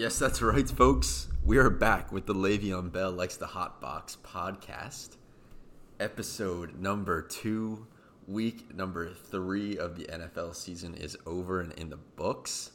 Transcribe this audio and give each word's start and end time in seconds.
Yes, 0.00 0.18
that's 0.18 0.40
right, 0.40 0.66
folks. 0.66 1.28
We 1.44 1.58
are 1.58 1.68
back 1.68 2.10
with 2.10 2.24
the 2.24 2.32
Le'Veon 2.32 2.90
Bell 2.90 3.10
Likes 3.10 3.36
the 3.36 3.48
Hot 3.48 3.82
Box 3.82 4.16
podcast, 4.24 5.18
episode 6.00 6.80
number 6.80 7.20
two. 7.20 7.86
Week 8.26 8.74
number 8.74 9.12
three 9.12 9.76
of 9.76 9.98
the 9.98 10.06
NFL 10.06 10.54
season 10.54 10.94
is 10.94 11.18
over 11.26 11.60
and 11.60 11.74
in 11.74 11.90
the 11.90 11.98
books, 12.16 12.70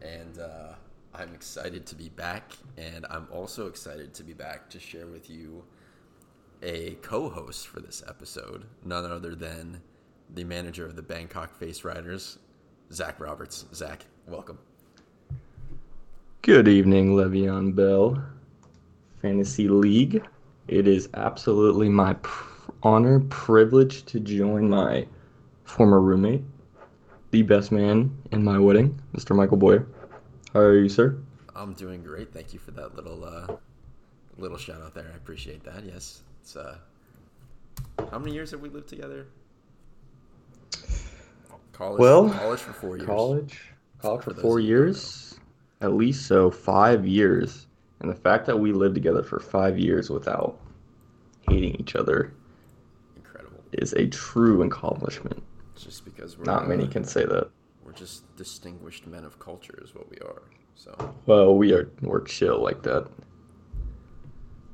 and 0.00 0.38
uh, 0.38 0.72
I'm 1.14 1.34
excited 1.34 1.84
to 1.88 1.94
be 1.94 2.08
back. 2.08 2.52
And 2.78 3.04
I'm 3.10 3.28
also 3.30 3.66
excited 3.66 4.14
to 4.14 4.24
be 4.24 4.32
back 4.32 4.70
to 4.70 4.80
share 4.80 5.08
with 5.08 5.28
you 5.28 5.62
a 6.62 6.92
co-host 7.02 7.68
for 7.68 7.80
this 7.80 8.02
episode, 8.08 8.64
none 8.82 9.04
other 9.04 9.34
than 9.34 9.82
the 10.32 10.44
manager 10.44 10.86
of 10.86 10.96
the 10.96 11.02
Bangkok 11.02 11.54
Face 11.58 11.84
Riders, 11.84 12.38
Zach 12.90 13.20
Roberts. 13.20 13.66
Zach, 13.74 14.06
welcome. 14.26 14.56
Good 16.46 16.68
evening, 16.68 17.16
Le'Veon 17.16 17.74
Bell 17.74 18.22
Fantasy 19.20 19.66
League. 19.66 20.24
It 20.68 20.86
is 20.86 21.08
absolutely 21.14 21.88
my 21.88 22.14
pr- 22.14 22.70
honor, 22.84 23.18
privilege 23.18 24.04
to 24.04 24.20
join 24.20 24.70
my 24.70 25.08
former 25.64 26.00
roommate, 26.00 26.44
the 27.32 27.42
best 27.42 27.72
man 27.72 28.16
in 28.30 28.44
my 28.44 28.60
wedding, 28.60 28.96
Mr. 29.12 29.34
Michael 29.34 29.56
Boyer. 29.56 29.88
How 30.52 30.60
are 30.60 30.78
you, 30.78 30.88
sir? 30.88 31.18
I'm 31.56 31.72
doing 31.72 32.04
great. 32.04 32.32
Thank 32.32 32.52
you 32.52 32.60
for 32.60 32.70
that 32.70 32.94
little 32.94 33.24
uh, 33.24 33.56
little 34.38 34.56
shout 34.56 34.80
out 34.80 34.94
there. 34.94 35.10
I 35.12 35.16
appreciate 35.16 35.64
that. 35.64 35.84
Yes, 35.84 36.22
it's 36.42 36.54
uh, 36.54 36.76
how 38.12 38.20
many 38.20 38.32
years 38.32 38.52
have 38.52 38.60
we 38.60 38.68
lived 38.68 38.88
together? 38.88 39.26
College. 41.72 41.98
Well, 41.98 42.30
college 42.30 42.60
for 42.60 42.72
four 42.72 42.96
years. 42.98 43.08
College, 43.08 43.58
college 44.00 44.22
for, 44.22 44.32
for 44.32 44.40
four 44.40 44.60
years 44.60 45.25
at 45.80 45.94
least 45.94 46.26
so 46.26 46.50
five 46.50 47.06
years. 47.06 47.66
And 48.00 48.10
the 48.10 48.14
fact 48.14 48.46
that 48.46 48.58
we 48.58 48.72
lived 48.72 48.94
together 48.94 49.22
for 49.22 49.40
five 49.40 49.78
years 49.78 50.10
without 50.10 50.58
hating 51.48 51.76
each 51.76 51.96
other 51.96 52.32
incredible 53.16 53.62
is 53.72 53.92
a 53.94 54.06
true 54.06 54.62
accomplishment. 54.62 55.42
Just 55.76 56.04
because 56.04 56.36
we're 56.38 56.44
not 56.44 56.64
uh, 56.64 56.66
many 56.66 56.86
can 56.86 57.04
say 57.04 57.24
that. 57.24 57.50
We're 57.84 57.92
just 57.92 58.34
distinguished 58.36 59.06
men 59.06 59.24
of 59.24 59.38
culture, 59.38 59.78
is 59.82 59.94
what 59.94 60.10
we 60.10 60.18
are. 60.18 60.42
So 60.74 61.14
well, 61.26 61.56
we 61.56 61.72
are 61.72 61.90
we're 62.02 62.22
chill 62.22 62.62
like 62.62 62.82
that. 62.82 63.08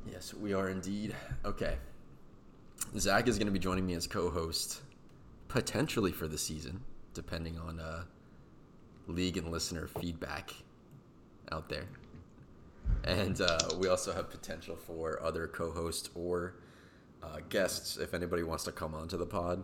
Yes, 0.09 0.33
we 0.33 0.53
are 0.53 0.69
indeed. 0.69 1.15
Okay, 1.45 1.77
Zach 2.97 3.27
is 3.27 3.37
going 3.37 3.47
to 3.47 3.53
be 3.53 3.59
joining 3.59 3.85
me 3.85 3.93
as 3.93 4.05
co-host, 4.07 4.81
potentially 5.47 6.11
for 6.11 6.27
the 6.27 6.37
season, 6.37 6.81
depending 7.13 7.57
on 7.57 7.79
uh, 7.79 8.03
league 9.07 9.37
and 9.37 9.49
listener 9.49 9.87
feedback 9.87 10.51
out 11.53 11.69
there. 11.69 11.85
And 13.03 13.39
uh, 13.39 13.59
we 13.77 13.87
also 13.87 14.11
have 14.13 14.29
potential 14.29 14.75
for 14.75 15.21
other 15.21 15.47
co 15.47 15.71
hosts 15.71 16.09
or 16.15 16.55
uh, 17.21 17.37
guests 17.49 17.97
if 17.97 18.13
anybody 18.13 18.43
wants 18.43 18.63
to 18.65 18.71
come 18.71 18.93
onto 18.93 19.17
the 19.17 19.25
pod 19.25 19.63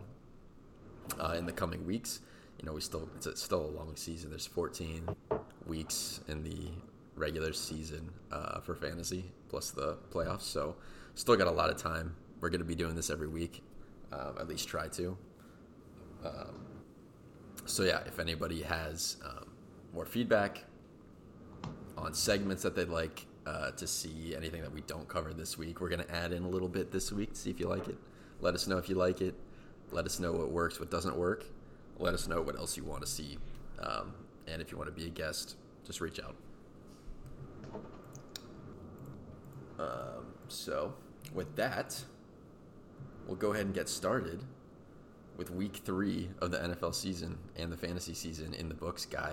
uh, 1.18 1.34
in 1.36 1.46
the 1.46 1.52
coming 1.52 1.84
weeks. 1.86 2.20
You 2.58 2.66
know, 2.66 2.72
we 2.72 2.80
still 2.80 3.08
it's 3.16 3.26
a, 3.26 3.36
still 3.36 3.64
a 3.64 3.72
long 3.72 3.96
season. 3.96 4.30
There's 4.30 4.46
14 4.46 5.08
weeks 5.66 6.20
in 6.28 6.42
the 6.44 6.68
regular 7.16 7.52
season 7.52 8.10
uh, 8.30 8.60
for 8.60 8.74
fantasy 8.74 9.24
plus 9.48 9.70
the 9.70 9.98
playoffs, 10.10 10.42
so 10.42 10.76
still 11.14 11.36
got 11.36 11.48
a 11.48 11.50
lot 11.50 11.70
of 11.70 11.76
time. 11.76 12.14
We're 12.40 12.50
going 12.50 12.60
to 12.60 12.66
be 12.66 12.74
doing 12.74 12.94
this 12.94 13.10
every 13.10 13.28
week, 13.28 13.62
um, 14.12 14.36
at 14.38 14.48
least 14.48 14.68
try 14.68 14.88
to. 14.88 15.16
Um, 16.24 16.66
so 17.66 17.82
yeah, 17.82 18.00
if 18.06 18.18
anybody 18.18 18.62
has 18.62 19.16
um, 19.24 19.50
more 19.92 20.06
feedback, 20.06 20.64
on 22.00 22.14
segments 22.14 22.62
that 22.62 22.74
they'd 22.74 22.88
like 22.88 23.26
uh, 23.46 23.70
to 23.72 23.86
see, 23.86 24.34
anything 24.36 24.62
that 24.62 24.72
we 24.72 24.82
don't 24.82 25.08
cover 25.08 25.32
this 25.32 25.56
week. 25.56 25.80
We're 25.80 25.88
going 25.88 26.04
to 26.04 26.14
add 26.14 26.32
in 26.32 26.44
a 26.44 26.48
little 26.48 26.68
bit 26.68 26.92
this 26.92 27.12
week 27.12 27.34
to 27.34 27.38
see 27.38 27.50
if 27.50 27.60
you 27.60 27.68
like 27.68 27.88
it. 27.88 27.96
Let 28.40 28.54
us 28.54 28.66
know 28.66 28.78
if 28.78 28.88
you 28.88 28.94
like 28.94 29.20
it. 29.20 29.34
Let 29.92 30.06
us 30.06 30.20
know 30.20 30.32
what 30.32 30.50
works, 30.50 30.78
what 30.78 30.90
doesn't 30.90 31.16
work. 31.16 31.44
Let 31.98 32.14
us 32.14 32.28
know 32.28 32.40
what 32.40 32.56
else 32.56 32.76
you 32.76 32.84
want 32.84 33.02
to 33.02 33.08
see. 33.08 33.38
Um, 33.80 34.14
and 34.46 34.62
if 34.62 34.70
you 34.70 34.78
want 34.78 34.88
to 34.88 34.94
be 34.94 35.06
a 35.06 35.10
guest, 35.10 35.56
just 35.84 36.00
reach 36.00 36.20
out. 36.20 36.34
Um, 39.78 40.26
so, 40.48 40.94
with 41.34 41.56
that, 41.56 41.98
we'll 43.26 43.36
go 43.36 43.52
ahead 43.52 43.66
and 43.66 43.74
get 43.74 43.88
started 43.88 44.44
with 45.36 45.50
week 45.50 45.80
three 45.84 46.28
of 46.40 46.50
the 46.50 46.58
NFL 46.58 46.94
season 46.94 47.38
and 47.56 47.72
the 47.72 47.76
fantasy 47.76 48.12
season 48.12 48.52
in 48.52 48.68
the 48.68 48.74
books, 48.74 49.06
Guy. 49.06 49.32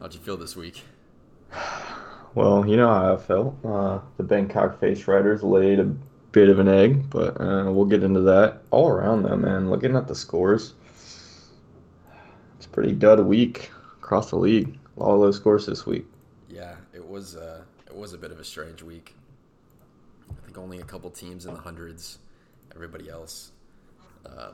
How'd 0.00 0.14
you 0.14 0.20
feel 0.20 0.36
this 0.36 0.56
week? 0.56 0.82
Well, 2.34 2.66
you 2.66 2.76
know 2.76 2.88
how 2.88 3.14
I 3.14 3.16
felt. 3.16 3.56
Uh, 3.64 4.00
the 4.16 4.24
Bangkok 4.24 4.80
Face 4.80 5.06
Riders 5.06 5.42
laid 5.42 5.78
a 5.78 5.84
bit 6.32 6.48
of 6.48 6.58
an 6.58 6.66
egg, 6.66 7.08
but 7.08 7.40
uh, 7.40 7.70
we'll 7.70 7.84
get 7.84 8.02
into 8.02 8.22
that. 8.22 8.62
All 8.72 8.88
around 8.88 9.22
though, 9.22 9.36
man, 9.36 9.70
looking 9.70 9.94
at 9.94 10.08
the 10.08 10.16
scores, 10.16 10.74
it's 12.56 12.66
pretty 12.66 12.92
dud 12.92 13.20
week 13.20 13.70
across 13.98 14.30
the 14.30 14.36
league. 14.36 14.76
A 14.96 15.00
lot 15.00 15.14
of 15.14 15.20
low 15.20 15.30
scores 15.30 15.66
this 15.66 15.86
week. 15.86 16.06
Yeah, 16.48 16.74
it 16.92 17.06
was. 17.06 17.36
Uh, 17.36 17.62
it 17.86 17.94
was 17.94 18.12
a 18.12 18.18
bit 18.18 18.32
of 18.32 18.40
a 18.40 18.44
strange 18.44 18.82
week. 18.82 19.14
I 20.30 20.46
think 20.46 20.58
only 20.58 20.80
a 20.80 20.84
couple 20.84 21.10
teams 21.10 21.46
in 21.46 21.54
the 21.54 21.60
hundreds. 21.60 22.18
Everybody 22.74 23.08
else 23.08 23.52
uh, 24.26 24.50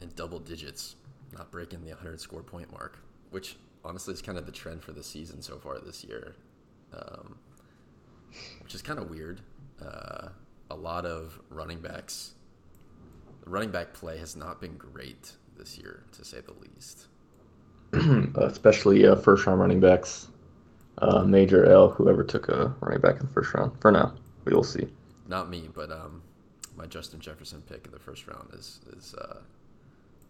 in 0.00 0.10
double 0.14 0.38
digits, 0.38 0.94
not 1.32 1.50
breaking 1.50 1.82
the 1.82 1.90
100 1.90 2.20
score 2.20 2.42
point 2.42 2.70
mark, 2.70 2.98
which 3.30 3.56
honestly 3.84 4.14
is 4.14 4.22
kind 4.22 4.38
of 4.38 4.46
the 4.46 4.52
trend 4.52 4.82
for 4.82 4.92
the 4.92 5.02
season 5.02 5.42
so 5.42 5.58
far 5.58 5.80
this 5.80 6.04
year, 6.04 6.36
um, 6.94 7.36
which 8.62 8.74
is 8.74 8.82
kind 8.82 8.98
of 8.98 9.10
weird. 9.10 9.40
Uh, 9.84 10.28
a 10.70 10.74
lot 10.74 11.04
of 11.04 11.40
running 11.50 11.80
backs, 11.80 12.34
running 13.46 13.70
back 13.70 13.92
play 13.92 14.18
has 14.18 14.34
not 14.36 14.60
been 14.60 14.76
great 14.76 15.32
this 15.56 15.78
year, 15.78 16.04
to 16.12 16.24
say 16.24 16.38
the 16.40 16.54
least. 16.54 17.06
Especially 18.36 19.06
uh, 19.06 19.16
first 19.16 19.46
round 19.46 19.60
running 19.60 19.80
backs. 19.80 20.28
Uh, 20.98 21.24
major 21.24 21.66
L, 21.66 21.90
whoever 21.90 22.22
took 22.22 22.48
a 22.48 22.74
running 22.80 23.00
back 23.00 23.16
in 23.20 23.26
the 23.26 23.32
first 23.32 23.52
round. 23.52 23.72
For 23.80 23.90
now, 23.90 24.14
we 24.44 24.54
will 24.54 24.62
see. 24.62 24.86
Not 25.26 25.50
me, 25.50 25.68
but 25.74 25.90
um, 25.90 26.22
my 26.76 26.86
Justin 26.86 27.20
Jefferson 27.20 27.62
pick 27.62 27.86
in 27.86 27.92
the 27.92 27.98
first 27.98 28.26
round 28.28 28.50
is 28.54 28.80
is 28.96 29.14
uh, 29.14 29.40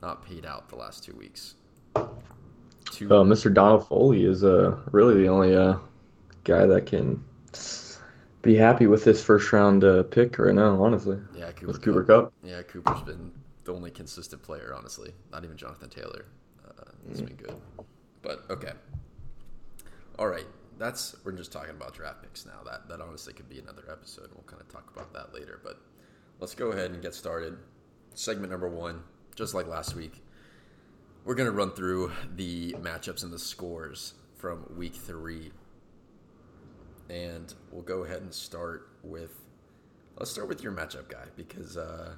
not 0.00 0.24
paid 0.24 0.46
out 0.46 0.68
the 0.68 0.76
last 0.76 1.04
two 1.04 1.14
weeks. 1.14 1.54
Two. 2.90 3.10
Uh, 3.10 3.24
Mr. 3.24 3.52
Donald 3.52 3.86
Foley 3.88 4.24
is 4.24 4.44
uh, 4.44 4.76
really 4.90 5.14
the 5.14 5.28
only 5.28 5.54
uh, 5.54 5.76
guy 6.44 6.66
that 6.66 6.86
can 6.86 7.24
be 8.42 8.54
happy 8.54 8.86
with 8.86 9.04
this 9.04 9.22
first 9.22 9.52
round 9.52 9.82
uh, 9.82 10.02
pick 10.04 10.38
right 10.38 10.54
now, 10.54 10.82
honestly. 10.82 11.18
Yeah, 11.34 11.50
Cooper 11.52 11.66
with 11.66 11.82
Cooper 11.82 12.04
Kupp. 12.04 12.32
Yeah, 12.42 12.62
Cooper's 12.62 13.02
been 13.02 13.32
the 13.64 13.74
only 13.74 13.90
consistent 13.90 14.42
player, 14.42 14.74
honestly. 14.76 15.12
Not 15.32 15.44
even 15.44 15.56
Jonathan 15.56 15.88
Taylor. 15.88 16.26
Uh, 16.66 16.84
has 17.08 17.22
mm. 17.22 17.26
been 17.26 17.36
good. 17.36 17.54
But 18.22 18.44
okay. 18.50 18.72
All 20.18 20.28
right. 20.28 20.46
That's 20.78 21.16
we're 21.24 21.32
just 21.32 21.52
talking 21.52 21.70
about 21.70 21.94
draft 21.94 22.22
picks 22.22 22.46
now. 22.46 22.62
That 22.64 22.88
that 22.88 23.00
honestly 23.00 23.32
could 23.32 23.48
be 23.48 23.58
another 23.58 23.84
episode. 23.90 24.28
We'll 24.34 24.44
kind 24.44 24.60
of 24.60 24.68
talk 24.68 24.90
about 24.94 25.12
that 25.12 25.32
later. 25.32 25.60
But 25.62 25.80
let's 26.40 26.54
go 26.54 26.72
ahead 26.72 26.90
and 26.90 27.00
get 27.00 27.14
started. 27.14 27.56
Segment 28.14 28.50
number 28.50 28.68
one, 28.68 29.02
just 29.34 29.54
like 29.54 29.66
last 29.66 29.94
week, 29.94 30.22
we're 31.24 31.34
going 31.34 31.48
to 31.48 31.56
run 31.56 31.70
through 31.70 32.12
the 32.34 32.72
matchups 32.74 33.22
and 33.22 33.32
the 33.32 33.38
scores 33.38 34.14
from 34.36 34.64
week 34.76 34.94
three. 34.94 35.52
And 37.14 37.54
we'll 37.70 37.82
go 37.82 38.02
ahead 38.04 38.22
and 38.22 38.34
start 38.34 38.88
with. 39.04 39.30
Let's 40.18 40.30
start 40.30 40.48
with 40.48 40.62
your 40.62 40.72
matchup 40.72 41.08
guy 41.08 41.26
because. 41.36 41.76
Uh, 41.76 42.14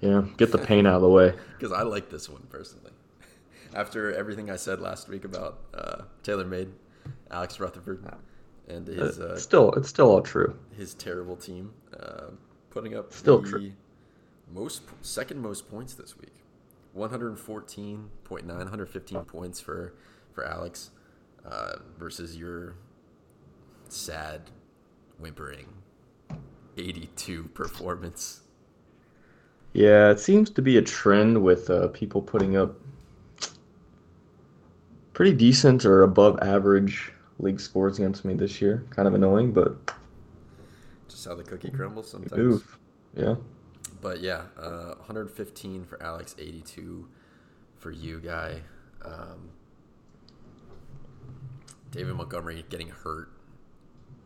yeah, 0.00 0.22
get 0.36 0.52
the 0.52 0.58
pain 0.58 0.86
out 0.86 0.96
of 0.96 1.02
the 1.02 1.08
way. 1.08 1.32
Because 1.58 1.72
I 1.72 1.82
like 1.82 2.08
this 2.10 2.28
one 2.28 2.42
personally. 2.50 2.92
After 3.74 4.12
everything 4.12 4.48
I 4.50 4.56
said 4.56 4.80
last 4.80 5.08
week 5.08 5.24
about 5.24 5.58
uh, 5.74 6.02
Taylor 6.22 6.44
Made, 6.44 6.68
Alex 7.30 7.58
Rutherford, 7.58 8.04
and 8.68 8.86
his. 8.86 9.18
Uh, 9.18 9.36
still, 9.36 9.72
it's 9.72 9.88
still 9.88 10.10
all 10.10 10.20
true. 10.20 10.56
His 10.76 10.94
terrible 10.94 11.36
team 11.36 11.72
uh, 11.98 12.30
putting 12.70 12.94
up 12.94 13.12
still 13.12 13.42
true. 13.42 13.72
most 14.52 14.82
second 15.00 15.40
most 15.40 15.68
points 15.70 15.94
this 15.94 16.16
week. 16.16 16.34
114.9, 16.96 18.08
115 18.30 19.24
points 19.24 19.60
for 19.60 19.94
for 20.32 20.44
Alex 20.44 20.90
uh, 21.44 21.76
versus 21.98 22.36
your 22.36 22.76
sad, 23.96 24.42
whimpering 25.18 25.66
82 26.76 27.44
performance. 27.54 28.40
Yeah, 29.72 30.10
it 30.10 30.20
seems 30.20 30.50
to 30.50 30.62
be 30.62 30.78
a 30.78 30.82
trend 30.82 31.42
with 31.42 31.70
uh, 31.70 31.88
people 31.88 32.22
putting 32.22 32.56
up 32.56 32.76
pretty 35.12 35.32
decent 35.32 35.84
or 35.84 36.02
above 36.02 36.38
average 36.42 37.12
league 37.38 37.60
scores 37.60 37.98
against 37.98 38.24
me 38.24 38.34
this 38.34 38.60
year. 38.60 38.84
Kind 38.90 39.06
of 39.06 39.14
annoying, 39.14 39.52
but 39.52 39.76
just 41.08 41.26
how 41.26 41.34
the 41.34 41.42
cookie 41.42 41.70
crumbles 41.70 42.10
sometimes. 42.10 42.36
Move. 42.36 42.78
Yeah. 43.16 43.34
But 44.00 44.20
yeah, 44.20 44.42
uh, 44.58 44.94
115 44.96 45.84
for 45.84 46.02
Alex, 46.02 46.36
82 46.38 47.08
for 47.78 47.90
you, 47.90 48.20
guy. 48.20 48.62
Um, 49.04 49.50
David 51.90 52.14
Montgomery 52.14 52.64
getting 52.68 52.88
hurt, 52.88 53.30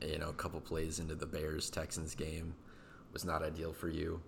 you 0.07 0.19
know, 0.19 0.29
a 0.29 0.35
couple 0.35 0.61
plays 0.61 0.99
into 0.99 1.15
the 1.15 1.27
Bears 1.27 1.71
Texans 1.71 2.15
game 2.15 2.55
was 3.13 3.25
not 3.25 3.43
ideal 3.43 3.73
for 3.73 3.89
you. 3.89 4.21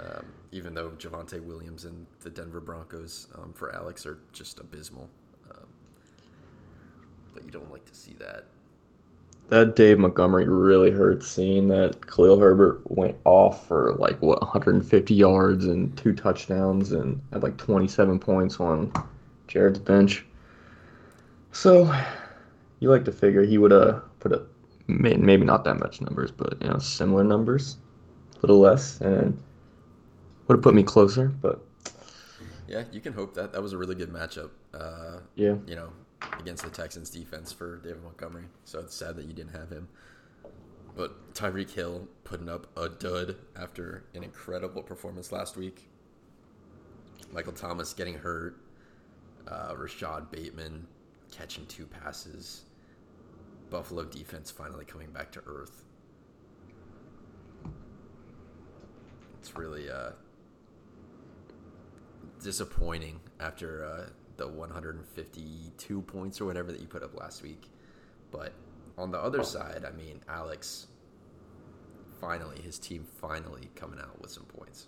Um, 0.00 0.24
even 0.50 0.74
though 0.74 0.90
Javonte 0.90 1.40
Williams 1.40 1.84
and 1.84 2.06
the 2.20 2.30
Denver 2.30 2.60
Broncos 2.60 3.28
um, 3.36 3.52
for 3.52 3.74
Alex 3.74 4.04
are 4.06 4.18
just 4.32 4.58
abysmal. 4.58 5.08
Um, 5.50 5.66
but 7.32 7.44
you 7.44 7.50
don't 7.50 7.70
like 7.70 7.84
to 7.84 7.94
see 7.94 8.14
that. 8.18 8.46
That 9.50 9.76
Dave 9.76 9.98
Montgomery 9.98 10.48
really 10.48 10.90
hurt 10.90 11.22
seeing 11.22 11.68
that 11.68 12.06
Khalil 12.06 12.40
Herbert 12.40 12.80
went 12.90 13.16
off 13.24 13.68
for 13.68 13.94
like 13.98 14.20
what 14.20 14.40
150 14.40 15.14
yards 15.14 15.66
and 15.66 15.96
two 15.96 16.12
touchdowns 16.14 16.92
and 16.92 17.20
had 17.32 17.42
like 17.42 17.56
27 17.56 18.18
points 18.18 18.58
on 18.58 18.92
Jared's 19.46 19.78
bench. 19.78 20.24
So 21.52 21.94
you 22.80 22.90
like 22.90 23.04
to 23.04 23.12
figure 23.12 23.44
he 23.44 23.58
would 23.58 23.70
have 23.70 24.02
put 24.18 24.32
up 24.32 24.48
maybe 24.86 25.44
not 25.44 25.64
that 25.64 25.78
much 25.78 26.00
numbers, 26.00 26.30
but 26.30 26.60
you 26.60 26.68
know 26.68 26.78
similar 26.78 27.24
numbers, 27.24 27.78
a 28.36 28.40
little 28.40 28.60
less, 28.60 29.00
and 29.00 29.40
would 30.46 30.56
have 30.56 30.62
put 30.62 30.74
me 30.74 30.82
closer. 30.82 31.28
But 31.28 31.64
yeah, 32.68 32.84
you 32.92 33.00
can 33.00 33.12
hope 33.12 33.34
that 33.34 33.52
that 33.52 33.62
was 33.62 33.72
a 33.72 33.78
really 33.78 33.94
good 33.94 34.10
matchup. 34.12 34.50
Uh, 34.72 35.20
yeah, 35.36 35.54
you 35.66 35.76
know, 35.76 35.90
against 36.38 36.64
the 36.64 36.70
Texans 36.70 37.10
defense 37.10 37.52
for 37.52 37.78
David 37.78 38.02
Montgomery. 38.02 38.44
So 38.64 38.80
it's 38.80 38.94
sad 38.94 39.16
that 39.16 39.26
you 39.26 39.32
didn't 39.32 39.54
have 39.54 39.70
him. 39.70 39.88
But 40.96 41.34
Tyreek 41.34 41.70
Hill 41.70 42.06
putting 42.22 42.48
up 42.48 42.68
a 42.76 42.88
dud 42.88 43.36
after 43.56 44.04
an 44.14 44.22
incredible 44.22 44.82
performance 44.82 45.32
last 45.32 45.56
week. 45.56 45.88
Michael 47.32 47.52
Thomas 47.52 47.92
getting 47.92 48.14
hurt. 48.14 48.56
Uh, 49.48 49.74
Rashod 49.76 50.30
Bateman 50.30 50.86
catching 51.32 51.66
two 51.66 51.86
passes. 51.86 52.62
Buffalo 53.74 54.04
defense 54.04 54.52
finally 54.52 54.84
coming 54.84 55.10
back 55.10 55.32
to 55.32 55.42
earth. 55.48 55.82
It's 59.40 59.56
really 59.56 59.90
uh, 59.90 60.10
disappointing 62.40 63.18
after 63.40 63.84
uh, 63.84 64.10
the 64.36 64.46
152 64.46 66.02
points 66.02 66.40
or 66.40 66.44
whatever 66.44 66.70
that 66.70 66.80
you 66.80 66.86
put 66.86 67.02
up 67.02 67.18
last 67.18 67.42
week. 67.42 67.64
But 68.30 68.52
on 68.96 69.10
the 69.10 69.18
other 69.18 69.42
side, 69.42 69.84
I 69.84 69.90
mean, 69.90 70.20
Alex 70.28 70.86
finally, 72.20 72.62
his 72.62 72.78
team 72.78 73.04
finally 73.20 73.70
coming 73.74 73.98
out 73.98 74.22
with 74.22 74.30
some 74.30 74.44
points. 74.44 74.86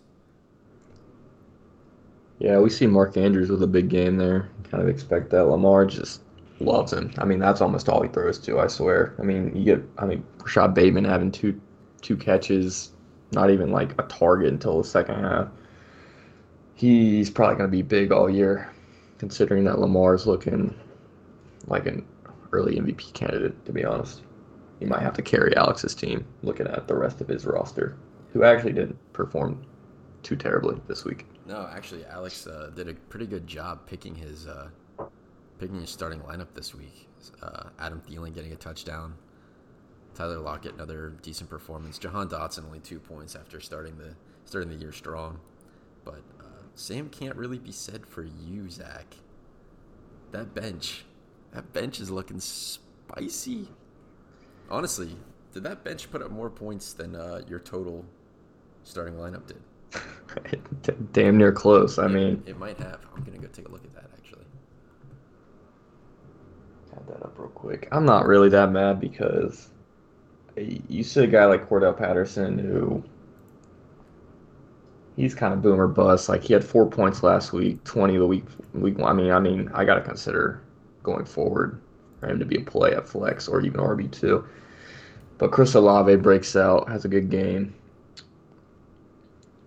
Yeah, 2.39 2.61
we 2.61 2.71
see 2.71 2.87
Mark 2.87 3.17
Andrews 3.17 3.51
with 3.51 3.65
a 3.65 3.67
big 3.67 3.89
game 3.89 4.17
there. 4.17 4.49
Kind 4.71 4.81
of 4.81 4.89
expect 4.89 5.31
that. 5.31 5.47
Lamar 5.47 5.87
just 5.87 6.21
loves 6.61 6.93
him. 6.93 7.13
I 7.19 7.25
mean, 7.25 7.39
that's 7.39 7.61
almost 7.61 7.89
all 7.89 8.03
he 8.03 8.09
throws 8.09 8.39
to. 8.41 8.59
I 8.61 8.67
swear. 8.67 9.15
I 9.19 9.23
mean, 9.23 9.55
you 9.55 9.65
get. 9.65 9.85
I 9.99 10.07
mean, 10.07 10.25
Rashod 10.39 10.75
Bateman 10.75 11.05
having 11.05 11.31
two 11.31 11.61
two 12.03 12.17
catches, 12.17 12.93
not 13.33 13.51
even 13.51 13.71
like 13.71 13.93
a 14.01 14.05
target 14.05 14.53
until 14.53 14.79
the 14.79 14.89
second 14.89 15.17
half. 15.17 15.49
He's 16.75 17.31
probably 17.31 17.57
going 17.57 17.71
to 17.71 17.77
be 17.77 17.83
big 17.83 18.13
all 18.13 18.29
year, 18.29 18.71
considering 19.19 19.65
that 19.65 19.79
Lamar 19.79 20.15
is 20.15 20.27
looking 20.27 20.75
like 21.67 21.87
an 21.87 22.05
early 22.53 22.77
MVP 22.77 23.13
candidate. 23.13 23.65
To 23.65 23.73
be 23.73 23.85
honest, 23.85 24.23
he 24.79 24.85
might 24.85 25.03
have 25.03 25.15
to 25.15 25.23
carry 25.23 25.57
Alex's 25.57 25.95
team. 25.95 26.25
Looking 26.43 26.67
at 26.67 26.87
the 26.87 26.95
rest 26.95 27.21
of 27.21 27.29
his 27.29 27.47
roster, 27.47 27.97
who 28.33 28.45
actually 28.45 28.73
didn't 28.73 28.99
perform 29.13 29.65
too 30.23 30.37
terribly 30.37 30.81
this 30.87 31.05
week. 31.05 31.27
No, 31.47 31.69
actually, 31.73 32.05
Alex 32.07 32.47
uh, 32.47 32.71
did 32.75 32.89
a 32.89 32.95
pretty 32.95 33.27
good 33.27 33.47
job 33.47 33.87
picking 33.87 34.15
his 34.15 34.47
uh, 34.47 34.69
picking 35.59 35.81
his 35.81 35.91
starting 35.91 36.21
lineup 36.21 36.49
this 36.55 36.75
week. 36.75 37.09
Uh, 37.43 37.65
Adam 37.79 38.01
Thielen 38.01 38.35
getting 38.35 38.53
a 38.53 38.57
touchdown. 38.57 39.15
Tyler 40.15 40.39
Lockett 40.39 40.75
another 40.75 41.11
decent 41.23 41.51
performance. 41.51 41.99
Jahan 41.99 42.29
Dotson 42.29 42.65
only 42.65 42.81
two 42.81 42.99
points 42.99 43.37
after 43.37 43.61
starting 43.61 43.99
the 43.99 44.15
starting 44.45 44.71
the 44.71 44.77
year 44.77 44.93
strong, 44.93 45.41
but 46.05 46.23
uh, 46.41 46.63
same 46.75 47.09
can't 47.09 47.37
really 47.37 47.59
be 47.59 47.73
said 47.73 48.07
for 48.07 48.23
you, 48.23 48.71
Zach. 48.71 49.17
That 50.33 50.55
bench, 50.55 51.05
that 51.53 51.73
bench 51.73 52.01
is 52.01 52.11
looking 52.11 52.41
spicy. 52.41 53.69
Honestly, 54.71 55.17
did 55.53 55.65
that 55.65 55.85
bench 55.85 56.11
put 56.11 56.23
up 56.23 56.31
more 56.31 56.51
points 56.51 56.93
than 56.93 57.15
uh, 57.15 57.43
your 57.47 57.59
total 57.59 58.05
starting 58.85 59.15
lineup 59.15 59.47
did? 59.47 59.63
Damn 61.13 61.37
near 61.39 61.53
close. 61.53 61.99
I 61.99 62.07
it, 62.07 62.11
mean, 62.11 62.43
it 62.47 62.59
might 62.59 62.79
have. 62.79 63.01
I'm 63.15 63.23
gonna 63.23 63.39
go 63.39 63.49
take 63.49 63.69
a 63.69 63.71
look 63.71 63.85
at 63.85 63.95
that 63.95 64.06
That 67.07 67.23
up 67.23 67.39
real 67.39 67.49
quick. 67.49 67.89
I'm 67.93 68.05
not 68.05 68.27
really 68.27 68.49
that 68.51 68.73
mad 68.73 69.01
because 69.01 69.69
you 70.57 71.03
see 71.03 71.25
a 71.25 71.27
guy 71.27 71.45
like 71.45 71.69
Cordarrelle 71.69 71.97
Patterson 71.97 72.59
who 72.59 73.03
he's 75.17 75.35
kind 75.35 75.53
of 75.53 75.63
boomer 75.63 75.89
bust. 75.89 76.29
Like 76.29 76.43
he 76.43 76.53
had 76.53 76.65
four 76.65 76.89
points 76.89 77.23
last 77.23 77.53
week, 77.53 77.83
20 77.85 78.17
the 78.17 78.27
week 78.27 78.45
week 78.75 78.99
one. 78.99 79.09
I 79.09 79.13
mean, 79.13 79.31
I 79.31 79.39
mean, 79.41 79.71
I 79.75 79.85
gotta 79.85 80.01
consider 80.01 80.63
going 81.03 81.25
forward 81.25 81.81
for 82.21 82.29
him 82.29 82.39
to 82.39 82.45
be 82.45 82.57
a 82.57 82.61
play 82.63 82.93
at 82.93 83.09
flex 83.09 83.49
or 83.49 83.61
even 83.61 83.81
RB 83.81 84.11
two. 84.11 84.45
But 85.39 85.53
Chris 85.53 85.75
Olave 85.75 86.17
breaks 86.17 86.57
out, 86.57 86.89
has 86.89 87.05
a 87.05 87.09
good 87.09 87.31
game. 87.31 87.75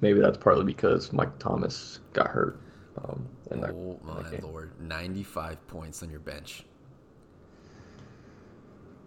Maybe 0.02 0.20
that's 0.20 0.38
partly 0.38 0.64
because 0.64 1.12
Mike 1.14 1.38
Thomas 1.40 2.00
got 2.14 2.28
hurt. 2.28 2.60
Um, 3.04 3.28
oh 3.52 4.00
my 4.04 4.38
lord, 4.42 4.72
95 4.80 5.68
points 5.68 6.02
on 6.04 6.10
your 6.10 6.20
bench. 6.20 6.64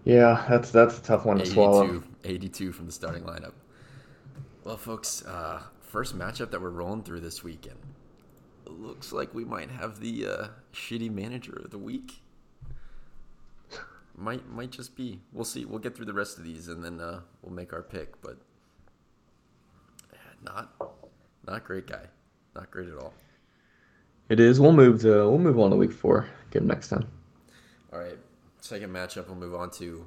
Yeah, 0.04 0.44
that's 0.48 0.70
that's 0.70 0.98
a 0.98 1.02
tough 1.02 1.24
one 1.24 1.36
to 1.36 1.42
82, 1.42 1.54
swallow. 1.54 2.02
82 2.24 2.72
from 2.72 2.86
the 2.86 2.92
starting 2.92 3.22
lineup. 3.22 3.52
Well, 4.64 4.76
folks, 4.76 5.24
uh, 5.24 5.62
first 5.80 6.16
matchup 6.16 6.50
that 6.50 6.60
we're 6.60 6.70
rolling 6.70 7.02
through 7.02 7.20
this 7.20 7.44
weekend. 7.44 7.78
Looks 8.66 9.12
like 9.12 9.34
we 9.34 9.44
might 9.44 9.70
have 9.70 10.00
the 10.00 10.26
uh, 10.26 10.46
shitty 10.72 11.10
manager 11.10 11.60
of 11.64 11.70
the 11.70 11.78
week. 11.78 12.22
Might 14.16 14.48
might 14.48 14.70
just 14.70 14.96
be. 14.96 15.20
We'll 15.32 15.44
see. 15.44 15.64
We'll 15.64 15.78
get 15.78 15.96
through 15.96 16.06
the 16.06 16.12
rest 16.12 16.38
of 16.38 16.44
these 16.44 16.68
and 16.68 16.84
then 16.84 17.00
uh, 17.00 17.20
we'll 17.42 17.54
make 17.54 17.72
our 17.72 17.82
pick. 17.82 18.20
But 18.22 18.36
not 20.44 20.74
not 21.46 21.64
great 21.64 21.86
guy. 21.86 22.06
Not 22.54 22.70
great 22.70 22.88
at 22.88 22.98
all. 22.98 23.14
It 24.28 24.38
is. 24.40 24.60
We'll 24.60 24.72
move 24.72 25.00
to 25.02 25.08
we'll 25.08 25.38
move 25.38 25.58
on 25.58 25.70
to 25.70 25.76
week 25.76 25.92
four. 25.92 26.28
Get 26.50 26.62
him 26.62 26.68
next 26.68 26.88
time. 26.88 27.08
All 27.92 27.98
right. 27.98 28.18
Second 28.62 28.92
matchup, 28.92 29.26
we'll 29.26 29.34
move 29.34 29.56
on 29.56 29.70
to 29.72 30.06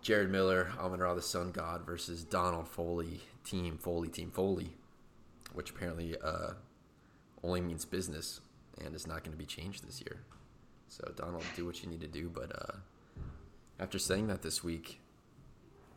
Jared 0.00 0.30
Miller, 0.30 0.72
Amon 0.78 1.00
Ra, 1.00 1.12
the 1.12 1.20
Sun 1.20 1.50
God, 1.50 1.84
versus 1.84 2.24
Donald 2.24 2.66
Foley, 2.66 3.20
Team 3.44 3.76
Foley, 3.76 4.08
Team 4.08 4.30
Foley, 4.30 4.70
which 5.52 5.68
apparently 5.68 6.16
uh, 6.24 6.52
only 7.44 7.60
means 7.60 7.84
business 7.84 8.40
and 8.82 8.94
is 8.94 9.06
not 9.06 9.24
going 9.24 9.32
to 9.32 9.36
be 9.36 9.44
changed 9.44 9.86
this 9.86 10.00
year. 10.00 10.22
So, 10.88 11.12
Donald, 11.16 11.44
do 11.54 11.66
what 11.66 11.82
you 11.82 11.90
need 11.90 12.00
to 12.00 12.08
do. 12.08 12.30
But 12.30 12.50
uh, 12.50 12.76
after 13.78 13.98
saying 13.98 14.28
that 14.28 14.40
this 14.40 14.64
week, 14.64 14.98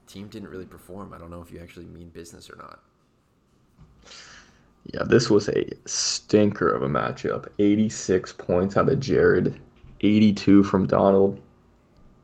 team 0.08 0.28
didn't 0.28 0.50
really 0.50 0.66
perform. 0.66 1.14
I 1.14 1.18
don't 1.18 1.32
know 1.32 1.42
if 1.42 1.50
you 1.50 1.62
actually 1.62 1.86
mean 1.86 2.10
business 2.10 2.50
or 2.50 2.58
not. 2.58 2.82
Yeah, 4.94 5.04
this 5.04 5.30
was 5.30 5.48
a 5.48 5.66
stinker 5.86 6.68
of 6.68 6.84
a 6.84 6.90
matchup. 6.90 7.48
86 7.58 8.34
points 8.34 8.76
out 8.76 8.90
of 8.90 9.00
Jared, 9.00 9.62
82 10.02 10.64
from 10.64 10.88
Donald. 10.88 11.40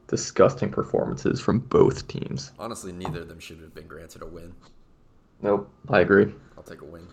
Disgusting 0.07 0.71
performances 0.71 1.41
from 1.41 1.59
both 1.59 2.07
teams. 2.07 2.53
Honestly, 2.57 2.93
neither 2.93 3.21
of 3.21 3.27
them 3.27 3.39
should 3.39 3.59
have 3.59 3.75
been 3.75 3.87
granted 3.87 4.21
a 4.21 4.25
win. 4.25 4.55
Nope, 5.41 5.69
I 5.89 5.99
agree. 5.99 6.33
I'll 6.57 6.63
take 6.63 6.81
a 6.81 6.85
win. 6.85 7.07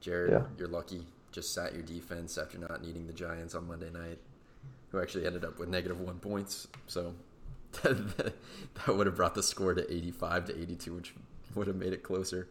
Jared, 0.00 0.30
yeah. 0.32 0.42
you're 0.56 0.68
lucky. 0.68 1.06
Just 1.32 1.52
sat 1.52 1.72
your 1.72 1.82
defense 1.82 2.38
after 2.38 2.58
not 2.58 2.82
needing 2.82 3.06
the 3.06 3.12
Giants 3.12 3.54
on 3.54 3.66
Monday 3.66 3.90
night, 3.90 4.18
who 4.90 5.00
actually 5.00 5.26
ended 5.26 5.44
up 5.44 5.58
with 5.58 5.68
negative 5.68 6.00
one 6.00 6.18
points. 6.20 6.68
So 6.86 7.14
that, 7.82 8.34
would 8.86 9.06
have 9.06 9.16
brought 9.16 9.34
the 9.34 9.42
score 9.42 9.74
to 9.74 9.92
85 9.92 10.46
to 10.46 10.62
82, 10.62 10.94
which 10.94 11.14
would 11.54 11.66
have 11.66 11.76
made 11.76 11.92
it 11.92 12.02
closer. 12.02 12.48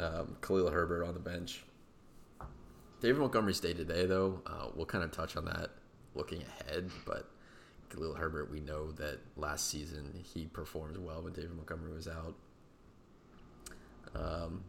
Um, 0.00 0.36
Khalil 0.40 0.70
Herbert 0.70 1.04
on 1.04 1.14
the 1.14 1.20
bench. 1.20 1.64
David 3.00 3.18
Montgomery's 3.18 3.60
day 3.60 3.74
today, 3.74 4.06
though, 4.06 4.40
uh, 4.46 4.68
we'll 4.74 4.86
kind 4.86 5.02
of 5.04 5.10
touch 5.10 5.36
on 5.36 5.44
that 5.46 5.70
looking 6.14 6.42
ahead. 6.42 6.90
But 7.06 7.30
Khalil 7.90 8.14
Herbert, 8.14 8.50
we 8.50 8.60
know 8.60 8.92
that 8.92 9.18
last 9.36 9.68
season 9.68 10.12
he 10.22 10.46
performed 10.46 10.96
well 10.96 11.22
when 11.22 11.32
David 11.32 11.54
Montgomery 11.54 11.92
was 11.92 12.08
out. 12.08 12.34
Um, 14.14 14.64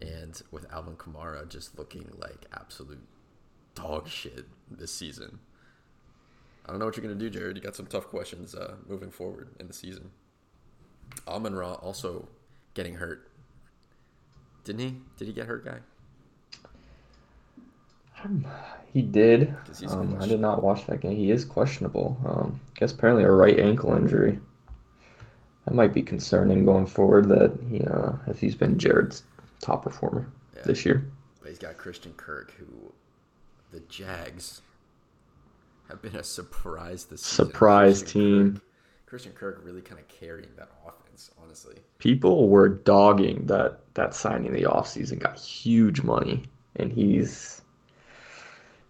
and 0.00 0.40
with 0.50 0.72
Alvin 0.72 0.96
Kamara 0.96 1.48
just 1.48 1.78
looking 1.78 2.08
like 2.18 2.46
absolute 2.52 3.02
dog 3.74 4.08
shit 4.08 4.46
this 4.70 4.92
season. 4.92 5.38
I 6.66 6.70
don't 6.70 6.80
know 6.80 6.86
what 6.86 6.96
you're 6.96 7.04
going 7.06 7.18
to 7.18 7.24
do, 7.24 7.30
Jared. 7.30 7.56
You 7.56 7.62
got 7.62 7.76
some 7.76 7.86
tough 7.86 8.08
questions 8.08 8.54
uh, 8.54 8.74
moving 8.86 9.10
forward 9.10 9.48
in 9.58 9.66
the 9.68 9.72
season. 9.72 10.10
Amon 11.26 11.54
Ra 11.54 11.74
also 11.74 12.28
getting 12.74 12.96
hurt. 12.96 13.30
Didn't 14.64 14.80
he? 14.80 14.96
Did 15.16 15.28
he 15.28 15.32
get 15.32 15.46
hurt, 15.46 15.64
guy? 15.64 15.78
Um, 18.24 18.46
he 18.92 19.02
did. 19.02 19.54
Um, 19.88 20.16
I 20.20 20.26
did 20.26 20.40
not 20.40 20.62
watch 20.62 20.86
that 20.86 21.00
game. 21.00 21.16
He 21.16 21.30
is 21.30 21.44
questionable. 21.44 22.16
Um, 22.26 22.60
guess 22.74 22.92
apparently 22.92 23.24
a 23.24 23.30
right 23.30 23.58
ankle 23.58 23.94
injury. 23.94 24.38
That 25.66 25.74
might 25.74 25.92
be 25.92 26.02
concerning 26.02 26.64
going 26.64 26.86
forward. 26.86 27.28
That 27.28 27.56
he, 27.70 27.80
uh, 27.82 28.12
if 28.26 28.40
he's 28.40 28.54
been 28.54 28.78
Jared's 28.78 29.22
top 29.60 29.82
performer 29.84 30.26
Yeah. 30.56 30.62
this 30.64 30.84
year. 30.86 31.04
But 31.40 31.50
he's 31.50 31.58
got 31.58 31.76
Christian 31.76 32.12
Kirk, 32.16 32.52
who 32.58 32.92
the 33.70 33.80
Jags 33.80 34.62
have 35.88 36.00
been 36.02 36.16
a 36.16 36.22
surprise 36.24 37.04
this 37.04 37.22
season. 37.22 37.46
Surprise 37.46 38.00
Christian 38.02 38.20
team. 38.22 38.52
Kirk- 38.54 38.62
Christian 39.06 39.32
Kirk 39.32 39.60
really 39.64 39.80
kind 39.82 40.00
of 40.00 40.08
carrying 40.08 40.50
that 40.56 40.68
offense, 40.86 41.30
honestly. 41.42 41.76
People 41.98 42.48
were 42.48 42.68
dogging 42.68 43.46
that 43.46 43.80
that 43.94 44.14
signing 44.14 44.52
the 44.52 44.62
offseason 44.62 45.18
got 45.18 45.38
huge 45.38 46.02
money, 46.02 46.44
and 46.76 46.92
he's 46.92 47.57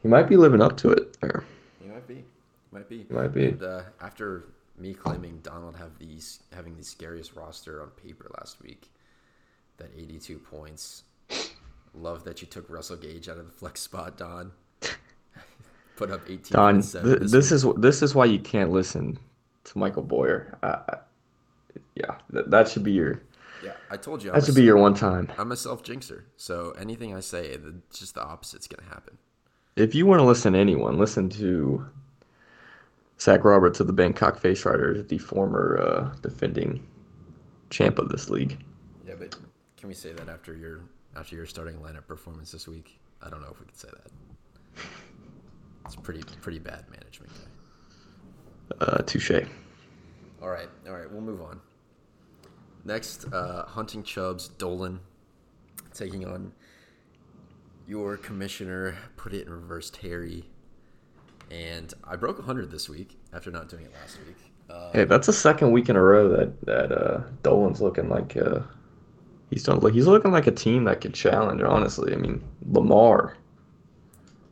he 0.03 0.09
might 0.09 0.29
be 0.29 0.37
living 0.37 0.63
up 0.63 0.77
to 0.79 0.91
it. 0.91 1.21
There, 1.21 1.45
He 1.83 1.89
might 1.89 2.07
be. 2.07 2.15
He 2.15 2.25
might 2.73 2.89
be. 2.89 3.05
he 3.09 3.15
might 3.15 3.29
be. 3.35 3.47
And 3.47 3.63
uh, 3.63 3.83
after 4.01 4.45
me 4.79 4.95
claiming 4.95 5.41
Donald 5.43 5.77
have 5.77 5.99
these 5.99 6.41
having 6.53 6.77
the 6.77 6.85
scariest 6.85 7.35
roster 7.35 7.83
on 7.83 7.89
paper 7.91 8.31
last 8.39 8.63
week, 8.63 8.91
that 9.79 9.91
82 9.97 10.39
points. 10.39 11.05
Love 11.95 12.23
that 12.25 12.41
you 12.41 12.47
took 12.47 12.69
Russell 12.71 12.97
Gage 12.97 13.29
out 13.29 13.39
of 13.39 13.47
the 13.47 13.53
flex 13.53 13.81
spot, 13.81 14.17
Don. 14.19 14.53
Put 15.97 16.11
up 16.11 16.21
18. 16.29 16.43
Don, 16.51 16.83
th- 16.83 17.31
this 17.31 17.51
is 17.51 17.67
this 17.77 18.03
is 18.03 18.15
why 18.15 18.27
you 18.27 18.39
can't 18.39 18.71
listen 18.71 19.19
to 19.65 19.79
Michael 19.79 20.03
Boyer. 20.03 20.57
Uh, 20.63 20.97
yeah, 21.97 22.17
th- 22.33 22.45
that 22.49 22.69
should 22.69 22.85
be 22.85 22.93
your 22.93 23.23
yeah. 23.65 23.73
I 23.91 23.97
told 23.97 24.23
you. 24.23 24.31
I'm 24.31 24.39
that 24.39 24.47
should 24.47 24.55
be 24.55 24.63
your 24.63 24.77
one 24.77 24.95
time. 24.95 25.33
I'm 25.39 25.51
a 25.51 25.57
self 25.57 25.83
jinxer, 25.83 26.25
so 26.37 26.73
anything 26.79 27.17
I 27.17 27.21
say, 27.21 27.57
the, 27.57 27.75
just 27.93 28.15
the 28.15 28.23
opposite's 28.23 28.69
gonna 28.69 28.89
happen. 28.89 29.19
If 29.79 29.95
you 29.95 30.07
want 30.07 30.19
to 30.19 30.25
listen 30.25 30.55
to 30.55 30.59
anyone, 30.59 30.99
listen 30.99 31.29
to 31.31 31.87
Zach 33.21 33.45
Roberts 33.45 33.79
of 33.79 33.87
the 33.87 33.93
Bangkok 33.93 34.41
Face 34.41 34.65
Riders, 34.65 35.07
the 35.07 35.19
former 35.19 35.79
uh, 35.81 36.17
defending 36.21 36.85
champ 37.71 38.01
of 38.01 38.09
this 38.09 38.29
league. 38.29 38.59
Yeah, 39.07 39.15
but 39.17 39.37
can 39.77 39.89
we 39.89 39.95
say 39.95 40.13
that 40.15 40.29
after 40.29 40.53
your 40.57 40.81
after 41.17 41.37
your 41.37 41.47
starting 41.47 41.77
lineup 41.77 42.09
performance 42.09 42.51
this 42.51 42.67
week? 42.67 42.99
I 43.23 43.31
don't 43.31 43.41
know 43.41 43.51
if 43.53 43.61
we 43.61 43.67
can 43.67 43.77
say 43.77 43.89
that. 43.89 44.85
It's 45.87 45.95
pretty 45.95 46.25
pretty 46.43 46.59
bad 46.59 46.85
management. 46.91 47.33
Guy. 48.81 48.85
Uh, 48.85 49.03
touche. 49.03 49.31
All 50.43 50.49
right, 50.49 50.69
all 50.89 50.95
right, 50.95 51.09
we'll 51.09 51.21
move 51.21 51.41
on. 51.41 51.61
Next, 52.85 53.33
uh, 53.33 53.65
Hunting 53.67 54.03
Chubbs 54.03 54.49
Dolan 54.49 54.99
taking 55.95 56.27
on 56.27 56.53
your 57.89 58.17
commissioner. 58.17 58.97
Put 59.17 59.33
it 59.33 59.47
in 59.47 59.53
reverse, 59.53 59.91
Terry. 59.91 60.45
And 61.51 61.93
I 62.05 62.17
broke 62.17 62.37
100 62.39 62.71
this 62.71 62.89
week 62.89 63.19
after 63.33 63.51
not 63.51 63.69
doing 63.69 63.85
it 63.85 63.93
last 63.95 64.19
week. 64.27 64.37
Uh, 64.69 64.91
Hey, 64.93 65.05
that's 65.05 65.27
the 65.27 65.33
second 65.33 65.73
week 65.73 65.89
in 65.89 65.97
a 65.97 66.03
row 66.03 66.29
that 66.29 66.61
that 66.67 66.93
uh, 66.93 67.23
Dolan's 67.43 67.81
looking 67.81 68.11
like 68.11 68.37
uh, 68.37 68.61
he's 69.49 69.63
done. 69.63 69.81
He's 69.93 70.07
looking 70.07 70.31
like 70.31 70.47
a 70.47 70.53
team 70.53 70.85
that 70.85 71.01
could 71.01 71.15
challenge. 71.15 71.63
Honestly, 71.63 72.13
I 72.13 72.17
mean 72.17 72.43
Lamar. 72.67 73.37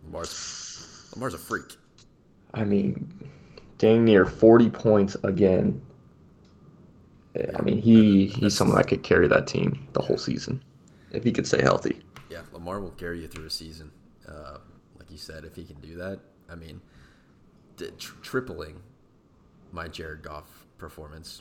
Lamar's, 0.04 1.10
Lamar's 1.14 1.34
a 1.34 1.38
freak. 1.38 1.76
I 2.54 2.64
mean, 2.64 3.12
dang 3.76 4.04
near 4.04 4.24
40 4.24 4.70
points 4.70 5.16
again. 5.22 5.82
Yeah, 7.34 7.50
I 7.58 7.62
mean, 7.62 7.82
he 7.82 8.28
he's 8.28 8.54
someone 8.56 8.78
that 8.78 8.88
could 8.88 9.02
carry 9.02 9.28
that 9.28 9.46
team 9.46 9.86
the 9.92 10.00
whole 10.00 10.16
season 10.16 10.62
if 11.10 11.24
he 11.24 11.32
could 11.32 11.46
stay 11.46 11.60
healthy. 11.60 12.00
Yeah, 12.36 12.42
Lamar 12.52 12.80
will 12.80 12.90
carry 12.90 13.22
you 13.22 13.28
through 13.28 13.46
a 13.46 13.50
season. 13.50 13.90
Uh, 14.28 14.58
like 14.98 15.10
you 15.10 15.16
said, 15.16 15.44
if 15.44 15.56
he 15.56 15.64
can 15.64 15.80
do 15.80 15.96
that, 15.96 16.20
I 16.50 16.54
mean, 16.54 16.82
tripling 18.22 18.82
my 19.72 19.88
Jared 19.88 20.22
Goff 20.22 20.66
performance 20.76 21.40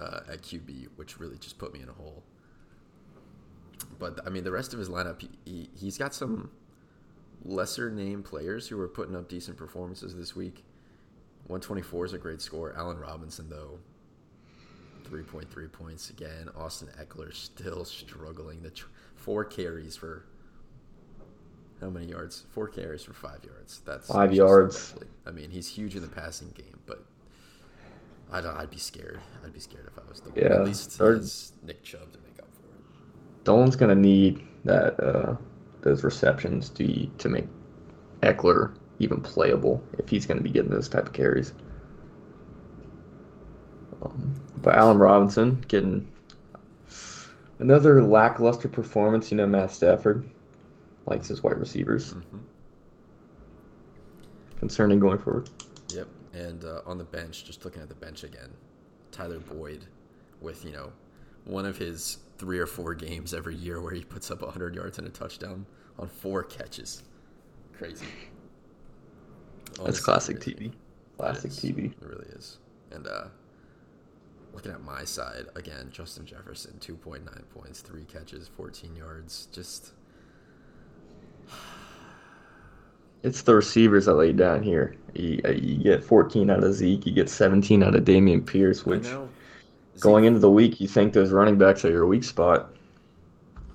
uh, 0.00 0.20
at 0.28 0.42
QB, 0.42 0.88
which 0.96 1.20
really 1.20 1.38
just 1.38 1.58
put 1.58 1.72
me 1.72 1.80
in 1.80 1.88
a 1.88 1.92
hole. 1.92 2.24
But 4.00 4.18
I 4.26 4.30
mean, 4.30 4.42
the 4.42 4.50
rest 4.50 4.72
of 4.72 4.80
his 4.80 4.88
lineup, 4.88 5.20
he, 5.20 5.30
he 5.44 5.70
he's 5.76 5.96
got 5.96 6.12
some 6.12 6.50
lesser 7.44 7.88
name 7.88 8.24
players 8.24 8.66
who 8.66 8.80
are 8.80 8.88
putting 8.88 9.14
up 9.14 9.28
decent 9.28 9.56
performances 9.56 10.16
this 10.16 10.34
week. 10.34 10.64
124 11.46 12.06
is 12.06 12.12
a 12.14 12.18
great 12.18 12.40
score. 12.40 12.74
Allen 12.76 12.98
Robinson, 12.98 13.48
though, 13.48 13.78
3.3 15.08 15.70
points 15.70 16.10
again. 16.10 16.48
Austin 16.56 16.88
Ekeler 17.00 17.32
still 17.32 17.84
struggling. 17.84 18.62
The 18.62 18.70
tr- 18.70 18.86
four 19.22 19.44
carries 19.44 19.96
for 19.96 20.24
how 21.80 21.90
many 21.90 22.06
yards? 22.06 22.44
Four 22.50 22.68
carries 22.68 23.02
for 23.02 23.12
five 23.12 23.44
yards. 23.44 23.80
That's 23.84 24.06
Five 24.08 24.32
yards. 24.32 24.92
lovely. 24.92 25.08
I 25.26 25.30
mean, 25.30 25.50
he's 25.50 25.68
huge 25.68 25.96
in 25.96 26.02
the 26.02 26.08
passing 26.08 26.50
game, 26.50 26.78
but 26.86 27.04
I'd, 28.32 28.44
I'd 28.46 28.70
be 28.70 28.78
scared. 28.78 29.20
I'd 29.44 29.52
be 29.52 29.60
scared 29.60 29.88
if 29.90 29.98
I 29.98 30.08
was 30.08 30.20
the 30.20 30.30
one. 30.30 30.38
Yeah, 30.38 30.54
At 30.60 30.64
least 30.64 30.98
has 30.98 31.52
Nick 31.62 31.82
Chubb 31.82 32.12
to 32.12 32.18
make 32.20 32.38
up 32.38 32.48
for 32.54 32.62
it. 32.66 33.44
Dolan's 33.44 33.76
gonna 33.76 33.94
need 33.94 34.46
that 34.64 34.98
uh, 35.00 35.36
those 35.80 36.04
receptions 36.04 36.68
to 36.70 37.06
to 37.18 37.28
make 37.28 37.46
Ekeler 38.22 38.76
even 39.00 39.20
playable 39.20 39.82
if 39.98 40.08
he's 40.08 40.26
gonna 40.26 40.40
be 40.40 40.50
getting 40.50 40.70
those 40.70 40.88
type 40.88 41.06
of 41.06 41.12
carries. 41.12 41.52
Um, 44.02 44.34
but 44.58 44.74
Allen 44.76 44.98
Robinson 44.98 45.64
getting 45.68 46.08
another 47.62 48.02
lackluster 48.02 48.68
performance. 48.68 49.30
You 49.30 49.38
know, 49.38 49.46
Matt 49.46 49.70
Stafford 49.70 50.28
likes 51.06 51.28
his 51.28 51.42
wide 51.42 51.58
receivers. 51.58 52.12
hmm 52.12 52.38
Concerning 54.58 55.00
going 55.00 55.18
forward. 55.18 55.50
Yep. 55.88 56.06
And 56.34 56.64
uh, 56.64 56.82
on 56.86 56.96
the 56.96 57.04
bench, 57.04 57.44
just 57.44 57.64
looking 57.64 57.82
at 57.82 57.88
the 57.88 57.96
bench 57.96 58.22
again, 58.22 58.48
Tyler 59.10 59.40
Boyd 59.40 59.86
with, 60.40 60.64
you 60.64 60.70
know, 60.70 60.92
one 61.44 61.66
of 61.66 61.76
his 61.76 62.18
three 62.38 62.60
or 62.60 62.66
four 62.66 62.94
games 62.94 63.34
every 63.34 63.56
year 63.56 63.80
where 63.80 63.92
he 63.92 64.04
puts 64.04 64.30
up 64.30 64.40
100 64.40 64.76
yards 64.76 64.98
and 64.98 65.06
a 65.08 65.10
touchdown 65.10 65.66
on 65.98 66.06
four 66.06 66.44
catches. 66.44 67.02
Crazy. 67.76 68.06
That's 69.84 69.98
classic. 69.98 70.38
TV. 70.38 70.72
Classic. 71.16 71.50
TV. 71.50 71.86
It 71.86 72.06
really 72.06 72.26
is. 72.26 72.58
And 72.92 73.08
uh, 73.08 73.24
looking 74.52 74.72
at 74.72 74.82
my 74.82 75.04
side, 75.04 75.46
again, 75.54 75.88
Justin 75.90 76.26
Jefferson, 76.26 76.76
2.9 76.80 77.22
points, 77.54 77.80
three 77.80 78.04
catches, 78.04 78.48
14 78.48 78.96
yards. 78.96 79.48
Just, 79.52 79.92
It's 83.22 83.42
the 83.42 83.54
receivers 83.54 84.06
that 84.06 84.14
lay 84.14 84.32
down 84.32 84.62
here. 84.64 84.96
You, 85.14 85.40
uh, 85.44 85.50
you 85.50 85.76
get 85.76 86.02
14 86.02 86.50
out 86.50 86.64
of 86.64 86.74
Zeke, 86.74 87.06
you 87.06 87.12
get 87.12 87.30
17 87.30 87.82
out 87.82 87.94
of 87.94 88.04
Dameon 88.04 88.44
Pierce, 88.44 88.84
which 88.84 89.04
know. 89.04 89.28
going 90.00 90.24
into 90.24 90.40
the 90.40 90.50
week, 90.50 90.80
you 90.80 90.88
think 90.88 91.12
those 91.12 91.30
running 91.30 91.56
backs 91.56 91.84
are 91.84 91.90
your 91.90 92.06
weak 92.06 92.24
spot. 92.24 92.74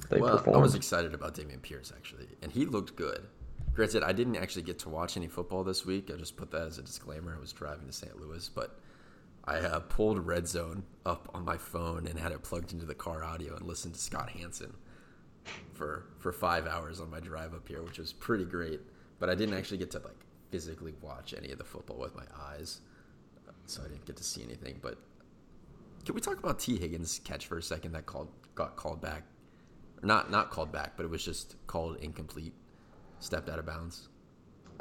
They 0.09 0.19
well, 0.19 0.37
performed. 0.37 0.57
I 0.57 0.61
was 0.61 0.75
excited 0.75 1.13
about 1.13 1.35
Dameon 1.35 1.61
Pierce 1.61 1.93
actually, 1.95 2.27
and 2.41 2.51
he 2.51 2.65
looked 2.65 2.95
good. 2.95 3.25
Granted, 3.73 4.03
I 4.03 4.11
didn't 4.11 4.35
actually 4.35 4.63
get 4.63 4.79
to 4.79 4.89
watch 4.89 5.15
any 5.15 5.27
football 5.27 5.63
this 5.63 5.85
week. 5.85 6.09
I 6.11 6.17
just 6.17 6.35
put 6.35 6.51
that 6.51 6.63
as 6.63 6.77
a 6.77 6.81
disclaimer. 6.81 7.35
I 7.37 7.39
was 7.39 7.53
driving 7.53 7.85
to 7.85 7.93
St. 7.93 8.19
Louis, 8.19 8.49
but 8.49 8.79
I 9.47 9.59
uh, 9.59 9.79
pulled 9.79 10.25
Red 10.27 10.47
Zone 10.47 10.83
up 11.05 11.29
on 11.33 11.45
my 11.45 11.55
phone 11.55 12.05
and 12.05 12.19
had 12.19 12.33
it 12.33 12.43
plugged 12.43 12.73
into 12.73 12.85
the 12.85 12.93
car 12.93 13.23
audio 13.23 13.55
and 13.55 13.65
listened 13.65 13.93
to 13.93 13.99
Scott 13.99 14.29
Hanson 14.29 14.73
for 15.73 16.07
for 16.19 16.33
five 16.33 16.67
hours 16.67 16.99
on 16.99 17.09
my 17.09 17.21
drive 17.21 17.53
up 17.53 17.65
here, 17.67 17.81
which 17.81 17.97
was 17.97 18.11
pretty 18.11 18.43
great. 18.43 18.81
But 19.19 19.29
I 19.29 19.35
didn't 19.35 19.57
actually 19.57 19.77
get 19.77 19.91
to 19.91 19.99
like 19.99 20.19
physically 20.51 20.93
watch 21.01 21.33
any 21.35 21.51
of 21.51 21.57
the 21.57 21.63
football 21.63 21.97
with 21.97 22.13
my 22.13 22.25
eyes, 22.51 22.81
so 23.65 23.81
I 23.83 23.87
didn't 23.87 24.05
get 24.05 24.17
to 24.17 24.23
see 24.23 24.43
anything. 24.43 24.79
But 24.81 24.97
can 26.05 26.13
we 26.13 26.19
talk 26.21 26.39
about 26.39 26.59
Tee 26.59 26.77
Higgins' 26.77 27.21
catch 27.23 27.47
for 27.47 27.57
a 27.57 27.63
second 27.63 27.93
that 27.93 28.05
called 28.05 28.29
got 28.55 28.75
called 28.75 29.01
back? 29.01 29.23
Not 30.03 30.29
not 30.29 30.51
called 30.51 30.73
back, 30.73 30.97
but 30.97 31.05
it 31.05 31.09
was 31.09 31.23
just 31.23 31.55
called 31.67 31.97
incomplete, 32.01 32.53
stepped 33.19 33.47
out 33.47 33.59
of 33.59 33.65
bounds. 33.65 34.09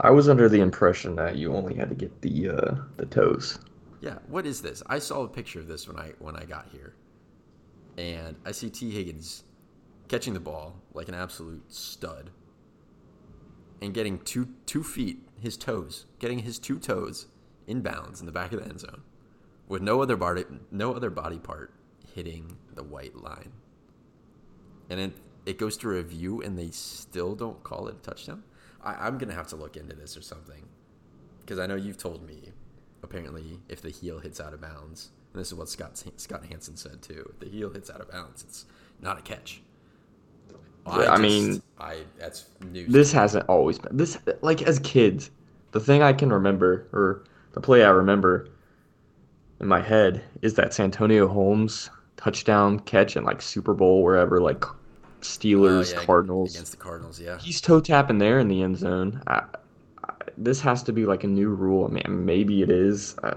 I 0.00 0.10
was 0.10 0.28
under 0.28 0.48
the 0.48 0.60
impression 0.60 1.14
that 1.16 1.36
you 1.36 1.54
only 1.54 1.74
had 1.74 1.88
to 1.88 1.94
get 1.94 2.20
the 2.20 2.50
uh, 2.50 2.74
the 2.96 3.06
toes. 3.06 3.60
Yeah, 4.06 4.18
what 4.28 4.46
is 4.46 4.62
this? 4.62 4.84
I 4.86 5.00
saw 5.00 5.24
a 5.24 5.28
picture 5.28 5.58
of 5.58 5.66
this 5.66 5.88
when 5.88 5.98
I 5.98 6.12
when 6.20 6.36
I 6.36 6.44
got 6.44 6.68
here, 6.70 6.94
and 7.98 8.36
I 8.44 8.52
see 8.52 8.70
Tee 8.70 8.92
Higgins 8.92 9.42
catching 10.06 10.32
the 10.32 10.38
ball 10.38 10.76
like 10.94 11.08
an 11.08 11.14
absolute 11.14 11.64
stud, 11.72 12.30
and 13.82 13.92
getting 13.92 14.20
two 14.20 14.50
two 14.64 14.84
feet, 14.84 15.28
his 15.40 15.56
toes, 15.56 16.06
getting 16.20 16.38
his 16.38 16.60
two 16.60 16.78
toes 16.78 17.26
in 17.66 17.82
bounds 17.82 18.20
in 18.20 18.26
the 18.26 18.32
back 18.32 18.52
of 18.52 18.60
the 18.60 18.68
end 18.68 18.78
zone, 18.78 19.02
with 19.66 19.82
no 19.82 20.00
other 20.00 20.16
body 20.16 20.44
no 20.70 20.92
other 20.92 21.10
body 21.10 21.40
part 21.40 21.74
hitting 22.14 22.58
the 22.76 22.84
white 22.84 23.16
line, 23.16 23.50
and 24.88 25.00
it 25.00 25.12
it 25.46 25.58
goes 25.58 25.76
to 25.78 25.88
review 25.88 26.40
and 26.40 26.56
they 26.56 26.70
still 26.70 27.34
don't 27.34 27.60
call 27.64 27.88
it 27.88 27.96
a 27.96 27.98
touchdown. 28.08 28.44
I, 28.84 29.08
I'm 29.08 29.18
gonna 29.18 29.34
have 29.34 29.48
to 29.48 29.56
look 29.56 29.76
into 29.76 29.96
this 29.96 30.16
or 30.16 30.22
something, 30.22 30.62
because 31.40 31.58
I 31.58 31.66
know 31.66 31.74
you've 31.74 31.98
told 31.98 32.24
me 32.24 32.52
apparently 33.08 33.60
if 33.68 33.80
the 33.80 33.90
heel 33.90 34.18
hits 34.18 34.40
out 34.40 34.52
of 34.52 34.60
bounds, 34.60 35.10
and 35.32 35.40
this 35.40 35.48
is 35.48 35.54
what 35.54 35.68
Scott 35.68 36.02
Scott 36.16 36.44
Hanson 36.50 36.76
said 36.76 37.02
too. 37.02 37.30
If 37.32 37.38
the 37.40 37.48
heel 37.48 37.70
hits 37.70 37.88
out 37.90 38.00
of 38.00 38.10
bounds, 38.10 38.42
it's 38.42 38.66
not 39.00 39.18
a 39.18 39.22
catch. 39.22 39.62
I 40.86 41.04
just- 41.04 41.22
mean- 41.22 41.62
I 41.78 41.98
that's 42.18 42.46
news. 42.70 42.92
This 42.92 43.12
hasn't 43.12 43.48
always 43.48 43.78
been 43.78 43.96
this 43.96 44.18
like 44.42 44.62
as 44.62 44.78
kids. 44.80 45.30
The 45.72 45.80
thing 45.80 46.02
I 46.02 46.12
can 46.12 46.32
remember, 46.32 46.86
or 46.92 47.24
the 47.52 47.60
play 47.60 47.84
I 47.84 47.90
remember 47.90 48.48
in 49.60 49.66
my 49.66 49.80
head, 49.80 50.22
is 50.42 50.54
that 50.54 50.72
Santonio 50.72 51.26
Holmes 51.28 51.90
touchdown 52.16 52.80
catch 52.80 53.16
in 53.16 53.24
like 53.24 53.42
Super 53.42 53.74
Bowl 53.74 54.02
wherever, 54.02 54.40
like 54.40 54.64
Oh, 54.66 54.74
Steelers, 55.22 55.92
yeah, 55.92 56.04
Cardinals. 56.04 56.54
against 56.54 56.70
the 56.72 56.78
Cardinals. 56.78 57.20
Yeah, 57.20 57.38
He's 57.38 57.60
toe 57.60 57.80
tapping 57.80 58.18
there 58.18 58.38
in 58.38 58.48
the 58.48 58.62
end 58.62 58.78
zone. 58.78 59.20
I, 59.26 59.38
I, 59.38 59.44
this 60.38 60.60
has 60.60 60.82
to 60.84 60.92
be 60.92 61.06
like 61.06 61.24
a 61.24 61.28
new 61.28 61.48
rule. 61.48 61.86
I 61.86 61.88
mean, 61.92 62.24
maybe 62.24 62.62
it 62.62 62.70
is. 62.70 63.16
I, 63.22 63.34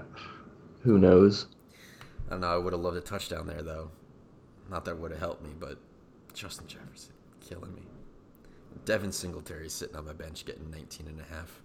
who 0.82 0.98
knows? 0.98 1.46
I 2.28 2.32
don't 2.32 2.40
know. 2.42 2.48
I 2.48 2.56
would 2.56 2.72
have 2.72 2.82
loved 2.82 2.96
a 2.96 3.00
touchdown 3.00 3.46
there 3.46 3.62
though. 3.62 3.90
Not 4.70 4.84
that 4.84 4.98
would 4.98 5.10
have 5.10 5.20
helped 5.20 5.42
me, 5.42 5.50
but 5.58 5.78
Justin 6.32 6.66
Jefferson 6.66 7.12
killing 7.40 7.74
me. 7.74 7.82
Devin 8.84 9.12
Singletary 9.12 9.68
sitting 9.68 9.96
on 9.96 10.06
my 10.06 10.12
bench 10.12 10.44
getting 10.44 10.70
19 10.70 11.06
and 11.08 11.20
a 11.20 11.24
half. 11.34 11.60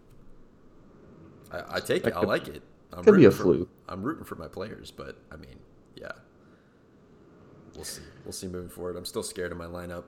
I, 1.51 1.77
I 1.77 1.79
take 1.79 2.03
That 2.03 2.09
it. 2.13 2.15
I 2.15 2.19
could- 2.21 2.29
like 2.29 2.47
it. 2.47 2.63
I'm 2.93 3.03
could 3.03 3.17
be 3.17 3.25
a 3.25 3.31
for- 3.31 3.43
fluke. 3.43 3.69
I'm 3.89 4.03
rooting 4.03 4.23
for 4.23 4.35
my 4.35 4.47
players, 4.47 4.89
but 4.91 5.17
I 5.31 5.35
mean, 5.35 5.59
yeah. 5.95 6.11
We'll 7.75 7.83
see. 7.83 8.01
We'll 8.23 8.31
see 8.31 8.47
moving 8.47 8.69
forward. 8.69 8.95
I'm 8.95 9.05
still 9.05 9.23
scared 9.23 9.51
of 9.51 9.57
my 9.57 9.65
lineup. 9.65 10.05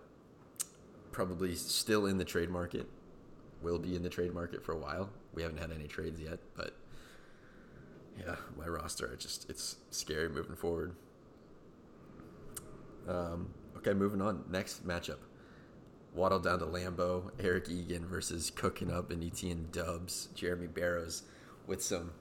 Probably 1.11 1.53
still 1.55 2.05
in 2.05 2.17
the 2.17 2.23
trade 2.23 2.49
market. 2.49 2.87
Will 3.61 3.79
be 3.79 3.95
in 3.95 4.03
the 4.03 4.09
trade 4.09 4.33
market 4.33 4.63
for 4.63 4.73
a 4.73 4.77
while. 4.77 5.09
We 5.33 5.41
haven't 5.41 5.57
had 5.57 5.71
any 5.71 5.87
trades 5.87 6.19
yet, 6.19 6.39
but 6.55 6.75
yeah, 8.19 8.35
my 8.57 8.67
roster 8.67 9.15
just 9.17 9.49
it's 9.49 9.77
scary 9.91 10.29
moving 10.29 10.55
forward. 10.55 10.95
Um, 13.07 13.49
okay, 13.77 13.93
moving 13.93 14.21
on. 14.21 14.43
Next 14.49 14.87
matchup. 14.87 15.19
Waddle 16.13 16.39
down 16.39 16.59
to 16.59 16.65
Lambeau, 16.65 17.31
Eric 17.39 17.69
Egan 17.69 18.05
versus 18.07 18.49
cooking 18.49 18.91
up 18.91 19.11
and 19.11 19.23
Etienne 19.23 19.67
Dubs, 19.71 20.29
Jeremy 20.33 20.67
Barrows 20.67 21.23
with 21.67 21.83
some 21.83 22.11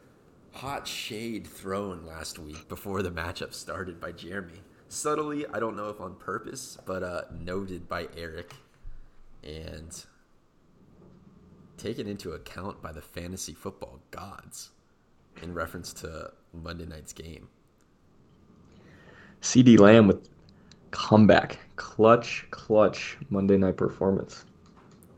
hot 0.52 0.86
shade 0.86 1.46
thrown 1.46 2.04
last 2.04 2.38
week 2.38 2.68
before 2.68 3.02
the 3.02 3.10
matchup 3.10 3.54
started 3.54 4.00
by 4.00 4.12
Jeremy. 4.12 4.60
Subtly, 4.88 5.46
I 5.46 5.58
don't 5.58 5.76
know 5.76 5.88
if 5.88 6.00
on 6.00 6.14
purpose, 6.14 6.78
but 6.84 7.02
uh, 7.02 7.22
noted 7.40 7.88
by 7.88 8.08
Eric 8.16 8.54
and 9.42 10.04
taken 11.76 12.06
into 12.06 12.32
account 12.32 12.82
by 12.82 12.92
the 12.92 13.02
fantasy 13.02 13.52
football 13.52 14.00
gods 14.10 14.70
in 15.42 15.54
reference 15.54 15.92
to 15.92 16.32
Monday 16.52 16.86
night's 16.86 17.12
game. 17.12 17.48
CeeDee 19.42 19.78
Lamb 19.78 20.06
with 20.08 20.28
comeback, 20.90 21.58
clutch, 21.76 22.46
clutch 22.50 23.18
Monday 23.30 23.56
night 23.56 23.76
performance. 23.76 24.44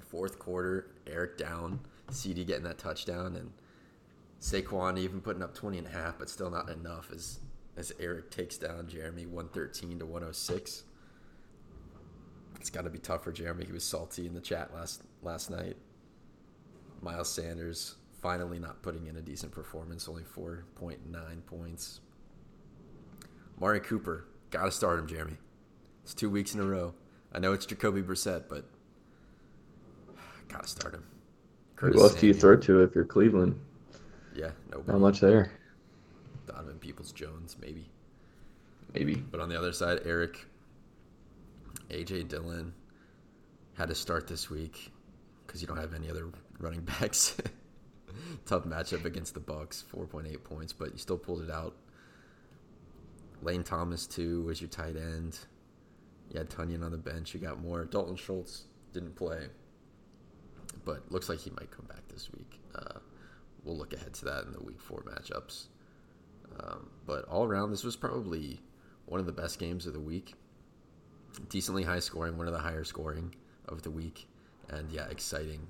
Fourth 0.00 0.38
quarter, 0.38 0.90
Eric 1.06 1.38
down, 1.38 1.80
CeeDee 2.10 2.46
getting 2.46 2.64
that 2.64 2.78
touchdown, 2.78 3.36
and 3.36 3.52
Saquon 4.40 4.98
even 4.98 5.20
putting 5.20 5.42
up 5.42 5.54
20 5.54 5.78
and 5.78 5.86
a 5.86 5.90
half, 5.90 6.18
but 6.18 6.28
still 6.28 6.50
not 6.50 6.68
enough 6.68 7.10
as, 7.12 7.40
as 7.76 7.92
Eric 8.00 8.30
takes 8.30 8.56
down 8.56 8.88
Jeremy 8.88 9.26
113 9.26 10.00
to 10.00 10.06
106. 10.06 10.84
It's 12.60 12.70
got 12.70 12.82
to 12.84 12.90
be 12.90 12.98
tough 12.98 13.24
for 13.24 13.32
Jeremy. 13.32 13.64
He 13.66 13.72
was 13.72 13.84
salty 13.84 14.26
in 14.26 14.34
the 14.34 14.40
chat 14.40 14.74
last 14.74 15.02
last 15.22 15.50
night. 15.50 15.76
Miles 17.02 17.28
Sanders 17.28 17.96
finally 18.20 18.58
not 18.58 18.82
putting 18.82 19.06
in 19.06 19.16
a 19.16 19.20
decent 19.20 19.52
performance, 19.52 20.08
only 20.08 20.22
4.9 20.22 20.98
points. 21.46 22.00
Amari 23.56 23.80
Cooper, 23.80 24.24
got 24.50 24.64
to 24.64 24.72
start 24.72 24.98
him, 24.98 25.06
Jeremy. 25.06 25.36
It's 26.02 26.14
two 26.14 26.30
weeks 26.30 26.54
in 26.54 26.60
a 26.60 26.64
row. 26.64 26.94
I 27.32 27.38
know 27.38 27.52
it's 27.52 27.66
Jacoby 27.66 28.02
Brissett, 28.02 28.44
but 28.48 28.64
got 30.48 30.62
to 30.62 30.68
start 30.68 30.94
him. 30.94 31.04
Who 31.76 32.00
else 32.00 32.14
do 32.14 32.26
you 32.26 32.34
throw 32.34 32.56
to 32.56 32.82
if 32.82 32.94
you're 32.94 33.04
Cleveland? 33.04 33.58
Yeah, 34.34 34.50
nobody. 34.70 34.92
Not 34.92 35.00
much 35.00 35.20
there. 35.20 35.52
Donovan 36.46 36.78
Peoples 36.78 37.12
Jones, 37.12 37.56
maybe. 37.60 37.88
Maybe. 38.94 39.14
But 39.16 39.40
on 39.40 39.48
the 39.48 39.56
other 39.56 39.72
side, 39.72 40.00
Eric, 40.04 40.46
AJ 41.90 42.28
Dillon 42.28 42.72
had 43.74 43.88
to 43.88 43.94
start 43.94 44.26
this 44.26 44.50
week 44.50 44.90
because 45.46 45.60
you 45.60 45.68
don't 45.68 45.76
have 45.76 45.94
any 45.94 46.10
other 46.10 46.28
running 46.58 46.80
backs. 46.82 47.36
Tough 48.46 48.64
matchup 48.64 49.04
against 49.04 49.34
the 49.34 49.40
Bucs, 49.40 49.84
4.8 49.84 50.42
points, 50.44 50.72
but 50.72 50.92
you 50.92 50.98
still 50.98 51.18
pulled 51.18 51.42
it 51.42 51.50
out. 51.50 51.74
Lane 53.42 53.62
Thomas 53.62 54.06
too 54.06 54.42
was 54.42 54.60
your 54.60 54.68
tight 54.68 54.96
end. 54.96 55.38
You 56.30 56.38
had 56.38 56.50
Tonyan 56.50 56.84
on 56.84 56.90
the 56.90 56.98
bench. 56.98 57.34
You 57.34 57.40
got 57.40 57.60
more. 57.60 57.84
Dalton 57.84 58.16
Schultz 58.16 58.64
didn't 58.92 59.16
play, 59.16 59.46
but 60.84 61.10
looks 61.10 61.28
like 61.28 61.38
he 61.38 61.50
might 61.50 61.70
come 61.70 61.86
back 61.86 62.06
this 62.08 62.30
week. 62.36 62.60
Uh, 62.74 62.98
we'll 63.64 63.76
look 63.76 63.92
ahead 63.92 64.12
to 64.14 64.24
that 64.26 64.44
in 64.44 64.52
the 64.52 64.62
week 64.62 64.80
four 64.80 65.02
matchups. 65.02 65.66
Um, 66.60 66.90
but 67.06 67.24
all 67.26 67.44
around, 67.44 67.70
this 67.70 67.84
was 67.84 67.96
probably 67.96 68.60
one 69.06 69.20
of 69.20 69.26
the 69.26 69.32
best 69.32 69.58
games 69.58 69.86
of 69.86 69.92
the 69.92 70.00
week. 70.00 70.34
Decently 71.48 71.84
high 71.84 72.00
scoring, 72.00 72.36
one 72.36 72.48
of 72.48 72.52
the 72.52 72.58
higher 72.58 72.84
scoring 72.84 73.34
of 73.68 73.82
the 73.82 73.90
week, 73.90 74.26
and 74.70 74.90
yeah, 74.90 75.06
exciting 75.08 75.66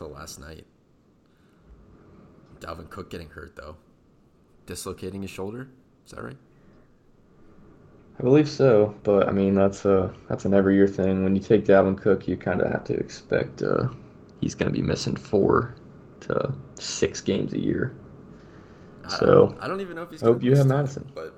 till 0.00 0.08
last 0.08 0.40
night. 0.40 0.64
Dalvin 2.60 2.88
Cook 2.88 3.10
getting 3.10 3.28
hurt 3.28 3.54
though, 3.56 3.76
dislocating 4.66 5.22
his 5.22 5.30
shoulder. 5.30 5.68
Is 6.06 6.12
that 6.12 6.22
right? 6.22 6.36
I 8.18 8.22
believe 8.22 8.48
so, 8.48 8.94
but 9.02 9.28
I 9.28 9.32
mean 9.32 9.54
that's 9.54 9.84
a 9.84 10.12
that's 10.28 10.44
an 10.46 10.54
every 10.54 10.74
year 10.74 10.88
thing. 10.88 11.22
When 11.24 11.34
you 11.34 11.42
take 11.42 11.64
Dalvin 11.64 12.00
Cook, 12.00 12.26
you 12.28 12.36
kind 12.36 12.60
of 12.60 12.70
have 12.70 12.84
to 12.84 12.94
expect 12.94 13.62
uh, 13.62 13.88
he's 14.40 14.54
going 14.54 14.70
to 14.72 14.76
be 14.78 14.82
missing 14.82 15.16
four 15.16 15.74
to 16.20 16.52
six 16.74 17.20
games 17.20 17.52
a 17.52 17.58
year. 17.60 17.94
I- 19.04 19.08
So, 19.08 19.56
I, 19.60 19.68
don't 19.68 19.80
even 19.80 19.96
know 19.96 20.02
if 20.02 20.10
he's. 20.10 20.20
hope 20.20 20.42
you 20.42 20.50
have 20.50 20.66
time, 20.68 20.76
Mattison. 20.76 21.10
but 21.14 21.34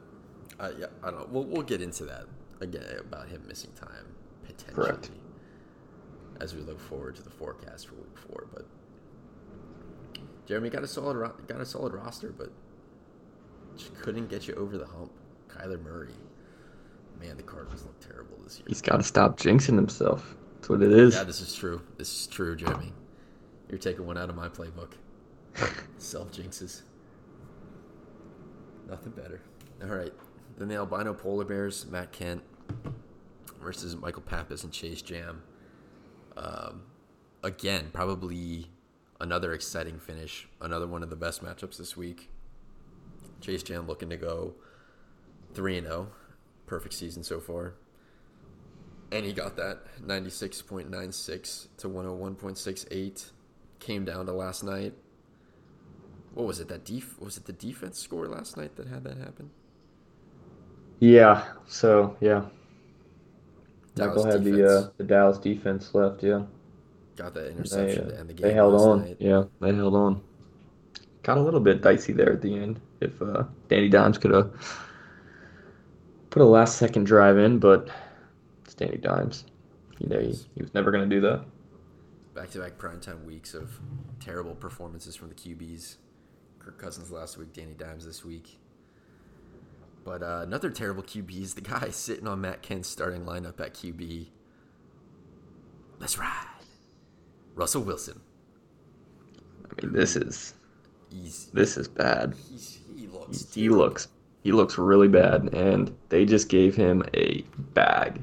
uh, 0.58 0.70
yeah, 0.78 0.86
I 1.02 1.10
don't 1.10 1.20
know. 1.20 1.28
We'll 1.30 1.44
we'll 1.44 1.62
get 1.62 1.80
into 1.82 2.04
that 2.06 2.24
again 2.60 2.84
about 3.00 3.28
him 3.28 3.44
missing 3.46 3.70
time 3.72 4.06
potentially 4.44 4.74
Correct. 4.86 5.10
As 6.40 6.54
we 6.54 6.60
look 6.62 6.80
forward 6.80 7.16
to 7.16 7.22
the 7.22 7.30
forecast 7.30 7.88
for 7.88 7.94
week 7.96 8.16
four. 8.16 8.46
But 8.52 8.66
Jeremy 10.46 10.70
got 10.70 10.82
a 10.82 10.88
solid 10.88 11.16
ro- 11.16 11.34
got 11.46 11.60
a 11.60 11.66
solid 11.66 11.94
roster, 11.94 12.32
but 12.36 12.50
just 13.76 13.94
couldn't 13.94 14.28
get 14.28 14.48
you 14.48 14.54
over 14.54 14.76
the 14.78 14.86
hump. 14.86 15.12
Kyler 15.48 15.82
Murray, 15.82 16.14
man, 17.20 17.36
the 17.36 17.42
Cardinals 17.42 17.82
look 17.82 17.98
terrible 18.00 18.38
this 18.42 18.58
year. 18.58 18.64
He's 18.68 18.80
got 18.80 18.96
to 18.96 19.02
stop 19.02 19.38
jinxing 19.38 19.76
himself. 19.76 20.34
That's 20.56 20.68
what 20.68 20.82
it 20.82 20.92
is. 20.92 21.14
Yeah, 21.14 21.24
this 21.24 21.40
is 21.40 21.54
true. 21.54 21.82
This 21.98 22.20
is 22.20 22.26
true, 22.26 22.56
Jeremy. 22.56 22.92
You're 23.68 23.78
taking 23.78 24.06
one 24.06 24.16
out 24.16 24.30
of 24.30 24.36
my 24.36 24.48
playbook. 24.48 24.92
Self 25.98 26.32
jinxes. 26.32 26.82
Nothing 28.88 29.12
better. 29.12 29.40
All 29.82 29.88
right. 29.88 30.12
Then 30.58 30.68
the 30.68 30.76
albino 30.76 31.14
polar 31.14 31.44
bears, 31.44 31.86
Matt 31.86 32.12
Kent 32.12 32.42
versus 33.60 33.96
Michael 33.96 34.22
Pappas 34.22 34.64
and 34.64 34.72
Chase 34.72 35.02
Jam. 35.02 35.42
Um, 36.36 36.82
again, 37.42 37.90
probably 37.92 38.68
another 39.20 39.52
exciting 39.52 39.98
finish. 39.98 40.48
Another 40.60 40.86
one 40.86 41.02
of 41.02 41.10
the 41.10 41.16
best 41.16 41.42
matchups 41.42 41.76
this 41.76 41.96
week. 41.96 42.30
Chase 43.40 43.62
Jam 43.62 43.86
looking 43.86 44.10
to 44.10 44.16
go 44.16 44.54
3 45.54 45.80
0. 45.80 46.08
Perfect 46.66 46.94
season 46.94 47.22
so 47.22 47.40
far. 47.40 47.74
And 49.10 49.26
he 49.26 49.32
got 49.32 49.56
that 49.56 49.80
96.96 50.02 51.68
to 51.78 51.88
101.68. 51.88 53.30
Came 53.78 54.04
down 54.04 54.26
to 54.26 54.32
last 54.32 54.64
night. 54.64 54.94
What 56.34 56.46
was 56.46 56.60
it? 56.60 56.68
That 56.68 56.84
def- 56.84 57.18
was 57.20 57.36
it 57.36 57.44
the 57.44 57.52
defense 57.52 57.98
score 57.98 58.26
last 58.26 58.56
night 58.56 58.76
that 58.76 58.86
had 58.86 59.04
that 59.04 59.18
happen? 59.18 59.50
Yeah. 60.98 61.44
So 61.66 62.16
yeah, 62.20 62.44
Dallas 63.94 64.24
had 64.24 64.44
the 64.44 64.66
uh, 64.66 64.90
the 64.96 65.04
Dallas 65.04 65.38
defense 65.38 65.94
left. 65.94 66.22
Yeah. 66.22 66.42
got 67.16 67.34
that 67.34 67.44
They, 67.44 67.50
interception 67.50 68.04
uh, 68.06 68.10
to 68.10 68.18
end 68.18 68.28
the 68.30 68.34
game. 68.34 68.48
they 68.48 68.54
held 68.54 68.74
on. 68.74 69.00
night. 69.02 69.16
Yeah, 69.20 69.44
they 69.60 69.74
held 69.74 69.94
on. 69.94 70.22
Got 71.22 71.38
a 71.38 71.42
little 71.42 71.60
bit 71.60 71.82
dicey 71.82 72.12
there 72.12 72.32
at 72.32 72.42
the 72.42 72.54
end. 72.56 72.80
If 73.00 73.20
uh, 73.22 73.44
Danny 73.68 73.88
Dimes 73.88 74.18
could 74.18 74.32
have 74.32 74.52
put 76.30 76.42
a 76.42 76.44
last 76.44 76.78
second 76.78 77.04
drive 77.04 77.38
in, 77.38 77.58
but 77.58 77.88
it's 78.64 78.74
Danny 78.74 78.96
Dimes. 78.96 79.44
You 79.98 80.08
know, 80.08 80.18
he, 80.20 80.32
he 80.54 80.62
was 80.62 80.74
never 80.74 80.90
going 80.90 81.08
to 81.08 81.14
do 81.14 81.20
that. 81.22 81.44
Back 82.34 82.50
to 82.52 82.58
back 82.60 82.78
primetime 82.78 83.24
weeks 83.24 83.54
of 83.54 83.78
terrible 84.18 84.54
performances 84.54 85.14
from 85.14 85.28
the 85.28 85.34
QBs. 85.34 85.96
Kirk 86.58 86.78
Cousins 86.78 87.10
last 87.10 87.36
week, 87.36 87.52
Danny 87.52 87.74
Dimes 87.74 88.06
this 88.06 88.24
week. 88.24 88.58
But 90.04 90.22
uh, 90.22 90.40
another 90.42 90.70
terrible 90.70 91.02
QB 91.02 91.40
is 91.40 91.54
the 91.54 91.60
guy 91.60 91.88
sitting 91.90 92.26
on 92.26 92.40
Matt 92.40 92.62
Kent's 92.62 92.88
starting 92.88 93.24
lineup 93.24 93.60
at 93.60 93.74
QB. 93.74 94.28
Let's 95.98 96.18
ride. 96.18 96.46
Russell 97.54 97.82
Wilson. 97.82 98.20
I 99.70 99.84
mean, 99.84 99.92
this 99.92 100.16
is 100.16 100.54
He's, 101.10 101.46
this 101.52 101.76
is 101.76 101.88
bad. 101.88 102.34
he's 102.50 102.80
he 102.96 103.06
looks 103.06 103.52
He 103.54 103.68
looks 103.68 104.08
he 104.42 104.50
looks 104.50 104.76
really 104.76 105.08
bad, 105.08 105.54
and 105.54 105.94
they 106.08 106.24
just 106.24 106.48
gave 106.48 106.74
him 106.74 107.04
a 107.14 107.42
bag. 107.74 108.20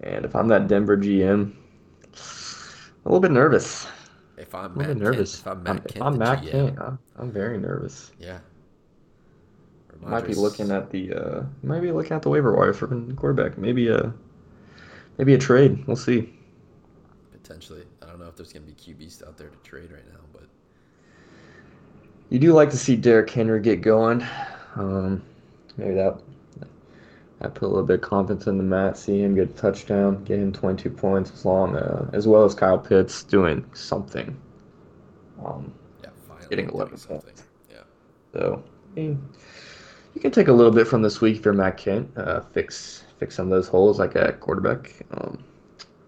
And 0.00 0.24
if 0.24 0.34
I'm 0.34 0.48
that 0.48 0.66
Denver 0.66 0.96
GM, 0.96 1.52
a 2.12 3.08
little 3.08 3.20
bit 3.20 3.30
nervous. 3.30 3.86
If 4.36 4.54
I'm 4.54 4.76
A 4.76 4.78
little 4.78 4.94
Matt 4.94 4.98
bit 4.98 5.04
nervous. 5.04 5.40
Kent, 5.40 5.40
if 5.40 5.46
I'm 5.46 5.62
I'm, 5.66 5.76
Matt 5.76 5.86
if 5.86 5.94
Kent, 5.94 6.04
I'm 6.04 6.18
Matt 6.18 6.42
GM, 6.42 6.50
Kent, 6.50 6.78
I'm, 6.80 6.98
I'm 7.16 7.30
very 7.32 7.58
nervous. 7.58 8.12
yeah. 8.18 8.40
Might 10.06 10.26
be 10.26 10.34
looking 10.34 10.70
at 10.70 10.90
the 10.90 11.12
uh, 11.14 11.42
might 11.62 11.80
be 11.80 11.90
looking 11.92 12.12
at 12.12 12.22
the 12.22 12.28
waiver 12.28 12.54
wire 12.54 12.72
for 12.72 12.86
a 12.86 13.14
quarterback. 13.14 13.56
Maybe 13.58 13.88
a 13.88 14.12
maybe 15.18 15.34
a 15.34 15.38
trade. 15.38 15.84
We'll 15.86 15.96
see. 15.96 16.32
potentially. 17.32 17.84
I 18.02 18.06
don't 18.06 18.18
know 18.20 18.26
if 18.26 18.36
there's 18.36 18.52
gonna 18.52 18.66
be 18.66 18.72
QBs 18.72 19.26
out 19.26 19.36
there 19.38 19.48
to 19.48 19.56
trade 19.68 19.90
right 19.92 20.06
now, 20.12 20.20
but 20.32 20.42
You 22.30 22.38
do 22.38 22.52
like 22.52 22.70
to 22.70 22.76
see 22.76 22.96
Derrick 22.96 23.30
Henry 23.30 23.60
get 23.60 23.80
going. 23.80 24.24
Um, 24.76 25.22
maybe 25.76 25.94
that 25.94 26.18
I 27.40 27.48
put 27.48 27.62
a 27.66 27.68
little 27.68 27.84
bit 27.84 27.94
of 27.96 28.00
confidence 28.02 28.46
in 28.46 28.56
the 28.58 28.64
Matt. 28.64 28.96
See 28.96 29.20
him 29.22 29.34
get 29.34 29.50
a 29.50 29.52
touchdown, 29.52 30.22
get 30.24 30.38
him 30.38 30.52
22 30.52 30.90
points 30.90 31.30
as 31.32 31.44
long 31.44 31.76
uh, 31.76 32.08
as 32.12 32.26
well 32.26 32.44
as 32.44 32.54
Kyle 32.54 32.78
Pitts 32.78 33.22
doing 33.22 33.64
something. 33.74 34.36
Um, 35.44 35.72
yeah, 36.02 36.10
finally 36.28 36.46
Getting 36.48 36.66
doing 36.66 36.74
11 36.76 36.96
something. 36.98 37.20
points. 37.20 37.44
Yeah. 37.70 37.82
So 38.32 38.62
I 38.64 39.00
mean, 39.00 39.28
you 40.14 40.20
can 40.20 40.30
take 40.30 40.48
a 40.48 40.52
little 40.52 40.72
bit 40.72 40.86
from 40.86 41.02
this 41.02 41.20
week 41.20 41.36
if 41.38 41.44
you're 41.44 41.54
Matt 41.54 41.76
Kent. 41.76 42.10
Uh, 42.16 42.40
fix 42.40 43.04
fix 43.18 43.34
some 43.36 43.46
of 43.46 43.50
those 43.50 43.68
holes 43.68 43.98
like 43.98 44.16
at 44.16 44.40
quarterback. 44.40 45.02
Um, 45.12 45.42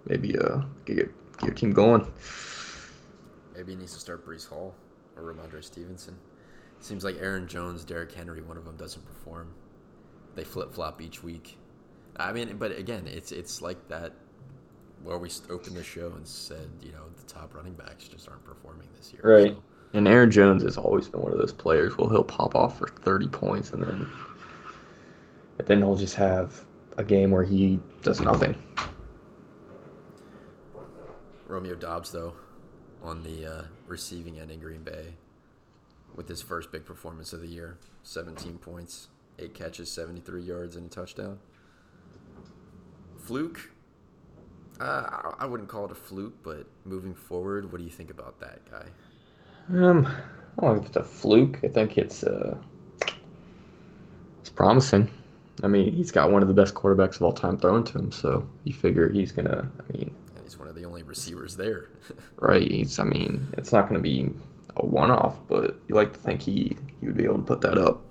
maybe 0.07 0.37
uh, 0.39 0.63
get, 0.85 0.97
your- 0.97 1.07
get 1.39 1.43
your 1.45 1.55
team 1.55 1.73
going. 1.73 2.11
Maybe 3.55 3.73
he 3.73 3.79
needs 3.79 3.95
to 3.95 4.01
start 4.01 4.27
Breece 4.27 4.49
Hall 4.49 4.75
or 5.17 5.23
Rhamondre 5.23 5.65
Stevenson. 5.65 6.17
Seems 6.81 7.05
like 7.05 7.17
Aaron 7.21 7.49
Jones, 7.49 7.85
Derrick 7.85 8.13
Henry, 8.13 8.43
one 8.43 8.57
of 8.57 8.65
them 8.65 8.77
doesn't 8.77 9.05
perform. 9.07 9.55
They 10.35 10.45
flip 10.45 10.73
flop 10.73 11.01
each 11.01 11.23
week. 11.23 11.59
I 12.19 12.33
mean, 12.33 12.57
but 12.59 12.77
again, 12.77 13.07
it's 13.07 13.33
it's 13.33 13.63
like 13.63 13.89
that 13.89 14.13
where 15.03 15.19
we 15.19 15.31
opened 15.51 15.77
the 15.77 15.83
show 15.85 16.13
and 16.17 16.27
said, 16.27 16.69
you 16.83 16.93
know, 16.93 17.05
the 17.17 17.33
top 17.33 17.55
running 17.55 17.75
backs 17.75 18.09
just 18.09 18.29
aren't 18.29 18.45
performing 18.45 18.89
this 18.97 19.13
year. 19.13 19.23
Right. 19.25 19.53
So, 19.55 19.63
And 19.97 20.07
Aaron 20.07 20.31
Jones 20.31 20.63
has 20.63 20.77
always 20.77 21.09
been 21.09 21.23
one 21.23 21.33
of 21.33 21.39
those 21.39 21.55
players 21.55 21.97
where 21.97 22.11
he'll 22.11 22.23
pop 22.23 22.55
off 22.55 22.79
for 22.79 22.87
30 22.87 23.29
points 23.29 23.71
and 23.71 23.83
then 23.83 24.07
but 25.57 25.65
then 25.65 25.79
he'll 25.79 25.97
just 25.97 26.17
have 26.17 26.67
a 26.99 27.03
game 27.03 27.31
where 27.31 27.45
he 27.45 27.81
does 28.03 28.21
nothing. 28.21 28.55
Romeo 31.47 31.75
Doubs, 31.77 32.13
though, 32.13 32.35
on 33.03 33.23
the 33.23 33.47
uh, 33.47 33.63
receiving 33.87 34.39
end 34.39 34.51
in 34.51 34.61
Green 34.61 34.83
Bay 34.83 35.15
with 36.15 36.29
his 36.29 36.43
first 36.43 36.71
big 36.71 36.85
performance 36.85 37.33
of 37.33 37.41
the 37.41 37.49
year 37.49 37.79
17 38.03 38.59
points, 38.59 39.09
8 39.39 39.55
catches, 39.55 39.91
73 39.91 40.43
yards, 40.43 40.77
and 40.77 40.93
a 40.93 40.95
touchdown. 40.95 41.39
Fluke? 43.17 43.71
Uh, 44.79 45.33
I 45.39 45.47
wouldn't 45.47 45.71
call 45.71 45.87
it 45.87 45.91
a 45.91 45.95
fluke, 45.95 46.43
but 46.43 46.67
moving 46.85 47.15
forward, 47.15 47.73
what 47.73 47.79
do 47.79 47.85
you 47.85 47.91
think 47.91 48.11
about 48.11 48.41
that 48.41 48.71
guy? 48.71 48.89
Um, 49.69 50.07
I 50.59 50.63
don't 50.63 50.77
think 50.77 50.87
it's 50.87 50.97
a 50.97 51.03
fluke. 51.03 51.61
I 51.65 51.69
think 51.69 51.99
it's 51.99 52.23
uh, 52.25 52.57
it's 54.41 54.51
promising. 54.51 55.11
I 55.63 55.69
mean, 55.69 55.93
he's 55.93 56.13
got 56.13 56.31
one 56.31 56.43
of 56.43 56.49
the 56.49 56.55
best 56.55 56.75
quarterbacks 56.75 57.17
of 57.17 57.23
all 57.23 57.33
time 57.33 57.59
thrown 57.59 57.83
to 57.85 57.99
him, 57.99 58.13
so 58.13 58.47
you 58.65 58.73
figure 58.73 59.09
he's 59.09 59.33
gonna. 59.33 59.69
I 59.79 59.93
mean, 59.93 60.15
And 60.35 60.45
he's 60.45 60.59
one 60.59 60.69
of 60.69 60.75
the 60.75 60.85
only 60.85 61.03
receivers 61.03 61.57
there. 61.57 61.89
right? 62.37 62.71
He's. 62.71 62.99
I 62.99 63.05
mean, 63.05 63.49
it's 63.57 63.73
not 63.73 63.89
gonna 63.89 64.01
be 64.01 64.31
a 64.77 64.85
one-off, 64.85 65.37
but 65.49 65.77
you 65.89 65.95
like 65.95 66.13
to 66.13 66.19
think 66.19 66.43
he 66.43 66.77
he 67.01 67.07
would 67.07 67.17
be 67.17 67.25
able 67.25 67.39
to 67.39 67.43
put 67.43 67.61
that 67.63 67.79
up. 67.79 68.03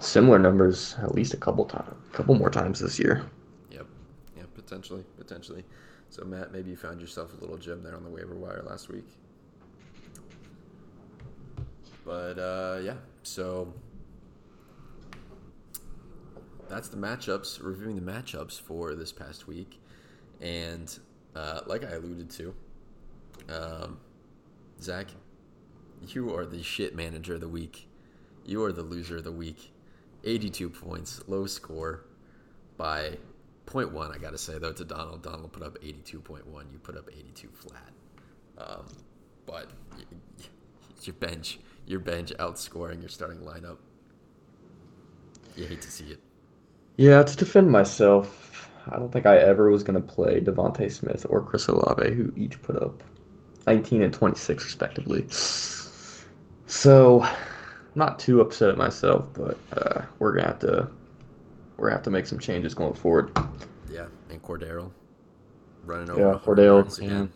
Similar 0.00 0.38
numbers 0.38 0.94
at 1.02 1.14
least 1.14 1.34
a 1.34 1.38
couple 1.38 1.64
times, 1.64 1.92
a 2.12 2.16
couple 2.16 2.34
more 2.36 2.50
times 2.50 2.78
this 2.78 2.98
year. 2.98 3.24
yep. 3.70 3.86
Yeah, 4.36 4.44
potentially. 4.54 5.04
Potentially. 5.16 5.64
So, 6.10 6.24
Matt, 6.24 6.52
maybe 6.52 6.70
you 6.70 6.76
found 6.76 7.00
yourself 7.00 7.36
a 7.36 7.40
little 7.40 7.58
gem 7.58 7.82
there 7.82 7.96
on 7.96 8.04
the 8.04 8.08
waiver 8.08 8.34
wire 8.34 8.62
last 8.66 8.88
week. 8.88 9.04
But, 12.08 12.38
uh, 12.38 12.78
yeah. 12.82 12.94
So, 13.22 13.74
that's 16.66 16.88
the 16.88 16.96
matchups, 16.96 17.62
reviewing 17.62 17.96
the 17.96 18.12
matchups 18.12 18.58
for 18.58 18.94
this 18.94 19.12
past 19.12 19.46
week. 19.46 19.78
And, 20.40 20.98
uh, 21.36 21.60
like 21.66 21.84
I 21.84 21.96
alluded 21.96 22.30
to, 22.30 22.54
um, 23.50 23.98
Zach, 24.80 25.08
you 26.08 26.34
are 26.34 26.46
the 26.46 26.62
shit 26.62 26.96
manager 26.96 27.34
of 27.34 27.42
the 27.42 27.48
week. 27.48 27.86
You 28.46 28.64
are 28.64 28.72
the 28.72 28.82
loser 28.82 29.18
of 29.18 29.24
the 29.24 29.32
week. 29.32 29.74
82 30.24 30.70
points, 30.70 31.20
low 31.28 31.44
score 31.44 32.06
by 32.78 33.18
0.1, 33.66 34.14
I 34.14 34.16
got 34.16 34.30
to 34.30 34.38
say, 34.38 34.58
though, 34.58 34.72
to 34.72 34.84
Donald. 34.86 35.22
Donald 35.22 35.52
put 35.52 35.62
up 35.62 35.76
82.1. 35.82 36.72
You 36.72 36.78
put 36.78 36.96
up 36.96 37.10
82 37.12 37.50
flat. 37.50 37.92
Um, 38.56 38.86
but 39.44 39.68
your 41.02 41.14
bench, 41.14 41.58
your 41.88 42.00
bench 42.00 42.32
outscoring 42.38 43.00
your 43.00 43.08
starting 43.08 43.40
lineup. 43.40 43.78
You 45.56 45.66
hate 45.66 45.82
to 45.82 45.90
see 45.90 46.04
it. 46.04 46.20
Yeah, 46.96 47.22
to 47.22 47.36
defend 47.36 47.70
myself, 47.70 48.70
I 48.90 48.96
don't 48.96 49.12
think 49.12 49.26
I 49.26 49.38
ever 49.38 49.70
was 49.70 49.82
going 49.82 50.00
to 50.00 50.06
play 50.06 50.40
DeVonta 50.40 50.90
Smith 50.90 51.26
or 51.28 51.42
Chris 51.42 51.68
Olave, 51.68 52.14
who 52.14 52.32
each 52.36 52.60
put 52.62 52.76
up 52.76 53.02
19 53.66 54.02
and 54.02 54.12
26 54.12 54.64
respectively. 54.64 55.26
So, 56.66 57.26
not 57.94 58.18
too 58.18 58.40
upset 58.40 58.68
at 58.68 58.76
myself, 58.76 59.26
but 59.32 59.58
uh, 59.72 60.02
we're 60.18 60.32
gonna 60.34 60.48
have 60.48 60.58
to 60.60 60.88
we're 61.76 61.88
gonna 61.88 61.96
have 61.96 62.04
to 62.04 62.10
make 62.10 62.26
some 62.26 62.38
changes 62.38 62.74
going 62.74 62.94
forward. 62.94 63.36
Yeah, 63.90 64.06
and 64.30 64.42
Cordero 64.42 64.90
running 65.84 66.10
over 66.10 66.20
Yeah, 66.20 66.32
100 66.32 66.44
Cordell, 66.44 66.98
again. 66.98 67.32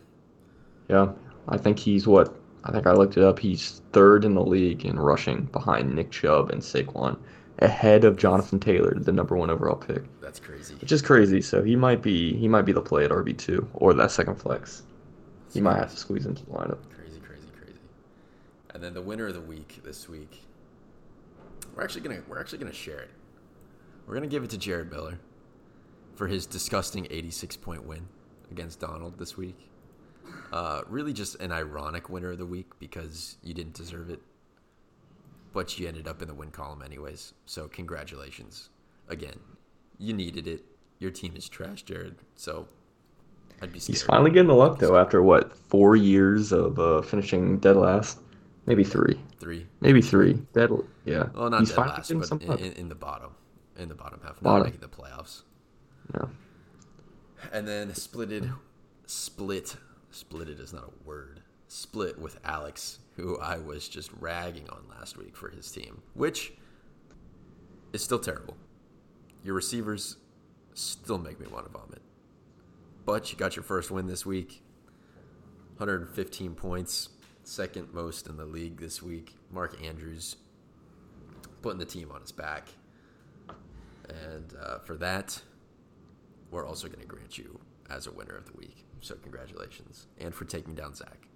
Yeah, 0.89 1.13
I 1.47 1.57
think 1.57 1.79
he's 1.79 2.07
what 2.07 2.35
I 2.65 2.71
think 2.71 2.87
I 2.87 2.93
looked 2.93 3.17
it 3.17 3.23
up. 3.23 3.39
He's 3.39 3.81
third 3.91 4.23
in 4.23 4.35
the 4.35 4.43
league 4.43 4.85
in 4.85 4.97
rushing 4.97 5.43
behind 5.45 5.93
Nick 5.93 6.11
Chubb 6.11 6.49
and 6.49 6.61
Saquon, 6.61 7.17
ahead 7.59 8.05
of 8.05 8.17
Jonathan 8.17 8.59
Taylor, 8.59 8.93
the 8.97 9.11
number 9.11 9.35
one 9.35 9.49
overall 9.49 9.75
pick. 9.75 10.03
That's 10.21 10.39
crazy. 10.39 10.75
which 10.75 10.91
is 10.91 11.01
crazy. 11.01 11.41
So 11.41 11.61
he 11.61 11.75
might 11.75 12.01
be 12.01 12.35
he 12.37 12.47
might 12.47 12.63
be 12.63 12.71
the 12.71 12.81
play 12.81 13.05
at 13.05 13.11
RB 13.11 13.37
two 13.37 13.67
or 13.73 13.93
that 13.93 14.11
second 14.11 14.35
flex. 14.35 14.83
He 15.53 15.61
might 15.61 15.77
have 15.77 15.91
to 15.91 15.97
squeeze 15.97 16.25
into 16.25 16.43
the 16.45 16.51
lineup. 16.51 16.79
Crazy, 16.95 17.19
crazy, 17.19 17.47
crazy. 17.57 17.77
And 18.73 18.81
then 18.83 18.93
the 18.93 19.01
winner 19.01 19.27
of 19.27 19.33
the 19.35 19.41
week 19.41 19.81
this 19.83 20.09
week, 20.09 20.41
we're 21.75 21.83
actually 21.83 22.01
gonna 22.01 22.21
we're 22.27 22.39
actually 22.39 22.59
gonna 22.59 22.73
share 22.73 22.99
it. 22.99 23.11
We're 24.07 24.15
gonna 24.15 24.27
give 24.27 24.43
it 24.43 24.49
to 24.51 24.57
Jared 24.57 24.89
Miller 24.91 25.19
for 26.15 26.27
his 26.27 26.45
disgusting 26.45 27.07
86 27.09 27.57
point 27.57 27.85
win 27.85 28.07
against 28.51 28.79
Donald 28.79 29.19
this 29.19 29.37
week. 29.37 29.69
Uh, 30.51 30.81
really, 30.87 31.13
just 31.13 31.35
an 31.35 31.51
ironic 31.51 32.09
winner 32.09 32.31
of 32.31 32.37
the 32.37 32.45
week 32.45 32.67
because 32.79 33.37
you 33.43 33.53
didn't 33.53 33.73
deserve 33.73 34.09
it, 34.09 34.21
but 35.51 35.77
you 35.79 35.87
ended 35.87 36.07
up 36.07 36.21
in 36.21 36.27
the 36.27 36.33
win 36.33 36.51
column 36.51 36.81
anyways. 36.81 37.33
So 37.45 37.67
congratulations 37.67 38.69
again. 39.09 39.39
You 39.97 40.13
needed 40.13 40.47
it. 40.47 40.63
Your 40.99 41.11
team 41.11 41.35
is 41.35 41.49
trash, 41.49 41.83
Jared. 41.83 42.15
So 42.35 42.67
I'd 43.61 43.73
be 43.73 43.79
scared. 43.79 43.95
He's 43.95 44.03
finally 44.03 44.31
getting 44.31 44.47
the 44.47 44.53
luck 44.55 44.79
though 44.79 44.97
after 44.97 45.21
what 45.21 45.55
four 45.57 45.95
years 45.95 46.51
of 46.51 46.79
uh, 46.79 47.01
finishing 47.01 47.57
dead 47.59 47.75
last, 47.75 48.19
maybe 48.65 48.83
three, 48.83 49.19
three. 49.39 49.65
maybe 49.81 50.01
three. 50.01 50.33
Dead, 50.53 50.69
yeah. 51.05 51.25
Well, 51.33 51.49
not 51.49 51.61
He's 51.61 51.69
dead 51.69 51.77
last, 51.77 52.13
but 52.13 52.41
in, 52.41 52.51
in, 52.59 52.71
in 52.73 52.89
the 52.89 52.95
bottom, 52.95 53.31
in 53.77 53.89
the 53.89 53.95
bottom 53.95 54.19
half, 54.23 54.41
not 54.41 54.43
Bottom. 54.43 54.63
making 54.65 54.81
the 54.81 54.87
playoffs. 54.87 55.41
Yeah. 56.13 56.27
And 57.51 57.67
then 57.67 57.89
splitted, 57.91 58.53
split, 59.05 59.75
splitted 60.13 60.59
is 60.59 60.73
not 60.73 60.83
a 60.83 61.07
word. 61.07 61.41
Split 61.67 62.19
with 62.19 62.39
Alex, 62.43 62.99
who 63.15 63.39
I 63.39 63.57
was 63.57 63.87
just 63.87 64.11
ragging 64.19 64.69
on 64.69 64.83
last 64.89 65.17
week 65.17 65.35
for 65.35 65.49
his 65.49 65.71
team, 65.71 66.01
which 66.13 66.53
is 67.91 68.03
still 68.03 68.19
terrible. 68.19 68.55
Your 69.43 69.55
receivers 69.55 70.17
still 70.73 71.17
make 71.17 71.39
me 71.39 71.47
want 71.47 71.65
to 71.65 71.71
vomit. 71.71 72.01
But 73.05 73.31
you 73.31 73.37
got 73.37 73.55
your 73.55 73.63
first 73.63 73.91
win 73.91 74.07
this 74.07 74.25
week. 74.25 74.61
115 75.77 76.55
points, 76.55 77.09
second 77.43 77.93
most 77.93 78.27
in 78.27 78.37
the 78.37 78.45
league 78.45 78.79
this 78.79 79.01
week. 79.01 79.35
Mark 79.51 79.83
Andrews 79.83 80.37
putting 81.61 81.79
the 81.79 81.85
team 81.85 82.11
on 82.11 82.21
his 82.21 82.31
back. 82.31 82.67
And 84.07 84.53
uh, 84.61 84.79
for 84.79 84.95
that, 84.97 85.41
we're 86.51 86.67
also 86.67 86.87
going 86.87 86.99
to 86.99 87.05
grant 87.05 87.37
you 87.37 87.59
as 87.89 88.05
a 88.07 88.11
winner 88.11 88.35
of 88.35 88.45
the 88.45 88.57
week. 88.57 88.85
So 89.03 89.15
congratulations, 89.15 90.07
and 90.17 90.33
for 90.33 90.45
taking 90.45 90.75
down 90.75 90.93
Zach, 90.95 91.27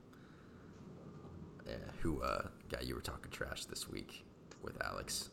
uh, 1.68 1.72
who 2.02 2.22
uh, 2.22 2.48
guy 2.72 2.80
you 2.82 2.96
were 2.96 3.02
talking 3.02 3.30
trash 3.30 3.66
this 3.66 3.90
week 3.90 4.24
with 4.64 4.82
Alex. 4.82 5.32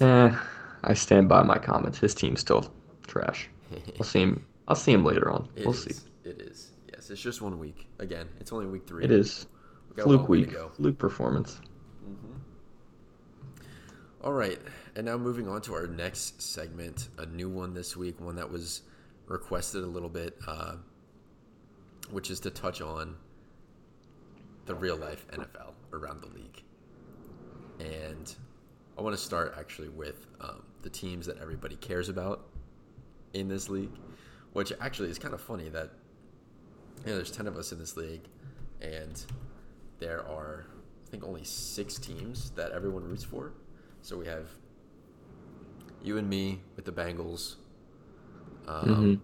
And 0.00 0.02
Eh, 0.02 0.36
I 0.82 0.94
stand 0.94 1.28
by 1.28 1.44
my 1.44 1.56
comments. 1.56 1.98
His 2.00 2.16
team's 2.16 2.40
still 2.40 2.68
trash. 3.06 3.48
I'll 4.00 4.04
see 4.04 4.22
him. 4.22 4.44
I'll 4.66 4.74
see 4.74 4.90
him 4.90 5.04
later 5.04 5.30
on. 5.30 5.48
it 5.54 5.64
we'll 5.64 5.74
is- 5.74 5.84
see. 5.84 5.94
It 6.28 6.40
is. 6.40 6.72
Yes, 6.92 7.10
it's 7.10 7.20
just 7.20 7.40
one 7.40 7.60
week. 7.60 7.86
Again, 8.00 8.28
it's 8.40 8.52
only 8.52 8.66
week 8.66 8.84
three. 8.88 9.04
It 9.04 9.12
is 9.12 9.46
We 9.90 9.96
got 9.96 10.06
a 10.06 10.08
long 10.08 10.18
fluke 10.18 10.28
week. 10.28 10.52
go. 10.52 10.70
Fluke 10.74 10.98
performance. 10.98 11.60
All 14.22 14.32
right, 14.32 14.58
and 14.96 15.04
now 15.06 15.16
moving 15.18 15.46
on 15.48 15.60
to 15.62 15.74
our 15.74 15.86
next 15.86 16.40
segment, 16.42 17.08
a 17.18 17.26
new 17.26 17.48
one 17.50 17.72
this 17.74 17.94
week, 17.96 18.20
one 18.20 18.34
that 18.36 18.50
was 18.50 18.82
requested 19.26 19.84
a 19.84 19.86
little 19.86 20.08
bit, 20.08 20.36
uh, 20.48 20.76
which 22.10 22.30
is 22.30 22.40
to 22.40 22.50
touch 22.50 22.80
on 22.80 23.16
the 24.66 24.74
real 24.74 24.96
life 24.96 25.26
NFL 25.32 25.72
around 25.92 26.22
the 26.22 26.28
league. 26.28 26.62
And 27.80 28.34
I 28.96 29.02
want 29.02 29.16
to 29.16 29.22
start 29.22 29.54
actually 29.58 29.88
with 29.88 30.26
um, 30.40 30.62
the 30.82 30.90
teams 30.90 31.26
that 31.26 31.38
everybody 31.38 31.76
cares 31.76 32.08
about 32.08 32.46
in 33.32 33.48
this 33.48 33.68
league, 33.68 33.90
which 34.52 34.72
actually 34.80 35.10
is 35.10 35.18
kind 35.18 35.34
of 35.34 35.40
funny 35.40 35.68
that 35.70 35.90
you 37.04 37.10
know, 37.10 37.16
there's 37.16 37.30
10 37.30 37.46
of 37.46 37.56
us 37.56 37.72
in 37.72 37.78
this 37.78 37.96
league, 37.96 38.22
and 38.80 39.24
there 39.98 40.26
are, 40.28 40.64
I 41.06 41.10
think, 41.10 41.24
only 41.24 41.44
six 41.44 41.98
teams 41.98 42.50
that 42.50 42.70
everyone 42.72 43.04
roots 43.04 43.24
for. 43.24 43.52
So 44.02 44.16
we 44.16 44.26
have 44.26 44.46
you 46.02 46.16
and 46.18 46.28
me 46.28 46.60
with 46.76 46.84
the 46.84 46.92
Bengals. 46.92 47.56
Um, 48.68 48.88
Mhm. 48.88 49.20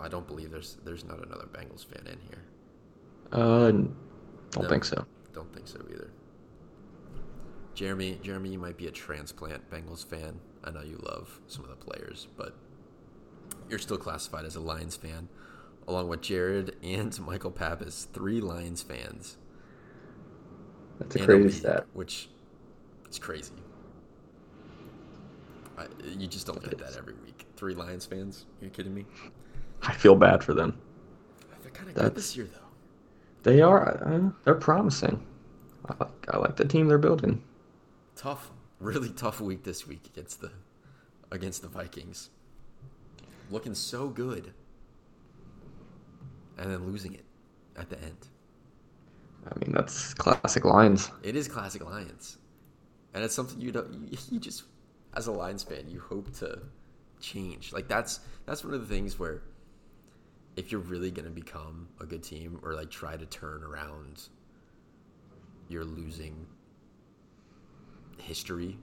I 0.00 0.08
don't 0.08 0.26
believe 0.26 0.50
there's 0.50 0.76
there's 0.84 1.04
not 1.04 1.24
another 1.24 1.46
Bengals 1.46 1.84
fan 1.84 2.06
in 2.06 2.18
here. 2.28 2.44
Uh, 3.32 3.72
don't 4.50 4.68
No. 4.68 4.68
think 4.68 4.84
so. 4.84 5.06
Don't 5.32 5.52
think 5.52 5.68
so 5.68 5.80
either. 5.90 6.10
Jeremy, 7.74 8.18
Jeremy, 8.22 8.50
you 8.50 8.58
might 8.58 8.76
be 8.76 8.86
a 8.86 8.90
transplant 8.90 9.70
Bengals 9.70 10.04
fan. 10.04 10.40
I 10.64 10.70
know 10.70 10.82
you 10.82 10.96
love 11.02 11.40
some 11.46 11.64
of 11.64 11.70
the 11.70 11.76
players, 11.76 12.26
but 12.36 12.54
you're 13.68 13.78
still 13.78 13.98
classified 13.98 14.44
as 14.44 14.56
a 14.56 14.60
Lions 14.60 14.96
fan, 14.96 15.28
along 15.86 16.08
with 16.08 16.22
Jared 16.22 16.76
and 16.82 17.18
Michael 17.26 17.50
Pappas, 17.50 18.06
three 18.12 18.40
Lions 18.40 18.82
fans. 18.82 19.36
That's 20.98 21.16
a 21.16 21.18
in 21.18 21.24
crazy 21.24 21.50
league, 21.50 21.52
stat. 21.52 21.86
Which 21.92 22.28
it's 23.06 23.18
crazy. 23.18 23.52
I, 25.78 25.86
you 26.18 26.26
just 26.26 26.46
don't 26.46 26.62
get 26.62 26.78
that 26.78 26.96
every 26.96 27.14
week. 27.24 27.46
Three 27.56 27.74
Lions 27.74 28.06
fans? 28.06 28.46
Are 28.60 28.64
you 28.64 28.70
kidding 28.70 28.94
me? 28.94 29.06
I 29.82 29.92
feel 29.92 30.16
bad 30.16 30.42
for 30.42 30.54
them. 30.54 30.78
They're 31.62 31.70
kind 31.70 31.88
of 31.88 31.94
good 31.94 32.14
this 32.14 32.36
year, 32.36 32.46
though. 32.46 32.60
They 33.42 33.60
are. 33.62 34.02
Uh, 34.04 34.30
they're 34.44 34.54
promising. 34.54 35.24
I 35.88 35.94
like. 36.00 36.34
I 36.34 36.38
like 36.38 36.56
the 36.56 36.64
team 36.64 36.88
they're 36.88 36.98
building. 36.98 37.42
Tough, 38.16 38.50
really 38.80 39.10
tough 39.10 39.40
week 39.40 39.62
this 39.62 39.86
week 39.86 40.06
against 40.06 40.40
the 40.40 40.50
against 41.30 41.62
the 41.62 41.68
Vikings. 41.68 42.30
Looking 43.50 43.74
so 43.74 44.08
good, 44.08 44.52
and 46.58 46.72
then 46.72 46.86
losing 46.86 47.14
it 47.14 47.24
at 47.76 47.88
the 47.90 48.02
end. 48.02 48.28
I 49.48 49.58
mean, 49.60 49.72
that's 49.72 50.14
classic 50.14 50.64
Lions. 50.64 51.12
It 51.22 51.36
is 51.36 51.46
classic 51.46 51.84
Lions, 51.84 52.38
and 53.14 53.22
it's 53.22 53.34
something 53.34 53.60
you 53.60 53.70
don't. 53.70 53.92
You, 53.92 54.18
you 54.32 54.40
just, 54.40 54.64
as 55.14 55.28
a 55.28 55.32
Lions 55.32 55.62
fan, 55.62 55.88
you 55.88 56.00
hope 56.00 56.34
to 56.38 56.58
change. 57.20 57.72
Like 57.72 57.86
that's 57.86 58.20
that's 58.44 58.64
one 58.64 58.74
of 58.74 58.80
the 58.80 58.92
things 58.92 59.18
where, 59.18 59.42
if 60.56 60.72
you're 60.72 60.80
really 60.80 61.10
gonna 61.10 61.30
become 61.30 61.88
a 62.00 62.06
good 62.06 62.22
team 62.22 62.58
or 62.62 62.74
like 62.74 62.90
try 62.90 63.16
to 63.16 63.26
turn 63.26 63.62
around 63.62 64.28
your 65.68 65.84
losing 65.84 66.46
history, 68.18 68.78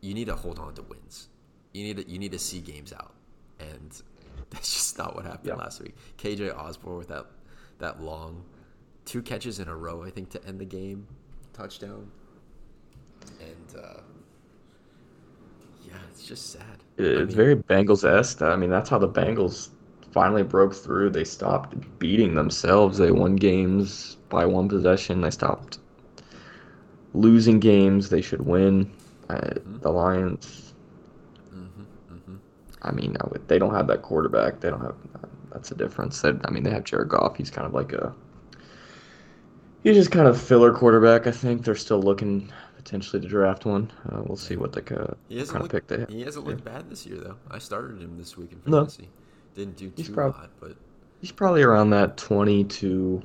you 0.00 0.14
need 0.14 0.26
to 0.26 0.36
hold 0.36 0.58
on 0.58 0.74
to 0.74 0.82
wins. 0.82 1.28
You 1.72 1.84
need 1.84 1.96
to 1.98 2.10
you 2.10 2.18
need 2.18 2.32
to 2.32 2.38
see 2.38 2.60
games 2.60 2.92
out, 2.92 3.14
and 3.60 4.02
that's 4.50 4.72
just 4.72 4.98
not 4.98 5.14
what 5.16 5.24
happened 5.24 5.54
Yeah. 5.54 5.56
last 5.56 5.82
week. 5.82 5.94
KJ 6.18 6.50
Osborn 6.50 6.98
with 6.98 7.08
that 7.08 7.26
that 7.78 8.02
long 8.02 8.44
two 9.04 9.22
catches 9.22 9.60
in 9.60 9.68
a 9.68 9.76
row, 9.76 10.02
I 10.04 10.10
think, 10.10 10.30
to 10.30 10.46
end 10.46 10.60
the 10.60 10.64
game, 10.66 11.06
touchdown, 11.52 12.10
and 13.40 13.80
uh, 13.82 14.00
yeah, 15.86 15.94
it's 16.10 16.26
just 16.26 16.50
sad. 16.52 16.82
I 17.16 17.22
It's 17.22 17.34
mean, 17.34 17.34
very 17.34 17.54
Bengals 17.56 18.04
esque. 18.04 18.42
I 18.42 18.56
mean, 18.56 18.70
that's 18.70 18.88
how 18.90 18.98
the 18.98 19.08
Bengals 19.08 19.70
finally 20.14 20.42
broke 20.44 20.74
through. 20.74 21.10
They 21.10 21.24
stopped 21.24 21.74
beating 21.98 22.34
themselves. 22.36 22.98
They 22.98 23.10
won 23.10 23.36
games 23.36 24.16
by 24.30 24.46
one 24.46 24.68
possession. 24.68 25.20
They 25.20 25.30
stopped 25.30 25.78
losing 27.14 27.60
games 27.60 28.08
they 28.08 28.20
should 28.22 28.42
win. 28.42 28.90
Uh, 29.28 29.36
Mm-hmm. 29.36 29.78
the 29.80 29.90
Lions. 29.90 30.74
mhm, 31.54 31.86
mhm. 32.12 32.38
I 32.82 32.92
mean, 32.92 33.16
I 33.20 33.26
would- 33.28 33.48
they 33.48 33.58
don't 33.58 33.74
have 33.74 33.86
that 33.88 34.02
quarterback. 34.02 34.60
They 34.60 34.70
don't 34.70 34.80
have. 34.82 34.96
That's 35.52 35.70
a 35.70 35.74
difference. 35.74 36.20
They, 36.20 36.32
I 36.44 36.50
mean, 36.50 36.62
they 36.64 36.70
have 36.70 36.84
Jared 36.84 37.08
Goff. 37.08 37.36
He's 37.36 37.50
kind 37.50 37.66
of 37.66 37.72
like 37.74 37.92
a. 37.92 38.14
He's 39.82 39.96
just 39.96 40.10
kind 40.10 40.26
of 40.28 40.40
filler 40.40 40.72
quarterback. 40.72 41.26
I 41.26 41.30
think 41.30 41.64
they're 41.64 41.74
still 41.76 42.00
looking 42.02 42.52
potentially 42.76 43.22
to 43.22 43.28
draft 43.28 43.64
one. 43.64 43.90
Uh, 44.10 44.22
we'll 44.26 44.36
see 44.36 44.56
what 44.56 44.72
they 44.72 44.80
uh, 44.94 45.14
He 45.28 45.38
what 45.38 45.38
hasn't 45.38 45.48
kind 45.48 45.64
of 45.64 45.70
pick 45.70 45.88
looked, 45.88 45.88
they 45.88 46.14
he 46.14 46.22
hasn't 46.22 46.44
looked 46.46 46.64
yeah. 46.66 46.72
bad 46.72 46.90
this 46.90 47.06
year 47.06 47.18
though. 47.20 47.36
I 47.50 47.58
started 47.58 48.00
him 48.02 48.18
this 48.18 48.36
week 48.36 48.52
in 48.52 48.60
fantasy. 48.60 49.04
No. 49.04 49.23
Didn't 49.54 49.76
do 49.76 49.92
He's 49.96 50.06
too 50.08 50.12
prob- 50.14 50.34
hot, 50.34 50.50
but 50.60 50.76
He's 51.20 51.32
probably 51.32 51.62
around 51.62 51.90
that 51.90 52.16
20 52.16 52.64
to 52.64 53.22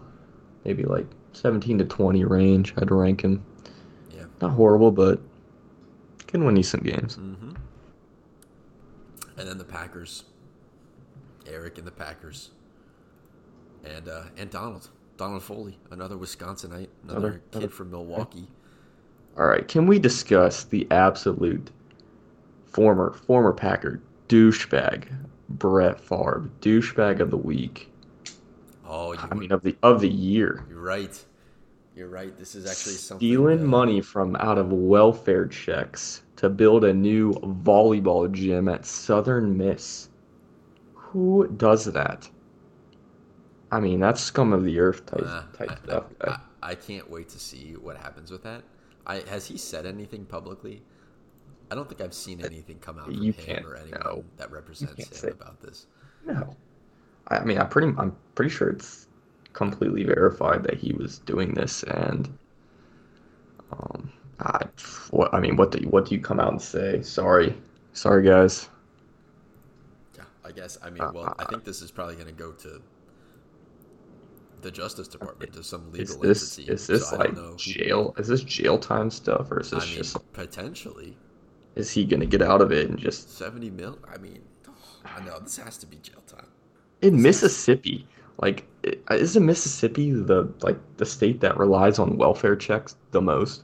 maybe 0.63 0.83
like 0.83 1.05
17 1.33 1.79
to 1.79 1.85
20 1.85 2.23
range. 2.23 2.73
I'd 2.77 2.91
rank 2.91 3.21
him. 3.21 3.43
yeah. 4.15 4.23
Not 4.41 4.51
horrible, 4.51 4.91
but 4.91 5.19
can 6.27 6.45
win 6.45 6.55
you 6.55 6.63
some 6.63 6.81
games. 6.81 7.15
hmm 7.15 7.51
And 9.37 9.47
then 9.47 9.57
the 9.57 9.63
Packers, 9.65 10.23
Eric 11.47 11.77
and 11.77 11.87
the 11.87 11.91
Packers, 11.91 12.51
and 13.83 14.07
uh, 14.07 14.23
and 14.37 14.49
Donald, 14.49 14.89
Donald 15.17 15.43
Foley, 15.43 15.77
another 15.91 16.15
Wisconsinite, 16.17 16.87
another, 17.03 17.17
Another- 17.19 17.31
kid 17.51 17.57
another- 17.57 17.67
from 17.73 17.91
Milwaukee. 17.91 18.47
All 19.37 19.45
right, 19.45 19.65
can 19.67 19.87
we 19.87 19.99
discuss 19.99 20.63
the 20.65 20.87
absolute 20.91 21.71
former 22.65 23.13
former 23.13 23.51
Packer 23.53 24.01
douchebag 24.27 25.07
Brett 25.49 25.99
Favre, 25.99 26.49
douchebag 26.61 27.19
of 27.19 27.31
the 27.31 27.37
week? 27.37 27.91
Oh, 28.87 29.13
you 29.13 29.19
I 29.19 29.33
mean, 29.35 29.51
of 29.51 29.61
the 29.61 29.75
of 29.83 30.01
the 30.01 30.09
year. 30.09 30.63
You're 30.69 30.81
right. 30.81 31.25
You're 31.95 32.07
right. 32.07 32.35
This 32.37 32.55
is 32.55 32.65
actually 32.65 32.93
something. 32.93 33.27
Stealing 33.27 33.63
uh, 33.63 33.67
money 33.67 34.01
from 34.01 34.35
out 34.37 34.57
of 34.57 34.71
welfare 34.71 35.47
checks 35.47 36.23
to 36.37 36.49
build 36.49 36.83
a 36.85 36.93
new 36.93 37.33
volleyball 37.33 38.31
gym 38.31 38.69
at 38.69 38.85
Southern 38.85 39.57
Miss. 39.57 40.09
Who 40.93 41.47
does 41.57 41.85
that? 41.85 42.29
I 43.71 43.79
mean, 43.79 43.99
that's 43.99 44.21
scum 44.21 44.53
of 44.53 44.63
the 44.63 44.79
earth 44.79 45.05
type, 45.05 45.23
uh, 45.25 45.43
type 45.57 45.71
I, 45.71 45.75
stuff. 45.85 46.05
I, 46.21 46.29
I, 46.29 46.39
I 46.71 46.75
can't 46.75 47.09
wait 47.09 47.29
to 47.29 47.39
see 47.39 47.73
what 47.73 47.97
happens 47.97 48.31
with 48.31 48.43
that. 48.43 48.63
I 49.05 49.23
has 49.29 49.45
he 49.45 49.57
said 49.57 49.85
anything 49.85 50.25
publicly? 50.25 50.81
I 51.71 51.75
don't 51.75 51.87
think 51.87 52.01
I've 52.01 52.13
seen 52.13 52.43
anything 52.43 52.79
come 52.79 52.97
out 52.99 53.05
from 53.05 53.13
You 53.15 53.31
him 53.31 53.65
or 53.65 53.75
anyone 53.75 54.01
no. 54.03 54.23
that 54.37 54.51
represents 54.51 55.21
him 55.23 55.33
about 55.33 55.61
this. 55.61 55.87
No. 56.25 56.55
I 57.27 57.43
mean, 57.43 57.59
I 57.59 57.63
pretty, 57.65 57.93
I'm 57.97 58.15
pretty 58.35 58.49
sure 58.49 58.69
it's 58.69 59.07
completely 59.53 60.03
verified 60.03 60.63
that 60.63 60.75
he 60.75 60.93
was 60.93 61.19
doing 61.19 61.53
this, 61.53 61.83
and 61.83 62.27
um, 63.71 64.11
I, 64.39 64.65
what 65.11 65.33
I 65.33 65.39
mean, 65.39 65.55
what 65.55 65.71
do 65.71 65.79
you, 65.79 65.89
what 65.89 66.05
do 66.07 66.15
you 66.15 66.21
come 66.21 66.39
out 66.39 66.51
and 66.51 66.61
say? 66.61 67.01
Sorry, 67.03 67.55
sorry, 67.93 68.23
guys. 68.23 68.69
Yeah, 70.17 70.23
I 70.43 70.51
guess. 70.51 70.77
I 70.81 70.89
mean, 70.89 71.01
Uh, 71.03 71.11
well, 71.13 71.35
I 71.37 71.43
uh, 71.43 71.49
think 71.49 71.63
this 71.65 71.81
is 71.81 71.91
probably 71.91 72.15
going 72.15 72.27
to 72.27 72.33
go 72.33 72.51
to 72.53 72.81
the 74.61 74.71
Justice 74.71 75.07
Department, 75.07 75.53
to 75.53 75.63
some 75.63 75.91
legal 75.91 76.21
Is 76.23 76.41
this 76.41 76.57
entity. 76.59 76.73
is 76.73 76.87
this 76.87 77.09
so 77.09 77.17
like 77.17 77.35
jail? 77.57 78.13
Is 78.17 78.27
this 78.27 78.43
jail 78.43 78.77
time 78.79 79.09
stuff, 79.11 79.51
or 79.51 79.59
is 79.59 79.71
I 79.73 79.79
this 79.79 79.85
mean, 79.85 79.97
just 79.97 80.33
potentially 80.33 81.17
is 81.75 81.91
he 81.91 82.05
gonna 82.05 82.25
get 82.25 82.41
out 82.41 82.61
of 82.61 82.71
it 82.71 82.89
and 82.89 82.97
just 82.99 83.37
seventy 83.37 83.69
mil. 83.69 83.97
I 84.11 84.17
mean, 84.17 84.41
I 85.05 85.21
know 85.23 85.39
this 85.39 85.57
has 85.57 85.77
to 85.77 85.85
be 85.85 85.97
jail 85.97 86.21
time. 86.27 86.47
in 87.01 87.21
Mississippi? 87.21 88.07
Like, 88.41 88.65
isn't 89.11 89.45
Mississippi 89.45 90.11
the 90.11 90.51
like 90.61 90.77
the 90.97 91.05
state 91.05 91.41
that 91.41 91.57
relies 91.57 91.99
on 91.99 92.17
welfare 92.17 92.55
checks 92.55 92.95
the 93.11 93.21
most? 93.21 93.63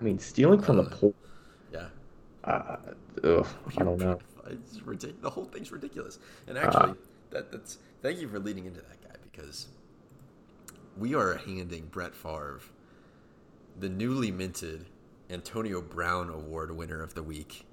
I 0.00 0.02
mean, 0.02 0.18
stealing 0.18 0.60
from 0.60 0.76
the 0.78 0.84
Uh, 0.84 0.96
poor. 0.96 1.14
Yeah, 1.72 1.88
Uh, 2.44 2.76
ugh, 3.24 3.46
I 3.76 3.84
don't 3.84 3.98
know. 4.00 4.18
It's 4.48 4.78
ridic- 4.78 5.20
The 5.20 5.30
whole 5.30 5.44
thing's 5.44 5.70
ridiculous. 5.70 6.18
And 6.48 6.58
Uh, 6.58 6.62
actually, 6.62 6.94
that 7.30 7.52
that's 7.52 7.78
thank 8.02 8.20
you 8.20 8.28
for 8.28 8.38
leading 8.40 8.64
into 8.64 8.80
that 8.80 9.00
guy 9.02 9.16
because 9.30 9.68
we 10.96 11.14
are 11.14 11.34
handing 11.36 11.86
Brett 11.86 12.14
Favre 12.14 12.60
the 13.78 13.88
newly 13.88 14.30
minted 14.32 14.86
Antonio 15.30 15.80
Brown 15.80 16.28
Award 16.28 16.76
winner 16.76 17.02
of 17.02 17.14
the 17.14 17.22
week. 17.22 17.64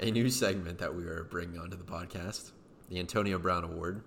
A 0.00 0.10
new 0.10 0.30
segment 0.30 0.78
that 0.78 0.94
we 0.94 1.04
are 1.04 1.24
bringing 1.24 1.58
onto 1.58 1.76
the 1.76 1.84
podcast, 1.84 2.52
the 2.88 2.98
Antonio 2.98 3.38
Brown 3.38 3.64
Award, 3.64 4.02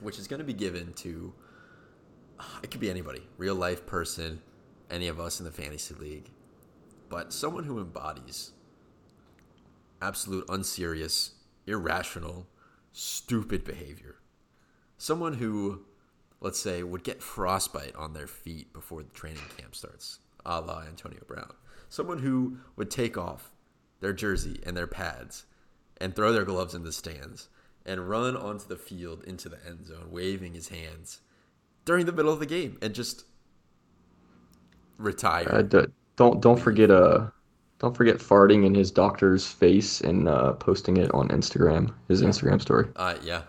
which 0.00 0.18
is 0.18 0.28
going 0.28 0.38
to 0.38 0.44
be 0.44 0.52
given 0.52 0.92
to 0.94 1.32
uh, 2.38 2.44
it 2.62 2.70
could 2.70 2.80
be 2.80 2.90
anybody, 2.90 3.22
real 3.38 3.54
life 3.54 3.86
person, 3.86 4.40
any 4.90 5.08
of 5.08 5.18
us 5.18 5.40
in 5.40 5.44
the 5.44 5.52
fantasy 5.52 5.94
league, 5.94 6.30
but 7.08 7.32
someone 7.32 7.64
who 7.64 7.78
embodies 7.78 8.52
absolute 10.02 10.44
unserious, 10.48 11.32
irrational, 11.66 12.46
stupid 12.92 13.64
behavior. 13.64 14.16
Someone 14.98 15.34
who, 15.34 15.82
let's 16.40 16.58
say, 16.58 16.82
would 16.82 17.04
get 17.04 17.22
frostbite 17.22 17.94
on 17.96 18.12
their 18.12 18.26
feet 18.26 18.72
before 18.72 19.02
the 19.02 19.10
training 19.10 19.42
camp 19.56 19.74
starts, 19.74 20.20
a 20.46 20.60
la 20.60 20.80
Antonio 20.80 21.20
Brown. 21.26 21.52
Someone 21.90 22.18
who 22.18 22.56
would 22.76 22.90
take 22.90 23.18
off 23.18 23.52
their 24.00 24.12
jersey 24.12 24.60
and 24.64 24.76
their 24.76 24.86
pads 24.86 25.44
and 25.98 26.14
throw 26.14 26.32
their 26.32 26.44
gloves 26.44 26.74
in 26.74 26.84
the 26.84 26.92
stands 26.92 27.48
and 27.84 28.08
run 28.08 28.36
onto 28.36 28.66
the 28.66 28.76
field 28.76 29.22
into 29.24 29.48
the 29.48 29.58
end 29.66 29.86
zone, 29.86 30.08
waving 30.10 30.54
his 30.54 30.68
hands 30.68 31.20
during 31.84 32.06
the 32.06 32.12
middle 32.12 32.32
of 32.32 32.40
the 32.40 32.46
game, 32.46 32.78
and 32.80 32.94
just 32.94 33.24
retire. 34.98 35.48
Uh, 35.50 35.62
d- 35.62 35.86
don't 36.16 36.40
don't 36.40 36.58
forget 36.58 36.90
uh 36.90 37.26
don't 37.78 37.96
forget 37.96 38.16
farting 38.16 38.64
in 38.64 38.74
his 38.74 38.90
doctor's 38.90 39.46
face 39.46 40.00
and 40.00 40.28
uh, 40.28 40.52
posting 40.54 40.96
it 40.96 41.12
on 41.12 41.28
Instagram, 41.28 41.92
his 42.08 42.22
Instagram 42.22 42.60
story. 42.60 42.88
Uh, 42.96 43.16
yeah. 43.22 43.42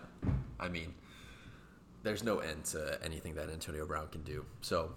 I 0.60 0.68
mean, 0.68 0.94
there's 2.02 2.22
no 2.22 2.38
end 2.40 2.64
to 2.66 2.98
anything 3.02 3.34
that 3.36 3.48
Antonio 3.48 3.86
Brown 3.86 4.08
can 4.08 4.22
do. 4.22 4.44
So, 4.60 4.92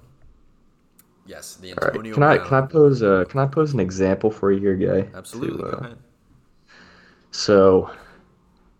yes, 1.26 1.56
the 1.56 1.70
All 1.72 1.76
right, 1.82 1.88
Antonio 1.94 2.14
can 2.14 2.24
I 2.24 2.38
Brown. 2.38 2.48
can 2.48 2.64
I 2.64 2.68
pose 2.68 3.04
uh 3.04 3.26
can 3.30 3.40
I 3.40 3.46
pose 3.48 3.74
an 3.74 3.80
example 3.80 4.32
for 4.32 4.52
you 4.52 4.60
here, 4.60 4.76
Guy? 4.76 5.10
absolutely. 5.16 5.70
To, 5.72 5.78
uh. 5.78 5.96
So, 7.32 7.90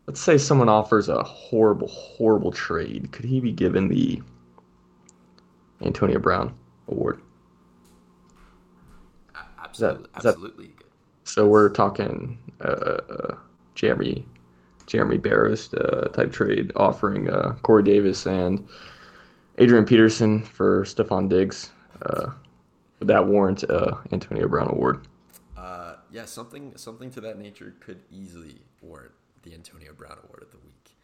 let's 0.08 0.20
say 0.20 0.38
someone 0.38 0.68
offers 0.70 1.08
a 1.08 1.24
horrible, 1.24 1.88
horrible 1.88 2.52
trade. 2.52 3.12
Could 3.14 3.26
he 3.26 3.40
be 3.40 3.52
given 3.54 3.88
the 3.88 4.22
Antonio 5.82 6.20
Brown 6.20 6.54
award? 6.90 7.22
A- 9.36 9.40
Absolutely. 9.64 10.04
is 10.18 10.24
that- 10.24 10.28
absolutely. 10.28 10.68
good. 10.68 10.88
So 11.24 11.48
we're 11.48 11.70
talking 11.70 12.38
uh, 12.60 13.36
Jeremy 13.76 14.26
Jeremy 14.88 15.18
Barris 15.18 15.74
uh, 15.74 16.10
type 16.14 16.34
trade, 16.34 16.74
offering 16.76 17.30
uh, 17.30 17.56
Corey 17.62 17.84
Davis 17.84 18.26
and 18.26 18.68
Adrian 19.60 19.86
Peterson 19.86 20.42
for 20.42 20.84
Stefon 20.84 21.30
Diggs. 21.30 21.72
Uh, 22.02 22.32
would 23.00 23.08
that 23.08 23.26
warrant 23.28 23.64
uh, 23.70 23.98
Antonio 24.12 24.48
Brown 24.48 24.70
award? 24.70 25.08
Uh, 25.58 25.96
yeah, 26.12 26.26
something 26.26 26.74
something 26.76 27.10
to 27.12 27.22
that 27.22 27.38
nature 27.38 27.76
could 27.80 28.02
easily 28.12 28.62
warrant 28.82 29.12
the 29.44 29.54
Antonio 29.54 29.94
Brown 29.94 30.18
Award 30.24 30.44
of 30.44 30.52
the 30.52 30.58
week. 30.58 30.96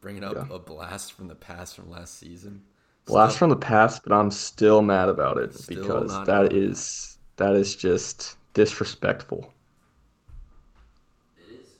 Bringing 0.00 0.24
up 0.24 0.34
Yeah. 0.34 0.46
a 0.54 0.58
blast 0.58 1.12
from 1.12 1.28
the 1.28 1.34
past 1.34 1.76
from 1.76 1.90
last 1.90 2.18
season. 2.18 2.62
Blast 3.04 3.32
Still- 3.36 3.38
from 3.38 3.50
the 3.50 3.56
past, 3.64 4.02
but 4.04 4.12
I'm 4.12 4.30
still 4.30 4.82
mad 4.82 5.08
about 5.08 5.38
it 5.38 5.56
because 5.68 6.12
that 6.26 6.52
is 6.52 7.18
that 7.36 7.54
is 7.54 7.74
just 7.76 8.36
disrespectful. 8.54 9.52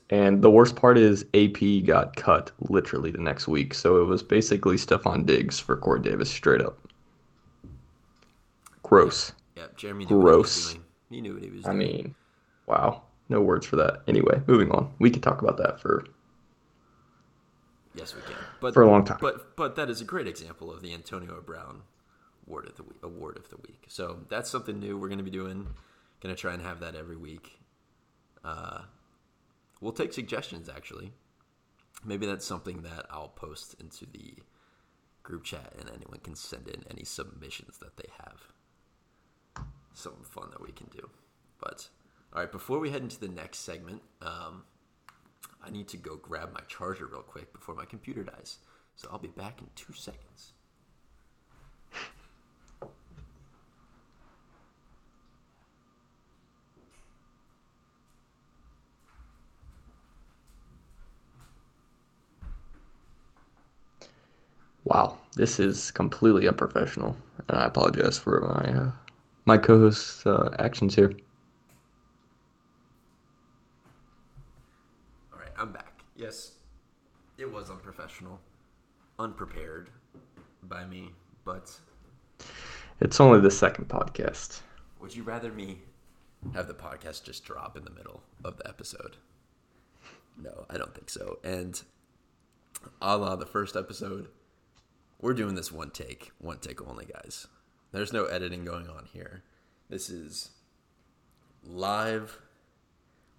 And 0.09 0.41
the 0.41 0.51
worst 0.51 0.75
part 0.75 0.97
is 0.97 1.25
AP 1.33 1.85
got 1.85 2.15
cut 2.15 2.51
literally 2.69 3.09
the 3.11 3.17
next 3.19 3.47
week, 3.47 3.73
so 3.73 4.01
it 4.01 4.05
was 4.05 4.21
basically 4.21 4.75
Stefon 4.75 5.25
Diggs 5.25 5.59
for 5.59 5.75
Corey 5.77 6.01
Davis 6.01 6.29
straight 6.29 6.61
up. 6.61 6.77
Gross. 8.93 9.31
Yeah, 9.55 9.67
Jeremy 9.75 10.05
knew 10.05 10.19
what 10.19 10.21
he 10.21 10.37
was 10.37 10.53
Gross. 10.53 10.71
doing. 10.73 10.85
He 11.09 11.21
knew 11.21 11.33
what 11.33 11.43
he 11.43 11.49
was 11.49 11.63
Doing. 11.63 11.75
I 11.75 11.79
mean, 11.79 12.15
wow. 12.67 13.01
No 13.29 13.41
words 13.41 13.65
for 13.65 13.75
that. 13.77 14.03
Anyway, 14.07 14.41
moving 14.45 14.69
on. 14.69 14.93
We 14.99 15.09
could 15.09 15.23
talk 15.23 15.41
about 15.41 15.57
that 15.57 15.79
for 15.79 16.05
yes, 17.95 18.13
we 18.13 18.21
can. 18.21 18.35
But 18.61 18.75
for 18.75 18.83
a 18.83 18.87
long 18.87 19.03
time. 19.03 19.17
But 19.19 19.55
but 19.55 19.75
that 19.77 19.89
is 19.89 20.01
a 20.01 20.05
great 20.05 20.27
example 20.27 20.71
of 20.71 20.81
the 20.81 20.93
Antonio 20.93 21.41
Brown 21.41 21.81
award 22.45 22.67
of 22.67 22.75
the 22.75 22.83
week, 22.83 22.97
award 23.01 23.37
of 23.37 23.49
the 23.49 23.57
week. 23.67 23.85
So 23.87 24.19
that's 24.29 24.49
something 24.49 24.79
new 24.79 24.97
we're 24.97 25.07
going 25.07 25.17
to 25.17 25.23
be 25.23 25.31
doing. 25.31 25.67
Going 26.21 26.35
to 26.35 26.39
try 26.39 26.53
and 26.53 26.61
have 26.61 26.79
that 26.81 26.95
every 26.95 27.17
week. 27.17 27.59
Uh, 28.45 28.81
we'll 29.81 29.91
take 29.91 30.13
suggestions 30.13 30.69
actually. 30.69 31.13
Maybe 32.05 32.27
that's 32.27 32.45
something 32.45 32.83
that 32.83 33.07
I'll 33.09 33.29
post 33.29 33.75
into 33.79 34.05
the 34.05 34.35
group 35.23 35.45
chat, 35.45 35.73
and 35.79 35.89
anyone 35.89 36.19
can 36.19 36.35
send 36.35 36.67
in 36.67 36.83
any 36.91 37.05
submissions 37.05 37.77
that 37.79 37.97
they 37.97 38.09
have. 38.23 38.52
Something 40.03 40.25
fun 40.25 40.49
that 40.51 40.61
we 40.61 40.73
can 40.73 40.87
do. 40.87 41.09
But 41.61 41.87
all 42.33 42.41
right, 42.41 42.51
before 42.51 42.77
we 42.77 42.89
head 42.89 43.03
into 43.03 43.17
the 43.17 43.29
next 43.29 43.59
segment, 43.59 44.01
um, 44.21 44.65
I 45.65 45.69
need 45.69 45.87
to 45.87 45.97
go 45.97 46.17
grab 46.17 46.51
my 46.53 46.59
charger 46.67 47.05
real 47.05 47.21
quick 47.21 47.53
before 47.53 47.73
my 47.73 47.85
computer 47.85 48.21
dies. 48.21 48.57
So 48.97 49.07
I'll 49.09 49.17
be 49.17 49.29
back 49.29 49.61
in 49.61 49.67
two 49.75 49.93
seconds. 49.93 50.51
Wow, 64.83 65.17
this 65.37 65.61
is 65.61 65.91
completely 65.91 66.45
unprofessional, 66.49 67.15
and 67.47 67.57
I 67.57 67.67
apologize 67.67 68.19
for 68.19 68.41
my 68.41 68.69
uh, 68.69 68.91
my 69.45 69.57
co-host's 69.57 70.25
uh, 70.25 70.55
actions 70.59 70.95
here. 70.95 71.11
All 75.33 75.39
right, 75.39 75.51
I'm 75.57 75.71
back. 75.71 76.03
Yes, 76.15 76.53
it 77.37 77.51
was 77.51 77.69
unprofessional, 77.69 78.39
unprepared 79.19 79.89
by 80.63 80.85
me, 80.85 81.11
but 81.43 81.77
It's 82.99 83.19
only 83.19 83.41
the 83.41 83.51
second 83.51 83.89
podcast. 83.89 84.61
would 84.99 85.15
you 85.15 85.23
rather 85.23 85.51
me 85.51 85.79
have 86.53 86.67
the 86.67 86.73
podcast 86.73 87.23
just 87.23 87.43
drop 87.43 87.75
in 87.77 87.83
the 87.83 87.91
middle 87.91 88.21
of 88.43 88.57
the 88.57 88.67
episode? 88.67 89.17
No, 90.41 90.65
I 90.69 90.77
don't 90.77 90.93
think 90.93 91.09
so. 91.09 91.39
And 91.43 91.81
a 93.01 93.17
la 93.17 93.35
the 93.35 93.45
first 93.45 93.75
episode, 93.75 94.29
we're 95.21 95.33
doing 95.33 95.55
this 95.55 95.71
one 95.71 95.89
take, 95.91 96.31
one 96.39 96.59
take 96.59 96.85
only, 96.87 97.05
guys. 97.05 97.47
There's 97.93 98.11
no 98.11 98.25
editing 98.25 98.65
going 98.65 98.89
on 98.89 99.07
here. 99.13 99.43
This 99.87 100.09
is 100.09 100.49
live, 101.63 102.39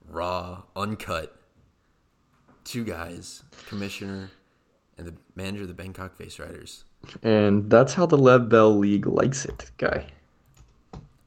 raw, 0.09 0.63
uncut. 0.77 1.37
Two 2.63 2.85
guys, 2.85 3.43
commissioner 3.67 4.31
and 4.97 5.09
the 5.09 5.15
manager 5.35 5.63
of 5.63 5.69
the 5.69 5.75
Bangkok 5.75 6.17
Face 6.17 6.39
Riders. 6.39 6.85
And 7.25 7.69
that's 7.69 7.95
how 7.95 8.07
the 8.07 8.17
Lev 8.17 8.49
Bell 8.49 8.79
League 8.79 9.07
likes 9.07 9.45
it, 9.45 9.73
guy. 9.77 10.07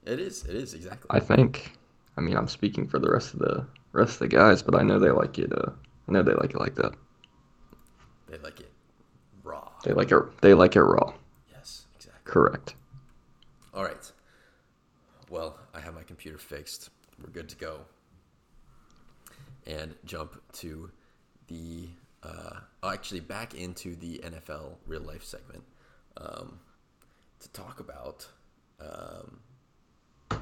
It 0.06 0.22
is, 0.22 0.46
it 0.46 0.56
is 0.56 0.74
exactly. 0.74 1.08
I 1.12 1.20
think. 1.20 1.74
I 2.16 2.22
mean, 2.22 2.38
I'm 2.38 2.48
speaking 2.48 2.88
for 2.88 2.98
the 2.98 3.12
rest 3.12 3.34
of 3.34 3.40
the 3.40 3.68
rest 3.92 4.14
of 4.14 4.20
the 4.20 4.30
guys, 4.30 4.64
but 4.64 4.74
I 4.74 4.84
know 4.84 5.00
they 5.00 5.12
like 5.12 5.38
it. 5.38 5.52
Uh, 5.52 5.72
I 6.08 6.14
know 6.14 6.24
they 6.24 6.34
like 6.34 6.52
it 6.52 6.60
like 6.60 6.76
that. 6.76 6.94
They 8.30 8.38
like 8.38 8.62
it 8.62 8.72
raw. 9.44 9.70
They 9.84 9.92
like 9.92 10.12
it. 10.14 10.42
They 10.42 10.54
like 10.54 10.78
it 10.78 10.82
raw. 10.82 11.14
Yes, 11.52 11.88
exactly. 11.94 12.22
Correct. 12.24 12.74
All 13.78 13.84
right. 13.84 14.12
Well, 15.30 15.60
I 15.76 15.80
have 15.82 15.94
my 15.94 16.02
computer 16.02 16.40
fixed. 16.40 16.90
We're 17.22 17.30
good 17.30 17.48
to 17.50 17.56
go. 17.58 17.82
And 19.68 19.94
jump 20.04 20.42
to 20.54 20.90
the 21.46 21.90
uh, 22.24 22.62
actually 22.84 23.20
back 23.20 23.54
into 23.54 23.96
the 23.96 24.18
NFL 24.26 24.78
real 24.88 25.02
life 25.02 25.24
segment 25.24 25.64
um, 26.20 26.60
to 27.40 27.50
talk 27.50 27.80
about 27.80 28.28
um, 28.82 30.40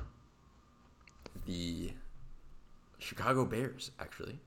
the 1.46 1.92
Chicago 3.00 3.44
Bears, 3.44 3.92
actually, 4.00 4.40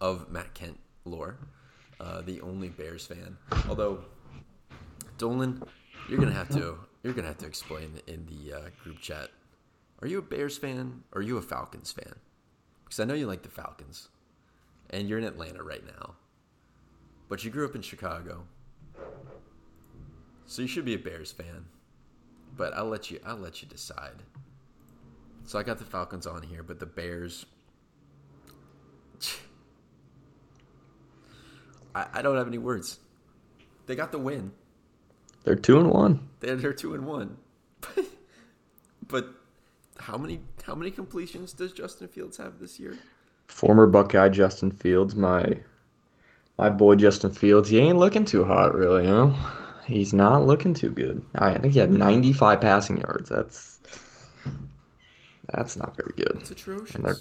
of 0.00 0.28
Matt 0.32 0.52
Kent 0.52 0.80
lore, 1.04 1.38
uh, 2.00 2.22
the 2.22 2.40
only 2.40 2.70
Bears 2.70 3.06
fan. 3.06 3.36
Although, 3.68 4.00
Dolan, 5.16 5.62
you're 6.08 6.18
gonna 6.18 6.32
have 6.32 6.48
to 6.48 6.87
you're 7.02 7.12
gonna 7.12 7.28
have 7.28 7.38
to 7.38 7.46
explain 7.46 8.00
in 8.06 8.26
the 8.26 8.54
uh, 8.54 8.68
group 8.82 9.00
chat. 9.00 9.30
Are 10.00 10.08
you 10.08 10.18
a 10.18 10.22
Bears 10.22 10.58
fan 10.58 11.02
or 11.12 11.20
are 11.20 11.24
you 11.24 11.36
a 11.36 11.42
Falcons 11.42 11.92
fan? 11.92 12.14
Because 12.84 13.00
I 13.00 13.04
know 13.04 13.14
you 13.14 13.26
like 13.26 13.42
the 13.42 13.48
Falcons, 13.48 14.08
and 14.90 15.08
you're 15.08 15.18
in 15.18 15.24
Atlanta 15.24 15.62
right 15.62 15.84
now, 15.84 16.14
but 17.28 17.44
you 17.44 17.50
grew 17.50 17.66
up 17.66 17.74
in 17.74 17.82
Chicago, 17.82 18.44
so 20.46 20.62
you 20.62 20.68
should 20.68 20.84
be 20.84 20.94
a 20.94 20.98
Bears 20.98 21.30
fan. 21.30 21.66
But 22.56 22.72
I'll 22.74 22.86
let 22.86 23.10
you 23.10 23.20
I'll 23.26 23.36
let 23.36 23.62
you 23.62 23.68
decide. 23.68 24.22
So 25.44 25.58
I 25.58 25.62
got 25.62 25.78
the 25.78 25.84
Falcons 25.84 26.26
on 26.26 26.42
here, 26.42 26.62
but 26.62 26.78
the 26.78 26.86
Bears. 26.86 27.46
I, 31.94 32.06
I 32.14 32.22
don't 32.22 32.36
have 32.36 32.48
any 32.48 32.58
words. 32.58 32.98
They 33.86 33.96
got 33.96 34.12
the 34.12 34.18
win. 34.18 34.52
They're 35.48 35.56
two 35.56 35.80
and 35.80 35.88
one. 35.88 36.28
They're, 36.40 36.56
they're 36.56 36.74
two 36.74 36.92
and 36.92 37.06
one. 37.06 37.38
but 39.08 39.30
how 39.98 40.18
many 40.18 40.40
how 40.62 40.74
many 40.74 40.90
completions 40.90 41.54
does 41.54 41.72
Justin 41.72 42.06
Fields 42.06 42.36
have 42.36 42.58
this 42.58 42.78
year? 42.78 42.98
Former 43.46 43.86
Buckeye 43.86 44.28
Justin 44.28 44.70
Fields, 44.70 45.14
my 45.14 45.58
my 46.58 46.68
boy 46.68 46.96
Justin 46.96 47.32
Fields. 47.32 47.70
He 47.70 47.78
ain't 47.78 47.96
looking 47.96 48.26
too 48.26 48.44
hot, 48.44 48.74
really. 48.74 49.04
You 49.04 49.10
know, 49.10 49.36
he's 49.86 50.12
not 50.12 50.46
looking 50.46 50.74
too 50.74 50.90
good. 50.90 51.24
I 51.36 51.56
think 51.56 51.72
he 51.72 51.78
had 51.78 51.92
95 51.92 52.60
passing 52.60 52.98
yards. 52.98 53.30
That's 53.30 53.80
that's 55.54 55.78
not 55.78 55.96
very 55.96 56.12
good. 56.14 56.36
It's 56.40 56.50
atrocious. 56.50 56.94
And 56.94 57.06
they're 57.06 57.16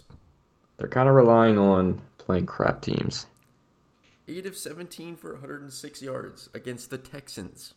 they're 0.76 0.90
kind 0.90 1.08
of 1.08 1.16
relying 1.16 1.58
on 1.58 2.02
playing 2.18 2.48
crap 2.48 2.82
teams. 2.82 3.26
Eight 4.28 4.46
of 4.46 4.58
seventeen 4.58 5.16
for 5.16 5.32
106 5.32 6.02
yards 6.02 6.50
against 6.54 6.90
the 6.90 6.98
Texans. 6.98 7.74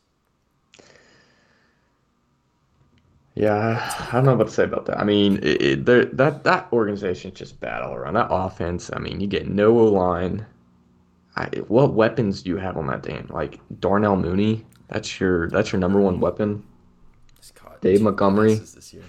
Yeah, 3.41 4.07
I 4.11 4.13
don't 4.13 4.27
know 4.27 4.35
what 4.35 4.49
to 4.49 4.53
say 4.53 4.65
about 4.65 4.85
that. 4.85 4.99
I 5.01 5.05
mean, 5.05 5.39
it, 5.43 5.87
it, 5.89 6.17
that 6.19 6.45
that 6.45 6.69
organization 6.75 7.33
is 7.33 7.39
just 7.39 7.59
bad 7.59 7.81
all 7.81 7.95
around. 7.95 8.13
That 8.13 8.29
offense, 8.31 8.91
I 8.95 8.99
mean, 8.99 9.19
you 9.19 9.27
get 9.27 9.49
no 9.49 9.79
O 9.79 9.85
line. 9.87 10.45
What 11.69 11.95
weapons 11.95 12.43
do 12.43 12.51
you 12.51 12.59
have 12.59 12.77
on 12.77 12.87
that 12.89 13.03
team? 13.03 13.27
Like 13.31 13.59
Darnell 13.81 14.17
Mooney, 14.17 14.67
that's 14.89 15.19
your 15.19 15.49
that's 15.49 15.73
your 15.73 15.81
number 15.81 15.99
one 16.03 16.21
weapon. 16.21 16.63
Dave 17.81 18.03
Montgomery. 18.03 18.57
This 18.57 18.93
year. 18.93 19.05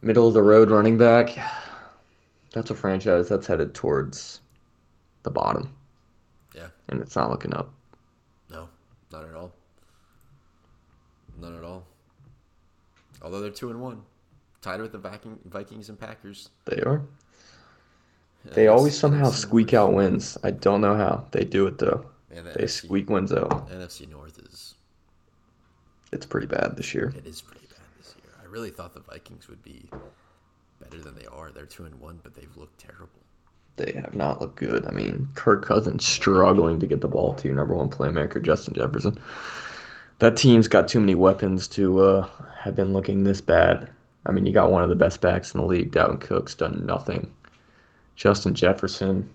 Middle 0.00 0.26
of 0.26 0.32
the 0.32 0.42
road 0.42 0.70
running 0.70 0.96
back. 0.96 1.36
That's 2.52 2.70
a 2.70 2.74
franchise 2.74 3.28
that's 3.28 3.46
headed 3.46 3.74
towards 3.74 4.40
the 5.22 5.30
bottom, 5.30 5.74
Yeah. 6.56 6.68
and 6.88 7.02
it's 7.02 7.14
not 7.14 7.28
looking 7.30 7.52
up. 7.52 7.74
No, 8.48 8.70
not 9.10 9.28
at 9.28 9.34
all. 9.34 9.52
Not 11.38 11.52
at 11.52 11.62
all. 11.62 11.84
Although 13.22 13.40
they're 13.40 13.50
two 13.50 13.70
and 13.70 13.80
one, 13.80 14.02
tied 14.60 14.80
with 14.80 14.92
the 14.92 14.98
Viking, 14.98 15.38
Vikings 15.46 15.88
and 15.88 15.98
Packers. 15.98 16.50
They 16.64 16.80
are. 16.82 17.02
Yeah, 18.44 18.52
They 18.54 18.66
always 18.68 18.98
somehow 18.98 19.30
NFC 19.30 19.34
squeak 19.34 19.72
North. 19.72 19.90
out 19.90 19.94
wins. 19.94 20.38
I 20.42 20.50
don't 20.50 20.80
know 20.80 20.96
how. 20.96 21.26
They 21.30 21.44
do 21.44 21.66
it 21.66 21.78
though. 21.78 22.06
And 22.34 22.46
the 22.46 22.52
They 22.52 22.64
NFC, 22.64 22.86
squeak 22.86 23.08
wins 23.10 23.32
out. 23.32 23.68
NFC 23.70 24.08
North 24.10 24.38
is 24.38 24.74
It's 26.12 26.26
pretty 26.26 26.46
bad 26.48 26.76
this 26.76 26.92
year. 26.94 27.12
it 27.16 27.26
is 27.26 27.40
pretty 27.40 27.66
bad 27.66 27.86
this 27.98 28.14
year. 28.16 28.32
I 28.42 28.46
really 28.46 28.70
thought 28.70 28.94
the 28.94 29.00
Vikings 29.00 29.48
would 29.48 29.62
be 29.62 29.88
better 30.80 31.00
than 31.00 31.14
they 31.14 31.26
are. 31.26 31.50
They're 31.52 31.66
two 31.66 31.84
and 31.84 31.98
one, 32.00 32.18
but 32.22 32.34
they've 32.34 32.56
looked 32.56 32.78
terrible. 32.80 33.08
They 33.76 33.92
have 33.92 34.14
not 34.14 34.40
looked 34.40 34.56
good. 34.56 34.84
I 34.86 34.90
mean, 34.90 35.28
Kirk 35.34 35.64
Cousins 35.64 36.04
struggling 36.06 36.78
to 36.80 36.86
get 36.86 37.00
the 37.00 37.08
ball 37.08 37.34
to 37.34 37.48
your 37.48 37.56
number 37.56 37.74
one 37.74 37.88
playmaker, 37.88 38.42
Justin 38.42 38.74
Jefferson. 38.74 39.18
That 40.22 40.36
team's 40.36 40.68
got 40.68 40.86
too 40.86 41.00
many 41.00 41.16
weapons 41.16 41.66
to 41.66 41.98
uh, 41.98 42.28
have 42.56 42.76
been 42.76 42.92
looking 42.92 43.24
this 43.24 43.40
bad. 43.40 43.90
I 44.24 44.30
mean, 44.30 44.46
you 44.46 44.52
got 44.52 44.70
one 44.70 44.84
of 44.84 44.88
the 44.88 44.94
best 44.94 45.20
backs 45.20 45.52
in 45.52 45.60
the 45.60 45.66
league. 45.66 45.90
Dalvin 45.90 46.20
Cook's 46.20 46.54
done 46.54 46.86
nothing. 46.86 47.28
Justin 48.14 48.54
Jefferson, 48.54 49.28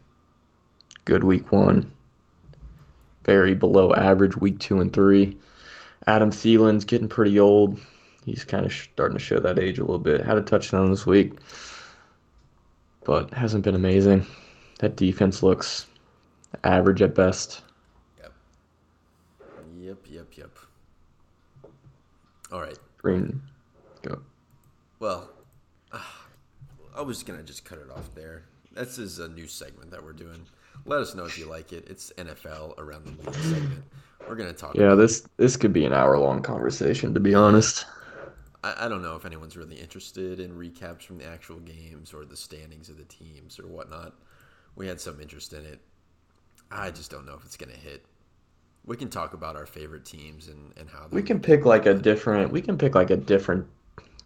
good 1.04 1.26
week 1.26 1.52
one. 1.52 1.92
Very 3.26 3.54
below 3.54 3.94
average 3.96 4.38
week 4.38 4.60
two 4.60 4.80
and 4.80 4.94
three. 4.94 5.38
Adam 6.08 6.32
Thielen's 6.32 6.86
getting 6.86 7.10
pretty 7.10 7.38
old. 7.38 7.78
He's 8.24 8.46
kind 8.46 8.66
of 8.66 8.72
starting 8.72 9.18
to 9.18 9.22
show 9.22 9.42
that 9.42 9.60
age 9.60 9.80
a 9.80 9.84
little 9.84 10.00
bit. 10.00 10.26
Had 10.26 10.38
a 10.38 10.42
touchdown 10.42 10.90
this 10.90 11.06
week, 11.06 11.34
but 13.04 13.34
hasn't 13.34 13.66
been 13.66 13.76
amazing. 13.76 14.26
That 14.80 14.96
defense 14.96 15.44
looks 15.44 15.86
average 16.64 17.02
at 17.02 17.14
best. 17.14 17.62
Yep. 18.22 18.32
Yep. 19.82 19.98
Yep. 20.10 20.38
Yep. 20.38 20.60
All 22.58 22.64
right. 22.64 22.80
Green, 22.98 23.40
go. 24.02 24.20
Well, 24.98 25.30
ah, 25.94 26.26
I 26.96 27.02
was 27.02 27.22
gonna 27.22 27.44
just 27.44 27.64
cut 27.64 27.78
it 27.78 27.92
off 27.96 28.10
there. 28.16 28.46
This 28.74 28.98
is 28.98 29.20
a 29.20 29.28
new 29.28 29.46
segment 29.46 29.92
that 29.92 30.04
we're 30.04 30.14
doing. 30.14 30.44
Let 30.84 31.00
us 31.02 31.14
know 31.14 31.26
if 31.26 31.38
you 31.38 31.46
like 31.46 31.72
it. 31.72 31.86
It's 31.88 32.12
NFL 32.18 32.80
around 32.80 33.06
the 33.06 33.12
league 33.12 33.40
segment. 33.44 33.84
We're 34.28 34.34
gonna 34.34 34.54
talk. 34.54 34.74
Yeah, 34.74 34.96
this 34.96 35.28
this 35.38 35.56
could 35.56 35.72
be 35.72 35.86
an 35.86 35.94
hour 35.94 36.18
long 36.18 36.42
conversation 36.42 37.14
to 37.14 37.20
be 37.20 37.36
honest. 37.36 37.86
I, 38.64 38.86
I 38.86 38.88
don't 38.88 39.04
know 39.04 39.16
if 39.16 39.24
anyone's 39.24 39.56
really 39.56 39.80
interested 39.80 40.40
in 40.40 40.50
recaps 40.58 41.04
from 41.04 41.20
the 41.20 41.28
actual 41.28 41.60
games 41.60 42.12
or 42.12 42.26
the 42.26 42.36
standings 42.36 42.90
of 42.90 42.98
the 42.98 43.06
teams 43.06 43.60
or 43.60 43.68
whatnot. 43.68 44.16
We 44.76 44.88
had 44.88 45.00
some 45.00 45.22
interest 45.22 45.54
in 45.54 45.64
it. 45.64 45.80
I 46.72 46.90
just 46.90 47.12
don't 47.12 47.28
know 47.28 47.36
if 47.36 47.46
it's 47.46 47.56
gonna 47.56 47.74
hit. 47.74 48.04
We 48.88 48.96
can 48.96 49.10
talk 49.10 49.34
about 49.34 49.58
our 49.58 49.66
favorite 49.66 50.06
teams 50.06 50.48
and, 50.48 50.74
and 50.78 50.90
how 50.90 51.08
We 51.12 51.22
can 51.22 51.42
pick 51.42 51.66
like 51.66 51.86
a 51.86 51.94
different. 51.94 52.52
We 52.54 52.62
can 52.62 52.78
pick 52.78 52.96
like 52.96 53.10
a 53.10 53.18
different 53.18 53.68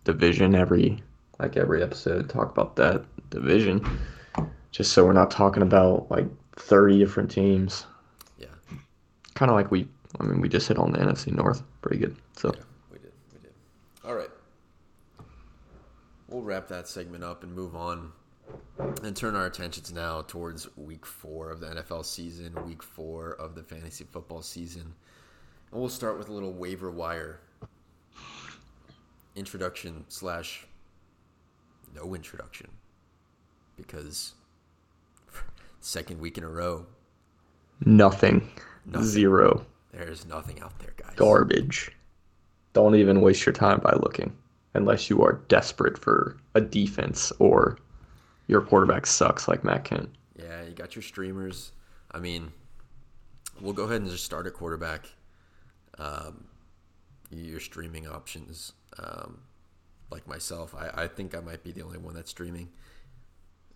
division 0.03 0.53
every 0.53 1.03
like 1.39 1.57
every 1.57 1.81
episode. 1.81 2.29
Talk 2.29 2.51
about 2.51 2.75
that 2.75 3.03
division, 3.31 3.83
just 4.69 4.93
so 4.93 5.03
we're 5.03 5.13
not 5.13 5.31
talking 5.31 5.63
about 5.63 6.11
like 6.11 6.27
thirty 6.55 6.99
different 6.99 7.31
teams. 7.31 7.87
Yeah, 8.37 8.47
Kind 9.33 9.49
of 9.49 9.55
like 9.55 9.71
we. 9.71 9.87
I 10.19 10.25
mean, 10.25 10.39
we 10.41 10.47
just 10.47 10.67
hit 10.67 10.77
on 10.77 10.91
the 10.91 10.99
NFC 10.99 11.33
North 11.33 11.63
pretty 11.81 11.97
good. 11.97 12.15
So 12.37 12.53
yeah, 12.55 12.63
we 12.91 12.99
did, 12.99 13.11
we 13.33 13.39
did. 13.39 13.53
All 14.05 14.13
right, 14.13 14.29
we'll 16.29 16.43
wrap 16.43 16.67
that 16.67 16.87
segment 16.87 17.23
up 17.23 17.41
and 17.41 17.51
move 17.51 17.75
on 17.75 18.11
and 19.03 19.15
turn 19.15 19.35
our 19.35 19.45
attentions 19.45 19.91
now 19.93 20.21
towards 20.27 20.67
week 20.77 21.05
four 21.05 21.49
of 21.51 21.59
the 21.59 21.67
NFL 21.67 22.05
season, 22.05 22.53
week 22.65 22.81
four 22.83 23.31
of 23.33 23.55
the 23.55 23.63
fantasy 23.63 24.05
football 24.11 24.41
season. 24.41 24.93
And 25.71 25.79
we'll 25.79 25.89
start 25.89 26.17
with 26.17 26.29
a 26.29 26.33
little 26.33 26.53
waiver 26.53 26.91
wire 26.91 27.39
introduction 29.35 30.05
slash 30.09 30.65
no 31.95 32.13
introduction 32.15 32.67
because 33.77 34.33
second 35.79 36.19
week 36.19 36.37
in 36.37 36.43
a 36.43 36.49
row, 36.49 36.85
nothing, 37.85 38.49
Nothing. 38.85 39.07
zero, 39.07 39.65
there's 39.91 40.25
nothing 40.25 40.61
out 40.61 40.77
there, 40.79 40.93
guys. 40.97 41.13
garbage. 41.15 41.91
Don't 42.73 42.95
even 42.95 43.21
waste 43.21 43.45
your 43.45 43.53
time 43.53 43.79
by 43.83 43.91
looking, 43.93 44.35
unless 44.73 45.09
you 45.09 45.21
are 45.23 45.41
desperate 45.49 45.97
for 45.97 46.37
a 46.55 46.61
defense 46.61 47.31
or 47.39 47.77
your 48.51 48.61
quarterback 48.61 49.05
sucks 49.07 49.47
like 49.47 49.63
Matt 49.63 49.85
Kent. 49.85 50.09
Yeah, 50.37 50.63
you 50.63 50.73
got 50.73 50.93
your 50.93 51.03
streamers. 51.03 51.71
I 52.11 52.19
mean, 52.19 52.51
we'll 53.61 53.73
go 53.73 53.83
ahead 53.85 54.01
and 54.01 54.11
just 54.11 54.25
start 54.25 54.45
at 54.45 54.53
quarterback. 54.53 55.05
Um, 55.97 56.43
your 57.29 57.61
streaming 57.61 58.07
options, 58.07 58.73
um, 58.99 59.39
like 60.09 60.27
myself, 60.27 60.75
I, 60.75 61.03
I 61.03 61.07
think 61.07 61.33
I 61.33 61.39
might 61.39 61.63
be 61.63 61.71
the 61.71 61.81
only 61.81 61.97
one 61.97 62.13
that's 62.13 62.29
streaming, 62.29 62.67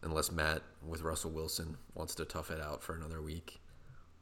unless 0.04 0.30
Matt 0.30 0.62
with 0.86 1.04
Russell 1.04 1.32
Wilson 1.32 1.78
wants 1.94 2.14
to 2.16 2.26
tough 2.26 2.52
it 2.52 2.60
out 2.60 2.84
for 2.84 2.96
another 2.96 3.22
week 3.22 3.62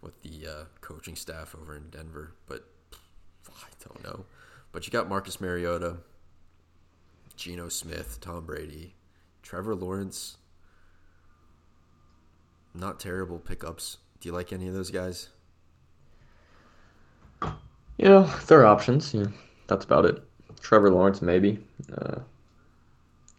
with 0.02 0.22
the 0.22 0.48
uh, 0.48 0.64
coaching 0.82 1.16
staff 1.16 1.56
over 1.60 1.76
in 1.76 1.90
Denver. 1.90 2.36
But 2.46 2.68
I 3.50 3.70
don't 3.88 4.04
know. 4.04 4.26
But 4.72 4.86
you 4.86 4.92
got 4.92 5.10
Marcus 5.10 5.42
Mariota, 5.42 5.98
Geno 7.36 7.70
Smith, 7.70 8.20
Tom 8.22 8.46
Brady, 8.46 8.94
Trevor 9.42 9.74
Lawrence 9.74 10.38
not 12.74 13.00
terrible 13.00 13.40
pickups. 13.40 13.98
Do 14.20 14.30
you 14.30 14.34
like 14.34 14.54
any 14.54 14.68
of 14.68 14.74
those 14.74 14.92
guys? 14.92 15.30
You 17.42 18.10
know, 18.10 18.24
there 18.48 18.62
are 18.62 18.66
options. 18.66 19.14
Yeah, 19.14 19.28
that's 19.68 19.86
about 19.86 20.06
it. 20.06 20.24
Trevor 20.62 20.90
Lawrence, 20.90 21.22
maybe. 21.22 21.60
Uh, 21.96 22.20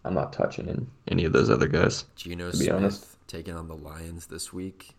I'm 0.04 0.14
not 0.14 0.32
touching 0.32 0.68
in 0.68 0.86
any 1.08 1.24
of 1.24 1.32
those 1.32 1.50
other 1.50 1.66
guys. 1.66 2.04
Geno 2.14 2.50
Smith 2.50 2.72
honest. 2.72 3.06
taking 3.26 3.54
on 3.54 3.68
the 3.68 3.76
Lions 3.76 4.26
this 4.26 4.52
week. 4.52 4.94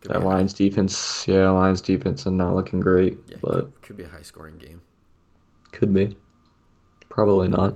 Could 0.00 0.10
That 0.10 0.22
Lions 0.22 0.52
defense, 0.52 1.24
yeah, 1.26 1.48
Lions 1.48 1.80
defense 1.80 2.26
is 2.26 2.32
not 2.32 2.54
looking 2.54 2.80
great, 2.80 3.18
yeah, 3.28 3.36
but 3.40 3.60
could, 3.60 3.82
could 3.82 3.96
be 3.96 4.02
a 4.02 4.08
high 4.08 4.22
scoring 4.22 4.58
game. 4.58 4.82
could 5.72 5.94
be. 5.94 6.16
Probably 7.08 7.48
not. 7.48 7.74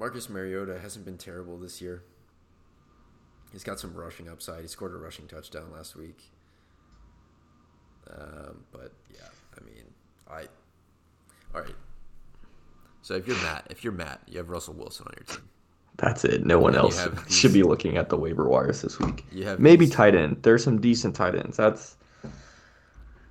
Yeah, 0.00 0.06
it's 0.06 0.26
it. 0.26 0.30
Marcus 0.30 0.30
Mariota 0.30 0.78
hasn't 0.80 1.04
been 1.04 1.18
terrible 1.18 1.58
this 1.58 1.80
year. 1.80 2.02
He's 3.52 3.64
got 3.64 3.80
some 3.80 3.94
rushing 3.94 4.28
upside. 4.28 4.62
He 4.62 4.68
scored 4.68 4.92
a 4.94 4.96
rushing 4.96 5.26
touchdown 5.26 5.72
last 5.72 5.96
week. 5.96 6.22
Um, 8.10 8.64
but 8.72 8.92
yeah, 9.12 9.28
I 9.60 9.64
mean, 9.64 9.84
I. 10.30 10.42
All 11.54 11.62
right. 11.62 11.74
So 13.02 13.14
if 13.14 13.26
you're 13.26 13.36
Matt, 13.38 13.66
if 13.70 13.82
you're 13.82 13.92
Matt, 13.92 14.20
you 14.26 14.38
have 14.38 14.50
Russell 14.50 14.74
Wilson 14.74 15.06
on 15.08 15.14
your 15.16 15.24
team. 15.24 15.48
That's 15.96 16.24
it. 16.24 16.44
No 16.46 16.58
one 16.58 16.76
else 16.76 17.04
these- 17.04 17.36
should 17.36 17.52
be 17.52 17.62
looking 17.62 17.96
at 17.96 18.08
the 18.08 18.16
waiver 18.16 18.48
wires 18.48 18.82
this 18.82 18.98
week. 18.98 19.24
You 19.32 19.44
have 19.44 19.58
Maybe 19.60 19.84
these- 19.86 19.94
tight 19.94 20.14
end. 20.14 20.38
There's 20.42 20.62
some 20.64 20.80
decent 20.80 21.14
tight 21.16 21.34
ends. 21.34 21.56
That's 21.56 21.96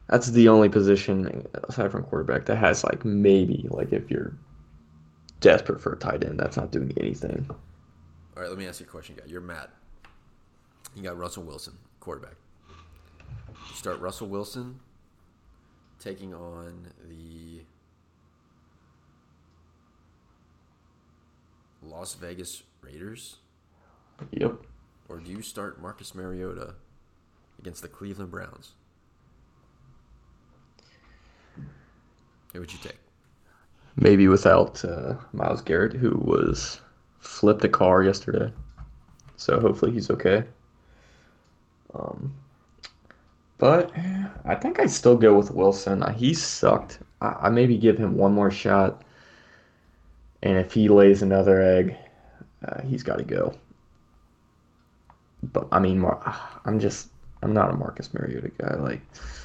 that's 0.08 0.28
the 0.32 0.50
only 0.50 0.70
position 0.70 1.46
aside 1.68 1.92
from 1.92 2.04
quarterback 2.04 2.46
that 2.46 2.58
has 2.58 2.84
like 2.84 3.06
maybe 3.06 3.68
like 3.70 3.92
if 3.94 4.10
you're 4.12 4.34
desperate 5.40 5.82
for 5.82 5.94
a 5.94 5.98
tight 5.98 6.24
end, 6.24 6.40
that's 6.40 6.58
not 6.58 6.72
doing 6.72 6.92
anything. 6.98 7.46
All 7.50 8.42
right, 8.44 8.50
let 8.50 8.58
me 8.58 8.68
ask 8.68 8.80
you 8.80 8.86
a 8.86 8.90
question, 8.90 9.16
guy. 9.16 9.24
You're 9.28 9.42
Matt. 9.42 9.70
You 10.96 11.04
got 11.04 11.18
Russell 11.18 11.44
Wilson, 11.44 11.74
quarterback. 12.00 12.36
You 13.50 13.76
start 13.76 14.00
Russell 14.00 14.28
Wilson 14.28 14.80
taking 16.00 16.34
on 16.34 16.88
the 17.08 17.62
Las 21.82 22.16
Vegas 22.16 22.64
Raiders, 22.82 23.38
Yep. 24.32 24.62
or 25.08 25.20
do 25.20 25.32
you 25.32 25.42
start 25.42 25.82
Marcus 25.82 26.14
Mariota 26.14 26.76
against 27.60 27.82
the 27.82 27.88
Cleveland 27.88 28.32
Browns? 28.32 28.74
Who 32.54 32.60
would 32.60 32.74
you 32.74 32.80
take? 32.80 32.98
Maybe 34.00 34.28
without 34.28 34.84
uh, 34.86 35.16
Myles 35.34 35.62
Garrett, 35.62 35.94
who 35.94 36.18
was 36.18 36.82
flipped 37.20 37.64
a 37.66 37.70
car 37.70 38.04
yesterday. 38.04 38.52
So 39.38 39.60
hopefully 39.60 39.92
he's 39.94 40.10
okay. 40.12 40.46
Um, 41.94 42.34
but 43.58 43.92
I 44.46 44.56
think 44.56 44.80
I'd 44.80 44.90
still 44.92 45.16
go 45.18 45.38
with 45.38 45.52
Wilson. 45.52 46.02
Uh, 46.04 46.14
He 46.14 46.34
sucked. 46.34 47.00
I, 47.22 47.36
I 47.44 47.50
maybe 47.50 47.78
give 47.78 47.98
him 47.98 48.16
one 48.18 48.34
more 48.34 48.52
shot. 48.52 49.04
And 50.44 50.58
if 50.58 50.74
he 50.74 50.90
lays 50.90 51.22
another 51.22 51.62
egg, 51.62 51.96
uh, 52.68 52.82
he's 52.84 53.04
got 53.04 53.18
to 53.18 53.24
go. 53.24 53.56
but 55.44 55.68
I 55.72 55.80
mean, 55.80 56.00
Mar- 56.00 56.22
I'm 56.66 56.80
just 56.80 57.10
I'm 57.44 57.54
not 57.54 57.70
a 57.72 57.74
Marcus 57.74 58.14
Mariota 58.14 58.52
guy. 58.58 58.76
Like 58.76 59.02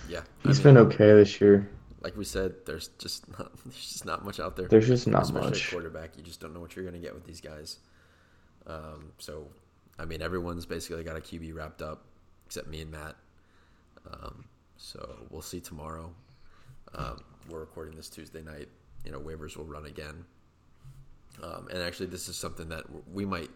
Yeah, 0.07 0.23
I 0.45 0.53
he's 0.53 0.55
mean, 0.55 0.63
been 0.63 0.77
okay 0.79 1.13
this 1.15 1.41
year. 1.41 1.69
Like 2.05 2.17
we 2.17 2.25
said, 2.25 2.55
there's 2.67 2.89
just 2.99 3.27
not 3.39 3.51
there's 3.65 3.75
just 3.77 4.05
not 4.05 4.25
much 4.25 4.39
out 4.39 4.57
there. 4.57 4.69
There's 4.69 4.87
just 4.87 5.09
not 5.09 5.23
Especially 5.23 5.51
much. 5.51 5.71
quarterback, 5.71 6.17
you 6.17 6.23
just 6.23 6.39
don't 6.39 6.53
know 6.55 6.61
what 6.61 6.77
you're 6.77 6.85
gonna 6.85 6.99
get 6.99 7.15
with 7.15 7.25
these 7.25 7.41
guys. 7.41 7.79
Um, 8.67 9.13
so, 9.19 9.49
I 9.99 10.05
mean, 10.05 10.23
everyone's 10.23 10.67
basically 10.67 11.03
got 11.03 11.17
a 11.17 11.21
QB 11.21 11.55
wrapped 11.55 11.83
up 11.83 12.05
except 12.47 12.69
me 12.69 12.83
and 12.83 12.91
Matt. 12.91 13.17
Um, 14.11 14.45
so 14.77 15.27
we'll 15.31 15.43
see 15.43 15.61
tomorrow. 15.61 16.13
Um, 16.95 17.21
we're 17.49 17.61
recording 17.61 17.97
this 17.97 18.09
Tuesday 18.09 18.43
night. 18.43 18.69
You 19.05 19.13
know, 19.13 19.21
waivers 19.21 19.57
will 19.57 19.65
run 19.65 19.87
again. 19.87 20.25
Um, 21.43 21.69
and 21.71 21.83
actually, 21.83 22.07
this 22.07 22.29
is 22.29 22.37
something 22.37 22.69
that 22.69 22.85
we 23.13 23.25
might 23.25 23.51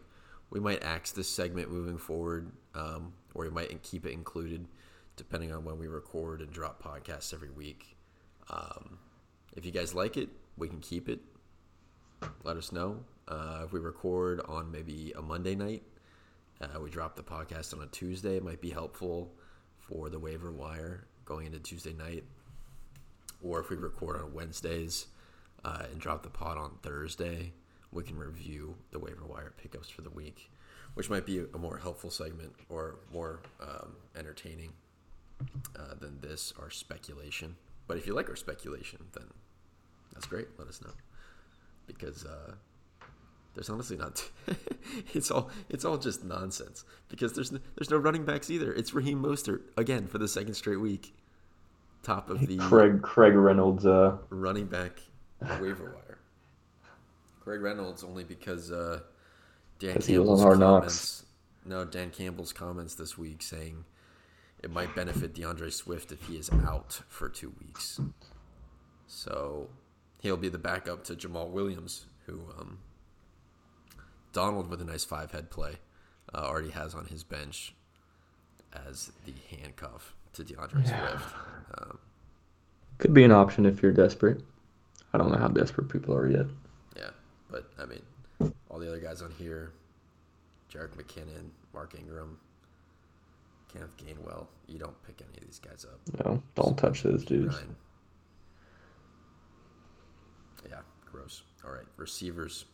we 0.50 0.58
might 0.58 0.82
axe 0.82 1.12
this 1.12 1.28
segment 1.28 1.70
moving 1.70 1.98
forward, 1.98 2.50
um, 2.74 3.12
or 3.34 3.44
we 3.44 3.50
might 3.50 3.82
keep 3.82 4.06
it 4.06 4.12
included, 4.12 4.66
depending 5.16 5.52
on 5.52 5.64
when 5.64 5.78
we 5.78 5.86
record 5.86 6.40
and 6.40 6.50
drop 6.50 6.82
podcasts 6.82 7.34
every 7.34 7.50
week. 7.50 7.97
Um, 8.50 8.98
if 9.56 9.64
you 9.64 9.72
guys 9.72 9.94
like 9.94 10.16
it, 10.16 10.28
we 10.56 10.68
can 10.68 10.80
keep 10.80 11.08
it. 11.08 11.20
Let 12.44 12.56
us 12.56 12.72
know. 12.72 13.00
Uh, 13.26 13.62
if 13.64 13.72
we 13.72 13.80
record 13.80 14.40
on 14.48 14.70
maybe 14.70 15.12
a 15.16 15.22
Monday 15.22 15.54
night, 15.54 15.82
uh, 16.60 16.80
we 16.80 16.90
drop 16.90 17.16
the 17.16 17.22
podcast 17.22 17.74
on 17.74 17.82
a 17.82 17.86
Tuesday. 17.86 18.36
It 18.36 18.44
might 18.44 18.60
be 18.60 18.70
helpful 18.70 19.32
for 19.78 20.08
the 20.08 20.18
waiver 20.18 20.50
wire 20.50 21.06
going 21.24 21.46
into 21.46 21.58
Tuesday 21.58 21.92
night. 21.92 22.24
Or 23.42 23.60
if 23.60 23.70
we 23.70 23.76
record 23.76 24.16
on 24.16 24.32
Wednesdays 24.34 25.06
uh, 25.64 25.84
and 25.90 26.00
drop 26.00 26.22
the 26.22 26.30
pod 26.30 26.58
on 26.58 26.72
Thursday, 26.82 27.52
we 27.92 28.02
can 28.02 28.18
review 28.18 28.76
the 28.90 28.98
waiver 28.98 29.24
wire 29.24 29.52
pickups 29.56 29.88
for 29.88 30.02
the 30.02 30.10
week, 30.10 30.50
which 30.94 31.08
might 31.08 31.24
be 31.24 31.44
a 31.54 31.58
more 31.58 31.78
helpful 31.78 32.10
segment 32.10 32.52
or 32.68 32.96
more 33.12 33.40
um, 33.60 33.94
entertaining 34.16 34.72
uh, 35.78 35.94
than 36.00 36.20
this, 36.20 36.52
our 36.60 36.70
speculation. 36.70 37.56
But 37.88 37.96
if 37.96 38.06
you 38.06 38.14
like 38.14 38.28
our 38.28 38.36
speculation, 38.36 39.00
then 39.14 39.24
that's 40.12 40.26
great. 40.26 40.46
Let 40.58 40.68
us 40.68 40.80
know 40.82 40.92
because 41.86 42.24
uh, 42.24 42.52
there's 43.54 43.70
honestly 43.70 43.96
not. 43.96 44.22
it's 45.14 45.30
all 45.30 45.50
it's 45.68 45.84
all 45.84 45.96
just 45.96 46.22
nonsense 46.22 46.84
because 47.08 47.32
there's 47.32 47.50
no, 47.50 47.58
there's 47.76 47.90
no 47.90 47.96
running 47.96 48.24
backs 48.24 48.50
either. 48.50 48.72
It's 48.72 48.94
Raheem 48.94 49.20
Mostert 49.20 49.62
again 49.76 50.06
for 50.06 50.18
the 50.18 50.28
second 50.28 50.54
straight 50.54 50.80
week, 50.80 51.14
top 52.02 52.30
of 52.30 52.46
the 52.46 52.58
Craig 52.58 53.02
Craig 53.02 53.34
Reynolds. 53.34 53.84
Uh, 53.86 54.18
running 54.30 54.66
back 54.66 55.00
waiver 55.60 55.84
wire. 55.84 56.18
Craig 57.40 57.62
Reynolds 57.62 58.04
only 58.04 58.24
because 58.24 58.70
uh, 58.70 59.00
Dan 59.78 59.94
'Cause 59.94 60.06
he 60.06 60.18
on 60.18 60.26
Campbell's 60.26 60.58
comments. 60.58 61.24
No, 61.64 61.84
Dan 61.84 62.10
Campbell's 62.10 62.52
comments 62.52 62.94
this 62.94 63.16
week 63.16 63.42
saying 63.42 63.84
it 64.62 64.70
might 64.70 64.94
benefit 64.94 65.34
D'Andre 65.34 65.70
Swift 65.70 66.12
if 66.12 66.26
he 66.26 66.36
is 66.36 66.50
out 66.50 67.02
for 67.08 67.28
two 67.28 67.52
weeks. 67.60 68.00
So 69.06 69.68
he'll 70.20 70.36
be 70.36 70.48
the 70.48 70.58
backup 70.58 71.04
to 71.04 71.14
Jamaal 71.14 71.50
Williams, 71.50 72.06
who 72.26 72.40
um, 72.58 72.78
Donald 74.32 74.68
with 74.68 74.80
a 74.80 74.84
nice 74.84 75.04
five 75.04 75.30
head 75.30 75.50
play 75.50 75.76
uh, 76.34 76.38
already 76.38 76.70
has 76.70 76.94
on 76.94 77.06
his 77.06 77.24
bench 77.24 77.74
as 78.86 79.12
the 79.24 79.34
handcuff 79.56 80.14
to 80.34 80.44
D'Andre 80.44 80.82
Swift. 80.82 81.34
Um, 81.78 81.98
could 82.98 83.14
be 83.14 83.24
an 83.24 83.32
option 83.32 83.64
if 83.64 83.82
you're 83.82 83.92
desperate. 83.92 84.42
I 85.12 85.18
don't 85.18 85.30
know 85.30 85.38
how 85.38 85.48
desperate 85.48 85.88
people 85.88 86.14
are 86.14 86.28
yet. 86.28 86.46
Yeah, 86.96 87.10
but 87.50 87.70
I 87.78 87.86
mean, 87.86 88.52
all 88.68 88.78
the 88.78 88.88
other 88.88 88.98
guys 88.98 89.22
on 89.22 89.30
here, 89.38 89.72
Jerick 90.72 90.90
McKinnon, 90.96 91.50
Mark 91.72 91.94
Ingram, 91.98 92.38
Kenneth 93.72 93.96
Gainwell, 93.96 94.46
you 94.66 94.78
don't 94.78 95.00
pick 95.04 95.20
any 95.20 95.36
of 95.38 95.44
these 95.44 95.58
guys 95.58 95.84
up. 95.84 96.24
No, 96.24 96.42
don't 96.54 96.76
touch 96.76 97.02
those 97.02 97.24
dudes. 97.24 97.54
Ryan. 97.54 97.76
Yeah, 100.70 100.80
gross. 101.10 101.42
All 101.64 101.72
right, 101.72 101.86
receivers. 101.96 102.64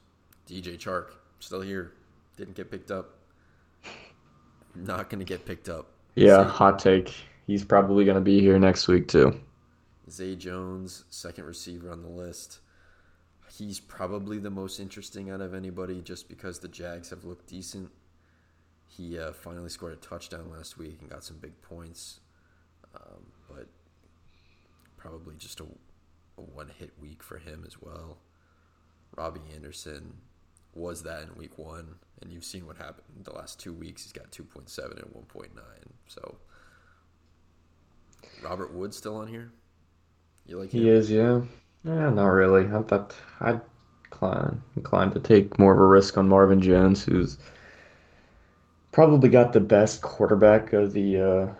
DJ 0.49 0.78
Chark, 0.78 1.11
still 1.40 1.61
here. 1.61 1.92
Didn't 2.36 2.55
get 2.55 2.70
picked 2.70 2.90
up. 2.90 3.14
Not 4.74 5.09
going 5.09 5.20
to 5.20 5.24
get 5.24 5.47
picked 5.47 5.68
up. 5.68 5.86
Yeah, 6.16 6.45
Zay, 6.45 6.51
hot 6.51 6.78
take. 6.78 7.14
He's 7.47 7.64
probably 7.64 8.05
gonna 8.05 8.20
be 8.20 8.40
here 8.40 8.59
next 8.59 8.88
week 8.88 9.09
too. 9.09 9.38
Zay 10.11 10.36
Jones, 10.36 11.05
second 11.11 11.45
receiver 11.45 11.90
on 11.90 12.03
the 12.03 12.09
list. 12.09 12.61
He's 13.57 13.80
probably 13.80 14.38
the 14.38 14.51
most 14.51 14.80
interesting 14.80 15.30
out 15.30 15.40
of 15.40 15.55
anybody 15.55 16.01
just 16.01 16.28
because 16.28 16.59
the 16.59 16.68
Jags 16.68 17.11
have 17.11 17.24
looked 17.24 17.49
decent. 17.49 17.90
He 18.87 19.18
uh, 19.18 19.32
finally 19.32 19.68
scored 19.68 19.93
a 19.93 19.97
touchdown 19.97 20.51
last 20.51 20.78
week 20.78 20.99
and 21.01 21.11
got 21.11 21.24
some 21.24 21.39
big 21.39 21.61
points, 21.62 22.20
um, 22.95 23.32
but 23.49 23.66
probably 24.97 25.35
just 25.37 25.61
a, 25.61 25.64
a 26.39 26.41
one 26.41 26.70
hit 26.78 26.93
week 27.01 27.22
for 27.22 27.39
him 27.39 27.64
as 27.66 27.80
well. 27.80 28.18
Robbie 29.16 29.41
Anderson 29.55 30.14
was 30.74 31.03
that 31.03 31.22
in 31.22 31.37
week 31.37 31.59
one, 31.59 31.97
and 32.20 32.32
you've 32.32 32.45
seen 32.45 32.66
what 32.66 32.76
happened 32.76 33.24
the 33.24 33.32
last 33.32 33.61
two 33.61 33.72
weeks. 33.72 34.03
He's 34.03 34.12
got 34.12 34.30
2.7 34.30 34.91
and 34.91 35.14
1.9. 35.14 35.49
So, 36.09 36.37
Robert 38.43 38.72
Woods 38.72 38.97
still 38.97 39.16
on 39.16 39.28
here? 39.28 39.53
You 40.47 40.59
like 40.59 40.70
He 40.70 40.89
is, 40.89 41.11
yeah. 41.11 41.43
Yeah, 41.85 42.11
not 42.11 42.26
really. 42.26 42.66
I 42.66 42.82
thought 42.82 43.14
I'd 43.41 43.61
inclined 44.05 44.62
inclined 44.76 45.12
to 45.12 45.20
take 45.20 45.59
more 45.59 45.72
of 45.72 45.78
a 45.78 45.87
risk 45.87 46.16
on 46.16 46.28
Marvin 46.28 46.61
Jones, 46.61 47.05
who's 47.05 47.39
probably 48.95 49.28
got 49.28 49.53
the 49.53 49.61
best 49.61 50.01
quarterback 50.03 50.72
of 50.72 50.92
the 50.92 51.20
uh, 51.20 51.55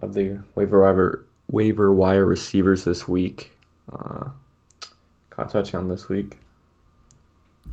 of 0.00 0.14
the 0.14 0.42
waiver 0.54 0.80
wire 0.80 1.26
waiver 1.50 1.92
wire 1.92 2.24
receivers 2.24 2.84
this 2.84 3.06
week. 3.06 3.52
Uh, 3.92 4.30
caught 5.28 5.50
touchdown 5.50 5.88
this 5.88 6.08
week. 6.08 6.38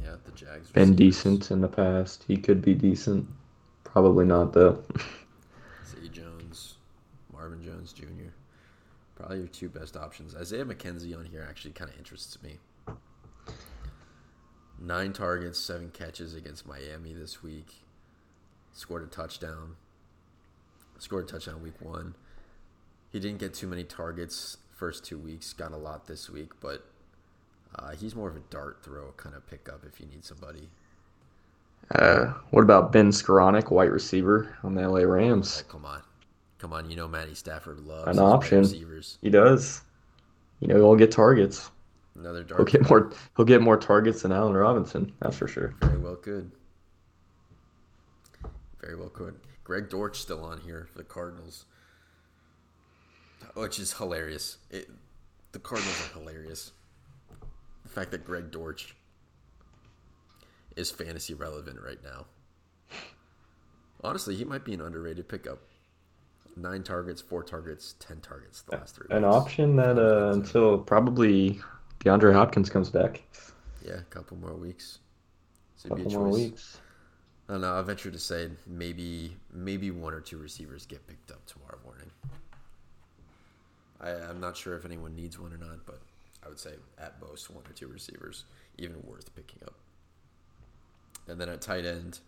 Yeah, 0.04 0.18
the 0.26 0.32
Jags. 0.32 0.72
Been 0.72 0.92
receivers. 0.92 0.98
decent 0.98 1.52
in 1.52 1.62
the 1.62 1.70
past. 1.70 2.26
He 2.28 2.36
could 2.36 2.62
be 2.62 2.74
decent. 2.74 3.28
Probably 3.86 4.26
not 4.26 4.52
though. 4.52 4.84
Zay 5.86 6.10
Jones, 6.10 6.76
Marvin 7.32 7.64
Jones 7.64 7.94
Jr. 7.94 8.34
Probably 9.16 9.38
your 9.38 9.48
two 9.48 9.70
best 9.70 9.96
options. 9.96 10.36
Isaiah 10.36 10.66
McKenzie 10.66 11.18
on 11.18 11.26
here 11.26 11.48
actually 11.50 11.72
kind 11.72 11.90
of 11.90 11.98
interests 11.98 12.38
me. 12.44 12.58
Nine 14.80 15.14
targets, 15.14 15.58
seven 15.60 15.90
catches 15.92 16.36
against 16.36 16.68
Miami 16.68 17.14
this 17.14 17.42
week. 17.42 17.87
Scored 18.78 19.02
a 19.02 19.08
touchdown. 19.08 19.76
Scored 21.00 21.24
a 21.24 21.28
touchdown 21.28 21.64
week 21.64 21.74
one. 21.82 22.14
He 23.12 23.20
didn't 23.20 23.40
get 23.40 23.56
too 23.56 23.66
many 23.66 23.84
targets 23.84 24.58
first 24.76 25.04
two 25.04 25.18
weeks. 25.18 25.52
Got 25.52 25.72
a 25.72 25.78
lot 25.78 26.06
this 26.06 26.30
week, 26.30 26.52
but 26.62 26.86
uh, 27.76 27.94
he's 27.94 28.16
more 28.16 28.30
of 28.30 28.36
a 28.36 28.42
dart 28.52 28.78
throw 28.84 29.14
kind 29.18 29.34
of 29.36 29.48
pickup 29.48 29.84
if 29.84 30.00
you 30.00 30.06
need 30.06 30.24
somebody. 30.24 30.70
Uh, 31.90 32.34
what 32.52 32.62
about 32.62 32.92
Ben 32.92 33.10
Skowronek, 33.10 33.72
white 33.72 33.90
receiver 33.90 34.56
on 34.62 34.76
the 34.76 34.88
LA 34.88 35.00
Rams? 35.00 35.64
Oh, 35.68 35.72
come 35.72 35.86
on, 35.86 36.04
come 36.60 36.72
on! 36.72 36.88
You 36.88 36.98
know 36.98 37.08
Matty 37.08 37.34
Stafford 37.34 37.80
loves 37.80 38.16
An 38.16 38.24
option. 38.24 38.60
receivers. 38.60 39.18
He 39.24 39.32
does. 39.32 39.82
You 40.60 40.68
know, 40.68 40.76
he'll 40.76 40.96
get 40.96 41.12
targets. 41.12 41.72
Another 42.16 42.44
dart. 42.44 42.60
He'll 42.60 42.80
get 42.80 42.88
more. 42.92 43.12
He'll 43.36 43.46
get 43.46 43.62
more 43.64 43.78
targets 43.78 44.22
than 44.22 44.32
Allen 44.32 44.54
Robinson. 44.54 45.14
That's 45.20 45.36
for 45.36 45.48
sure. 45.48 45.74
Very 45.82 45.98
well 45.98 46.16
could. 46.16 46.52
Very 48.88 48.98
well 48.98 49.10
could. 49.10 49.36
Greg 49.66 49.90
Dortch 49.90 50.22
still 50.22 50.42
on 50.46 50.62
here 50.62 50.88
for 50.90 50.98
the 51.00 51.04
Cardinals, 51.04 51.66
which 53.54 53.80
is 53.80 53.92
hilarious. 53.92 54.60
It, 54.72 54.90
the 55.52 55.60
Cardinals 55.60 56.02
are 56.06 56.20
hilarious. 56.20 56.72
The 57.84 57.90
fact 57.90 58.12
that 58.12 58.24
Greg 58.24 58.50
Dortch 58.50 58.96
is 60.78 60.90
fantasy 60.90 61.34
relevant 61.34 61.80
right 61.86 62.02
now. 62.02 62.28
Honestly, 64.06 64.38
he 64.38 64.46
might 64.46 64.64
be 64.64 64.74
an 64.74 64.80
underrated 64.80 65.28
pickup. 65.28 65.60
Nine 66.56 66.82
targets, 66.84 67.20
four 67.20 67.44
targets, 67.44 67.96
ten 68.00 68.22
targets 68.22 68.62
the 68.62 68.78
last 68.78 68.96
three. 68.96 69.08
An 69.10 69.24
weeks. 69.24 69.36
option 69.36 69.76
that 69.76 70.00
uh, 70.00 70.32
until 70.32 70.78
probably 70.78 71.60
DeAndre 72.00 72.32
Hopkins 72.32 72.70
comes 72.70 72.90
back. 72.90 73.22
Yeah, 73.86 73.96
a 73.96 74.02
couple 74.04 74.38
more 74.38 74.54
weeks. 74.54 75.00
So 75.76 75.90
A 75.90 75.94
it'd 75.94 76.06
be 76.06 76.14
couple 76.14 76.22
a 76.22 76.30
more 76.30 76.34
weeks. 76.34 76.78
I 77.48 77.54
don't 77.54 77.62
know. 77.62 77.78
I 77.78 77.82
venture 77.82 78.12
to 78.12 78.20
say 78.20 78.50
maybe 78.66 79.38
maybe 79.54 79.92
one 79.92 80.14
or 80.14 80.20
two 80.20 80.38
receivers 80.38 80.86
get 80.86 81.08
picked 81.08 81.32
up 81.32 81.46
tomorrow 81.46 81.78
morning. 81.86 82.12
I, 84.02 84.10
I'm 84.30 84.40
not 84.40 84.58
sure 84.58 84.76
if 84.76 84.86
anyone 84.86 85.16
needs 85.16 85.40
one 85.40 85.54
or 85.54 85.58
not, 85.58 85.86
but 85.86 86.02
I 86.46 86.50
would 86.50 86.60
say 86.60 86.74
at 87.00 87.22
most 87.22 87.50
one 87.50 87.64
or 87.68 87.74
two 87.74 87.88
receivers, 87.88 88.44
even 88.78 88.98
worth 89.04 89.34
picking 89.36 89.60
up. 89.66 89.76
And 91.28 91.40
then 91.40 91.50
at 91.50 91.62
tight 91.62 91.86
end, 91.86 92.20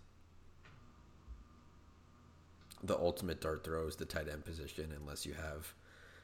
the 2.83 2.97
ultimate 2.97 3.41
dart 3.41 3.63
throw 3.63 3.87
is 3.87 3.97
the 3.97 4.05
tight 4.05 4.29
end 4.29 4.45
position, 4.45 4.93
unless 4.99 5.25
you 5.25 5.33
have 5.33 5.73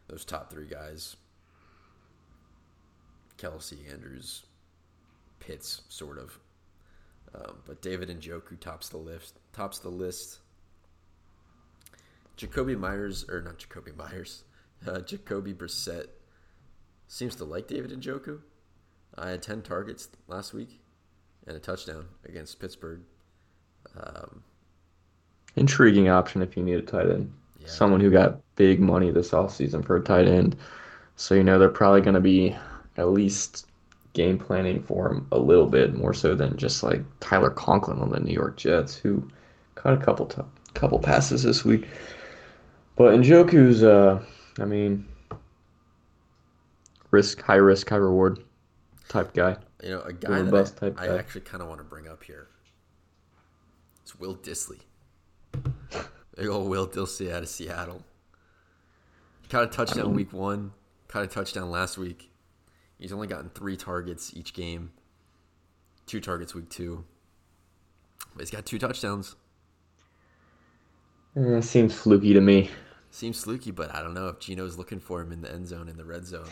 those 0.08 0.24
top 0.26 0.52
three 0.52 0.68
guys 0.68 1.18
Kelce, 3.38 3.92
Andrews, 3.92 4.44
Pitts, 5.40 5.82
sort 5.90 6.18
of. 6.18 6.40
Um, 7.36 7.58
but 7.66 7.82
David 7.82 8.10
Njoku 8.10 8.60
tops 8.60 8.90
the 8.90 8.98
list. 8.98 9.40
Tops 9.54 9.80
the 9.80 9.90
list. 9.90 10.40
Jakobi 12.38 12.78
Meyers, 12.78 13.26
or 13.30 13.42
not 13.42 13.58
Jacoby 13.58 13.92
Myers, 13.98 14.44
uh, 14.88 15.00
Jacoby 15.00 15.54
Brissett 15.54 16.08
seems 17.08 17.36
to 17.36 17.46
like 17.46 17.68
David 17.68 17.92
Njoku. 17.92 18.40
I 19.18 19.30
had 19.30 19.42
10 19.42 19.62
targets 19.62 20.10
last 20.28 20.54
week 20.54 20.82
and 21.48 21.56
a 21.56 21.60
touchdown 21.60 22.08
against 22.28 22.60
Pittsburgh. 22.60 23.02
Um, 23.98 24.44
Intriguing 25.56 26.10
option 26.10 26.42
if 26.42 26.58
you 26.58 26.64
need 26.64 26.80
a 26.80 26.82
tight 26.82 27.10
end. 27.10 27.32
Yeah. 27.60 27.68
Someone 27.68 28.02
who 28.02 28.12
got 28.12 28.42
big 28.56 28.82
money 28.82 29.12
this 29.12 29.32
offseason 29.32 29.86
for 29.86 29.96
a 29.96 30.02
tight 30.02 30.28
end. 30.28 30.58
So, 31.16 31.34
you 31.36 31.44
know, 31.44 31.58
they're 31.58 31.70
probably 31.70 32.02
going 32.02 32.16
to 32.16 32.20
be 32.20 32.56
at 32.98 33.10
least 33.10 33.68
game 34.16 34.40
planning 34.40 34.82
for 34.82 35.12
him 35.12 35.28
a 35.32 35.38
little 35.38 35.68
bit 35.68 35.94
more 35.94 36.14
so 36.14 36.34
than 36.34 36.58
just 36.58 36.82
like 36.82 37.04
Tyler 37.20 37.52
Conklin 37.52 38.00
on 38.00 38.10
the 38.10 38.20
New 38.20 38.34
York 38.34 38.58
Jets, 38.58 38.96
who 38.96 39.30
caught 39.76 39.94
a 39.94 39.98
couple 39.98 40.26
t- 40.26 40.42
couple 40.74 40.98
passes 40.98 41.44
this 41.44 41.64
week. 41.64 41.88
But 42.96 43.14
Njoku's, 43.20 43.84
uh, 43.84 44.24
I 44.58 44.66
mean, 44.66 45.06
risk, 47.12 47.42
high 47.42 47.56
risk, 47.56 47.90
high 47.90 47.98
reward 47.98 48.40
type 49.10 49.34
guy. 49.34 49.58
You 49.84 49.90
know, 49.92 50.02
a 50.02 50.14
guy 50.14 50.42
that 50.42 50.56
I, 50.56 50.80
type 50.80 50.96
I 50.98 51.08
guy. 51.08 51.18
actually 51.18 51.42
kind 51.42 51.62
of 51.62 51.70
want 51.70 51.80
to 51.80 51.86
bring 51.86 52.08
up 52.08 52.24
here. 52.24 52.48
It's 54.02 54.18
Will 54.18 54.36
Dissly. 54.36 54.80
Big 56.36 56.48
old 56.48 56.70
Will 56.70 56.88
Dissly 56.88 57.32
out 57.32 57.44
of 57.44 57.50
Seattle. 57.50 58.04
Caught 59.50 59.64
a 59.64 59.68
touchdown 59.68 60.14
week 60.14 60.32
one. 60.32 60.72
Caught 61.10 61.24
a 61.24 61.28
touchdown 61.28 61.70
last 61.70 61.98
week. 61.98 62.32
He's 62.98 63.12
only 63.12 63.28
gotten 63.28 63.50
three 63.50 63.76
targets 63.76 64.32
each 64.36 64.54
game. 64.54 64.92
Two 66.06 66.22
targets 66.22 66.56
week 66.56 66.70
two. 66.70 67.04
But 68.34 68.42
he's 68.42 68.52
got 68.52 68.66
two 68.66 68.80
touchdowns. 68.80 69.36
Seems 71.62 71.94
fluky 71.94 72.34
to 72.34 72.42
me. 72.42 72.70
Seems 73.12 73.44
fluky, 73.44 73.72
but 73.72 73.94
I 73.94 74.02
don't 74.02 74.14
know 74.14 74.28
if 74.28 74.40
Geno's 74.40 74.78
looking 74.78 75.00
for 75.00 75.22
him 75.22 75.32
in 75.32 75.42
the 75.42 75.52
end 75.52 75.68
zone, 75.68 75.90
in 75.90 75.98
the 75.98 76.06
red 76.06 76.26
zone. 76.26 76.48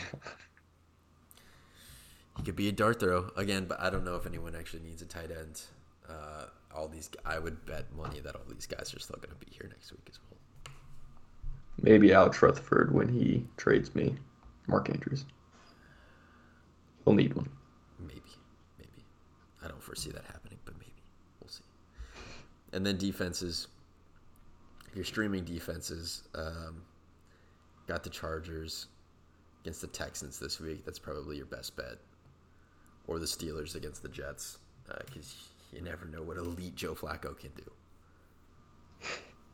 he 2.37 2.43
could 2.43 2.55
be 2.55 2.67
a 2.67 2.71
dart 2.71 2.99
throw 2.99 3.29
again, 3.37 3.65
but 3.65 3.79
I 3.79 3.89
don't 3.89 4.03
know 4.03 4.15
if 4.15 4.25
anyone 4.25 4.55
actually 4.55 4.81
needs 4.81 5.01
a 5.01 5.05
tight 5.05 5.31
end. 5.31 5.61
Uh, 6.09 6.45
all 6.75 6.87
these, 6.87 7.09
I 7.25 7.39
would 7.39 7.65
bet 7.65 7.93
money 7.95 8.19
that 8.19 8.35
all 8.35 8.41
these 8.49 8.65
guys 8.65 8.93
are 8.93 8.99
still 8.99 9.17
going 9.17 9.37
to 9.37 9.45
be 9.45 9.51
here 9.51 9.67
next 9.69 9.91
week 9.91 10.07
as 10.09 10.19
well. 10.29 10.73
Maybe 11.81 12.13
Alex 12.13 12.41
Rutherford 12.41 12.93
when 12.93 13.07
he 13.07 13.45
trades 13.57 13.95
me 13.95 14.15
Mark 14.67 14.89
Andrews. 14.89 15.25
We'll 17.05 17.15
need 17.15 17.33
one. 17.33 17.49
Maybe, 17.99 18.21
maybe. 18.77 19.05
I 19.63 19.67
don't 19.67 19.81
foresee 19.81 20.11
that 20.11 20.25
happening, 20.25 20.57
but 20.65 20.75
maybe 20.79 20.93
we'll 21.41 21.49
see. 21.49 21.63
And 22.71 22.85
then 22.85 22.97
defenses. 22.97 23.67
Your 24.95 25.05
streaming 25.05 25.43
defenses 25.43 26.23
um, 26.35 26.83
got 27.87 28.03
the 28.03 28.09
Chargers 28.09 28.87
against 29.61 29.81
the 29.81 29.87
Texans 29.87 30.37
this 30.37 30.59
week. 30.59 30.85
That's 30.85 30.99
probably 30.99 31.37
your 31.37 31.47
best 31.47 31.75
bet, 31.75 31.97
or 33.07 33.17
the 33.17 33.25
Steelers 33.25 33.75
against 33.75 34.03
the 34.03 34.09
Jets, 34.09 34.59
because 35.05 35.47
you 35.71 35.81
never 35.81 36.05
know 36.05 36.21
what 36.21 36.37
elite 36.37 36.75
Joe 36.75 36.93
Flacco 36.93 37.35
can 37.37 37.49
do. 37.57 37.63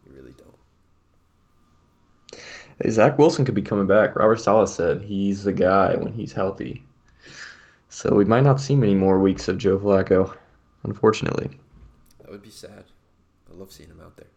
You 0.06 0.14
really 0.14 0.34
don't. 0.38 0.56
Hey, 2.82 2.90
Zach 2.90 3.18
Wilson 3.18 3.46
could 3.46 3.56
be 3.56 3.62
coming 3.62 3.88
back. 3.88 4.16
Robert 4.16 4.40
Saleh 4.42 4.68
said 4.68 5.02
he's 5.02 5.44
the 5.44 5.54
guy 5.54 5.96
when 5.96 6.12
he's 6.12 6.34
healthy. 6.34 6.84
So 7.90 8.14
we 8.14 8.24
might 8.24 8.44
not 8.44 8.62
see 8.62 8.76
many 8.76 8.94
more 8.94 9.20
weeks 9.20 9.48
of 9.48 9.58
Joe 9.58 9.78
Flacco, 9.80 10.36
unfortunately. 10.84 11.50
That 12.20 12.32
would 12.32 12.44
be 12.44 12.52
sad. 12.52 12.86
I 13.52 13.56
love 13.56 13.72
seeing 13.72 13.90
him 13.90 14.00
out 14.00 14.16
there. 14.16 14.28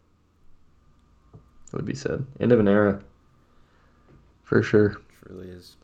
That 1.70 1.76
would 1.76 1.84
be 1.84 1.94
sad. 1.94 2.24
End 2.40 2.52
of 2.52 2.60
an 2.60 2.68
era. 2.68 3.02
For 4.42 4.62
sure. 4.62 4.96
Truly 5.26 5.48
is. 5.48 5.76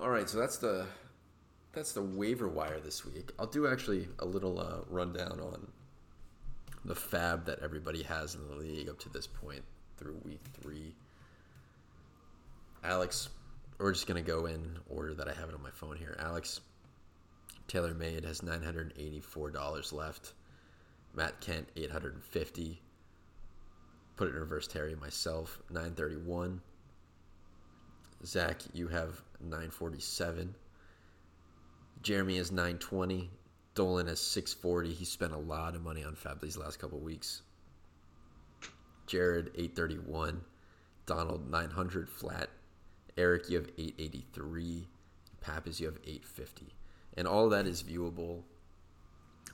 All 0.00 0.10
right, 0.10 0.28
so 0.28 0.38
that's 0.38 0.58
the 0.58 0.86
that's 1.72 1.92
the 1.92 2.02
waiver 2.02 2.48
wire 2.48 2.80
this 2.80 3.04
week. 3.04 3.30
I'll 3.38 3.46
do 3.46 3.66
actually 3.66 4.08
a 4.18 4.24
little 4.24 4.58
uh, 4.58 4.78
rundown 4.88 5.40
on 5.40 5.68
the 6.84 6.94
FAAB 6.94 7.44
that 7.44 7.58
everybody 7.60 8.02
has 8.02 8.34
in 8.34 8.48
the 8.48 8.56
league 8.56 8.88
up 8.88 8.98
to 9.00 9.08
this 9.10 9.26
point 9.26 9.62
through 9.98 10.18
week 10.24 10.40
three. 10.60 10.94
Alex, 12.82 13.28
we're 13.78 13.92
just 13.92 14.06
gonna 14.06 14.22
go 14.22 14.46
in 14.46 14.78
order 14.88 15.14
that 15.14 15.28
I 15.28 15.32
have 15.32 15.48
it 15.48 15.54
on 15.54 15.62
my 15.62 15.70
phone 15.70 15.96
here. 15.96 16.16
Alex 16.18 16.60
Taylor 17.68 17.94
Made 17.94 18.24
has 18.24 18.42
nine 18.42 18.62
hundred 18.62 18.92
eighty-four 18.98 19.50
dollars 19.50 19.92
left. 19.92 20.32
Matt 21.14 21.40
Kent 21.40 21.68
eight 21.76 21.90
hundred 21.90 22.14
and 22.14 22.24
fifty. 22.24 22.80
Put 24.16 24.28
it 24.28 24.34
in 24.34 24.40
reverse. 24.40 24.66
Terry 24.66 24.94
myself 24.96 25.58
nine 25.70 25.94
thirty-one. 25.94 26.60
Zach, 28.24 28.62
you 28.72 28.88
have 28.88 29.22
947. 29.40 30.54
Jeremy 32.02 32.38
is 32.38 32.50
920. 32.50 33.30
Dolan 33.74 34.08
has 34.08 34.20
640. 34.20 34.92
He 34.92 35.04
spent 35.04 35.32
a 35.32 35.38
lot 35.38 35.76
of 35.76 35.82
money 35.82 36.02
on 36.04 36.14
FAAB 36.14 36.40
these 36.40 36.56
last 36.56 36.78
couple 36.78 36.98
weeks. 36.98 37.42
Jared 39.06 39.50
831. 39.54 40.40
Donald 41.06 41.48
900 41.48 42.08
flat. 42.08 42.50
Eric, 43.18 43.50
you 43.50 43.56
have 43.56 43.68
883. 43.76 44.88
Pappas, 45.42 45.80
you 45.80 45.86
have 45.86 45.96
850. 45.96 46.74
And 47.16 47.28
all 47.28 47.50
that 47.50 47.66
is 47.66 47.82
viewable 47.82 48.42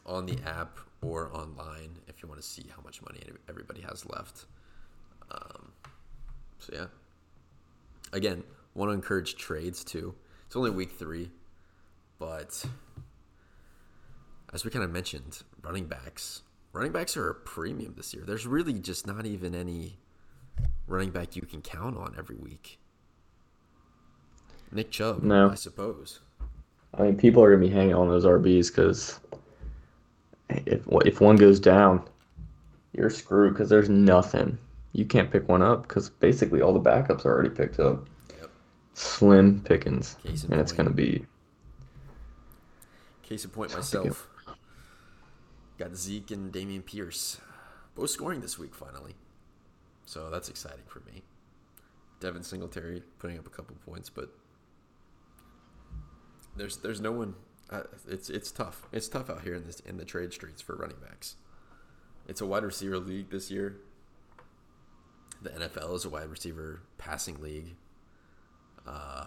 on 0.07 0.27
the 0.27 0.39
app 0.47 0.79
or 1.03 1.35
online 1.35 1.99
if 2.07 2.23
you 2.23 2.29
want 2.29 2.41
to 2.41 2.47
see 2.47 2.67
how 2.75 2.83
much 2.83 3.03
money 3.03 3.21
everybody 3.49 3.81
has 3.81 4.07
left. 4.07 4.45
Um, 5.31 5.73
so 6.59 6.73
yeah 6.75 6.87
again, 8.15 8.45
want 8.75 8.91
to 8.91 8.95
encourage 8.95 9.37
trades 9.37 9.85
too. 9.85 10.15
It's 10.47 10.57
only 10.57 10.71
week 10.71 10.93
three, 10.93 11.31
but 12.19 12.65
as 14.53 14.65
we 14.65 14.71
kind 14.71 14.85
of 14.85 14.91
mentioned, 14.91 15.43
running 15.63 15.87
backs, 15.87 16.43
running 16.73 16.93
backs 16.93 17.17
are 17.17 17.29
a 17.29 17.35
premium 17.35 17.95
this 17.97 18.15
year. 18.15 18.25
There's 18.25 18.47
really 18.47 18.75
just 18.75 19.07
not 19.07 19.27
even 19.27 19.55
any 19.55 19.99
running 20.87 21.11
back 21.11 21.37
you 21.37 21.43
can 21.43 21.61
count 21.61 21.97
on 21.97 22.15
every 22.17 22.37
week. 22.37 22.79
Nick 24.75 24.91
Chubb, 24.91 25.23
No. 25.23 25.51
I 25.51 25.55
suppose. 25.55 26.21
I 26.93 27.03
mean, 27.03 27.17
people 27.17 27.43
are 27.43 27.51
going 27.51 27.63
to 27.63 27.69
be 27.69 27.75
hanging 27.75 27.95
on 27.95 28.09
those 28.09 28.25
RBs 28.25 28.69
because 28.69 29.21
if, 30.51 30.87
if 31.05 31.21
one 31.21 31.37
goes 31.37 31.59
down, 31.59 32.07
you're 32.93 33.11
screwed 33.11 33.55
because 33.55 33.69
there's 33.69 33.89
nothing. 33.89 34.59
You 34.93 35.05
can't 35.05 35.31
pick 35.31 35.49
one 35.49 35.63
up 35.63 35.83
because 35.83 36.11
basically 36.11 36.61
all 36.63 36.73
the 36.73 36.81
backups 36.81 37.25
are 37.25 37.33
already 37.33 37.51
picked 37.51 37.81
up. 37.81 38.07
Yep. 38.39 38.51
Slim 38.95 39.61
pickings. 39.61 40.17
And 40.25 40.61
it's 40.61 40.73
going 40.73 40.87
to 40.89 40.95
be 40.95 41.25
Case 43.25 43.45
in 43.45 43.51
point, 43.51 43.75
myself. 43.75 44.29
Got 45.79 45.97
Zeke 45.97 46.31
and 46.31 46.53
Dameon 46.53 46.85
Pierce, 46.85 47.39
both 47.97 48.11
scoring 48.11 48.41
this 48.41 48.59
week 48.59 48.75
finally, 48.75 49.15
so 50.05 50.31
that's 50.31 50.49
exciting 50.49 50.85
for 50.87 51.01
me. 51.01 51.23
Devin 52.21 52.45
Singletary 52.45 53.03
putting 53.19 53.39
up 53.39 53.47
a 53.47 53.51
couple 53.51 53.75
points, 53.85 54.09
but 54.09 54.29
there's 56.57 56.79
there's 56.79 57.01
no 57.01 57.13
one. 57.13 57.35
Uh, 57.71 57.83
it's 58.09 58.31
it's 58.31 58.51
tough. 58.51 58.87
It's 58.93 59.09
tough 59.09 59.31
out 59.31 59.43
here 59.43 59.55
in 59.55 59.67
this 59.67 59.81
in 59.81 59.97
the 59.97 60.05
trade 60.05 60.33
streets 60.33 60.63
for 60.63 60.77
running 60.77 60.99
backs. 61.03 61.37
It's 62.27 62.41
a 62.41 62.47
wide 62.47 62.65
receiver 62.65 62.99
league 62.99 63.31
this 63.31 63.51
year. 63.51 63.77
The 65.43 65.51
NFL 65.51 65.95
is 65.95 66.05
a 66.05 66.09
wide 66.09 66.29
receiver 66.29 66.81
passing 66.97 67.41
league. 67.41 67.77
Uh, 68.87 69.27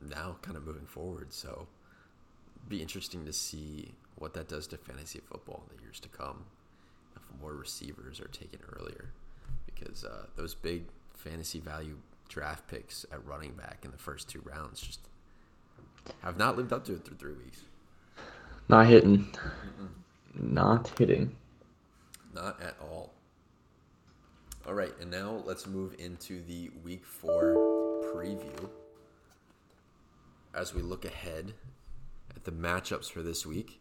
now, 0.00 0.36
kind 0.42 0.56
of 0.56 0.66
moving 0.66 0.86
forward, 0.86 1.32
so 1.32 1.66
be 2.68 2.80
interesting 2.80 3.24
to 3.24 3.32
see 3.32 3.92
what 4.16 4.34
that 4.34 4.48
does 4.48 4.66
to 4.68 4.76
fantasy 4.76 5.20
football 5.20 5.64
in 5.68 5.76
the 5.76 5.82
years 5.82 6.00
to 6.00 6.08
come. 6.08 6.44
If 7.16 7.22
more 7.40 7.54
receivers 7.54 8.20
are 8.20 8.28
taken 8.28 8.60
earlier, 8.78 9.12
because 9.66 10.04
uh, 10.04 10.26
those 10.36 10.54
big 10.54 10.84
fantasy 11.14 11.60
value 11.60 11.98
draft 12.28 12.66
picks 12.68 13.04
at 13.12 13.24
running 13.26 13.52
back 13.52 13.80
in 13.84 13.90
the 13.90 13.98
first 13.98 14.28
two 14.28 14.42
rounds 14.44 14.80
just 14.80 15.00
have 16.22 16.36
not 16.36 16.56
lived 16.56 16.72
up 16.72 16.84
to 16.86 16.94
it 16.94 17.04
through 17.04 17.16
three 17.16 17.34
weeks. 17.34 17.60
not 18.68 18.86
hitting. 18.86 19.26
Not 20.34 20.90
hitting. 20.98 21.36
Not 22.34 22.60
at 22.62 22.76
all. 22.80 23.12
All 24.66 24.74
right, 24.74 24.92
and 25.00 25.10
now 25.10 25.42
let's 25.44 25.66
move 25.66 25.94
into 25.98 26.42
the 26.44 26.70
week 26.84 27.04
four 27.04 27.54
preview. 28.14 28.68
As 30.54 30.74
we 30.74 30.82
look 30.82 31.04
ahead 31.04 31.54
at 32.36 32.44
the 32.44 32.52
matchups 32.52 33.10
for 33.10 33.22
this 33.22 33.44
week, 33.44 33.80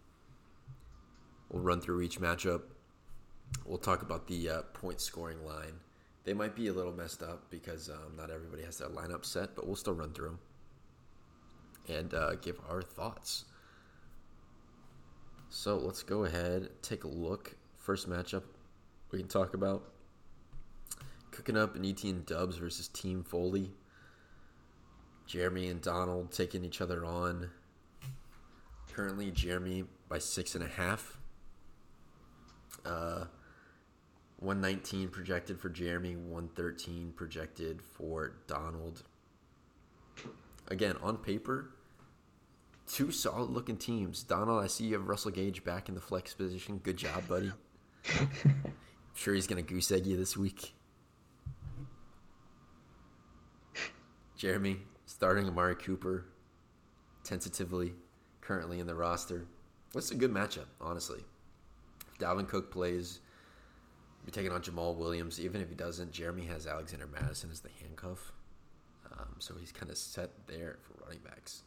we'll 1.49 1.61
run 1.61 1.81
through 1.81 2.01
each 2.01 2.19
matchup. 2.19 2.63
We'll 3.65 3.77
talk 3.77 4.01
about 4.01 4.27
the 4.27 4.49
uh, 4.49 4.61
point 4.73 5.01
scoring 5.01 5.45
line. 5.45 5.73
They 6.23 6.33
might 6.33 6.55
be 6.55 6.67
a 6.67 6.73
little 6.73 6.93
messed 6.93 7.21
up 7.21 7.49
because 7.49 7.89
um, 7.89 8.15
not 8.17 8.29
everybody 8.31 8.63
has 8.63 8.77
their 8.77 8.89
lineup 8.89 9.25
set, 9.25 9.55
but 9.55 9.67
we'll 9.67 9.75
still 9.75 9.93
run 9.93 10.11
through 10.13 10.27
them 10.27 10.39
and 11.87 12.13
uh, 12.13 12.35
give 12.35 12.59
our 12.69 12.81
thoughts. 12.81 13.45
So 15.49 15.77
let's 15.77 16.03
go 16.03 16.25
ahead, 16.25 16.69
take 16.81 17.03
a 17.03 17.07
look. 17.07 17.55
First 17.77 18.09
matchup 18.09 18.43
we 19.11 19.19
can 19.19 19.27
talk 19.27 19.53
about 19.53 19.83
cooking 21.31 21.57
up 21.57 21.75
an 21.75 21.83
ETN 21.83 22.25
Dubs 22.25 22.57
versus 22.57 22.87
Team 22.87 23.23
Foley. 23.23 23.71
Jeremy 25.27 25.67
and 25.67 25.81
Donald 25.81 26.31
taking 26.31 26.65
each 26.65 26.81
other 26.81 27.05
on. 27.05 27.49
Currently, 28.93 29.31
Jeremy 29.31 29.85
by 30.09 30.19
six 30.19 30.55
and 30.55 30.63
a 30.63 30.67
half. 30.67 31.17
Uh, 32.85 33.25
119 34.39 35.09
projected 35.09 35.59
for 35.59 35.69
Jeremy, 35.69 36.15
113 36.15 37.13
projected 37.15 37.81
for 37.81 38.33
Donald. 38.47 39.03
Again, 40.71 40.95
on 41.03 41.17
paper, 41.17 41.69
two 42.87 43.11
solid 43.11 43.49
looking 43.49 43.75
teams. 43.75 44.23
Donald, 44.23 44.63
I 44.63 44.67
see 44.67 44.85
you 44.85 44.93
have 44.93 45.09
Russell 45.09 45.31
Gage 45.31 45.65
back 45.65 45.89
in 45.89 45.95
the 45.95 46.01
flex 46.01 46.33
position. 46.33 46.77
Good 46.77 46.95
job, 46.95 47.27
buddy. 47.27 47.51
I'm 48.17 48.29
sure 49.13 49.33
he's 49.33 49.47
going 49.47 49.61
to 49.61 49.69
goose 49.69 49.91
egg 49.91 50.05
you 50.05 50.15
this 50.15 50.37
week. 50.37 50.73
Jeremy, 54.37 54.77
starting 55.05 55.45
Amari 55.45 55.75
Cooper, 55.75 56.23
tentatively, 57.25 57.91
currently 58.39 58.79
in 58.79 58.87
the 58.87 58.95
roster. 58.95 59.47
What's 59.91 60.11
a 60.11 60.15
good 60.15 60.31
matchup, 60.31 60.67
honestly? 60.79 61.19
If 62.13 62.17
Dalvin 62.17 62.47
Cook 62.47 62.71
plays, 62.71 63.19
be 64.25 64.31
taking 64.31 64.53
on 64.53 64.61
Jamaal 64.61 64.95
Williams. 64.95 65.37
Even 65.37 65.59
if 65.59 65.67
he 65.67 65.75
doesn't, 65.75 66.13
Jeremy 66.13 66.45
has 66.45 66.65
Alexander 66.65 67.07
Mattison 67.07 67.51
as 67.51 67.59
the 67.59 67.69
handcuff. 67.81 68.31
Um, 69.21 69.35
so 69.39 69.53
he's 69.59 69.71
kind 69.71 69.91
of 69.91 69.97
set 69.97 70.29
there 70.47 70.77
for 70.81 71.03
running 71.05 71.19
backs. 71.23 71.61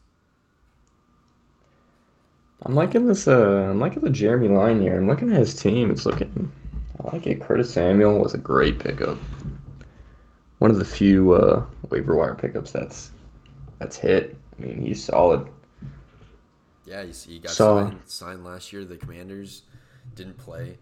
I'm 2.63 2.75
liking 2.75 3.07
this. 3.07 3.29
Uh, 3.29 3.69
I'm 3.71 3.79
liking 3.81 4.03
the 4.03 4.11
Jeremy 4.11 4.49
line 4.49 4.81
here. 4.81 4.97
I'm 4.97 5.07
looking 5.07 5.31
at 5.33 5.39
his 5.39 5.55
team. 5.55 5.91
It's 5.91 6.07
looking. 6.07 6.51
I 6.99 7.13
like 7.13 7.27
it. 7.27 7.41
Curtis 7.41 7.73
Samuel 7.73 8.19
was 8.19 8.35
a 8.35 8.39
great 8.39 8.79
pickup. 8.79 9.19
One 10.59 10.71
of 10.71 10.79
the 10.79 10.85
few 10.85 11.33
uh, 11.33 11.65
waiver 11.91 12.15
wire 12.17 12.35
pickups 12.35 12.71
that's 12.71 13.11
that's 13.79 13.97
hit. 13.97 14.37
I 14.59 14.63
mean, 14.63 14.81
he's 14.81 15.05
solid. 15.05 15.49
Yeah, 16.87 17.05
he's, 17.05 17.25
he 17.25 17.39
got 17.39 17.53
So- 17.53 17.81
signed, 17.81 18.01
signed 18.07 18.45
last 18.45 18.73
year. 18.73 18.85
The 18.85 18.97
Commanders 18.97 19.63
didn't 20.15 20.39
play, 20.39 20.79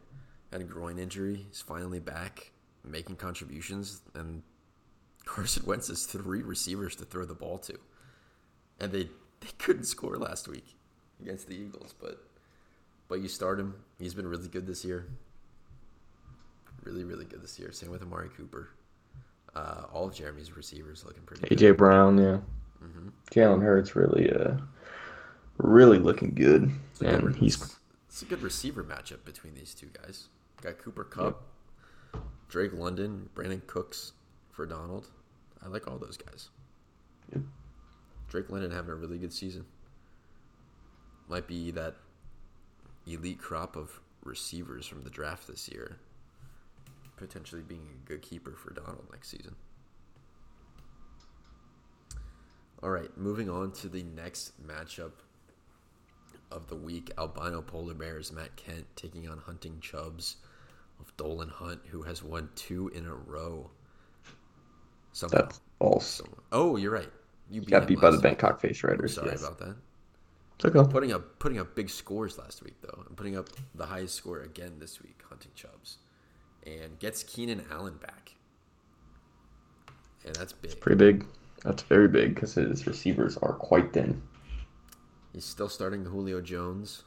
had 0.53 0.61
a 0.61 0.65
groin 0.65 0.99
injury. 0.99 1.47
He's 1.49 1.61
finally 1.61 2.01
back, 2.01 2.51
making 2.85 3.17
contributions, 3.17 4.03
and 4.15 4.43
Carson 5.25 5.65
Wentz 5.67 5.89
has 5.89 6.05
three 6.07 6.43
receivers 6.43 6.97
to 6.97 7.05
throw 7.05 7.25
the 7.25 7.35
ball 7.35 7.59
to, 7.59 7.79
and 8.81 8.93
they 8.93 9.05
they 9.41 9.49
couldn't 9.59 9.85
score 9.85 10.17
last 10.17 10.49
week 10.49 10.77
against 11.21 11.49
the 11.49 11.55
Eagles. 11.55 11.95
But 12.01 12.23
but 13.09 13.21
you 13.21 13.29
start 13.29 13.59
him. 13.61 13.75
He's 13.99 14.15
been 14.15 14.27
really 14.27 14.49
good 14.49 14.67
this 14.67 14.85
year. 14.85 15.07
Really, 16.85 17.05
really 17.05 17.25
good 17.25 17.43
this 17.43 17.59
year. 17.59 17.71
Same 17.73 17.91
with 17.91 18.03
Amari 18.03 18.29
Cooper. 18.37 18.71
Uh, 19.55 19.83
all 19.93 20.07
of 20.09 20.15
Jeremy's 20.15 20.57
receivers 20.57 21.05
looking 21.05 21.23
pretty 21.23 21.47
good. 21.47 21.59
AJ 21.59 21.77
Brown, 21.77 22.19
yeah. 22.19 22.39
hmm 22.81 23.09
Jalen 23.31 23.63
Hurts 23.63 23.95
really, 23.95 24.33
uh, 24.33 24.55
really 25.59 25.99
looking 25.99 26.35
good, 26.35 26.71
It's 26.91 27.03
a 27.03 27.05
good, 27.05 27.15
and 27.25 27.37
he's 27.37 27.77
it's 28.09 28.23
a 28.23 28.25
good 28.25 28.43
receiver 28.43 28.83
matchup 28.83 29.25
between 29.25 29.55
these 29.55 29.75
two 29.75 29.89
guys. 30.03 30.29
Got 30.63 30.79
Cooper 30.79 31.05
Kupp, 31.05 31.43
Drake 32.49 32.73
London, 32.73 33.29
Brandin 33.35 33.67
Cooks 33.67 34.13
for 34.53 34.67
Donald. 34.67 35.09
I 35.65 35.69
like 35.69 35.91
all 35.91 35.99
those 35.99 36.17
guys. 36.17 36.51
Yep. 37.33 37.43
Drake 38.29 38.51
London 38.51 38.71
having 38.71 38.91
a 38.91 38.95
really 38.95 39.19
good 39.19 39.33
season. 39.33 39.65
Might 41.29 41.47
be 41.47 41.71
that 41.73 41.97
elite 43.07 43.39
crop 43.39 43.77
of 43.77 44.01
receivers 44.23 44.87
from 44.87 45.03
the 45.03 45.11
draft 45.11 45.49
this 45.49 45.69
year. 45.69 45.97
Potentially 47.17 47.63
being 47.63 47.87
a 48.05 48.09
good 48.09 48.23
keeper 48.23 48.53
for 48.53 48.73
Donald 48.73 49.07
next 49.11 49.31
season. 49.31 49.55
All 52.83 52.91
right, 52.91 53.17
moving 53.17 53.49
on 53.49 53.71
to 53.73 53.89
the 53.89 54.03
next 54.03 54.61
matchup 54.67 55.13
of 56.51 56.69
the 56.69 56.77
week. 56.77 57.13
Albino 57.17 57.63
Polar 57.63 57.95
Bears, 57.95 58.33
Matt 58.33 58.57
Kent 58.57 58.87
taking 58.97 59.29
on 59.29 59.39
Hunting 59.39 59.79
Chubs 59.81 60.37
of 60.99 61.17
Dolan 61.17 61.49
Hunt, 61.49 61.81
who 61.91 62.03
has 62.03 62.23
won 62.23 62.49
two 62.57 62.89
in 62.89 63.07
a 63.07 63.15
row. 63.15 63.71
Somehow. 65.13 65.39
that's 65.39 65.61
false. 65.79 66.21
Oh, 66.51 66.77
you're 66.77 66.93
right. 66.93 67.09
You 67.51 67.61
beat 67.61 67.71
Got 67.71 67.87
beat 67.87 68.01
by 68.01 68.11
the 68.11 68.17
week. 68.17 68.23
Bangkok 68.23 68.61
Face 68.61 68.83
I'm 68.83 69.09
sorry 69.09 69.31
yes. 69.31 69.43
about 69.43 69.59
that. 69.59 69.77
It's 70.57 70.65
okay. 70.65 70.91
Putting 70.91 71.13
up 71.13 71.39
putting 71.39 71.59
up 71.59 71.75
big 71.75 71.91
scores 71.91 72.39
last 72.39 72.63
week 72.63 72.75
though, 72.83 73.05
I'm 73.09 73.15
putting 73.15 73.37
up 73.37 73.49
the 73.75 73.87
highest 73.87 74.15
score 74.15 74.41
again 74.41 74.75
this 74.79 75.03
week, 75.03 75.21
Hunting 75.29 75.51
Chubs, 75.55 75.99
and 76.67 76.99
gets 76.99 77.23
Keenan 77.25 77.65
Allen 77.71 77.99
back, 78.01 78.35
and 80.25 80.35
that's 80.37 80.53
big. 80.53 80.81
Pretty 80.81 80.97
big. 80.97 81.27
That's 81.65 81.83
very 81.83 82.09
big 82.09 82.35
because 82.35 82.55
his 82.55 82.87
receivers 82.87 83.37
are 83.39 83.53
quite 83.55 83.93
thin. 83.93 84.23
He's 85.33 85.45
still 85.45 85.69
starting 85.69 86.05
Julio 86.05 86.41
Jones 86.41 87.05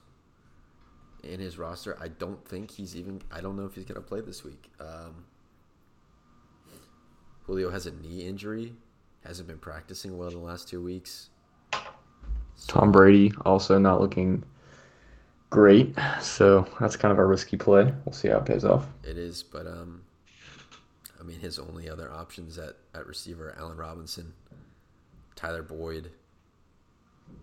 in 1.24 1.40
his 1.40 1.58
roster. 1.58 1.98
I 2.02 2.08
don't 2.08 2.44
think 2.48 2.72
he's 2.72 2.96
even. 2.96 3.22
I 3.32 3.42
don't 3.42 3.56
know 3.56 3.66
if 3.66 3.76
he's 3.76 3.86
going 3.86 4.02
to 4.02 4.08
play 4.08 4.22
this 4.22 4.44
week. 4.44 4.70
Um, 4.80 5.26
Julio 7.46 7.70
has 7.70 7.86
a 7.86 7.92
knee 7.92 8.22
injury. 8.22 8.74
Hasn't 9.26 9.48
been 9.48 9.58
practicing 9.58 10.18
well 10.18 10.28
in 10.30 10.36
the 10.36 10.40
last 10.40 10.68
two 10.68 10.82
weeks. 10.82 11.30
So- 11.74 11.80
Tom 12.68 12.92
Brady 12.92 13.34
also 13.46 13.78
not 13.78 14.00
looking 14.02 14.44
great, 15.50 15.96
so 16.22 16.68
that's 16.80 16.96
kind 16.96 17.12
of 17.12 17.20
a 17.20 17.26
risky 17.26 17.58
play. 17.58 17.92
We'll 18.06 18.14
see 18.14 18.30
how 18.30 18.38
it 18.38 18.46
pays 18.46 18.64
off. 18.66 18.88
It 19.04 19.18
is, 19.18 19.44
but 19.44 19.68
um, 19.68 20.02
I 21.20 21.24
mean, 21.24 21.40
his 21.40 21.60
only 21.60 21.90
other 21.90 22.12
options 22.12 22.58
at 22.58 22.76
at 22.94 23.08
receiver: 23.08 23.56
Allen 23.58 23.78
Robinson, 23.78 24.34
Tyler 25.36 25.64
Boyd. 25.64 26.12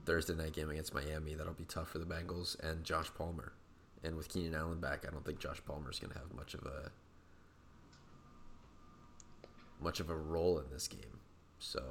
Thursday 0.06 0.34
night 0.34 0.52
game 0.52 0.70
against 0.70 0.94
Miami, 0.94 1.34
that'll 1.34 1.52
be 1.54 1.64
tough 1.64 1.88
for 1.88 1.98
the 1.98 2.04
Bengals, 2.04 2.58
and 2.60 2.84
Josh 2.84 3.10
Palmer. 3.18 3.52
And 4.04 4.16
with 4.16 4.28
Keenan 4.28 4.54
Allen 4.54 4.80
back, 4.80 5.04
I 5.06 5.10
don't 5.10 5.24
think 5.24 5.40
Josh 5.40 5.60
Palmer 5.66 5.90
is 5.90 5.98
going 5.98 6.12
to 6.12 6.18
have 6.18 6.32
much 6.34 6.54
of 6.54 6.64
a 6.66 6.90
much 9.82 10.00
of 10.00 10.10
a 10.10 10.16
role 10.16 10.58
in 10.58 10.64
this 10.70 10.88
game. 10.88 11.18
So 11.58 11.82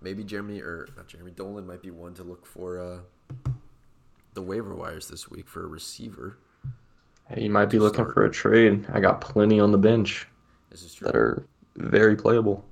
maybe 0.00 0.24
Jeremy 0.24 0.60
or 0.60 0.88
not 0.96 1.08
Jeremy 1.08 1.30
Dolan 1.32 1.66
might 1.66 1.82
be 1.82 1.90
one 1.90 2.14
to 2.14 2.22
look 2.22 2.46
for 2.46 2.78
uh, 2.80 2.98
the 4.34 4.42
waiver 4.42 4.74
wires 4.74 5.08
this 5.08 5.28
week 5.30 5.48
for 5.48 5.64
a 5.64 5.66
receiver. 5.66 6.38
Hey, 7.28 7.42
you 7.44 7.50
might 7.50 7.70
be 7.70 7.78
looking 7.78 8.04
start. 8.04 8.14
for 8.14 8.24
a 8.24 8.30
trade. 8.30 8.86
I 8.92 9.00
got 9.00 9.20
plenty 9.20 9.60
on 9.60 9.70
the 9.72 9.78
bench 9.78 10.26
This 10.70 10.82
is 10.82 10.94
true. 10.94 11.06
that 11.06 11.16
are 11.16 11.46
very 11.76 12.16
playable. 12.16 12.64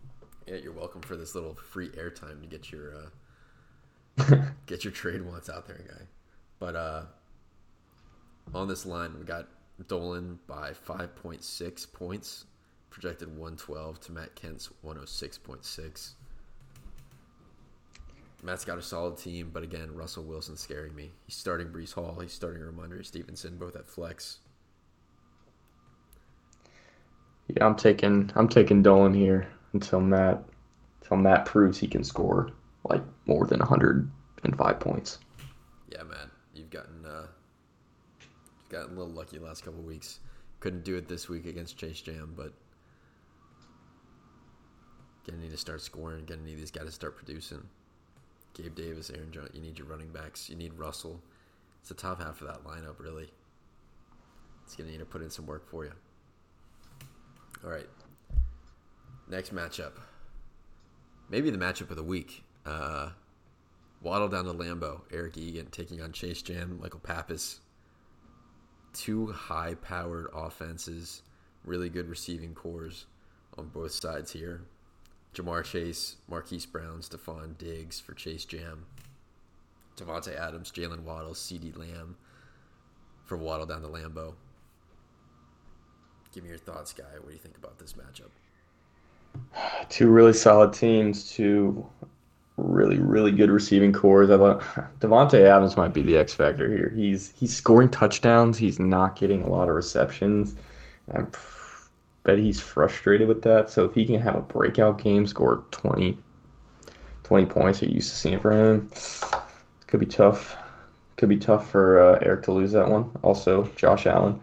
Yeah, 0.46 0.56
you're 0.56 0.72
welcome 0.72 1.00
for 1.02 1.16
this 1.16 1.34
little 1.34 1.54
free 1.54 1.90
airtime 1.90 2.40
to 2.40 2.46
get 2.46 2.72
your 2.72 2.94
uh, 2.96 4.36
get 4.66 4.82
your 4.84 4.92
trade 4.92 5.22
wants 5.22 5.48
out 5.48 5.66
there, 5.66 5.84
guy. 5.88 6.04
But 6.58 6.74
uh, 6.74 7.02
on 8.54 8.66
this 8.66 8.84
line, 8.86 9.14
we 9.18 9.24
got 9.24 9.46
Dolan 9.86 10.38
by 10.48 10.72
5.6 10.72 11.92
points, 11.92 12.46
projected 12.91 13.28
112 13.28 14.01
to 14.01 14.12
Matt 14.12 14.34
Kent's 14.34 14.70
106.6. 14.84 16.12
Matt's 18.43 18.64
got 18.64 18.78
a 18.78 18.82
solid 18.82 19.18
team, 19.18 19.51
but 19.53 19.62
again, 19.62 19.95
Russell 19.95 20.22
Wilson's 20.22 20.61
scaring 20.61 20.95
me. 20.95 21.11
He's 21.26 21.34
starting 21.34 21.68
Breece 21.68 21.95
Hall. 21.95 22.18
He's 22.20 22.32
starting 22.32 22.62
Rhamondre 22.62 23.05
Stevenson, 23.05 23.57
both 23.57 23.74
at 23.74 23.86
flex. 23.86 24.39
Yeah, 27.49 27.66
I'm 27.66 27.76
taking 27.76 28.30
I'm 28.36 28.49
taking 28.49 28.82
Dolan 28.82 29.14
here 29.14 29.49
until 29.72 30.01
Matt 30.01 30.45
until 31.01 31.16
Matt 31.16 31.47
proves 31.47 31.78
he 31.78 31.89
can 31.89 32.05
score 32.05 32.51
like 32.84 33.03
more 33.26 33.47
than 33.47 33.59
105 33.59 34.80
points. 34.80 35.18
Yeah, 35.91 36.03
man, 36.03 36.30
you've 36.55 36.70
gotten 36.70 37.05
uh, 37.07 37.26
you've 38.20 38.68
gotten 38.68 38.95
a 38.95 38.99
little 38.99 39.14
lucky 39.14 39.39
the 39.39 39.45
last 39.45 39.64
couple 39.64 39.82
weeks. 39.82 40.20
Couldn't 40.61 40.84
do 40.84 40.97
it 40.97 41.09
this 41.09 41.28
week 41.28 41.47
against 41.47 41.78
Chase 41.78 42.01
Jam, 42.01 42.34
but 42.36 42.53
gonna 45.28 45.42
need 45.42 45.50
to 45.50 45.56
start 45.56 45.80
scoring. 45.80 46.24
Gonna 46.24 46.42
need 46.42 46.58
these 46.58 46.70
guys 46.70 46.86
to 46.86 46.92
start 46.92 47.16
producing. 47.16 47.62
Gabe 48.54 48.74
Davis, 48.74 49.10
Aaron 49.10 49.30
Jones. 49.30 49.50
You 49.52 49.60
need 49.60 49.78
your 49.78 49.86
running 49.86 50.08
backs. 50.08 50.48
You 50.48 50.56
need 50.56 50.74
Russell. 50.74 51.20
It's 51.80 51.88
the 51.88 51.94
top 51.94 52.20
half 52.20 52.40
of 52.40 52.48
that 52.48 52.64
lineup, 52.64 52.98
really. 52.98 53.30
It's 54.64 54.74
gonna 54.74 54.90
need 54.90 54.98
to 54.98 55.04
put 55.04 55.22
in 55.22 55.30
some 55.30 55.46
work 55.46 55.68
for 55.68 55.84
you. 55.84 55.92
All 57.64 57.70
right. 57.70 57.88
Next 59.28 59.54
matchup. 59.54 59.92
Maybe 61.28 61.50
the 61.50 61.58
matchup 61.58 61.90
of 61.90 61.96
the 61.96 62.02
week. 62.02 62.42
Uh, 62.64 63.10
Waddle 64.00 64.28
down 64.28 64.44
to 64.44 64.52
Lambeau. 64.52 65.00
Eric 65.12 65.36
Egan 65.36 65.66
taking 65.66 66.00
on 66.00 66.12
Chase 66.12 66.40
Jam, 66.42 66.78
Michael 66.80 67.00
Pappas. 67.00 67.60
Two 68.92 69.32
high 69.32 69.74
powered 69.74 70.28
offenses, 70.32 71.22
really 71.64 71.88
good 71.88 72.08
receiving 72.08 72.54
cores 72.54 73.06
on 73.56 73.66
both 73.68 73.92
sides 73.92 74.32
here. 74.32 74.62
Ja'Marr 75.34 75.64
Chase, 75.64 76.16
Marquise 76.28 76.66
Brown, 76.66 77.00
Stefon 77.00 77.56
Diggs 77.58 78.00
for 78.00 78.14
Chase 78.14 78.44
Jam. 78.44 78.86
Davante 79.96 80.36
Adams, 80.36 80.70
Jaylen 80.70 81.02
Waddle, 81.02 81.32
CeeDee 81.32 81.76
Lamb 81.76 82.16
for 83.24 83.36
Waddle 83.36 83.66
down 83.66 83.82
to 83.82 83.88
Lambeau. 83.88 84.34
Give 86.32 86.42
me 86.42 86.50
your 86.50 86.58
thoughts, 86.58 86.92
guy. 86.92 87.04
What 87.18 87.28
do 87.28 87.32
you 87.32 87.38
think 87.38 87.56
about 87.56 87.78
this 87.78 87.94
matchup? 87.94 88.30
Two 89.88 90.08
really 90.08 90.32
solid 90.32 90.72
teams, 90.72 91.30
two 91.30 91.86
really, 92.56 92.98
really 92.98 93.32
good 93.32 93.50
receiving 93.50 93.92
cores. 93.92 94.30
I 94.30 94.36
thought 94.36 94.60
Davante 95.00 95.40
Adams 95.40 95.76
might 95.76 95.94
be 95.94 96.02
the 96.02 96.16
X 96.16 96.34
factor 96.34 96.68
here. 96.68 96.92
He's 96.94 97.32
he's 97.36 97.54
scoring 97.54 97.88
touchdowns. 97.88 98.58
He's 98.58 98.78
not 98.78 99.16
getting 99.16 99.42
a 99.42 99.48
lot 99.48 99.68
of 99.68 99.74
receptions. 99.74 100.56
Bet 102.28 102.38
he's 102.38 102.60
frustrated 102.60 103.26
with 103.26 103.40
that. 103.40 103.70
So 103.70 103.86
if 103.86 103.94
he 103.94 104.04
can 104.04 104.20
have 104.20 104.34
a 104.34 104.42
breakout 104.42 105.02
game, 105.02 105.26
score 105.26 105.64
20, 105.70 106.18
20 107.22 107.46
points, 107.46 107.80
you're 107.80 107.90
used 107.90 108.10
to 108.10 108.16
seeing 108.16 108.38
from 108.38 108.52
him. 108.52 108.90
Could 109.86 110.00
be 110.00 110.06
tough. 110.06 110.54
Could 111.16 111.30
be 111.30 111.38
tough 111.38 111.70
for 111.70 111.98
uh, 111.98 112.18
Eric 112.20 112.42
to 112.42 112.52
lose 112.52 112.72
that 112.72 112.86
one. 112.86 113.10
Also, 113.22 113.64
Josh 113.76 114.06
Allen 114.06 114.38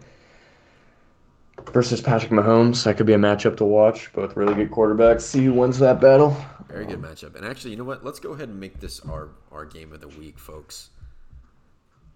versus 1.70 2.00
Patrick 2.00 2.32
Mahomes. 2.32 2.82
That 2.82 2.96
could 2.96 3.06
be 3.06 3.12
a 3.12 3.18
matchup 3.18 3.56
to 3.58 3.64
watch. 3.64 4.12
Both 4.12 4.36
really 4.36 4.54
good 4.54 4.72
quarterbacks. 4.72 5.20
See 5.20 5.44
who 5.44 5.52
wins 5.52 5.78
that 5.78 6.00
battle. 6.00 6.36
Very 6.66 6.86
good 6.86 7.00
matchup. 7.00 7.36
And 7.36 7.46
actually, 7.46 7.70
you 7.70 7.76
know 7.76 7.84
what? 7.84 8.04
Let's 8.04 8.18
go 8.18 8.32
ahead 8.32 8.48
and 8.48 8.58
make 8.58 8.80
this 8.80 8.98
our 8.98 9.28
our 9.52 9.64
game 9.64 9.92
of 9.92 10.00
the 10.00 10.08
week, 10.08 10.40
folks. 10.40 10.90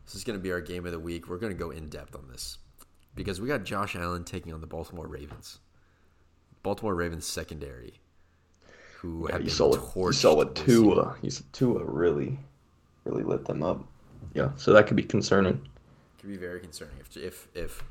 This 0.05 0.17
is 0.17 0.25
going 0.25 0.37
to 0.37 0.43
be 0.43 0.51
our 0.51 0.61
game 0.61 0.85
of 0.85 0.91
the 0.91 0.99
week. 0.99 1.29
We're 1.29 1.39
going 1.39 1.53
to 1.53 1.59
go 1.59 1.71
in 1.71 1.89
depth 1.89 2.17
on 2.17 2.27
this 2.29 2.59
because 3.15 3.41
we 3.41 3.49
got 3.49 3.65
Josh 3.65 3.97
Allen 3.97 4.25
taking 4.25 4.53
on 4.53 4.61
the 4.61 4.67
Baltimore 4.67 5.07
Ravens. 5.07 5.59
Baltimore 6.63 6.95
Ravens 6.95 7.27
secondary, 7.27 8.01
who 8.99 9.27
Yeah, 9.27 9.33
have 9.33 9.41
you 9.43 9.47
been 9.47 9.55
saw 9.55 9.69
what 9.71 9.81
you 9.81 9.87
torched 9.87 10.15
saw 10.15 10.35
what. 10.35 10.55
Tua. 10.55 11.17
You 11.23 11.31
saw 11.31 11.45
Tua 11.53 11.85
really, 11.85 12.39
really 13.05 13.23
lit 13.23 13.45
them 13.47 13.63
up. 13.63 13.85
Yeah, 14.35 14.51
so 14.57 14.73
that 14.73 14.87
could 14.87 14.97
be 14.97 15.03
concerning. 15.03 15.67
Could 16.19 16.29
be 16.29 16.37
very 16.37 16.61
concerning 16.61 16.97
if 17.01 17.17
if 17.17 17.49
if 17.55 17.83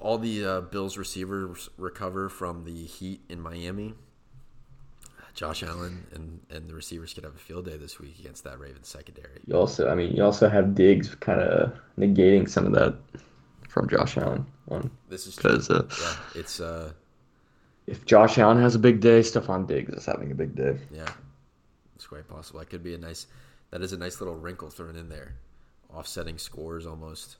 all 0.00 0.18
the 0.18 0.44
uh, 0.44 0.60
Bills 0.62 0.96
receivers 0.96 1.68
recover 1.76 2.28
from 2.28 2.64
the 2.64 2.84
heat 2.84 3.20
in 3.28 3.40
Miami. 3.40 3.94
Josh 5.34 5.62
Allen 5.62 6.06
and, 6.12 6.40
and 6.50 6.68
the 6.68 6.74
receivers 6.74 7.14
could 7.14 7.24
have 7.24 7.34
a 7.34 7.38
field 7.38 7.64
day 7.66 7.76
this 7.76 7.98
week 8.00 8.18
against 8.18 8.44
that 8.44 8.58
Ravens 8.58 8.88
secondary. 8.88 9.40
You 9.46 9.54
also, 9.56 9.88
I 9.88 9.94
mean, 9.94 10.14
you 10.14 10.24
also 10.24 10.48
have 10.48 10.74
Diggs 10.74 11.14
kind 11.14 11.40
of 11.40 11.72
negating 11.98 12.48
some 12.48 12.66
of 12.66 12.72
that 12.72 12.94
from 13.70 13.88
Josh 13.88 14.18
Allen. 14.18 14.44
This 15.08 15.26
is. 15.26 15.36
Because 15.36 15.70
uh, 15.70 15.86
Yeah, 16.00 16.40
it's 16.40 16.60
uh, 16.60 16.92
if 17.86 18.04
Josh 18.04 18.36
Allen 18.38 18.60
has 18.60 18.74
a 18.74 18.78
big 18.78 19.00
day, 19.00 19.20
Stefon 19.20 19.66
Diggs 19.66 19.94
is 19.94 20.04
having 20.04 20.32
a 20.32 20.34
big 20.34 20.54
day. 20.54 20.78
yeah, 20.92 21.10
it's 21.94 22.06
quite 22.06 22.28
possible. 22.28 22.58
That 22.60 22.68
could 22.68 22.82
be 22.82 22.94
a 22.94 22.98
nice. 22.98 23.26
That 23.70 23.82
is 23.82 23.92
a 23.92 23.98
nice 23.98 24.20
little 24.20 24.36
wrinkle 24.36 24.68
thrown 24.68 24.96
in 24.96 25.08
there, 25.08 25.34
offsetting 25.94 26.38
scores 26.38 26.86
almost 26.86 27.36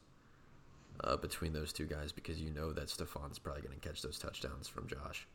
uh, 1.02 1.16
between 1.16 1.52
those 1.52 1.72
two 1.72 1.86
guys 1.86 2.12
because 2.12 2.40
you 2.40 2.50
know 2.50 2.72
that 2.72 2.86
Stefon's 2.86 3.38
probably 3.38 3.62
going 3.62 3.78
to 3.78 3.88
catch 3.88 4.00
those 4.00 4.18
touchdowns 4.18 4.68
from 4.68 4.86
Josh. 4.86 5.26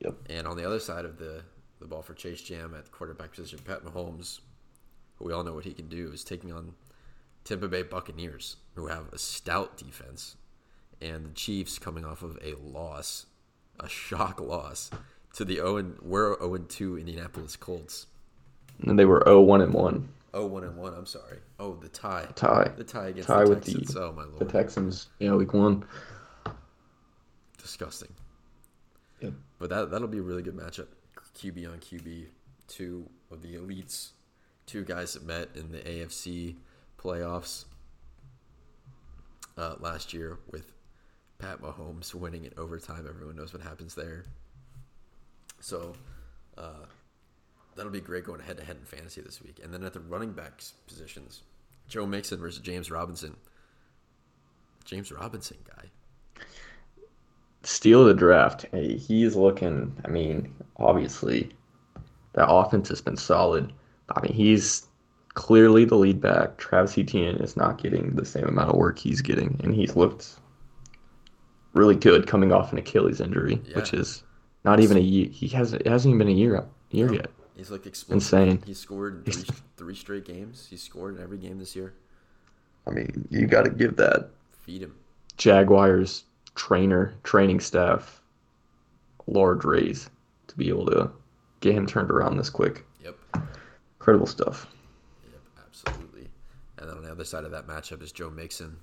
Yep. 0.00 0.14
And 0.28 0.46
on 0.46 0.56
the 0.56 0.66
other 0.66 0.80
side 0.80 1.04
of 1.06 1.18
the 1.18 1.42
the 1.80 1.86
ball 1.88 2.02
for 2.02 2.14
Chase 2.14 2.42
Jam 2.42 2.74
at 2.76 2.84
the 2.84 2.90
quarterback 2.90 3.32
position, 3.32 3.58
Pat 3.64 3.84
Mahomes, 3.84 4.40
who 5.16 5.24
we 5.24 5.32
all 5.32 5.42
know 5.42 5.54
what 5.54 5.64
he 5.64 5.72
can 5.72 5.88
do, 5.88 6.12
is 6.12 6.22
taking 6.22 6.52
on 6.52 6.74
Tampa 7.44 7.68
Bay 7.68 7.82
Buccaneers, 7.82 8.56
who 8.74 8.86
have 8.86 9.12
a 9.12 9.18
stout 9.18 9.76
defense, 9.76 10.36
and 11.00 11.26
the 11.26 11.30
Chiefs 11.34 11.78
coming 11.78 12.04
off 12.04 12.22
of 12.22 12.38
a 12.42 12.54
loss, 12.54 13.26
a 13.80 13.88
shock 13.88 14.40
loss 14.40 14.90
to 15.34 15.44
the 15.44 15.56
0 15.56 15.94
we're 16.02 16.38
0 16.38 16.58
2 16.58 16.98
Indianapolis 16.98 17.56
Colts. 17.56 18.06
And 18.86 18.98
they 18.98 19.04
were 19.04 19.22
0-1 19.26 19.62
and 19.62 19.74
1 19.74 20.08
Oh, 20.34 20.46
one 20.46 20.64
and 20.64 20.76
one. 20.78 20.94
I'm 20.94 21.04
sorry. 21.04 21.40
Oh, 21.60 21.74
the 21.76 21.90
tie. 21.90 22.26
tie. 22.34 22.70
The 22.74 22.84
tie 22.84 23.08
against 23.08 23.28
Tie 23.28 23.44
the 23.44 23.50
with 23.50 23.64
the- 23.64 23.72
Texans. 23.72 23.96
oh 23.98 24.12
my 24.12 24.22
lord. 24.24 24.38
The 24.38 24.44
Texans, 24.46 25.08
yeah, 25.18 25.34
week 25.34 25.52
one. 25.52 25.84
disgusting. 27.58 28.08
Yep. 29.20 29.34
But 29.58 29.68
that 29.70 29.90
that'll 29.90 30.08
be 30.08 30.18
a 30.18 30.22
really 30.22 30.42
good 30.42 30.56
matchup. 30.56 30.86
QB 31.36 31.70
on 31.70 31.78
QB, 31.80 32.26
two 32.66 33.08
of 33.30 33.42
the 33.42 33.54
elites, 33.56 34.10
two 34.66 34.84
guys 34.84 35.12
that 35.14 35.24
met 35.26 35.48
in 35.54 35.70
the 35.72 35.78
AFC 35.80 36.56
playoffs 37.02 37.64
uh, 39.56 39.74
last 39.80 40.12
year 40.12 40.38
with 40.50 40.72
Pat 41.38 41.60
Mahomes 41.60 42.14
winning 42.14 42.44
in 42.44 42.52
overtime. 42.56 43.06
Everyone 43.08 43.36
knows 43.36 43.52
what 43.52 43.62
happens 43.62 43.94
there. 43.94 44.24
So 45.60 45.94
uh, 46.56 46.86
that'll 47.76 47.92
be 47.92 48.00
great 48.00 48.24
going 48.24 48.40
head 48.40 48.56
to 48.58 48.64
head 48.64 48.76
in 48.76 48.84
fantasy 48.84 49.20
this 49.20 49.42
week. 49.42 49.60
And 49.62 49.72
then 49.72 49.82
at 49.84 49.92
the 49.92 50.00
running 50.00 50.32
backs 50.32 50.74
positions, 50.86 51.42
Joe 51.88 52.06
Mixon 52.06 52.38
versus 52.38 52.60
James 52.60 52.90
Robinson. 52.90 53.36
James 54.84 55.12
Robinson 55.12 55.58
guy. 55.68 56.44
Steal 57.62 58.04
the 58.04 58.14
draft. 58.14 58.66
He's 58.72 59.36
looking. 59.36 59.96
I 60.04 60.08
mean, 60.08 60.52
obviously, 60.76 61.50
that 62.32 62.48
offense 62.48 62.88
has 62.88 63.00
been 63.00 63.16
solid. 63.16 63.72
I 64.08 64.20
mean, 64.20 64.32
he's 64.32 64.86
clearly 65.34 65.84
the 65.84 65.96
lead 65.96 66.20
back. 66.20 66.56
Travis 66.58 66.96
Etienne 66.98 67.36
is 67.36 67.56
not 67.56 67.78
getting 67.82 68.14
the 68.14 68.24
same 68.24 68.44
amount 68.46 68.70
of 68.70 68.76
work 68.76 68.98
he's 68.98 69.20
getting, 69.20 69.58
and 69.62 69.74
he's 69.74 69.96
looked 69.96 70.36
really 71.72 71.96
good 71.96 72.26
coming 72.26 72.52
off 72.52 72.72
an 72.72 72.78
Achilles 72.78 73.20
injury, 73.20 73.60
Yeah. 73.66 73.76
which 73.76 73.94
is 73.94 74.22
not 74.64 74.80
even 74.80 74.96
a 74.96 75.00
year. 75.00 75.28
He 75.30 75.48
hasn't. 75.48 75.82
It 75.82 75.88
hasn't 75.88 76.10
even 76.14 76.18
been 76.26 76.34
a 76.34 76.38
year 76.38 76.64
year 76.90 77.06
No. 77.08 77.12
yet. 77.14 77.30
He's 77.56 77.70
like 77.70 77.86
explosive. 77.86 78.14
Insane. 78.48 78.62
He 78.66 78.74
scored 78.74 79.24
three, 79.24 79.44
three 79.76 79.94
straight 79.94 80.24
games. 80.24 80.66
He 80.68 80.76
scored 80.76 81.16
in 81.16 81.22
every 81.22 81.38
game 81.38 81.58
this 81.58 81.74
year. 81.76 81.94
I 82.86 82.90
mean, 82.90 83.26
you 83.30 83.46
got 83.46 83.64
to 83.64 83.70
give 83.70 83.96
that 83.96 84.30
Feed 84.62 84.82
him. 84.82 84.94
Jaguars 85.36 86.24
trainer, 86.54 87.14
training 87.24 87.60
staff, 87.60 88.20
large 89.26 89.64
raise 89.64 90.10
to 90.48 90.56
be 90.56 90.68
able 90.68 90.86
to 90.86 91.10
get 91.60 91.74
him 91.74 91.86
turned 91.86 92.10
around 92.10 92.36
this 92.36 92.50
quick. 92.50 92.84
Yep. 93.02 93.16
Incredible 93.98 94.26
stuff. 94.26 94.66
Absolutely. 95.86 96.28
And 96.78 96.88
then 96.88 96.96
on 96.96 97.02
the 97.02 97.10
other 97.10 97.24
side 97.24 97.44
of 97.44 97.50
that 97.52 97.66
matchup 97.66 98.02
is 98.02 98.12
Joe 98.12 98.30
Mixon. 98.30 98.76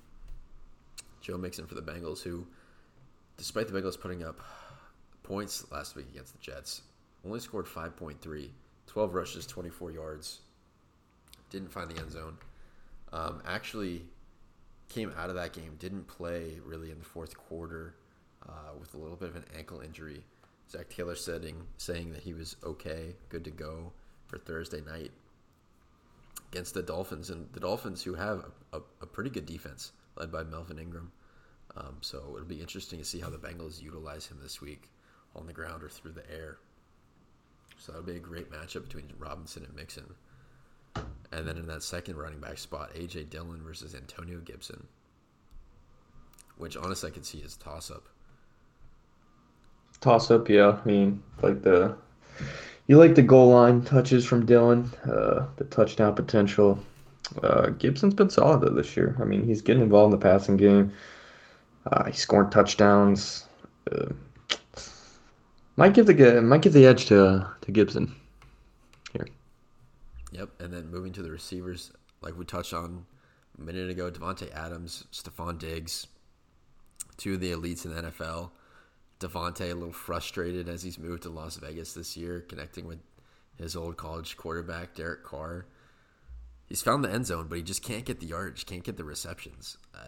Joe 1.20 1.36
Mixon 1.36 1.66
for 1.66 1.74
the 1.74 1.82
Bengals, 1.82 2.22
who, 2.22 2.46
despite 3.36 3.68
the 3.68 3.78
Bengals 3.78 4.00
putting 4.00 4.24
up 4.24 4.40
points 5.22 5.70
last 5.70 5.96
week 5.96 6.06
against 6.10 6.32
the 6.32 6.38
Jets, 6.38 6.82
only 7.24 7.40
scored 7.40 7.66
5.3, 7.66 8.48
12 8.86 9.14
rushes, 9.14 9.46
24 9.46 9.90
yards. 9.90 10.40
Didn't 11.50 11.72
find 11.72 11.90
the 11.90 12.00
end 12.00 12.12
zone. 12.12 12.38
Um, 13.12 13.42
actually, 13.46 14.02
came 14.88 15.12
out 15.18 15.28
of 15.28 15.36
that 15.36 15.52
game, 15.52 15.76
didn't 15.78 16.06
play 16.06 16.58
really 16.64 16.90
in 16.90 16.98
the 16.98 17.04
fourth 17.04 17.36
quarter 17.36 17.94
uh, 18.48 18.72
with 18.78 18.94
a 18.94 18.96
little 18.96 19.16
bit 19.16 19.28
of 19.28 19.36
an 19.36 19.44
ankle 19.56 19.80
injury. 19.80 20.24
Zac 20.70 20.88
Taylor 20.88 21.16
saying, 21.16 21.56
saying 21.76 22.12
that 22.12 22.22
he 22.22 22.32
was 22.32 22.56
okay, 22.64 23.14
good 23.28 23.44
to 23.44 23.50
go 23.50 23.92
for 24.26 24.38
Thursday 24.38 24.80
night 24.80 25.10
against 26.52 26.74
the 26.74 26.82
Dolphins, 26.82 27.30
and 27.30 27.48
the 27.52 27.60
Dolphins 27.60 28.02
who 28.02 28.14
have 28.14 28.44
a, 28.72 28.80
a, 29.00 29.06
pretty 29.06 29.30
good 29.30 29.46
defense 29.46 29.92
led 30.16 30.32
by 30.32 30.42
Melvin 30.42 30.78
Ingram. 30.78 31.12
Um, 31.76 31.98
so 32.00 32.32
it'll 32.34 32.48
be 32.48 32.60
interesting 32.60 32.98
to 32.98 33.04
see 33.04 33.20
how 33.20 33.30
the 33.30 33.38
Bengals 33.38 33.80
utilize 33.80 34.26
him 34.26 34.38
this 34.42 34.60
week 34.60 34.90
on 35.36 35.46
the 35.46 35.52
ground 35.52 35.84
or 35.84 35.88
through 35.88 36.12
the 36.12 36.28
air. 36.30 36.58
So 37.78 37.92
that'll 37.92 38.06
be 38.06 38.16
a 38.16 38.20
great 38.20 38.50
matchup 38.50 38.84
between 38.84 39.12
Robinson 39.18 39.64
and 39.64 39.74
Mixon. 39.74 40.12
And 41.32 41.46
then 41.46 41.56
in 41.56 41.66
that 41.68 41.84
second 41.84 42.16
running 42.16 42.40
back 42.40 42.58
spot, 42.58 42.92
AJ 42.94 43.30
Dillon 43.30 43.62
versus 43.62 43.94
Antonio 43.94 44.40
Gibson, 44.40 44.86
which 46.58 46.76
honestly 46.76 47.10
I 47.10 47.12
could 47.12 47.24
see 47.24 47.42
as 47.44 47.56
toss 47.56 47.90
up. 47.90 48.08
Toss 50.00 50.30
up, 50.30 50.48
yeah. 50.48 50.78
I 50.82 50.88
mean, 50.88 51.22
like 51.40 51.62
the 51.62 51.96
you 52.90 52.98
like 52.98 53.14
the 53.14 53.22
goal 53.22 53.50
line 53.50 53.82
touches 53.82 54.26
from 54.26 54.44
Dillon, 54.44 54.90
uh, 55.04 55.46
the 55.58 55.64
touchdown 55.70 56.12
potential. 56.12 56.76
Uh, 57.40 57.68
Gibson's 57.70 58.14
been 58.14 58.30
solid 58.30 58.62
though 58.62 58.74
this 58.74 58.96
year. 58.96 59.16
I 59.20 59.24
mean, 59.24 59.46
he's 59.46 59.62
getting 59.62 59.84
involved 59.84 60.12
in 60.12 60.18
the 60.18 60.24
passing 60.24 60.56
game. 60.56 60.92
Uh, 61.86 62.06
he's 62.06 62.18
scoring 62.18 62.50
touchdowns. 62.50 63.44
Uh, 63.92 64.06
might 65.76 65.94
give 65.94 66.06
the 66.06 66.42
might 66.42 66.62
give 66.62 66.72
the 66.72 66.84
edge 66.84 67.06
to 67.06 67.46
to 67.60 67.70
Gibson 67.70 68.12
here. 69.12 69.28
Yep. 70.32 70.48
And 70.58 70.72
then 70.72 70.90
moving 70.90 71.12
to 71.12 71.22
the 71.22 71.30
receivers, 71.30 71.92
like 72.22 72.36
we 72.36 72.44
touched 72.44 72.74
on 72.74 73.06
a 73.56 73.62
minute 73.62 73.88
ago, 73.88 74.10
Davante 74.10 74.52
Adams, 74.52 75.04
Stefon 75.12 75.60
Diggs, 75.60 76.08
two 77.18 77.34
of 77.34 77.40
the 77.40 77.52
elites 77.52 77.84
in 77.84 77.94
the 77.94 78.02
NFL. 78.10 78.50
Davante 79.20 79.70
a 79.70 79.74
little 79.74 79.92
frustrated 79.92 80.68
as 80.68 80.82
he's 80.82 80.98
moved 80.98 81.22
to 81.24 81.28
Las 81.28 81.56
Vegas 81.56 81.92
this 81.92 82.16
year, 82.16 82.40
connecting 82.40 82.86
with 82.86 82.98
his 83.56 83.76
old 83.76 83.96
college 83.98 84.36
quarterback, 84.36 84.94
Derek 84.94 85.22
Carr. 85.22 85.66
He's 86.66 86.82
found 86.82 87.04
the 87.04 87.10
end 87.10 87.26
zone, 87.26 87.46
but 87.48 87.58
he 87.58 87.62
just 87.62 87.82
can't 87.82 88.04
get 88.04 88.20
the 88.20 88.26
yards, 88.26 88.64
can't 88.64 88.82
get 88.82 88.96
the 88.96 89.04
receptions. 89.04 89.76
Uh, 89.94 89.98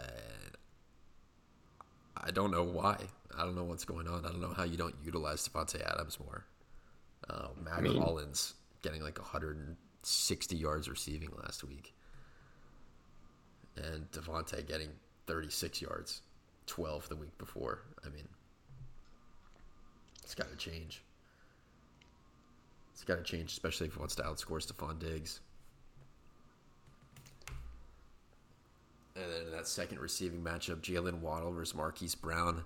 I 2.17 2.31
don't 2.31 2.51
know 2.51 2.63
why. 2.65 2.97
I 3.37 3.45
don't 3.45 3.55
know 3.55 3.65
what's 3.65 3.85
going 3.85 4.09
on. 4.09 4.25
I 4.25 4.29
don't 4.29 4.41
know 4.41 4.55
how 4.55 4.65
you 4.65 4.77
don't 4.77 4.95
utilize 5.05 5.47
Davante 5.47 5.83
Adams 5.83 6.19
more. 6.19 6.47
Uh, 7.29 7.49
Mack 7.63 7.83
mean- 7.83 8.01
Hollins 8.01 8.55
getting 8.81 9.03
like 9.03 9.19
160 9.19 10.57
yards 10.57 10.89
receiving 10.89 11.31
last 11.43 11.65
week, 11.65 11.93
and 13.77 14.11
Davante 14.11 14.67
getting 14.67 14.89
36 15.27 15.83
yards, 15.83 16.23
12 16.67 17.09
the 17.09 17.17
week 17.17 17.37
before. 17.39 17.83
I 18.05 18.09
mean, 18.09 18.29
It's 20.23 20.35
got 20.35 20.51
to 20.51 20.57
change. 20.57 21.03
It's 22.93 23.05
got 23.05 23.17
to 23.17 23.25
change, 23.25 23.51
especially 23.51 23.89
if 23.89 23.95
he 23.95 23.99
wants 23.99 24.15
to 24.17 24.23
outscore 24.23 24.65
Stefon 24.65 24.99
Diggs. 24.99 25.41
And 29.17 29.25
then 29.25 29.47
in 29.47 29.51
that 29.53 29.67
second 29.67 29.99
receiving 29.99 30.43
matchup, 30.43 30.81
Jaylen 30.81 31.21
Waddle 31.21 31.53
versus 31.53 31.75
Marquise 31.75 32.15
Brown. 32.15 32.63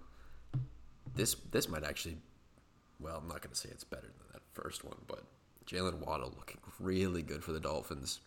This 1.14 1.34
this 1.50 1.68
might 1.68 1.84
actually, 1.84 2.18
well, 3.00 3.16
I'm 3.16 3.28
not 3.28 3.40
going 3.40 3.50
to 3.50 3.57
say 3.57 3.70
it's 3.70 3.84
better 3.84 4.02
than 4.02 4.26
that 4.32 4.42
first 4.52 4.84
one, 4.84 4.96
but 5.09 5.24
Jaylen 5.66 5.98
Waddle 6.07 6.32
looking 6.36 6.59
really 6.78 7.22
good 7.22 7.42
for 7.42 7.52
the 7.52 7.61
Dolphins. 7.61 8.20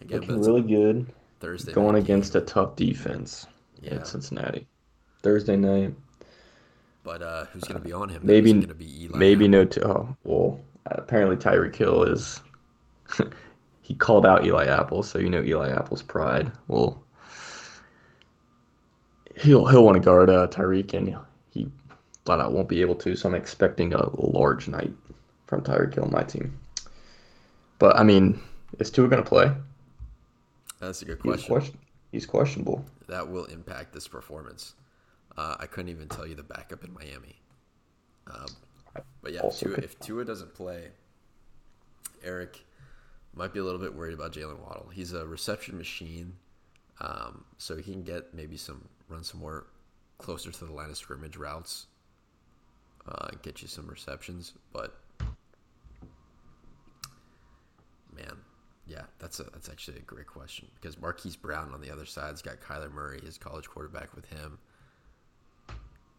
Again, 0.00 0.20
looking 0.20 0.42
really 0.42 0.62
good. 0.62 1.06
Thursday 1.40 1.72
going 1.72 1.96
against 1.96 2.34
game. 2.34 2.42
a 2.42 2.44
tough 2.44 2.76
defense 2.76 3.46
yeah. 3.80 3.94
in 3.94 4.04
Cincinnati. 4.04 4.66
Thursday 5.22 5.56
night. 5.56 5.94
But 7.06 7.22
uh, 7.22 7.44
who's 7.52 7.62
going 7.62 7.80
to 7.80 7.86
be 7.86 7.92
on 7.92 8.08
him? 8.08 8.20
Maybe 8.24 8.52
going 8.52 8.66
to 8.66 8.74
be 8.74 9.04
Eli. 9.04 9.16
Maybe 9.16 9.46
no. 9.46 9.64
T- 9.64 9.80
oh, 9.80 10.16
well, 10.24 10.60
apparently 10.86 11.36
Tyreek 11.36 11.76
Hill 11.76 12.02
is. 12.02 12.40
he 13.82 13.94
called 13.94 14.26
out 14.26 14.44
Eli 14.44 14.66
Apple, 14.66 15.04
so 15.04 15.20
you 15.20 15.30
know 15.30 15.40
Eli 15.40 15.70
Apple's 15.70 16.02
pride. 16.02 16.50
Well, 16.66 17.00
he'll 19.36 19.66
he'll 19.66 19.84
want 19.84 19.94
to 19.94 20.00
guard 20.04 20.30
uh, 20.30 20.48
Tyreek, 20.48 20.94
and 20.94 21.16
he 21.50 21.70
flat 22.24 22.40
out 22.40 22.52
won't 22.52 22.68
be 22.68 22.80
able 22.80 22.96
to. 22.96 23.14
So 23.14 23.28
I'm 23.28 23.36
expecting 23.36 23.94
a 23.94 24.10
large 24.20 24.66
night 24.66 24.92
from 25.46 25.60
Tyreek 25.62 25.94
Hill, 25.94 26.08
my 26.10 26.24
team. 26.24 26.58
But 27.78 27.94
I 27.94 28.02
mean, 28.02 28.40
is 28.80 28.90
Tua 28.90 29.06
going 29.06 29.22
to 29.22 29.28
play? 29.28 29.52
That's 30.80 31.02
a 31.02 31.04
good 31.04 31.20
question. 31.20 31.38
He's, 31.38 31.46
question. 31.46 31.78
He's 32.10 32.26
questionable. 32.26 32.84
That 33.06 33.30
will 33.30 33.44
impact 33.44 33.92
this 33.92 34.08
performance. 34.08 34.74
Uh, 35.36 35.56
I 35.58 35.66
couldn't 35.66 35.90
even 35.90 36.08
tell 36.08 36.26
you 36.26 36.34
the 36.34 36.42
backup 36.42 36.84
in 36.84 36.92
Miami. 36.94 37.36
Um, 38.28 38.46
but 39.22 39.32
yeah, 39.32 39.46
if 39.46 39.58
Tua, 39.58 39.74
if 39.76 39.98
Tua, 40.00 40.24
doesn't 40.24 40.54
play, 40.54 40.88
Eric 42.24 42.64
might 43.34 43.52
be 43.52 43.58
a 43.58 43.64
little 43.64 43.80
bit 43.80 43.94
worried 43.94 44.14
about 44.14 44.32
Jaylen 44.32 44.58
Waddle. 44.60 44.88
He's 44.92 45.12
a 45.12 45.26
reception 45.26 45.76
machine, 45.76 46.32
um, 47.00 47.44
so 47.58 47.76
he 47.76 47.92
can 47.92 48.02
get 48.02 48.32
maybe 48.32 48.56
some 48.56 48.88
run 49.08 49.22
some 49.22 49.40
more 49.40 49.66
closer 50.18 50.50
to 50.50 50.64
the 50.64 50.72
line 50.72 50.88
of 50.88 50.96
scrimmage 50.96 51.36
routes, 51.36 51.86
uh, 53.06 53.28
get 53.42 53.60
you 53.60 53.68
some 53.68 53.86
receptions. 53.86 54.54
But 54.72 54.98
man, 58.16 58.36
yeah, 58.86 59.02
that's 59.18 59.40
a 59.40 59.44
that's 59.44 59.68
actually 59.68 59.98
a 59.98 60.02
great 60.02 60.26
question 60.26 60.68
because 60.80 60.98
Marquise 61.00 61.36
Brown 61.36 61.72
on 61.74 61.80
the 61.80 61.90
other 61.90 62.06
side's 62.06 62.40
got 62.40 62.60
Kyler 62.60 62.90
Murray, 62.90 63.20
his 63.20 63.36
college 63.36 63.68
quarterback, 63.68 64.14
with 64.16 64.26
him. 64.26 64.58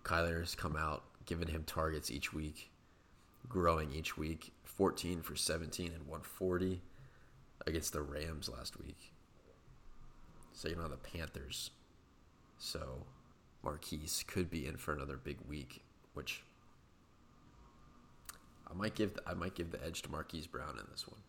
Kyler 0.08 0.40
has 0.40 0.56
come 0.56 0.78
out, 0.78 1.04
given 1.26 1.50
him 1.50 1.64
targets 1.66 2.10
each 2.10 2.34
week, 2.34 2.72
growing 3.50 3.92
each 3.92 4.18
week. 4.18 4.54
14 4.64 5.22
for 5.22 5.36
17 5.36 5.88
and 5.88 6.06
140 6.06 6.82
against 7.66 7.94
the 7.94 8.02
Rams 8.02 8.48
last 8.48 8.80
week. 8.80 9.12
So 10.54 10.70
you 10.70 10.76
know 10.76 10.88
the 10.88 10.98
Panthers. 10.98 11.72
So 12.60 13.06
Marquise 13.64 14.24
could 14.28 14.50
be 14.50 14.68
in 14.68 14.78
for 14.78 14.94
another 14.94 15.18
big 15.18 15.38
week, 15.50 15.82
which 16.14 16.44
I 18.70 18.74
might 18.76 18.96
give 18.96 19.16
the, 19.16 19.22
I 19.28 19.34
might 19.34 19.56
give 19.56 19.72
the 19.72 19.84
edge 19.84 20.04
to 20.04 20.12
Marquise 20.12 20.48
Brown 20.48 20.78
in 20.80 20.86
this 20.92 21.08
one. 21.08 21.20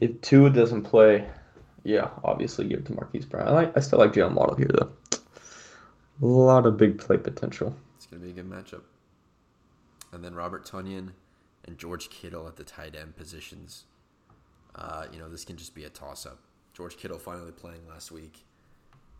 If 0.00 0.20
Tua 0.22 0.50
doesn't 0.50 0.82
play, 0.82 1.28
yeah, 1.84 2.10
obviously 2.24 2.66
give 2.66 2.80
it 2.80 2.86
to 2.86 2.94
Marquise 2.94 3.26
Brown. 3.26 3.48
I 3.48 3.52
like 3.52 3.76
I 3.76 3.80
still 3.80 4.00
like 4.00 4.12
Jaylen 4.12 4.34
Waddle 4.34 4.56
here 4.56 4.70
though. 4.72 5.19
A 6.22 6.26
lot 6.26 6.66
of 6.66 6.76
big 6.76 6.98
play 6.98 7.16
potential. 7.16 7.74
It's 7.96 8.06
gonna 8.06 8.22
be 8.22 8.30
a 8.30 8.34
good 8.34 8.48
matchup. 8.48 8.82
And 10.12 10.24
then 10.24 10.34
Robert 10.34 10.66
Tonyan 10.66 11.12
and 11.64 11.78
George 11.78 12.10
Kittle 12.10 12.46
at 12.46 12.56
the 12.56 12.64
tight 12.64 12.94
end 12.94 13.16
positions. 13.16 13.84
Uh, 14.74 15.06
you 15.12 15.18
know, 15.18 15.28
this 15.28 15.44
can 15.44 15.56
just 15.56 15.74
be 15.74 15.84
a 15.84 15.88
toss 15.88 16.26
up. 16.26 16.38
George 16.74 16.96
Kittle 16.96 17.18
finally 17.18 17.52
playing 17.52 17.86
last 17.88 18.12
week, 18.12 18.44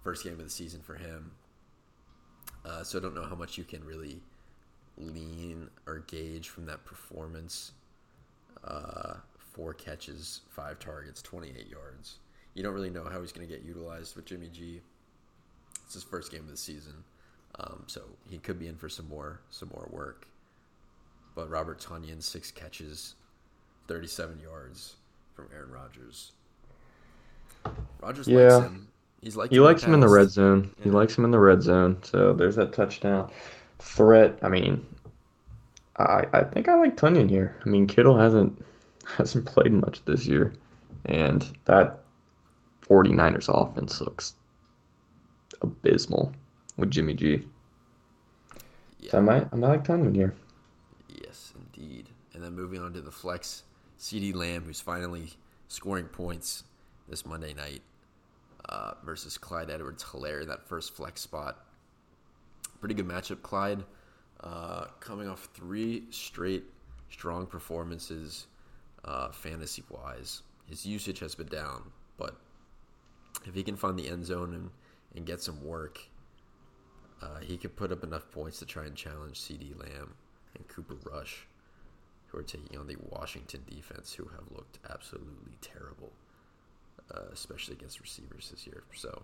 first 0.02 0.24
game 0.24 0.34
of 0.34 0.44
the 0.44 0.50
season 0.50 0.80
for 0.80 0.94
him. 0.94 1.32
Uh, 2.64 2.82
so 2.82 2.98
I 2.98 3.02
don't 3.02 3.14
know 3.14 3.24
how 3.24 3.34
much 3.34 3.56
you 3.56 3.64
can 3.64 3.84
really 3.84 4.20
lean 4.96 5.68
or 5.86 6.00
gauge 6.00 6.48
from 6.48 6.66
that 6.66 6.84
performance. 6.84 7.72
Uh, 8.62 9.14
four 9.38 9.72
catches, 9.74 10.42
five 10.50 10.78
targets, 10.78 11.22
28 11.22 11.68
yards. 11.68 12.18
You 12.54 12.62
don't 12.62 12.74
really 12.74 12.90
know 12.90 13.04
how 13.04 13.20
he's 13.20 13.32
going 13.32 13.46
to 13.46 13.52
get 13.52 13.64
utilized 13.64 14.16
with 14.16 14.26
Jimmy 14.26 14.48
G. 14.48 14.80
It's 15.90 15.94
his 15.96 16.04
first 16.04 16.30
game 16.30 16.42
of 16.42 16.50
the 16.52 16.56
season, 16.56 17.02
um, 17.58 17.82
so 17.88 18.02
he 18.28 18.38
could 18.38 18.60
be 18.60 18.68
in 18.68 18.76
for 18.76 18.88
some 18.88 19.08
more 19.08 19.40
some 19.50 19.70
more 19.74 19.88
work. 19.90 20.28
But 21.34 21.50
Robert 21.50 21.80
Tonyan, 21.80 22.22
six 22.22 22.52
catches, 22.52 23.16
37 23.88 24.38
yards 24.38 24.94
from 25.34 25.48
Aaron 25.52 25.72
Rodgers. 25.72 26.30
Rodgers 28.00 28.28
yeah. 28.28 28.38
likes 28.38 28.66
him. 28.66 28.88
He's 29.20 29.34
like 29.36 29.50
he 29.50 29.58
likes 29.58 29.82
him 29.82 29.92
in 29.92 29.98
the 29.98 30.08
red 30.08 30.30
zone. 30.30 30.72
Yeah. 30.78 30.84
He 30.84 30.90
likes 30.90 31.18
him 31.18 31.24
in 31.24 31.32
the 31.32 31.40
red 31.40 31.60
zone. 31.60 31.98
So 32.04 32.34
there's 32.34 32.54
that 32.54 32.72
touchdown 32.72 33.28
threat. 33.80 34.38
I 34.42 34.48
mean, 34.48 34.86
I 35.96 36.24
I 36.32 36.44
think 36.44 36.68
I 36.68 36.76
like 36.76 36.96
Tonyan 36.96 37.28
here. 37.28 37.56
I 37.66 37.68
mean, 37.68 37.88
Kittle 37.88 38.16
hasn't 38.16 38.64
hasn't 39.16 39.46
played 39.46 39.72
much 39.72 40.04
this 40.04 40.24
year, 40.24 40.52
and 41.06 41.44
that 41.64 41.98
49ers 42.88 43.48
offense 43.48 44.00
looks 44.00 44.34
abysmal 45.60 46.32
with 46.76 46.90
Jimmy 46.90 47.14
G. 47.14 47.46
Yeah. 48.98 49.10
So 49.12 49.18
I 49.18 49.20
might 49.20 49.48
I 49.52 49.56
might 49.56 49.68
like 49.68 49.84
Tonyan 49.84 50.14
here. 50.14 50.34
Yes, 51.08 51.52
indeed. 51.56 52.08
And 52.34 52.42
then 52.42 52.54
moving 52.54 52.80
on 52.80 52.92
to 52.92 53.00
the 53.00 53.10
flex, 53.10 53.64
CeeDee 53.98 54.34
Lamb, 54.34 54.64
who's 54.64 54.80
finally 54.80 55.30
scoring 55.68 56.06
points 56.06 56.64
this 57.08 57.26
Monday 57.26 57.54
night 57.54 57.82
uh, 58.68 58.92
versus 59.04 59.36
Clyde 59.36 59.70
Edwards 59.70 60.04
Helaire, 60.04 60.46
that 60.46 60.66
first 60.66 60.94
flex 60.94 61.20
spot. 61.20 61.64
Pretty 62.80 62.94
good 62.94 63.08
matchup, 63.08 63.42
Clyde. 63.42 63.84
Uh, 64.42 64.86
coming 65.00 65.28
off 65.28 65.48
three 65.52 66.04
straight 66.10 66.64
strong 67.10 67.46
performances 67.46 68.46
uh, 69.04 69.30
fantasy 69.30 69.82
wise. 69.90 70.42
His 70.66 70.86
usage 70.86 71.18
has 71.18 71.34
been 71.34 71.48
down, 71.48 71.82
but 72.16 72.36
if 73.44 73.54
he 73.54 73.62
can 73.62 73.76
find 73.76 73.98
the 73.98 74.08
end 74.08 74.24
zone 74.24 74.54
and, 74.54 74.70
and 75.14 75.26
get 75.26 75.40
some 75.40 75.64
work, 75.64 76.00
uh, 77.22 77.38
he 77.40 77.56
could 77.56 77.76
put 77.76 77.92
up 77.92 78.04
enough 78.04 78.30
points 78.30 78.58
to 78.58 78.66
try 78.66 78.84
and 78.84 78.96
challenge 78.96 79.40
CeeDee 79.40 79.78
Lamb 79.78 80.14
and 80.56 80.66
Cooper 80.68 80.96
Rush, 81.04 81.46
who 82.28 82.38
are 82.38 82.42
taking 82.42 82.78
on 82.78 82.86
the 82.86 82.96
Washington 83.10 83.62
defense, 83.68 84.12
who 84.12 84.24
have 84.24 84.50
looked 84.54 84.78
absolutely 84.88 85.56
terrible, 85.60 86.12
uh, 87.14 87.24
especially 87.32 87.74
against 87.74 88.00
receivers 88.00 88.50
this 88.50 88.66
year. 88.66 88.84
So, 88.94 89.22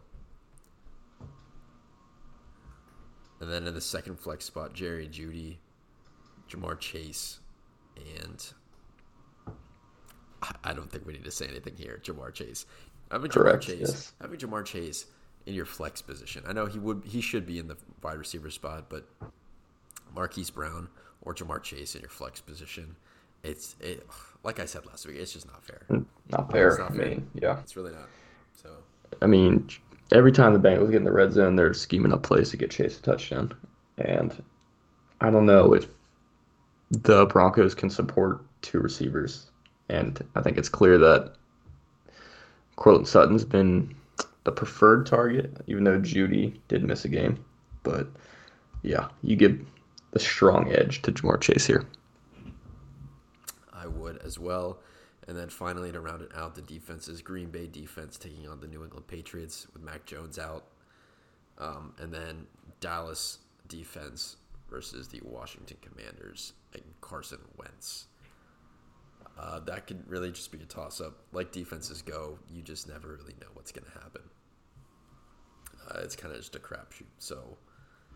and 3.41 3.51
then 3.51 3.67
in 3.67 3.75
the 3.75 3.81
second 3.81 4.19
flex 4.19 4.45
spot, 4.45 4.75
Jerry 4.75 5.09
Jeudy, 5.09 5.57
Ja'Marr 6.51 6.79
Chase, 6.79 7.41
and 8.21 8.53
I 10.65 10.73
don't 10.73 10.91
think 10.91 11.07
we 11.07 11.13
need 11.15 11.25
to 11.25 11.31
say 11.31 11.47
anything 11.47 11.77
here. 11.77 12.01
Ja'Marr 12.05 12.33
Chase. 12.35 12.67
Having 13.11 13.31
Ja'Marr 13.31 13.61
Chase. 13.61 13.81
Yes. 13.81 14.13
Having 14.21 14.41
Ja'Marr 14.41 14.65
Chase 14.65 15.07
in 15.47 15.55
your 15.55 15.65
flex 15.65 16.03
position. 16.03 16.45
I 16.47 16.53
know 16.53 16.67
he 16.67 16.79
would 16.79 17.03
he 17.05 17.21
should 17.21 17.47
be 17.47 17.59
in 17.59 17.69
the 17.69 17.77
wide 18.03 18.19
receiver 18.19 18.51
spot, 18.51 18.87
but 18.89 19.09
Marquise 20.15 20.51
Brown 20.51 20.89
or 21.23 21.35
Ja'Marr 21.35 21.63
Chase 21.63 21.95
in 21.95 22.03
your 22.03 22.11
flex 22.11 22.41
position. 22.41 22.97
It's 23.43 23.77
it 23.81 24.07
like 24.43 24.61
I 24.61 24.67
said 24.67 24.87
last 24.87 25.07
week, 25.07 25.17
it's 25.17 25.33
just 25.33 25.47
not 25.47 25.65
fair. 25.65 25.83
Hmm, 25.89 26.03
not 26.29 26.51
fair. 26.51 26.69
It's 26.69 26.79
Not 26.79 26.95
fair. 26.95 27.07
I 27.07 27.09
mean, 27.09 27.31
yeah. 27.35 27.59
It's 27.61 27.77
really 27.77 27.93
not. 27.93 28.09
So 28.53 28.71
I 29.23 29.27
mean, 29.27 29.69
every 30.13 30.33
time 30.33 30.53
the 30.53 30.59
Bengals 30.59 30.91
get 30.91 30.97
in 30.97 31.05
the 31.05 31.13
red 31.13 31.33
zone, 31.33 31.57
they're 31.57 31.75
scheming 31.75 32.13
up 32.13 32.23
plays 32.23 32.51
to 32.51 32.57
get 32.57 32.71
Chase 32.71 32.99
a 32.99 33.03
touchdown. 33.03 33.55
And 33.99 34.43
I 35.21 35.31
don't 35.31 35.47
know 35.47 35.73
if 35.75 35.87
the 36.91 37.27
Broncos 37.27 37.75
can 37.75 37.91
support 37.91 38.45
two 38.63 38.81
receivers 38.81 39.51
and 39.89 40.23
I 40.35 40.43
think 40.43 40.59
it's 40.59 40.69
clear 40.69 40.99
that 40.99 41.35
Courtland 42.77 43.09
Sutton's 43.09 43.45
been 43.45 43.95
the 44.47 44.53
preferred 44.53 45.05
target, 45.05 45.55
even 45.67 45.85
though 45.85 45.99
Jeudy 45.99 46.59
did 46.69 46.85
miss 46.85 47.05
a 47.05 47.09
game. 47.09 47.45
But 47.83 48.07
yeah, 48.83 49.09
you 49.23 49.37
give 49.37 49.61
the 50.13 50.21
strong 50.21 50.73
edge 50.73 51.03
to 51.03 51.13
Ja'Marr 51.13 51.41
Chase 51.41 51.67
here. 51.67 51.85
I 53.73 53.87
would 53.87 54.19
as 54.19 54.39
well. 54.39 54.79
And 55.29 55.37
then 55.37 55.49
finally, 55.49 55.91
to 55.91 56.01
round 56.01 56.23
it 56.23 56.31
out, 56.37 56.55
the 56.55 56.63
defenses 56.63 57.21
Green 57.21 57.51
Bay 57.51 57.67
defense 57.67 58.17
taking 58.17 58.49
on 58.49 58.61
the 58.61 58.69
New 58.69 58.85
England 58.85 59.09
Patriots 59.09 59.67
with 59.73 59.83
Mac 59.83 60.07
Jones 60.07 60.39
out. 60.39 60.67
Um, 61.59 61.93
and 61.99 62.15
then 62.15 62.47
Dallas 62.79 63.39
defense 63.67 64.37
versus 64.71 65.09
the 65.09 65.21
Washington 65.25 65.77
Commanders 65.83 66.53
and 66.73 66.83
Carson 67.01 67.41
Wentz. 67.59 68.07
Uh, 69.39 69.61
that 69.61 69.87
could 69.87 70.09
really 70.09 70.31
just 70.31 70.53
be 70.53 70.59
a 70.59 70.65
toss 70.65 71.01
up. 71.01 71.19
Like 71.33 71.51
defenses 71.51 72.03
go, 72.03 72.39
you 72.49 72.63
just 72.63 72.89
never 72.89 73.09
really 73.09 73.35
know 73.41 73.49
what's 73.55 73.73
going 73.73 73.85
to 73.85 73.99
happen. 73.99 74.23
Uh, 75.89 76.01
it's 76.03 76.17
kind 76.17 76.33
of 76.33 76.41
just 76.41 76.57
a 76.57 76.59
crapshoot. 76.59 77.07
So 77.19 77.59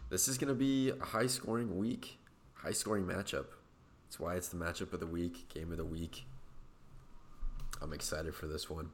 this 0.09 0.29
is 0.29 0.39
going 0.39 0.49
to 0.49 0.55
be 0.55 0.91
a 0.91 1.05
high 1.05 1.27
scoring 1.27 1.77
week, 1.79 2.19
high 2.55 2.73
scoring 2.73 3.05
matchup. 3.05 3.47
That's 4.07 4.19
why 4.19 4.35
it's 4.35 4.49
the 4.49 4.57
matchup 4.57 4.93
of 4.93 5.01
the 5.01 5.07
week, 5.07 5.49
game 5.49 5.71
of 5.71 5.79
the 5.79 5.85
week. 5.85 6.25
I'm 7.81 7.93
excited 7.93 8.35
for 8.35 8.47
this 8.47 8.69
one. 8.69 8.91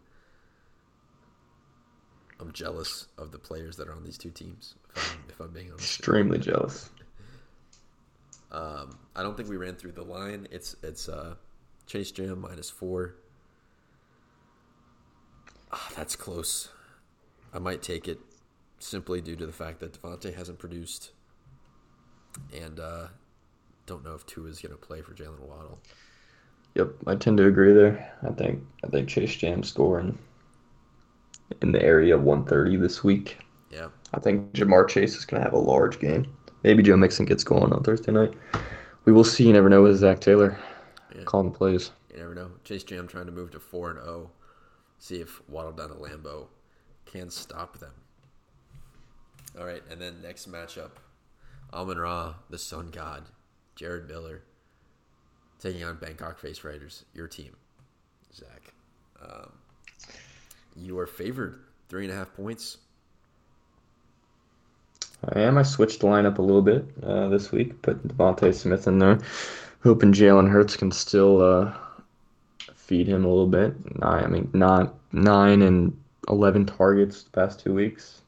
I'm 2.39 2.53
jealous 2.53 3.07
of 3.17 3.33
the 3.33 3.39
players 3.39 3.77
that 3.77 3.89
are 3.89 3.95
on 3.95 4.05
these 4.05 4.19
two 4.19 4.31
teams. 4.31 4.75
If 4.95 5.13
I'm, 5.13 5.25
if 5.31 5.41
I'm 5.41 5.53
being 5.53 5.71
honest, 5.71 5.99
extremely 5.99 6.39
jealous. 6.39 6.91
Um, 8.53 8.97
I 9.15 9.23
don't 9.23 9.37
think 9.37 9.49
we 9.49 9.57
ran 9.57 9.75
through 9.75 9.93
the 9.93 10.05
line. 10.05 10.47
It's 10.51 10.77
it's 10.83 11.09
uh, 11.09 11.35
Chase 11.87 12.13
Jam 12.13 12.41
minus 12.41 12.71
four. 12.71 13.17
Ah, 15.73 15.91
that's 15.97 16.15
close. 16.15 16.69
I 17.53 17.59
might 17.59 17.83
take 17.83 18.07
it 18.07 18.21
simply 18.79 19.21
due 19.21 19.37
to 19.37 19.47
the 19.47 19.53
fact 19.53 19.81
that 19.81 20.01
Davante 20.01 20.35
hasn't 20.35 20.59
produced, 20.59 21.13
and 22.55 22.79
uh, 22.81 23.09
don't 23.87 24.05
know 24.05 24.15
if 24.15 24.27
Tua 24.27 24.49
is 24.49 24.61
going 24.61 24.73
to 24.73 24.79
play 24.79 25.01
for 25.01 25.13
Jaylen 25.13 25.41
Waddle. 25.41 25.79
Yep, 26.75 26.89
I 27.07 27.15
tend 27.15 27.39
to 27.39 27.47
agree 27.47 27.73
there. 27.73 28.13
I 28.23 28.33
think 28.33 28.63
I 28.85 28.89
think 28.89 29.09
Chase 29.09 29.35
Jam 29.35 29.63
scoring 29.63 30.19
in 31.63 31.73
the 31.73 31.83
area 31.83 32.15
of 32.15 32.23
130 32.23 32.77
this 32.77 33.03
week. 33.03 33.39
Yeah, 33.71 33.89
I 34.13 34.21
think 34.21 34.53
Ja'Marr 34.53 34.89
Chase 34.89 35.17
is 35.17 35.25
going 35.25 35.41
to 35.41 35.45
have 35.45 35.55
a 35.55 35.59
large 35.59 35.99
game. 35.99 36.27
Maybe 36.63 36.83
Joe 36.83 36.97
Mixon 36.97 37.25
gets 37.25 37.45
going 37.45 37.73
on 37.73 37.83
Thursday 37.83 38.13
night. 38.13 38.35
We 39.05 39.13
will 39.13 39.25
see. 39.25 39.47
You 39.47 39.53
never 39.53 39.69
know 39.69 39.83
with 39.83 39.97
Zac 39.97 40.21
Taylor 40.21 40.59
yeah. 41.15 41.23
calling 41.25 41.51
plays. 41.51 41.93
You 42.13 42.19
never 42.19 42.35
know. 42.35 42.51
Chase 42.65 42.85
Jam 42.85 43.07
trying 43.07 43.27
to 43.27 43.33
move 43.33 43.53
to 43.53 43.61
four 43.61 43.91
and 43.91 43.99
zero. 43.99 44.31
See 44.99 45.17
if 45.17 45.41
Waddle 45.49 45.73
down 45.73 45.89
to 45.91 45.95
Lambeau 45.95 46.47
can 47.07 47.31
stop 47.31 47.79
them. 47.79 47.93
All 49.59 49.65
right, 49.65 49.83
and 49.91 50.01
then 50.01 50.21
next 50.23 50.51
matchup, 50.51 50.91
Amon 51.73 51.97
Ra, 51.97 52.35
the 52.51 52.59
Sun 52.59 52.91
God, 52.91 53.25
Jared 53.75 54.07
Miller, 54.07 54.43
taking 55.59 55.83
on 55.83 55.97
Bangkok 55.97 56.39
Face 56.39 56.63
Riders, 56.63 57.07
your 57.15 57.27
team, 57.27 57.57
Zach. 58.35 58.75
Um, 59.23 59.53
you 60.77 60.99
are 60.99 61.07
favored 61.07 61.61
three 61.89 62.05
and 62.05 62.13
a 62.13 62.17
half 62.17 62.35
points. 62.35 62.77
I 65.25 65.41
am. 65.41 65.57
I 65.57 65.63
switched 65.63 66.01
the 66.01 66.07
lineup 66.07 66.37
a 66.37 66.43
little 66.43 66.61
bit 66.61 66.85
uh, 67.03 67.29
this 67.29 67.51
week, 67.51 67.81
put 67.81 68.07
DeVonta 68.07 68.55
Smith 68.55 68.87
in 68.87 68.99
there, 68.99 69.19
hoping 69.83 70.13
Jalen 70.13 70.51
Hurts 70.51 70.77
can 70.77 70.93
still 70.93 71.41
uh, 71.41 71.75
feed 72.75 73.09
him 73.09 73.25
a 73.25 73.29
little 73.29 73.47
bit. 73.47 73.75
I 74.03 74.27
mean, 74.27 74.51
not 74.53 74.95
nine 75.13 75.63
and 75.63 75.99
eleven 76.29 76.67
targets 76.67 77.23
the 77.23 77.31
past 77.31 77.61
two 77.61 77.73
weeks. 77.73 78.21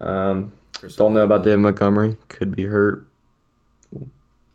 Um, 0.00 0.52
don't 0.96 1.14
know 1.14 1.24
about. 1.24 1.44
David 1.44 1.58
Montgomery. 1.58 2.16
Could 2.28 2.54
be 2.54 2.64
hurt. 2.64 3.06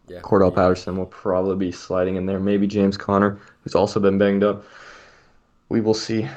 Yeah. 0.07 0.19
Cordarrelle 0.21 0.51
yeah. 0.51 0.55
Patterson 0.55 0.97
will 0.97 1.05
probably 1.07 1.55
be 1.55 1.71
sliding 1.71 2.15
in 2.15 2.25
there. 2.25 2.39
Maybe 2.39 2.67
James 2.67 2.97
Conner, 2.97 3.39
who's 3.61 3.75
also 3.75 3.99
been 3.99 4.17
banged 4.17 4.43
up. 4.43 4.63
We 5.69 5.81
will 5.81 5.93
see. 5.93 6.27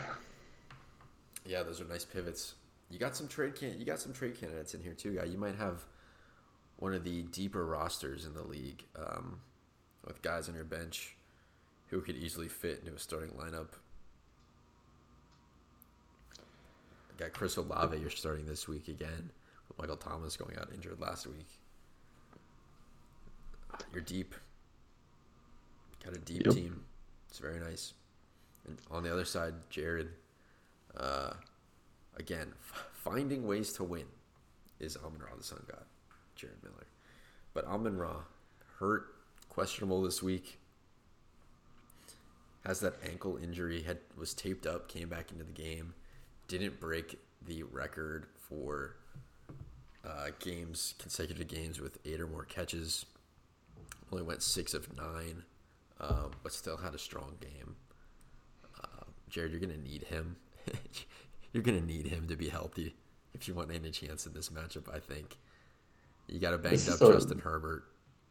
Yeah, 1.44 1.62
those 1.62 1.80
are 1.80 1.84
nice 1.84 2.04
pivots. 2.04 2.54
You 2.90 2.98
got 2.98 3.14
some 3.16 3.28
trade 3.28 3.54
can 3.54 3.78
you 3.78 3.84
got 3.84 4.00
some 4.00 4.12
trade 4.12 4.38
candidates 4.40 4.74
in 4.74 4.82
here 4.82 4.94
too, 4.94 5.16
guy. 5.16 5.24
You 5.24 5.38
might 5.38 5.56
have 5.56 5.84
one 6.78 6.94
of 6.94 7.04
the 7.04 7.22
deeper 7.22 7.66
rosters 7.66 8.24
in 8.24 8.34
the 8.34 8.42
league 8.42 8.84
um, 8.96 9.40
with 10.06 10.22
guys 10.22 10.48
on 10.48 10.54
your 10.54 10.64
bench 10.64 11.16
who 11.88 12.00
could 12.00 12.16
easily 12.16 12.48
fit 12.48 12.80
into 12.80 12.94
a 12.94 12.98
starting 12.98 13.30
lineup. 13.30 13.68
You 17.07 17.07
got 17.18 17.32
Chris 17.32 17.56
Olave. 17.56 17.98
You're 17.98 18.10
starting 18.10 18.46
this 18.46 18.66
week 18.68 18.88
again 18.88 19.30
with 19.68 19.78
Michael 19.78 19.96
Thomas 19.96 20.36
going 20.36 20.56
out 20.58 20.70
injured 20.72 20.98
last 21.00 21.26
week. 21.26 21.48
You're 23.92 24.02
deep. 24.02 24.34
Got 26.04 26.14
a 26.16 26.18
deep 26.18 26.46
Yep. 26.46 26.54
team. 26.54 26.84
It's 27.28 27.38
very 27.38 27.58
nice. 27.58 27.92
And 28.66 28.78
on 28.90 29.02
the 29.02 29.12
other 29.12 29.24
side, 29.24 29.54
Jared. 29.70 30.14
Uh, 30.96 31.34
again, 32.16 32.52
f- 32.60 32.88
finding 32.92 33.46
ways 33.46 33.72
to 33.74 33.84
win 33.84 34.06
is 34.80 34.96
Amon 34.96 35.20
Ra, 35.20 35.34
the 35.36 35.44
Sun 35.44 35.64
God, 35.70 35.84
Jared 36.34 36.62
Miller. 36.62 36.86
But 37.54 37.64
Amon 37.66 37.98
Ra, 37.98 38.24
hurt, 38.78 39.14
questionable 39.48 40.02
this 40.02 40.22
week. 40.22 40.58
Has 42.64 42.80
that 42.80 42.94
ankle 43.02 43.36
injury, 43.36 43.82
had 43.82 43.98
was 44.16 44.34
taped 44.34 44.66
up, 44.66 44.88
came 44.88 45.08
back 45.08 45.30
into 45.30 45.44
the 45.44 45.52
game, 45.52 45.94
didn't 46.48 46.80
break 46.80 47.18
the 47.46 47.62
record 47.62 48.26
for 48.48 48.96
uh, 50.04 50.28
games, 50.40 50.94
consecutive 50.98 51.46
games 51.46 51.80
with 51.80 51.98
eight 52.04 52.20
or 52.20 52.26
more 52.26 52.44
catches. 52.44 53.06
Only 54.10 54.24
went 54.24 54.42
six 54.42 54.72
of 54.74 54.96
nine, 54.96 55.44
um, 56.00 56.30
but 56.42 56.52
still 56.52 56.78
had 56.78 56.94
a 56.94 56.98
strong 56.98 57.34
game. 57.40 57.76
Uh, 58.82 59.04
Jared, 59.28 59.52
you're 59.52 59.60
gonna 59.60 59.76
need 59.76 60.04
him. 60.04 60.36
you're 61.52 61.62
gonna 61.62 61.80
need 61.82 62.06
him 62.06 62.26
to 62.28 62.36
be 62.36 62.48
healthy 62.48 62.94
if 63.34 63.46
you 63.46 63.54
want 63.54 63.70
any 63.70 63.90
chance 63.90 64.26
in 64.26 64.32
this 64.32 64.48
matchup. 64.48 64.92
I 64.92 64.98
think 64.98 65.36
you 66.26 66.38
got 66.38 66.54
a 66.54 66.58
banged 66.58 66.88
up 66.88 67.00
a- 67.00 67.12
Justin 67.12 67.38
Herbert. 67.38 67.84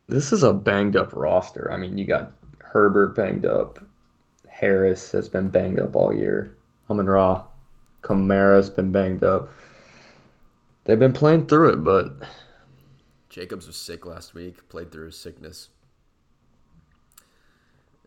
This 0.08 0.32
is 0.32 0.42
a 0.42 0.54
banged 0.54 0.96
up 0.96 1.14
roster. 1.14 1.72
I 1.72 1.78
mean, 1.78 1.98
you 1.98 2.06
got 2.06 2.32
Herbert 2.60 3.16
banged 3.16 3.46
up. 3.46 3.80
Harris 4.48 5.12
has 5.12 5.30
been 5.30 5.50
banged 5.50 5.80
up 5.80 5.96
all 5.96 6.14
year. 6.14 6.56
Amon 6.90 7.08
Ra. 7.08 7.44
Kamara's 8.08 8.70
been 8.70 8.92
banged 8.92 9.24
up. 9.24 9.50
They've 10.86 10.98
been 10.98 11.14
playing 11.14 11.48
through 11.48 11.74
it, 11.74 11.84
but 11.84 12.14
Jacobs 13.30 13.68
was 13.68 13.76
sick 13.76 14.06
last 14.06 14.34
week, 14.34 14.70
played 14.70 14.92
through 14.92 15.08
his 15.08 15.20
sickness. 15.20 15.68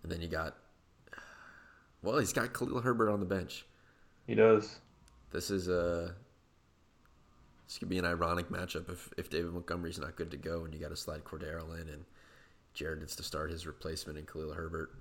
And 0.02 0.10
then 0.10 0.22
you 0.22 0.28
got, 0.28 0.56
well, 2.02 2.18
he's 2.18 2.32
got 2.32 2.55
Khalil 2.55 2.81
Herbert 2.81 3.10
on 3.10 3.20
the 3.20 3.27
bench. 3.27 3.66
he 4.27 4.35
does. 4.35 4.78
This 5.31 5.51
is 5.51 5.68
a, 5.68 6.14
this 7.68 7.78
could 7.78 7.90
be 7.90 7.98
an 7.98 8.06
ironic 8.06 8.48
matchup 8.48 8.90
if, 8.90 9.12
if 9.18 9.28
David 9.28 9.52
Montgomery's 9.52 9.98
not 9.98 10.16
good 10.16 10.31
to 10.31 10.39
go 10.39 10.64
and 10.64 10.72
you 10.72 10.81
got 10.81 10.89
to 10.89 10.97
slide 10.97 11.22
Cordero 11.24 11.78
in 11.81 11.89
and 11.89 12.05
Jared 12.72 13.01
gets 13.01 13.14
to 13.16 13.22
start 13.22 13.51
his 13.51 13.66
replacement 13.66 14.18
in 14.18 14.24
Khalil 14.24 14.55
Herbert, 14.55 14.94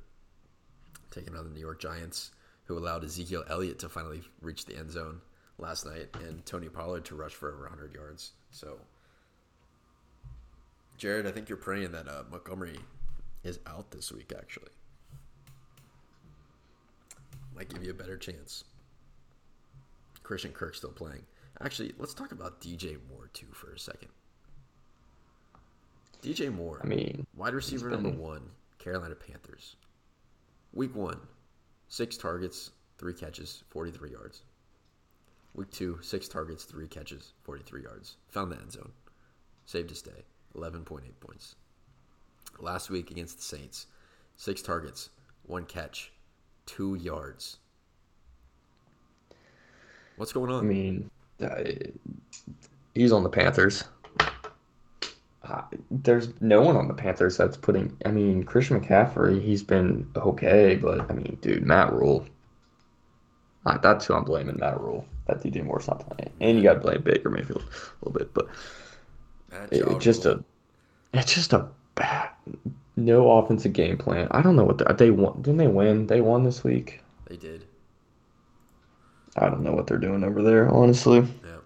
taking 1.11 1.35
on 1.35 1.45
the 1.45 1.49
New 1.49 1.61
York 1.61 1.79
Giants, 1.79 2.31
who 2.69 2.77
allowed 2.77 3.03
Ezekiel 3.03 3.43
Elliott 3.49 3.79
to 3.79 3.89
finally 3.89 4.21
reach 4.41 4.65
the 4.65 4.77
end 4.77 4.91
zone 4.91 5.19
last 5.57 5.87
night 5.87 6.07
and 6.23 6.45
Tony 6.45 6.69
Pollard 6.69 7.03
to 7.05 7.15
rush 7.15 7.33
for 7.33 7.51
over 7.51 7.63
100 7.63 7.95
yards. 7.95 8.33
So, 8.51 8.77
Jared, 10.95 11.25
I 11.25 11.31
think 11.31 11.49
you're 11.49 11.57
praying 11.57 11.91
that 11.93 12.07
uh, 12.07 12.23
Montgomery 12.29 12.77
is 13.43 13.59
out 13.65 13.89
this 13.89 14.11
week, 14.11 14.31
actually. 14.37 14.69
Might 17.55 17.69
give 17.69 17.83
you 17.83 17.89
a 17.89 17.95
better 17.95 18.17
chance. 18.17 18.63
Christian 20.21 20.51
Kirk 20.51 20.75
still 20.75 20.91
playing. 20.91 21.23
Actually, 21.61 21.93
let's 21.97 22.13
talk 22.13 22.31
about 22.31 22.61
DJ 22.61 22.97
Moore, 23.09 23.31
too, 23.33 23.47
for 23.51 23.73
a 23.73 23.79
second. 23.79 24.09
DJ 26.21 26.53
Moore, 26.53 26.81
I 26.83 26.87
mean, 26.87 27.25
wide 27.35 27.55
receiver 27.55 27.89
been- 27.89 28.03
number 28.03 28.21
one, 28.21 28.51
Carolina 28.77 29.15
Panthers. 29.15 29.75
Week 30.71 30.95
one, 30.95 31.19
six 31.89 32.15
targets, 32.15 32.71
three 32.97 33.13
catches, 33.13 33.63
43 33.69 34.11
yards. 34.11 34.43
Week 35.55 35.69
two, 35.71 35.99
six 36.01 36.27
targets, 36.27 36.63
three 36.63 36.87
catches, 36.87 37.33
43 37.43 37.83
yards. 37.83 38.15
Found 38.29 38.51
the 38.51 38.57
end 38.57 38.71
zone. 38.71 38.91
Saved 39.65 39.89
his 39.89 40.01
day, 40.01 40.23
11.8 40.55 41.01
points. 41.19 41.55
Last 42.59 42.89
week 42.89 43.11
against 43.11 43.37
the 43.37 43.43
Saints, 43.43 43.87
six 44.37 44.61
targets, 44.61 45.09
one 45.43 45.65
catch, 45.65 46.11
two 46.65 46.95
yards. 46.95 47.57
What's 50.17 50.33
going 50.33 50.51
on? 50.51 50.59
I 50.59 50.67
mean, 50.67 51.09
uh, 51.41 51.63
he's 52.93 53.11
on 53.11 53.23
the 53.23 53.29
Panthers. 53.29 53.83
There's 55.91 56.29
no 56.39 56.61
one 56.61 56.75
on 56.75 56.87
the 56.87 56.93
Panthers 56.93 57.37
that's 57.37 57.57
putting. 57.57 57.97
I 58.05 58.11
mean, 58.11 58.43
Christian 58.43 58.79
McCaffrey, 58.79 59.41
he's 59.41 59.63
been 59.63 60.09
okay, 60.15 60.75
but 60.75 61.09
I 61.09 61.13
mean, 61.13 61.37
dude, 61.41 61.65
Matt 61.65 61.93
Rhule. 61.93 62.25
That's 63.81 64.05
who 64.05 64.13
I'm 64.13 64.23
blaming, 64.23 64.57
Matt 64.59 64.79
Rhule. 64.79 65.05
That 65.27 65.43
DJ 65.43 65.63
Moore's 65.63 65.87
not 65.87 66.07
playing, 66.07 66.31
and 66.39 66.57
you 66.57 66.63
got 66.63 66.75
to 66.75 66.79
blame 66.79 67.01
Baker 67.01 67.29
Mayfield 67.29 67.61
a 67.61 68.05
little 68.05 68.19
bit, 68.19 68.33
but 68.33 68.47
it, 69.71 69.83
it's 69.87 70.03
just 70.03 70.25
a, 70.25 70.43
it's 71.13 71.33
just 71.33 71.53
a 71.53 71.67
bad, 71.95 72.29
no 72.95 73.31
offensive 73.31 73.73
game 73.73 73.97
plan. 73.97 74.27
I 74.31 74.41
don't 74.41 74.55
know 74.55 74.63
what 74.63 74.79
the, 74.79 74.93
they 74.93 75.11
won. 75.11 75.41
Didn't 75.41 75.57
they 75.57 75.67
win? 75.67 76.07
They 76.07 76.21
won 76.21 76.43
this 76.43 76.63
week. 76.63 77.01
They 77.27 77.37
did. 77.37 77.65
I 79.37 79.49
don't 79.49 79.61
know 79.61 79.73
what 79.73 79.87
they're 79.87 79.97
doing 79.97 80.23
over 80.23 80.41
there, 80.41 80.69
honestly. 80.69 81.19
Yeah. 81.19 81.57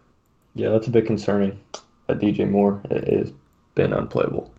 Yeah, 0.56 0.70
that's 0.70 0.88
a 0.88 0.92
bit 0.92 1.06
concerning. 1.06 1.60
That 2.08 2.20
DJ 2.20 2.50
Moore 2.50 2.82
has 2.92 3.32
been 3.76 3.94
unplayable 3.94 4.54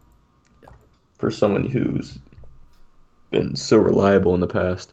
for 1.19 1.31
someone 1.31 1.65
who's 1.69 2.19
been 3.31 3.57
so 3.57 3.77
reliable 3.79 4.35
in 4.35 4.41
the 4.41 4.47
past. 4.47 4.93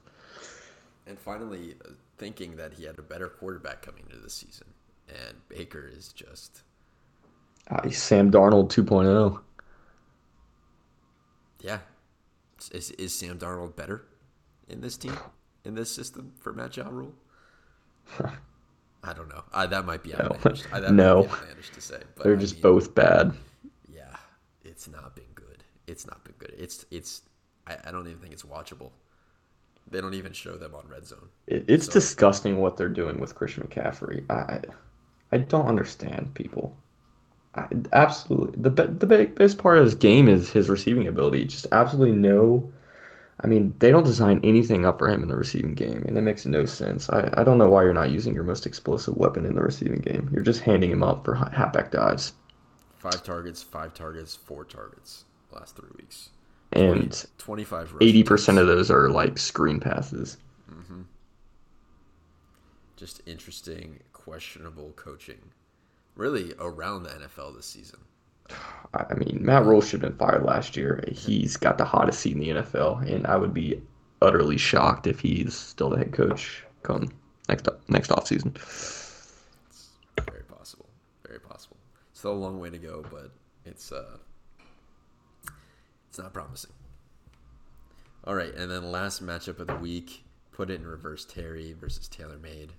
And 1.08 1.18
finally, 1.20 1.76
uh, 1.86 1.92
thinking 2.18 2.56
that 2.58 2.74
he 2.74 2.86
had 2.86 2.98
a 3.00 3.02
better 3.02 3.28
quarterback 3.28 3.82
coming 3.82 4.04
into 4.10 4.22
the 4.22 4.30
season. 4.30 4.68
And 5.10 5.38
Baker 5.50 5.88
is 5.92 6.14
just 6.14 6.64
Uh, 7.70 7.90
Sam 7.90 8.32
Darnold 8.32 8.70
2.0. 8.70 9.40
Yeah, 11.60 11.80
is 12.72 12.92
is 12.92 13.14
Sam 13.18 13.38
Darnold 13.38 13.76
better 13.76 14.06
in 14.68 14.82
this 14.82 14.98
team 14.98 15.16
in 15.64 15.76
this 15.76 15.94
system 15.94 16.34
for 16.40 16.54
Matt 16.54 16.76
Ja 16.78 16.88
Rule? 16.90 17.14
I 19.04 19.14
don't 19.14 19.30
know. 19.30 19.44
I, 19.52 19.66
that 19.68 19.86
might 19.86 20.04
be 20.04 20.14
No. 20.18 20.26
outlandish. 20.26 20.64
I, 20.72 20.80
that 20.80 20.94
No. 20.94 21.24
outlandish 21.24 21.72
to 21.72 21.82
say. 21.82 22.04
But 22.16 22.24
They're 22.24 22.38
I 22.38 22.38
just 22.38 22.56
mean, 22.56 22.62
both 22.62 22.94
bad. 22.96 23.34
It's 24.82 24.88
not 24.90 25.16
been 25.16 25.26
good. 25.36 25.64
It's 25.86 26.08
not 26.08 26.24
been 26.24 26.34
good. 26.40 26.56
It's 26.58 26.88
it's. 26.90 27.22
I, 27.68 27.78
I 27.86 27.92
don't 27.92 28.08
even 28.08 28.20
think 28.20 28.34
it's 28.34 28.42
watchable. 28.42 28.90
They 29.92 30.02
don't 30.02 30.16
even 30.16 30.34
show 30.34 30.58
them 30.58 30.74
on 30.74 30.88
Red 30.88 31.06
Zone. 31.06 31.30
It, 31.46 31.66
it's 31.68 31.86
So- 31.86 31.92
disgusting 31.92 32.58
what 32.58 32.78
they're 32.78 32.90
doing 32.90 33.20
with 33.20 33.36
Christian 33.36 33.62
McCaffrey. 33.68 34.26
I 34.32 34.62
I 35.32 35.38
don't 35.38 35.68
understand 35.68 36.34
people. 36.34 36.76
I, 37.54 37.68
absolutely, 37.94 38.60
the 38.60 38.72
the 38.88 39.06
big, 39.06 39.36
best 39.36 39.60
part 39.60 39.78
of 39.78 39.84
his 39.84 39.94
game 39.94 40.28
is 40.28 40.50
his 40.50 40.68
receiving 40.68 41.08
ability. 41.08 41.46
Just 41.46 41.68
absolutely 41.72 42.18
no. 42.18 42.68
I 43.44 43.46
mean, 43.46 43.76
they 43.78 43.92
don't 43.92 44.04
design 44.04 44.40
anything 44.44 44.84
up 44.84 44.98
for 44.98 45.10
him 45.10 45.22
in 45.22 45.30
the 45.30 45.36
receiving 45.36 45.76
game, 45.76 46.04
and 46.08 46.18
it 46.18 46.22
makes 46.22 46.48
no 46.48 46.66
sense. 46.66 47.08
I, 47.12 47.30
I 47.38 47.44
don't 47.44 47.60
know 47.60 47.70
why 47.70 47.84
you're 47.84 47.94
not 47.94 48.10
using 48.10 48.34
your 48.34 48.44
most 48.46 48.66
explosive 48.66 49.16
weapon 49.16 49.46
in 49.46 49.54
the 49.54 49.62
receiving 49.62 50.00
game. 50.00 50.28
You're 50.34 50.42
just 50.44 50.62
handing 50.62 50.90
him 50.90 51.04
up 51.04 51.24
for 51.24 51.36
ha- 51.36 51.52
halfback 51.52 51.92
dives. 51.92 52.34
Five 53.02 53.24
targets, 53.24 53.64
five 53.64 53.96
targets, 53.96 54.36
four 54.36 54.64
targets 54.64 55.26
last 55.52 55.76
three 55.76 55.90
weeks. 55.98 56.30
And 56.74 57.26
25 57.40 57.96
eighty 58.00 58.24
percent 58.24 58.60
of 58.60 58.68
those 58.68 58.92
are 58.92 59.10
like 59.10 59.40
screen 59.40 59.80
passes. 59.80 60.38
Mm-hmm. 60.72 61.02
just 62.96 63.22
interesting, 63.26 64.00
questionable 64.14 64.94
coaching, 64.96 65.40
really 66.16 66.54
around 66.60 67.04
the 67.04 67.10
NFL 67.10 67.56
this 67.56 67.66
season. 67.66 68.00
I 68.94 69.16
mean, 69.16 69.40
Matt 69.42 69.66
Rhule 69.66 69.82
should 69.82 70.04
have 70.04 70.18
been 70.18 70.28
fired 70.28 70.44
last 70.44 70.78
year. 70.78 71.04
He's 71.12 71.58
got 71.58 71.80
the 71.80 71.86
hottest 71.86 72.20
seat 72.20 72.36
in 72.36 72.40
the 72.40 72.50
NFL, 72.50 73.12
and 73.12 73.26
I 73.26 73.36
would 73.36 73.54
be 73.54 73.82
utterly 74.22 74.58
shocked 74.58 75.08
if 75.08 75.20
he's 75.20 75.56
still 75.56 75.90
the 75.90 75.98
head 75.98 76.14
coach 76.14 76.64
come 76.84 77.10
next 77.50 77.68
next 77.90 78.12
offseason. 78.12 78.54
Very 80.30 80.44
possible, 80.44 80.88
very 81.26 81.40
possible. 81.40 81.78
Still 82.22 82.34
a 82.34 82.36
long 82.36 82.60
way 82.60 82.70
to 82.70 82.78
go, 82.78 83.04
but 83.10 83.32
it's 83.66 83.92
uh, 83.92 84.18
it's 86.08 86.20
not 86.20 86.32
promising. 86.32 86.70
All 88.26 88.36
right, 88.36 88.54
and 88.54 88.70
then 88.70 88.92
last 88.92 89.26
matchup 89.26 89.58
of 89.58 89.66
the 89.66 89.78
week, 89.78 90.24
put 90.52 90.70
it 90.70 90.80
in 90.80 90.86
reverse: 90.86 91.26
Terry 91.26 91.74
versus 91.74 92.08
Taylor 92.08 92.38
Made, 92.38 92.74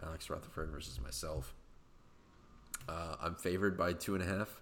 Alex 0.00 0.30
Rutherford 0.30 0.70
versus 0.70 1.00
myself. 1.00 1.56
Uh, 2.88 3.16
I'm 3.20 3.34
favored 3.34 3.76
by 3.76 3.94
two 3.94 4.14
and 4.14 4.22
a 4.22 4.26
half. 4.28 4.60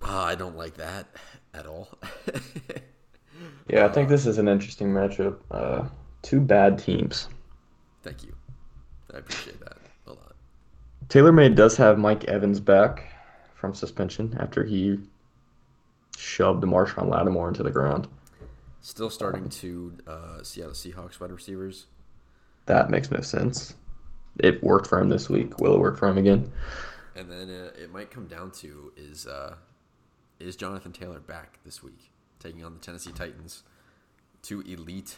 Uh, 0.00 0.22
I 0.22 0.34
don't 0.34 0.56
like 0.56 0.78
that 0.78 1.08
at 1.52 1.66
all. 1.66 1.90
Yeah, 3.68 3.84
I 3.84 3.88
think 3.88 4.08
this 4.08 4.26
is 4.26 4.38
an 4.38 4.48
interesting 4.48 4.88
matchup. 4.88 5.36
Uh, 5.50 5.86
two 6.22 6.40
bad 6.40 6.78
teams. 6.78 7.28
Thank 8.02 8.24
you. 8.24 8.34
I 9.14 9.18
appreciate 9.18 9.60
that. 9.60 9.77
TaylorMade 11.08 11.54
does 11.54 11.76
have 11.78 11.98
Mike 11.98 12.24
Evans 12.24 12.60
back 12.60 13.12
from 13.54 13.74
suspension 13.74 14.36
after 14.38 14.62
he 14.62 14.98
shoved 16.18 16.62
Marshon 16.64 17.08
Lattimore 17.08 17.48
into 17.48 17.62
the 17.62 17.70
ground. 17.70 18.08
Still 18.82 19.08
starting 19.08 19.48
to 19.48 19.96
uh, 20.06 20.42
Seattle 20.42 20.74
Seahawks 20.74 21.18
wide 21.18 21.32
receivers. 21.32 21.86
That 22.66 22.90
makes 22.90 23.10
no 23.10 23.20
sense. 23.20 23.74
It 24.38 24.62
worked 24.62 24.86
for 24.86 25.00
him 25.00 25.08
this 25.08 25.30
week. 25.30 25.58
Will 25.58 25.74
it 25.74 25.80
work 25.80 25.98
for 25.98 26.08
him 26.08 26.18
again? 26.18 26.52
And 27.16 27.30
then 27.30 27.48
uh, 27.48 27.70
it 27.82 27.90
might 27.90 28.10
come 28.10 28.26
down 28.26 28.50
to 28.52 28.92
is 28.96 29.26
uh, 29.26 29.56
is 30.38 30.56
Jonathan 30.56 30.92
Taylor 30.92 31.20
back 31.20 31.58
this 31.64 31.82
week, 31.82 32.10
taking 32.38 32.64
on 32.64 32.74
the 32.74 32.80
Tennessee 32.80 33.12
Titans, 33.12 33.64
two 34.42 34.60
elite 34.60 35.16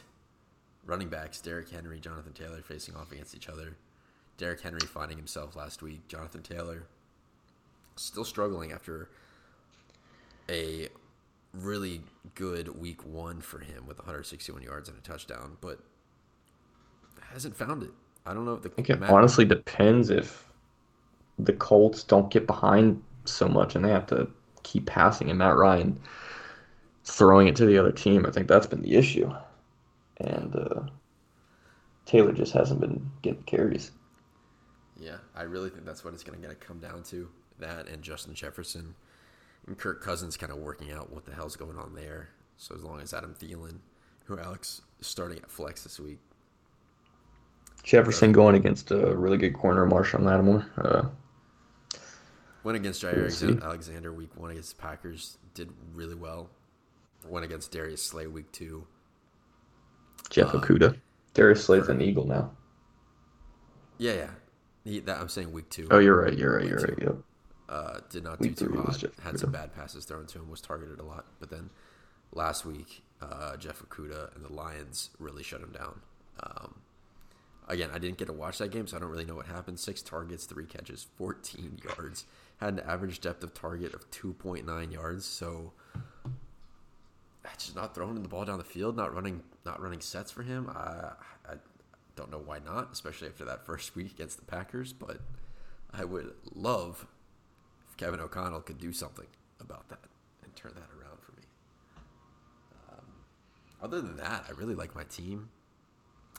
running 0.86 1.08
backs, 1.08 1.40
Derrick 1.40 1.68
Henry, 1.70 1.98
Jonathan 1.98 2.32
Taylor, 2.32 2.62
facing 2.62 2.94
off 2.94 3.12
against 3.12 3.34
each 3.34 3.48
other. 3.48 3.76
Derrick 4.40 4.62
Henry 4.62 4.80
finding 4.80 5.18
himself 5.18 5.54
last 5.54 5.82
week. 5.82 6.08
Jonathan 6.08 6.40
Taylor 6.40 6.84
still 7.96 8.24
struggling 8.24 8.72
after 8.72 9.10
a 10.48 10.88
really 11.52 12.00
good 12.34 12.80
week 12.80 13.04
one 13.04 13.42
for 13.42 13.58
him 13.58 13.86
with 13.86 13.98
161 13.98 14.62
yards 14.62 14.88
and 14.88 14.96
a 14.96 15.00
touchdown, 15.02 15.58
but 15.60 15.80
hasn't 17.30 17.54
found 17.54 17.82
it. 17.82 17.90
I 18.24 18.32
don't 18.32 18.46
know 18.46 18.54
if 18.54 18.62
the 18.62 18.70
I 18.70 18.72
think 18.72 18.88
it 18.88 19.02
honestly 19.02 19.44
depends 19.44 20.08
if 20.08 20.48
the 21.38 21.52
Colts 21.52 22.02
don't 22.02 22.30
get 22.30 22.46
behind 22.46 23.02
so 23.26 23.46
much 23.46 23.74
and 23.74 23.84
they 23.84 23.90
have 23.90 24.06
to 24.06 24.26
keep 24.62 24.86
passing 24.86 25.28
and 25.28 25.38
Matt 25.38 25.56
Ryan 25.56 26.00
throwing 27.04 27.46
it 27.46 27.56
to 27.56 27.66
the 27.66 27.76
other 27.76 27.92
team. 27.92 28.24
I 28.24 28.30
think 28.30 28.48
that's 28.48 28.66
been 28.66 28.80
the 28.80 28.94
issue. 28.94 29.30
And 30.16 30.56
uh, 30.56 30.80
Taylor 32.06 32.32
just 32.32 32.54
hasn't 32.54 32.80
been 32.80 33.10
getting 33.20 33.42
carries. 33.42 33.90
Yeah, 35.00 35.16
I 35.34 35.42
really 35.42 35.70
think 35.70 35.86
that's 35.86 36.04
what 36.04 36.12
it's 36.12 36.22
going 36.22 36.40
to 36.40 36.54
come 36.56 36.78
down 36.78 37.02
to. 37.04 37.28
That 37.58 37.88
and 37.88 38.02
Justin 38.02 38.34
Jefferson 38.34 38.94
and 39.66 39.76
Kirk 39.76 40.02
Cousins 40.02 40.36
kind 40.36 40.52
of 40.52 40.58
working 40.58 40.92
out 40.92 41.10
what 41.12 41.24
the 41.24 41.32
hell's 41.32 41.56
going 41.56 41.76
on 41.76 41.94
there. 41.94 42.28
So 42.56 42.74
as 42.74 42.82
long 42.82 43.00
as 43.00 43.12
Adam 43.14 43.34
Thielen, 43.34 43.78
who 44.24 44.38
Alex 44.38 44.82
is 45.00 45.06
starting 45.06 45.38
at 45.38 45.50
flex 45.50 45.82
this 45.82 45.98
week, 45.98 46.18
Jefferson 47.82 48.32
going 48.32 48.54
against 48.54 48.90
a 48.90 49.16
really 49.16 49.38
good 49.38 49.54
corner, 49.54 49.86
Marshon 49.86 50.22
Lattimore. 50.22 50.66
Uh, 50.76 51.08
went 52.62 52.76
against 52.76 53.02
Jaire 53.02 53.42
We'll. 53.42 53.62
Alexander, 53.62 54.12
week 54.12 54.30
one 54.36 54.50
against 54.50 54.76
the 54.76 54.82
Packers, 54.82 55.38
did 55.54 55.70
really 55.94 56.14
well. 56.14 56.50
Went 57.26 57.44
against 57.44 57.72
Darius 57.72 58.02
Slay 58.02 58.26
week 58.26 58.50
two. 58.52 58.86
Jeff 60.28 60.54
Uh, 60.54 60.58
Okudah. 60.60 60.96
Darius 61.34 61.64
Slay's 61.64 61.88
an 61.88 62.00
Eagle 62.02 62.26
now. 62.26 62.50
Yeah, 63.98 64.12
yeah. 64.12 64.30
He, 64.90 65.00
that 65.00 65.18
I'm 65.18 65.28
saying 65.28 65.52
week 65.52 65.70
two. 65.70 65.88
Oh, 65.90 65.98
you're 65.98 66.20
right. 66.20 66.36
You're 66.36 66.56
right. 66.56 66.66
You're 66.66 66.78
Week 66.78 66.88
right. 66.88 66.98
Yep. 67.02 67.16
uh, 67.68 67.98
did 68.10 68.24
not 68.24 68.40
do 68.40 68.50
too 68.52 68.82
hot. 68.84 68.98
Jeff 68.98 69.18
Had 69.20 69.38
some 69.38 69.52
bad 69.52 69.74
passes 69.74 70.04
thrown 70.04 70.26
to 70.26 70.38
him. 70.38 70.50
Was 70.50 70.60
targeted 70.60 70.98
a 70.98 71.04
lot, 71.04 71.26
but 71.38 71.50
then 71.50 71.70
last 72.32 72.64
week, 72.66 73.02
uh, 73.22 73.56
Jeff 73.56 73.82
Okudah 73.82 74.34
and 74.34 74.44
the 74.44 74.52
Lions 74.52 75.10
really 75.18 75.42
shut 75.42 75.60
him 75.60 75.72
down. 75.72 76.00
Um, 76.42 76.74
again, 77.68 77.90
I 77.92 77.98
didn't 77.98 78.18
get 78.18 78.26
to 78.26 78.32
watch 78.32 78.58
that 78.58 78.70
game, 78.70 78.86
so 78.86 78.96
I 78.96 79.00
don't 79.00 79.10
really 79.10 79.24
know 79.24 79.36
what 79.36 79.46
happened. 79.46 79.78
Six 79.78 80.02
targets, 80.02 80.44
three 80.46 80.66
catches, 80.66 81.06
14 81.18 81.78
yards. 81.84 82.24
Had 82.58 82.74
an 82.74 82.80
average 82.80 83.20
depth 83.20 83.42
of 83.44 83.54
target 83.54 83.94
of 83.94 84.10
2.9 84.10 84.92
yards. 84.92 85.24
So 85.26 85.72
that's 87.42 87.64
just 87.66 87.76
not 87.76 87.94
throwing 87.94 88.20
the 88.22 88.28
ball 88.28 88.44
down 88.44 88.58
the 88.58 88.64
field, 88.64 88.96
not 88.96 89.14
running, 89.14 89.42
not 89.64 89.80
running 89.80 90.00
sets 90.00 90.30
for 90.30 90.42
him. 90.42 90.68
I, 90.68 91.12
I 91.48 91.54
don't 92.16 92.30
know 92.30 92.42
why 92.44 92.58
not, 92.64 92.90
especially 92.92 93.28
after 93.28 93.44
that 93.44 93.64
first 93.64 93.94
week 93.96 94.12
against 94.12 94.38
the 94.38 94.44
Packers. 94.44 94.92
But 94.92 95.20
I 95.92 96.04
would 96.04 96.32
love 96.54 97.06
if 97.88 97.96
Kevin 97.96 98.20
O'Connell 98.20 98.60
could 98.60 98.78
do 98.78 98.92
something 98.92 99.26
about 99.60 99.88
that 99.88 100.00
and 100.42 100.54
turn 100.56 100.72
that 100.74 100.88
around 100.98 101.18
for 101.20 101.32
me. 101.32 101.42
Um, 102.90 103.04
other 103.82 104.00
than 104.00 104.16
that, 104.16 104.44
I 104.48 104.52
really 104.52 104.74
like 104.74 104.94
my 104.94 105.04
team. 105.04 105.48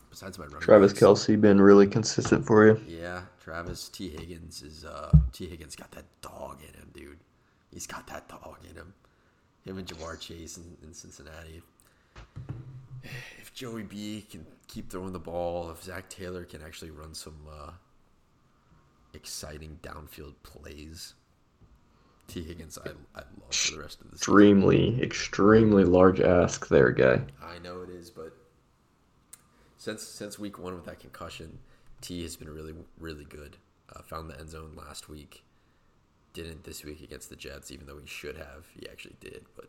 Besides 0.10 0.38
my 0.38 0.44
running 0.46 0.60
Travis 0.60 0.92
backs. 0.92 1.02
Kelce 1.02 1.40
been 1.40 1.62
really 1.62 1.88
consistent 1.88 2.46
for 2.46 2.68
you. 2.68 2.82
Yeah, 2.86 3.22
Travis 3.40 3.88
Tee 3.88 4.10
Higgins 4.10 4.62
is 4.62 4.84
uh 4.84 5.10
Tee 5.32 5.48
Higgins 5.48 5.74
got 5.78 5.90
that 5.92 6.04
dog 6.22 6.58
in 6.62 6.74
him, 6.78 6.90
dude. 6.94 7.20
He's 7.74 7.88
got 7.88 8.08
that 8.08 8.28
dog 8.28 8.58
in 8.70 8.76
him. 8.76 8.94
Him 9.64 9.78
and 9.78 9.88
Ja'Marr 9.88 10.20
Chase 10.20 10.58
in, 10.58 10.76
in 10.84 10.94
Cincinnati. 10.94 11.62
If 13.52 13.58
Joey 13.58 13.84
B 13.84 14.26
can 14.30 14.46
keep 14.68 14.90
throwing 14.90 15.14
the 15.14 15.20
ball, 15.20 15.72
if 15.72 15.84
Zac 15.84 16.10
Taylor 16.10 16.46
can 16.46 16.62
actually 16.62 16.92
run 16.92 17.14
some 17.14 17.38
uh, 17.52 17.72
exciting 19.14 19.80
downfield 19.82 20.36
plays, 20.44 21.14
Tee 22.28 22.44
Higgins 22.44 22.78
I 22.78 22.92
I 23.14 23.24
love 23.42 23.54
for 23.54 23.76
the 23.76 23.82
rest 23.82 24.00
of 24.02 24.12
the 24.12 24.18
season. 24.18 24.34
Extremely, 24.34 25.02
extremely 25.02 25.84
large 25.84 26.22
ask 26.22 26.68
there, 26.70 26.92
guy. 26.92 27.22
I 27.44 27.60
know 27.60 27.82
it 27.82 27.90
is, 27.90 28.10
but 28.10 28.32
since 29.78 30.02
since 30.02 30.40
week 30.40 30.58
one 30.58 30.76
with 30.76 30.86
that 30.86 31.00
concussion, 31.00 31.60
T 32.00 32.24
has 32.24 32.38
been 32.38 32.50
really 32.50 32.74
really 33.00 33.26
good. 33.26 33.58
Uh, 33.94 34.02
found 34.02 34.30
the 34.30 34.40
end 34.40 34.50
zone 34.50 34.74
last 34.78 35.10
week. 35.10 35.44
Didn't 36.34 36.64
this 36.64 36.86
week 36.86 37.02
against 37.02 37.30
the 37.30 37.36
Jets, 37.36 37.72
even 37.72 37.86
though 37.86 37.98
he 37.98 38.08
should 38.08 38.38
have. 38.38 38.68
He 38.80 38.88
actually 38.88 39.16
did, 39.20 39.44
but 39.58 39.68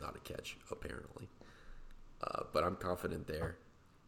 not 0.00 0.16
a 0.16 0.18
catch 0.18 0.56
apparently. 0.72 1.28
Uh, 2.22 2.44
but 2.52 2.64
I'm 2.64 2.76
confident 2.76 3.26
there. 3.26 3.56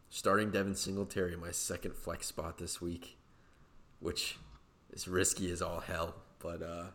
Starting 0.09 0.51
Devin 0.51 0.75
Singletary 0.75 1.33
in 1.33 1.41
my 1.41 1.51
second 1.51 1.95
flex 1.95 2.27
spot 2.27 2.57
this 2.57 2.81
week, 2.81 3.17
which 3.99 4.37
is 4.91 5.07
risky 5.07 5.51
as 5.51 5.61
all 5.61 5.81
hell, 5.81 6.15
but 6.39 6.61
uh, 6.61 6.85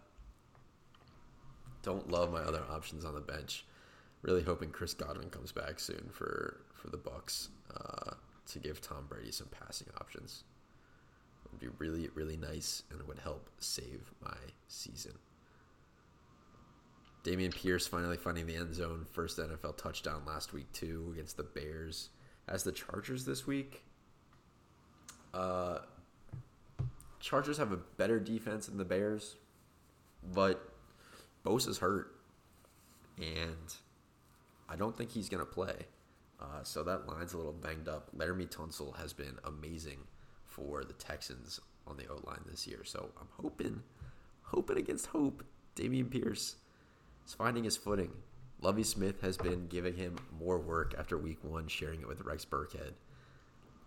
don't 1.83 2.11
love 2.11 2.33
my 2.33 2.41
other 2.41 2.63
options 2.71 3.05
on 3.05 3.15
the 3.15 3.21
bench. 3.21 3.65
Really 4.23 4.43
hoping 4.43 4.71
Chris 4.71 4.95
Godwin 4.95 5.31
comes 5.31 5.53
back 5.53 5.81
soon 5.81 6.09
for 6.13 6.61
for 6.75 6.91
the 6.91 6.99
Bucs 6.99 7.49
uh, 7.77 8.15
to 8.47 8.59
give 8.59 8.81
Tom 8.81 9.07
Brady 9.09 9.31
some 9.31 9.49
passing 9.49 9.89
options. 10.01 10.45
It 11.45 11.53
would 11.53 11.61
be 11.61 11.69
really, 11.79 12.09
really 12.15 12.37
nice 12.37 12.83
and 12.91 13.03
would 13.07 13.19
help 13.19 13.51
save 13.59 14.13
my 14.23 14.37
season. 14.69 15.13
Dameon 17.25 17.55
Pierce 17.55 17.87
finally 17.87 18.17
finding 18.17 18.47
the 18.47 18.57
end 18.57 18.75
zone. 18.75 19.07
First 19.11 19.39
NFL 19.39 19.77
touchdown 19.77 20.23
last 20.27 20.53
week, 20.53 20.71
too, 20.73 21.11
against 21.13 21.37
the 21.37 21.45
Bears. 21.45 22.09
As 22.49 22.65
the 22.65 22.73
Chargers 22.73 23.25
this 23.25 23.47
week, 23.47 23.85
uh, 25.33 25.79
Chargers 27.21 27.59
have 27.59 27.71
a 27.71 27.77
better 27.77 28.19
defense 28.19 28.67
than 28.67 28.79
the 28.79 28.85
Bears, 28.85 29.37
but 30.35 30.73
Bosa's 31.45 31.79
hurt, 31.79 32.17
and 33.19 33.77
I 34.69 34.75
don't 34.75 34.97
think 34.97 35.13
he's 35.13 35.29
to 35.29 35.47
play. 35.47 35.87
Uh, 36.41 36.65
so 36.65 36.83
that 36.83 37.07
line's 37.07 37.35
a 37.35 37.37
little 37.37 37.53
banged 37.53 37.89
up. 37.89 38.11
Laremy 38.17 38.51
Tunsil 38.51 38.97
has 38.97 39.13
been 39.13 39.39
amazing 39.45 39.99
for 40.45 40.83
the 40.83 40.93
Texans 40.95 41.61
on 41.87 41.97
the 41.97 42.09
O 42.09 42.21
line 42.27 42.43
this 42.51 42.67
year. 42.67 42.83
So 42.85 43.11
I'm 43.21 43.29
hoping, 43.41 43.83
hoping 44.43 44.77
against 44.77 45.07
hope, 45.07 45.45
Dameon 45.77 46.11
Pierce 46.11 46.57
is 47.27 47.35
finding 47.35 47.65
his 47.65 47.77
footing. 47.77 48.11
Lovie 48.61 48.85
Smith 48.85 49.21
has 49.23 49.37
been 49.37 49.67
giving 49.67 49.95
him 49.97 50.17
more 50.39 50.59
work 50.59 50.95
after 50.99 51.19
week 51.19 51.39
one, 51.43 51.67
sharing 51.67 52.01
it 52.01 52.09
with 52.09 52.21
Rex 52.23 52.45
Burkhead. 52.45 52.93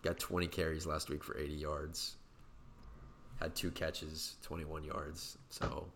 Got 0.03 0.19
20 0.19 0.47
carries 0.47 0.85
last 0.85 1.09
week 1.09 1.23
for 1.23 1.37
80 1.37 1.53
yards. 1.53 2.15
Had 3.39 3.55
two 3.55 3.71
catches, 3.71 4.35
21 4.43 4.83
yards. 4.83 5.37
So, 5.49 5.87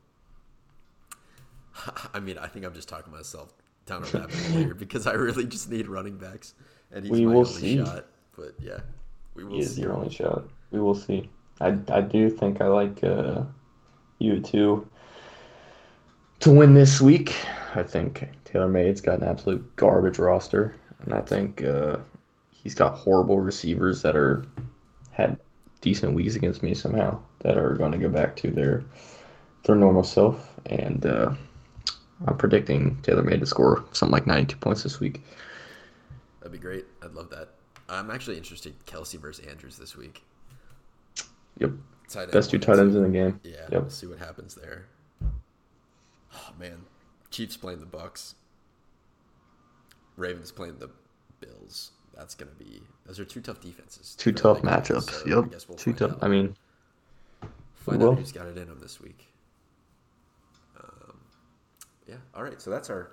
I 2.14 2.20
mean, 2.20 2.38
I 2.38 2.48
think 2.48 2.66
I'm 2.66 2.74
just 2.74 2.90
talking 2.90 3.12
myself 3.12 3.54
down 3.86 4.04
a 4.04 4.06
rabbit 4.18 4.34
hole 4.36 4.58
here 4.58 4.74
because 4.76 5.08
I 5.08 5.14
really 5.14 5.46
just 5.46 5.70
need 5.70 5.88
running 5.88 6.18
backs, 6.18 6.54
and 6.92 7.06
he's 7.06 7.12
We 7.12 7.26
my 7.26 7.34
will 7.34 7.40
only 7.40 7.52
see. 7.52 7.78
shot. 7.78 8.06
But 8.36 8.56
yeah, 8.60 8.80
we 9.36 9.44
will 9.44 9.56
He 9.56 9.60
is 9.60 9.76
see. 9.76 9.82
your 9.82 9.94
only 9.94 10.10
shot. 10.10 10.46
We 10.72 10.80
will 10.80 10.96
see. 10.96 11.30
I, 11.62 11.78
I 11.90 12.02
do 12.02 12.30
think 12.30 12.62
I 12.62 12.68
like 12.68 13.04
uh, 13.04 13.44
you 14.20 14.40
two 14.40 14.88
to 16.40 16.52
win 16.52 16.74
this 16.74 17.02
week. 17.02 17.36
I 17.76 17.84
think 17.84 18.28
Taylor 18.46 18.68
Made's 18.68 19.02
got 19.02 19.20
an 19.20 19.28
absolute 19.28 19.76
garbage 19.76 20.18
roster, 20.20 20.76
and 21.04 21.14
I 21.14 21.22
think 21.22 21.64
uh, 21.64 21.98
he's 22.52 22.76
got 22.76 22.96
horrible 22.96 23.40
receivers 23.40 24.02
that 24.02 24.16
are 24.16 24.44
had 25.12 25.38
decent 25.82 26.14
weeks 26.14 26.36
against 26.36 26.64
me 26.64 26.74
somehow 26.74 27.20
that 27.40 27.58
are 27.58 27.76
going 27.76 27.92
to 27.92 27.98
go 27.98 28.10
back 28.10 28.36
to 28.38 28.52
their 28.52 28.84
their 29.64 29.76
normal 29.76 30.04
self. 30.04 30.56
And 30.68 31.06
uh, 31.06 31.34
I'm 32.26 32.38
predicting 32.38 32.98
Taylor 33.02 33.24
Made 33.24 33.40
to 33.42 33.46
score 33.46 33.84
something 33.92 34.14
like 34.14 34.28
92 34.28 34.58
points 34.58 34.84
this 34.84 35.00
week. 35.00 35.22
That'd 36.40 36.54
be 36.54 36.58
great. 36.58 36.86
I'd 37.04 37.14
love 37.14 37.30
that. 37.30 37.50
I'm 37.90 38.12
actually 38.12 38.38
interested 38.38 38.74
Kelce 38.86 39.20
versus 39.20 39.46
Andrews 39.46 39.78
this 39.78 39.96
week. 39.96 40.24
Yep, 41.60 41.72
Tight 42.08 42.32
best 42.32 42.52
two 42.52 42.60
tight 42.60 42.80
ends 42.80 42.96
in 42.96 43.04
the 43.04 43.10
game. 43.10 43.40
Yeah, 43.44 43.68
Yep. 43.72 43.82
we'll 43.82 43.90
see 43.90 44.08
what 44.08 44.20
happens 44.20 44.56
there. 44.56 44.86
Oh 46.34 46.52
man, 46.60 46.86
Chiefs 47.32 47.58
playing 47.58 47.80
the 47.80 47.86
Bucs. 47.86 48.34
Ravens 50.18 50.52
playing 50.52 50.78
the 50.80 50.90
Bills. 51.40 51.92
That's 52.16 52.36
gonna 52.36 52.52
be. 52.52 52.82
Those 53.06 53.20
are 53.20 53.26
two 53.26 53.42
tough 53.42 53.62
defenses. 53.62 54.16
Two 54.18 54.32
tough 54.32 54.62
matchups. 54.62 55.10
so 55.10 55.26
Yep, 55.28 55.62
we'll 55.68 55.78
two 55.78 55.94
tough. 55.94 56.12
out. 56.14 56.20
I 56.22 56.28
mean, 56.28 56.56
find 57.74 58.04
out 58.04 58.18
who's 58.20 58.32
got 58.32 58.48
it 58.48 58.58
in 58.58 58.68
them 58.68 58.80
this 58.82 59.00
week. 59.00 59.28
Um, 60.78 61.18
yeah. 62.08 62.16
All 62.36 62.44
right. 62.44 62.62
So 62.62 62.70
that's 62.70 62.90
our 62.90 63.12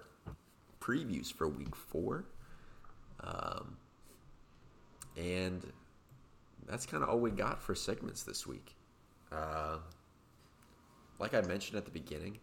previews 0.80 1.32
for 1.32 1.48
Week 1.48 1.74
Four. 1.76 2.24
Um, 3.20 3.76
and 5.16 5.64
that's 6.68 6.84
kind 6.84 7.02
of 7.02 7.09
all 7.09 7.18
we 7.18 7.30
got 7.30 7.62
for 7.62 7.74
segments 7.74 8.22
this 8.24 8.47
week. 8.47 8.74
Uh, 9.32 9.78
like 11.18 11.34
I 11.34 11.40
mentioned 11.43 11.78
at 11.78 11.84
the 11.84 11.90
beginning, 11.90 12.38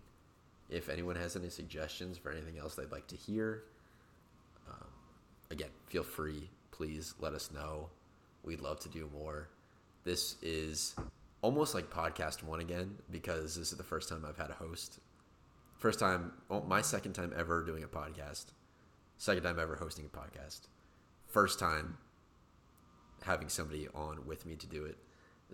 if 0.69 0.90
anyone 0.90 1.15
has 1.15 1.35
any 1.35 1.49
suggestions 1.49 2.18
for 2.18 2.31
anything 2.31 2.57
else 2.57 2.76
they'd 2.76 2.91
like 2.91 3.07
to 3.07 3.15
hear, 3.15 3.64
um, 4.69 4.88
again, 5.52 5.69
feel 5.88 6.03
free. 6.03 6.49
Please 6.72 7.14
let 7.19 7.34
us 7.34 7.52
know. 7.52 7.90
We'd 8.44 8.61
love 8.61 8.80
to 8.81 8.90
do 8.90 9.10
more. 9.14 9.49
This 10.03 10.35
is 10.41 10.95
almost 11.41 11.76
like 11.76 11.90
podcast 11.90 12.44
one 12.44 12.60
again 12.60 12.95
because 13.11 13.56
this 13.56 13.72
is 13.72 13.77
the 13.77 13.84
first 13.84 14.10
time 14.10 14.26
I've 14.27 14.38
had 14.38 14.49
a 14.49 14.56
host. 14.56 14.99
First 15.77 15.99
time, 15.99 16.31
oh, 16.49 16.61
my 16.61 16.81
second 16.81 17.14
time 17.14 17.34
ever 17.38 17.64
doing 17.64 17.84
a 17.84 17.88
podcast. 17.88 18.45
Second 19.18 19.44
time 19.44 19.60
ever 19.60 19.76
hosting 19.76 20.06
a 20.06 20.18
podcast. 20.18 20.61
First 21.27 21.60
time 21.60 21.98
having 23.23 23.49
somebody 23.49 23.88
on 23.94 24.26
with 24.26 24.45
me 24.45 24.56
to 24.56 24.68
do 24.68 24.85
it. 24.85 24.98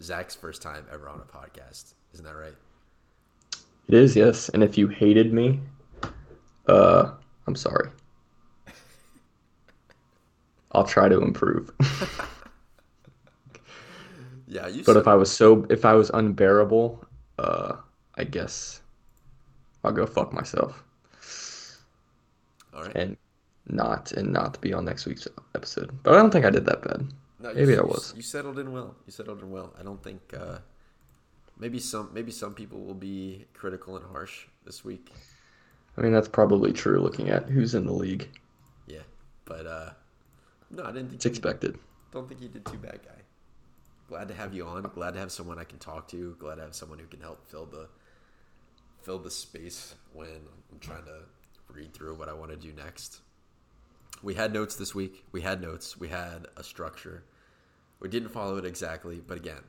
Zach's 0.01 0.35
first 0.35 0.61
time 0.61 0.85
ever 0.91 1.09
on 1.09 1.19
a 1.19 1.23
podcast. 1.23 1.93
Isn't 2.13 2.25
that 2.25 2.35
right? 2.35 2.55
It 3.89 3.93
is 3.95 4.15
yes. 4.15 4.47
And 4.49 4.63
if 4.63 4.77
you 4.77 4.87
hated 4.87 5.33
me, 5.33 5.59
uh, 6.67 7.11
I'm 7.47 7.55
sorry. 7.55 7.89
I'll 10.71 10.85
try 10.85 11.09
to 11.09 11.21
improve. 11.21 11.71
Yeah, 14.47 14.65
you 14.67 14.83
But 14.83 14.93
said, 14.93 14.97
if 14.97 15.07
I 15.07 15.13
was 15.13 15.31
so, 15.31 15.65
if 15.69 15.85
I 15.85 15.93
was 15.93 16.09
unbearable, 16.09 17.05
uh, 17.37 17.75
I 18.15 18.23
guess 18.23 18.81
I'll 19.83 19.91
go 19.91 20.07
fuck 20.07 20.33
myself 20.33 20.83
all 22.73 22.81
right. 22.81 22.95
and 22.95 23.15
not 23.67 24.11
and 24.13 24.33
not 24.33 24.59
be 24.59 24.73
on 24.73 24.85
next 24.85 25.05
week's 25.05 25.27
episode. 25.53 25.91
But 26.01 26.15
I 26.15 26.17
don't 26.17 26.31
think 26.31 26.45
I 26.45 26.49
did 26.49 26.65
that 26.65 26.81
bad. 26.81 27.07
No, 27.39 27.49
you- 27.49 27.55
maybe 27.57 27.77
I 27.77 27.81
was. 27.81 28.11
You 28.15 28.23
settled 28.23 28.57
in 28.57 28.71
well. 28.71 28.95
You 29.05 29.11
settled 29.11 29.39
in 29.43 29.51
well. 29.51 29.71
I 29.79 29.83
don't 29.83 30.01
think 30.01 30.19
uh, 30.33 30.57
maybe 31.59 31.79
some 31.79 32.09
maybe 32.13 32.31
some 32.31 32.53
people 32.53 32.79
will 32.83 32.93
be 32.93 33.45
critical 33.53 33.95
and 33.97 34.05
harsh 34.05 34.45
this 34.65 34.83
week. 34.83 35.11
I 35.97 36.01
mean, 36.01 36.13
that's 36.13 36.27
probably 36.27 36.71
true 36.71 36.99
looking 36.99 37.29
at 37.29 37.49
who's 37.49 37.75
in 37.75 37.85
the 37.85 37.93
league. 37.93 38.29
Yeah, 38.87 38.99
but 39.45 39.65
uh, 39.67 39.89
no, 40.71 40.83
I 40.83 40.87
didn't 40.87 41.09
think 41.09 41.15
It's 41.15 41.25
expected. 41.25 41.77
don't 42.11 42.27
think 42.27 42.41
you 42.41 42.47
did 42.47 42.65
too 42.65 42.77
bad, 42.77 42.99
guy. 43.05 43.21
Glad 44.07 44.27
to 44.29 44.33
have 44.33 44.53
you 44.53 44.65
on. 44.65 44.83
Glad 44.83 45.13
to 45.13 45.19
have 45.19 45.31
someone 45.31 45.59
I 45.59 45.63
can 45.65 45.77
talk 45.77 46.07
to. 46.09 46.35
Glad 46.39 46.55
to 46.55 46.61
have 46.61 46.73
someone 46.75 46.99
who 46.99 47.05
can 47.07 47.19
help 47.21 47.47
fill 47.49 47.65
the 47.65 47.87
fill 49.01 49.19
the 49.19 49.31
space 49.31 49.95
when 50.13 50.27
I'm 50.71 50.79
trying 50.79 51.05
to 51.05 51.19
read 51.73 51.93
through 51.93 52.15
what 52.15 52.29
I 52.29 52.33
want 52.33 52.51
to 52.51 52.57
do 52.57 52.73
next. 52.73 53.19
We 54.23 54.33
had 54.33 54.51
notes 54.53 54.75
this 54.75 54.93
week. 54.95 55.23
We 55.31 55.41
had 55.41 55.61
notes. 55.61 55.97
We 55.97 56.07
had 56.09 56.47
a 56.57 56.63
structure. 56.63 57.23
We 57.99 58.09
didn't 58.09 58.29
follow 58.29 58.57
it 58.57 58.65
exactly, 58.65 59.21
but 59.25 59.37
again, 59.37 59.61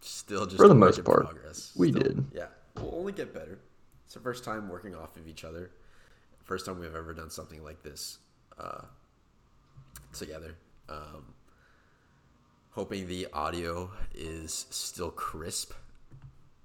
still 0.00 0.44
just 0.46 0.56
For 0.56 0.68
the 0.68 0.74
most 0.74 1.02
part, 1.04 1.24
progress. 1.30 1.72
we 1.76 1.90
Still- 1.90 2.02
did. 2.02 2.24
Yeah, 2.34 2.46
we'll 2.76 2.94
only 2.94 3.12
get 3.12 3.32
better. 3.34 3.58
It's 4.04 4.14
the 4.14 4.20
first 4.20 4.44
time 4.44 4.68
working 4.68 4.94
off 4.94 5.16
of 5.16 5.26
each 5.28 5.44
other. 5.44 5.70
First 6.44 6.64
time 6.66 6.78
we've 6.80 6.94
ever 6.94 7.12
done 7.12 7.28
something 7.30 7.62
like 7.62 7.82
this 7.82 8.18
uh, 8.58 8.82
together. 10.14 10.54
Um, 10.88 11.34
hoping 12.70 13.06
the 13.06 13.26
audio 13.34 13.90
is 14.14 14.66
still 14.70 15.10
crisp, 15.10 15.72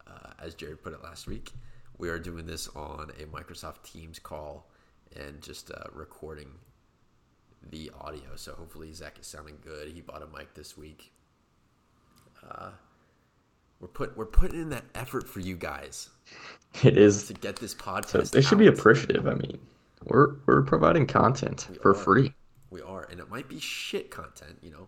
uh, 0.07 0.31
as 0.39 0.53
Jared 0.55 0.81
put 0.83 0.93
it 0.93 1.03
last 1.03 1.27
week. 1.27 1.51
We 1.97 2.09
are 2.09 2.19
doing 2.19 2.45
this 2.45 2.69
on 2.69 3.11
a 3.19 3.25
Microsoft 3.25 3.83
Teams 3.83 4.19
call 4.19 4.69
and 5.15 5.41
just 5.41 5.69
uh, 5.71 5.83
recording 5.91 6.47
the 7.69 7.91
audio. 7.99 8.35
So 8.35 8.53
hopefully 8.53 8.91
Zach 8.93 9.19
is 9.19 9.27
sounding 9.27 9.57
good. 9.61 9.89
He 9.89 10.01
bought 10.01 10.21
a 10.21 10.27
mic 10.37 10.53
this 10.53 10.77
week. 10.77 11.11
Uh, 12.49 12.71
we're 13.83 13.87
put 13.89 14.15
we're 14.17 14.25
putting 14.25 14.61
in 14.61 14.69
that 14.69 14.85
effort 14.95 15.27
for 15.27 15.41
you 15.41 15.57
guys 15.57 16.09
It 16.83 16.97
is. 16.97 17.27
to 17.27 17.33
get 17.33 17.57
this 17.57 17.75
podcast. 17.75 18.31
they 18.31 18.39
should 18.41 18.57
be 18.57 18.67
appreciative. 18.67 19.27
I 19.27 19.33
mean, 19.33 19.59
we're 20.05 20.35
we're 20.45 20.61
providing 20.61 21.05
content 21.05 21.67
We 21.69 21.75
for 21.79 21.91
are. 21.91 21.93
free, 21.93 22.33
We 22.69 22.81
are, 22.81 23.05
and 23.11 23.19
it 23.19 23.29
might 23.29 23.49
be 23.49 23.59
shit 23.59 24.09
content, 24.09 24.57
you 24.61 24.71
know. 24.71 24.87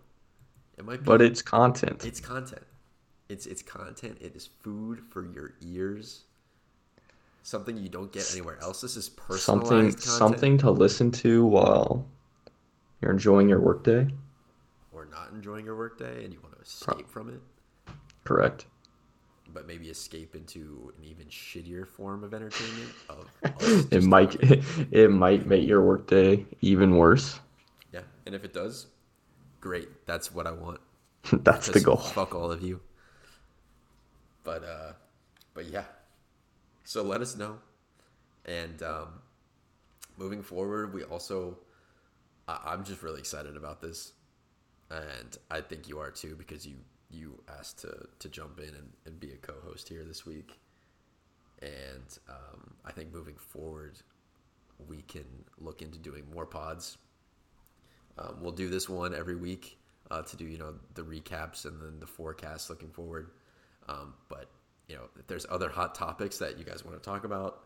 It 0.77 0.85
might 0.85 1.01
be, 1.01 1.05
but 1.05 1.21
it's 1.21 1.41
content. 1.41 2.05
it's 2.05 2.21
content. 2.21 2.63
It's 3.27 3.45
it's 3.47 3.61
content. 3.61 4.17
It 4.21 4.33
is 4.33 4.47
food 4.61 5.01
for 5.09 5.25
your 5.25 5.55
ears. 5.61 6.21
Something 7.43 7.77
you 7.77 7.89
don't 7.89 8.11
get 8.13 8.31
anywhere 8.31 8.57
else. 8.61 8.79
This 8.79 8.95
is 8.95 9.09
personalized 9.09 9.43
Something 9.43 9.85
content. 9.91 10.01
something 10.03 10.57
to 10.59 10.71
listen 10.71 11.11
to 11.11 11.45
while 11.45 12.07
you're 13.01 13.11
enjoying 13.11 13.49
your 13.49 13.59
workday. 13.59 14.07
or 14.93 15.05
not 15.05 15.31
enjoying 15.33 15.65
your 15.65 15.75
workday 15.75 16.23
and 16.23 16.31
you 16.33 16.39
want 16.41 16.55
to 16.55 16.61
escape 16.61 17.09
from 17.09 17.27
it, 17.29 17.41
Correct. 18.23 18.65
But 19.55 19.65
maybe 19.65 19.87
escape 19.87 20.35
into 20.35 20.93
an 20.97 21.03
even 21.05 21.25
shittier 21.27 21.87
form 21.87 22.23
of 22.23 22.33
entertainment. 22.33 22.91
Of 23.09 23.87
It 23.91 24.03
might 24.03 24.31
talking. 24.31 24.63
it 24.91 25.09
might 25.09 25.47
make 25.47 25.65
your 25.65 25.81
workday 25.81 26.45
even 26.61 26.97
worse. 26.97 27.39
yeah, 27.91 28.01
and 28.25 28.35
if 28.35 28.43
it 28.43 28.53
does, 28.53 28.87
great. 29.61 30.05
That's 30.05 30.31
what 30.33 30.45
I 30.45 30.51
want. 30.51 30.81
That's 31.31 31.69
the 31.69 31.79
goal. 31.79 31.97
Fuck 31.97 32.35
all 32.35 32.51
of 32.51 32.61
you. 32.61 32.81
But 34.43 34.63
uh, 34.63 34.91
but 35.53 35.65
yeah. 35.67 35.85
So 36.83 37.01
let 37.01 37.21
us 37.21 37.35
know. 37.35 37.57
And 38.45 38.83
um, 38.83 39.07
moving 40.17 40.43
forward, 40.43 40.93
we 40.93 41.03
also, 41.03 41.57
I, 42.47 42.59
I'm 42.65 42.83
just 42.83 43.01
really 43.01 43.19
excited 43.19 43.57
about 43.57 43.81
this, 43.81 44.11
and 44.91 45.35
I 45.49 45.61
think 45.61 45.87
you 45.87 45.97
are 45.97 46.11
too 46.11 46.35
because 46.35 46.67
you 46.67 46.75
you 47.09 47.41
asked 47.59 47.79
to 47.79 48.07
to 48.19 48.29
jump 48.29 48.59
in 48.59 48.69
and, 48.69 48.89
and 49.05 49.19
be 49.19 49.31
a 49.31 49.37
co-host 49.37 49.89
here 49.89 50.03
this 50.03 50.25
week, 50.25 50.59
and 51.61 52.19
um, 52.29 52.73
I 52.85 52.91
think 52.91 53.13
moving 53.13 53.35
forward, 53.35 53.99
we 54.87 55.01
can 55.03 55.25
look 55.59 55.81
into 55.81 55.97
doing 55.97 56.23
more 56.33 56.45
pods. 56.45 56.97
Um, 58.17 58.37
we'll 58.41 58.51
do 58.51 58.69
this 58.69 58.87
one 58.87 59.13
every 59.13 59.35
week 59.35 59.77
uh, 60.11 60.21
to 60.21 60.37
do 60.37 60.45
you 60.45 60.57
know 60.57 60.75
the 60.93 61.01
recaps 61.01 61.65
and 61.65 61.81
then 61.81 61.99
the 61.99 62.07
forecast 62.07 62.69
looking 62.69 62.89
forward. 62.89 63.31
Um, 63.87 64.13
but 64.29 64.49
you 64.87 64.95
know 64.95 65.03
if 65.19 65.27
there's 65.27 65.45
other 65.49 65.69
hot 65.69 65.95
topics 65.95 66.37
that 66.39 66.57
you 66.57 66.65
guys 66.65 66.83
want 66.83 67.01
to 67.01 67.03
talk 67.09 67.23
about, 67.23 67.63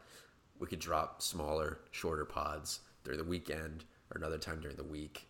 we 0.59 0.67
could 0.67 0.79
drop 0.79 1.21
smaller, 1.21 1.79
shorter 1.91 2.25
pods 2.25 2.81
during 3.03 3.19
the 3.19 3.25
weekend 3.25 3.85
or 4.13 4.17
another 4.17 4.37
time 4.37 4.59
during 4.59 4.77
the 4.77 4.83
week. 4.83 5.28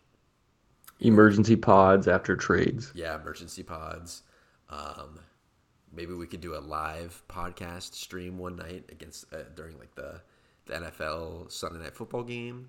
Emergency 1.00 1.56
pods 1.56 2.06
after 2.08 2.36
trades. 2.36 2.92
Yeah, 2.94 3.18
emergency 3.20 3.62
pods. 3.62 4.22
Um, 4.68 5.18
maybe 5.92 6.14
we 6.14 6.26
could 6.26 6.40
do 6.40 6.54
a 6.56 6.60
live 6.60 7.22
podcast 7.28 7.94
stream 7.94 8.38
one 8.38 8.56
night 8.56 8.84
against 8.90 9.32
uh, 9.32 9.38
during 9.54 9.78
like 9.78 9.94
the 9.94 10.20
the 10.66 10.74
NFL 10.74 11.50
Sunday 11.50 11.80
Night 11.80 11.94
Football 11.94 12.22
game, 12.22 12.68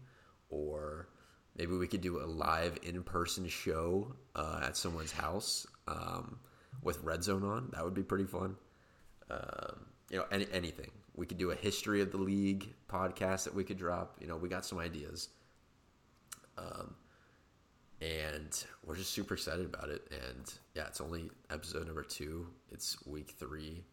or 0.49 1.09
maybe 1.57 1.73
we 1.75 1.87
could 1.87 2.01
do 2.01 2.21
a 2.21 2.25
live 2.25 2.77
in 2.83 3.03
person 3.03 3.47
show 3.47 4.15
uh, 4.35 4.61
at 4.63 4.77
someone's 4.77 5.11
house 5.11 5.67
um, 5.87 6.39
with 6.81 7.03
Red 7.03 7.23
Zone 7.23 7.43
on. 7.43 7.69
That 7.73 7.83
would 7.83 7.93
be 7.93 8.03
pretty 8.03 8.25
fun. 8.25 8.55
Um, 9.29 9.85
you 10.09 10.17
know, 10.17 10.25
any, 10.31 10.47
anything. 10.51 10.91
We 11.15 11.25
could 11.25 11.37
do 11.37 11.51
a 11.51 11.55
history 11.55 12.01
of 12.01 12.11
the 12.11 12.17
league 12.17 12.73
podcast 12.89 13.43
that 13.43 13.53
we 13.53 13.63
could 13.63 13.77
drop. 13.77 14.17
You 14.19 14.27
know, 14.27 14.37
we 14.37 14.49
got 14.49 14.65
some 14.65 14.79
ideas. 14.79 15.29
Um, 16.57 16.95
and 18.01 18.63
we're 18.83 18.95
just 18.95 19.11
super 19.11 19.35
excited 19.35 19.65
about 19.65 19.89
it. 19.89 20.01
And 20.11 20.51
yeah, 20.75 20.87
it's 20.87 20.99
only 20.99 21.29
episode 21.51 21.85
number 21.85 22.03
two. 22.03 22.47
It's 22.71 22.97
week 23.05 23.35
three. 23.37 23.83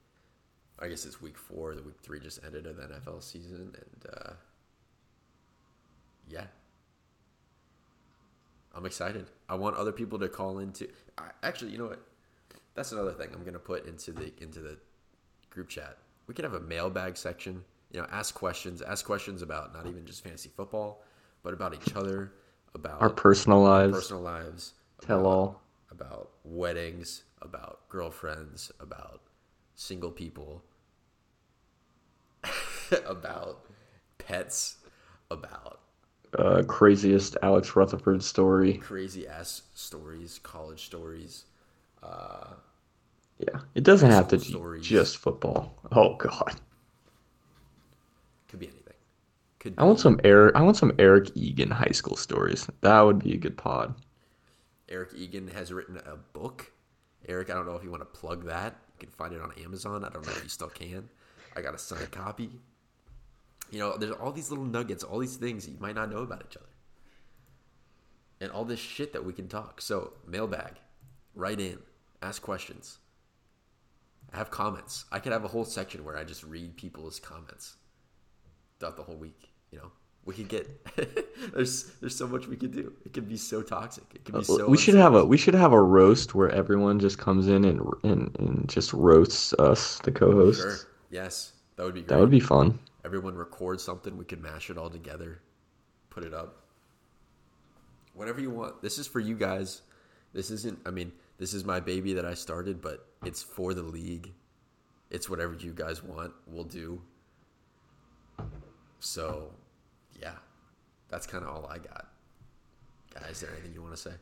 I 0.79 0.89
guess 0.89 1.05
it's 1.05 1.21
week 1.21 1.37
four. 1.37 1.75
The 1.75 1.83
week 1.83 2.01
three 2.03 2.19
just 2.19 2.43
ended 2.45 2.67
of 2.67 2.77
the 2.77 2.83
NFL 2.83 3.23
season, 3.23 3.75
and 3.75 4.13
uh, 4.15 4.33
yeah, 6.29 6.45
I'm 8.75 8.87
excited. 8.87 9.27
I 9.49 9.57
want 9.57 9.77
other 9.77 9.93
people 9.93 10.19
to 10.21 10.29
call 10.29 10.61
into. 10.61 10.89
I, 11.19 11.31
actually, 11.43 11.73
you 11.73 11.79
know 11.79 11.87
what? 11.87 12.01
That's 12.75 12.93
another 12.93 13.13
thing 13.13 13.29
I'm 13.35 13.45
gonna 13.45 13.59
put 13.59 13.87
into 13.87 14.13
the 14.13 14.33
into 14.41 14.61
the 14.61 14.79
group 15.51 15.69
chat. 15.69 15.99
We 16.29 16.35
could 16.35 16.45
have 16.45 16.55
a 16.55 16.61
mailbag 16.61 17.17
section. 17.17 17.65
You 17.93 18.01
know, 18.01 18.07
ask 18.13 18.35
questions. 18.35 18.81
Ask 18.81 19.05
questions 19.05 19.43
about 19.43 19.75
not 19.75 19.87
even 19.87 20.07
just 20.07 20.23
fantasy 20.23 20.51
football, 20.55 21.03
but 21.43 21.55
about 21.55 21.75
each 21.75 21.97
other, 21.97 22.33
about 22.75 23.01
Our 23.03 23.11
personal 23.11 23.63
lives. 23.63 23.93
personal 23.95 24.23
lives, 24.23 24.75
Tell 25.01 25.21
about- 25.21 25.29
all. 25.29 25.63
about 25.91 26.31
weddings, 26.45 27.23
about 27.43 27.89
girlfriends, 27.89 28.71
about 28.81 29.21
single 29.75 30.11
people, 30.11 30.63
about 33.07 33.65
pets, 34.19 34.77
about 35.31 35.81
Uh, 36.39 36.63
craziest 36.69 37.37
Alex 37.43 37.75
Rutherford 37.75 38.23
story. 38.23 38.75
crazy 38.79 39.27
ass 39.27 39.63
stories, 39.75 40.39
college 40.43 40.85
stories. 40.85 41.45
Uh, 42.03 42.55
Yeah, 43.39 43.61
it 43.75 43.83
doesn't 43.85 44.11
have 44.11 44.29
to 44.29 44.37
be 44.39 44.45
stories. 44.45 44.85
just 44.85 45.17
football. 45.19 45.75
Oh 45.93 46.17
God, 46.17 46.29
could 46.33 46.47
be 46.47 46.53
anything. 46.53 46.68
Could 49.59 49.75
I 49.79 49.85
want 49.85 49.99
be 49.99 50.03
some 50.03 50.21
Eric. 50.25 50.55
I 50.55 50.63
want 50.63 50.77
some 50.77 50.93
Eric 50.99 51.31
Egan 51.35 51.71
high 51.71 51.91
school 51.93 52.17
stories. 52.17 52.69
That 52.81 53.01
would 53.01 53.19
be 53.19 53.33
a 53.33 53.37
good 53.37 53.57
pod. 53.57 53.95
Eric 54.89 55.11
Egan 55.17 55.49
has 55.49 55.73
written 55.73 55.99
a 55.99 56.17
book. 56.17 56.73
Eric, 57.29 57.51
I 57.51 57.55
don't 57.55 57.67
know 57.67 57.75
if 57.75 57.85
you 57.85 57.91
want 57.91 58.03
to 58.03 58.19
plug 58.19 58.47
that. 58.47 58.77
You 58.95 59.07
can 59.07 59.11
find 59.11 59.35
it 59.35 59.43
on 59.43 59.53
Amazon. 59.63 60.05
I 60.05 60.09
don't 60.09 60.25
know 60.25 60.33
if 60.33 60.43
you 60.43 60.49
still 60.49 60.69
can. 60.69 61.09
I 61.57 61.61
got 61.61 61.75
a 61.75 61.79
signed 61.79 62.11
copy. 62.11 62.51
You 63.71 63.81
know, 63.81 63.97
there's 63.97 64.13
all 64.13 64.33
these 64.33 64.51
little 64.51 64.65
nuggets, 64.65 65.05
all 65.05 65.19
these 65.19 65.37
things 65.37 65.67
that 65.67 65.73
you 65.73 65.79
might 65.79 65.95
not 65.95 66.11
know 66.11 66.19
about 66.19 66.45
each 66.49 66.57
other. 66.57 66.67
And 68.41 68.51
all 68.51 68.65
this 68.65 68.81
shit 68.81 69.13
that 69.13 69.25
we 69.25 69.33
can 69.33 69.49
talk. 69.49 69.81
So, 69.81 70.13
mailbag, 70.27 70.75
write 71.35 71.61
in, 71.61 71.79
ask 72.23 72.41
questions, 72.41 72.99
I 74.33 74.37
have 74.39 74.51
comments. 74.51 75.05
I 75.11 75.19
could 75.19 75.33
have 75.33 75.45
a 75.45 75.49
whole 75.49 75.65
section 75.65 76.05
where 76.05 76.17
I 76.17 76.25
just 76.25 76.45
read 76.45 76.77
people's 76.77 77.19
comments 77.19 77.77
throughout 78.79 78.97
the 78.97 79.03
whole 79.03 79.17
week. 79.17 79.48
You 79.71 79.79
know, 79.79 79.91
we 80.25 80.35
could 80.35 80.49
get 80.49 80.69
there's 81.55 81.85
there's 82.01 82.17
so 82.17 82.27
much 82.27 82.47
we 82.47 82.57
could 82.57 82.73
do. 82.73 82.93
It 83.05 83.13
could 83.13 83.29
be 83.29 83.37
so 83.37 83.63
toxic. 83.63 84.05
It 84.15 84.25
could 84.25 84.35
be 84.35 84.45
so. 84.45 84.67
Uh, 84.67 84.69
we 84.69 84.77
should 84.77 84.95
have 84.95 85.15
a 85.15 85.25
we 85.25 85.37
should 85.37 85.55
have 85.55 85.73
a 85.73 85.81
roast 85.81 86.35
where 86.35 86.51
everyone 86.51 87.01
just 87.01 87.19
comes 87.19 87.49
in 87.49 87.65
and 87.65 87.81
and, 88.03 88.37
and 88.39 88.69
just 88.69 88.93
roasts 88.93 89.53
us, 89.55 89.99
the 90.01 90.13
co-hosts. 90.13 90.63
Sure. 90.63 90.77
Yes, 91.11 91.53
that 91.77 91.85
would 91.85 91.95
be 91.95 92.01
great. 92.01 92.09
That 92.09 92.21
would 92.21 92.31
be 92.31 92.41
fun. 92.41 92.79
Everyone 93.05 93.35
record 93.35 93.81
something. 93.81 94.19
We 94.19 94.25
could 94.25 94.43
mash 94.43 94.69
it 94.69 94.77
all 94.77 94.91
together, 94.91 95.41
put 96.11 96.25
it 96.25 96.35
up. 96.35 96.65
Whatever 98.15 98.41
you 98.41 98.51
want. 98.51 98.83
This 98.83 98.99
is 98.99 99.07
for 99.07 99.21
you 99.21 99.35
guys. 99.35 99.83
This 100.35 100.51
isn't. 100.51 100.79
I 100.85 100.91
mean, 100.91 101.13
this 101.39 101.55
is 101.55 101.65
my 101.65 101.81
baby 101.81 102.13
that 102.15 102.27
I 102.27 102.35
started, 102.35 102.83
but 102.83 103.07
it's 103.25 103.43
for 103.43 103.73
the 103.73 103.83
league. 103.83 104.33
It's 105.11 105.31
whatever 105.31 105.55
you 105.55 105.73
guys 105.73 106.03
want. 106.03 106.33
We'll 106.47 106.65
do. 106.65 107.01
So, 109.01 109.51
yeah, 110.21 110.33
that's 111.09 111.27
kind 111.27 111.45
of 111.45 111.51
all 111.51 111.67
I 111.71 111.79
got. 111.79 112.09
Guys, 113.15 113.31
is 113.33 113.41
there 113.41 113.51
anything 113.53 113.73
you 113.75 113.83
want 113.83 113.95
to 113.95 114.01
say? 114.01 114.13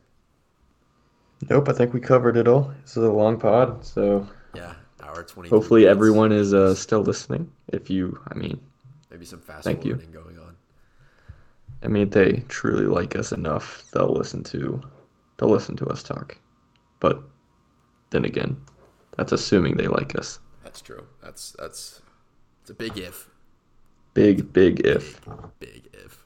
Nope, 1.50 1.68
I 1.68 1.72
think 1.72 1.92
we 1.92 2.00
covered 2.00 2.36
it 2.36 2.48
all. 2.48 2.72
This 2.82 2.92
is 2.96 3.04
a 3.04 3.10
long 3.12 3.38
pod, 3.38 3.84
so 3.84 4.26
Yeah, 4.54 4.74
hour 5.02 5.22
twenty. 5.22 5.48
hopefully 5.50 5.86
everyone 5.86 6.32
is 6.32 6.54
uh, 6.54 6.74
still 6.74 7.02
listening. 7.02 7.50
If 7.68 7.90
you, 7.90 8.18
I 8.30 8.34
mean, 8.34 8.58
maybe 9.10 9.26
some 9.26 9.40
fast 9.40 9.64
Thank 9.64 9.84
you. 9.84 9.96
going 9.96 10.38
on. 10.38 10.56
I 11.82 11.88
mean, 11.88 12.08
they 12.08 12.42
truly 12.48 12.86
like 12.86 13.16
us 13.16 13.32
enough, 13.32 13.84
they'll 13.92 14.12
listen 14.14 14.42
to, 14.44 14.80
they'll 15.36 15.50
listen 15.50 15.76
to 15.76 15.86
us 15.88 16.02
talk. 16.02 16.38
But 17.00 17.22
then 18.10 18.24
again, 18.24 18.56
that's 19.16 19.32
assuming 19.32 19.76
they 19.76 19.88
like 19.88 20.16
us. 20.18 20.38
That's 20.64 20.80
true. 20.80 21.06
That's 21.22 21.54
that's 21.58 22.00
it's 22.62 22.70
a 22.70 22.74
big 22.74 22.96
if. 22.96 23.28
Big, 24.16 24.50
big 24.50 24.80
if. 24.86 25.20
Big 25.58 25.90
if. 25.92 26.24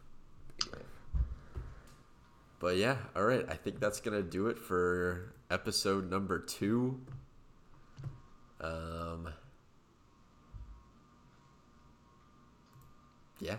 But 2.60 2.76
yeah, 2.76 2.96
all 3.16 3.24
right. 3.24 3.44
I 3.48 3.54
think 3.54 3.80
that's 3.80 4.00
gonna 4.00 4.22
do 4.22 4.46
it 4.46 4.60
for 4.60 5.34
episode 5.50 6.08
number 6.08 6.38
two. 6.38 7.00
Um. 8.60 9.30
Yeah, 13.40 13.56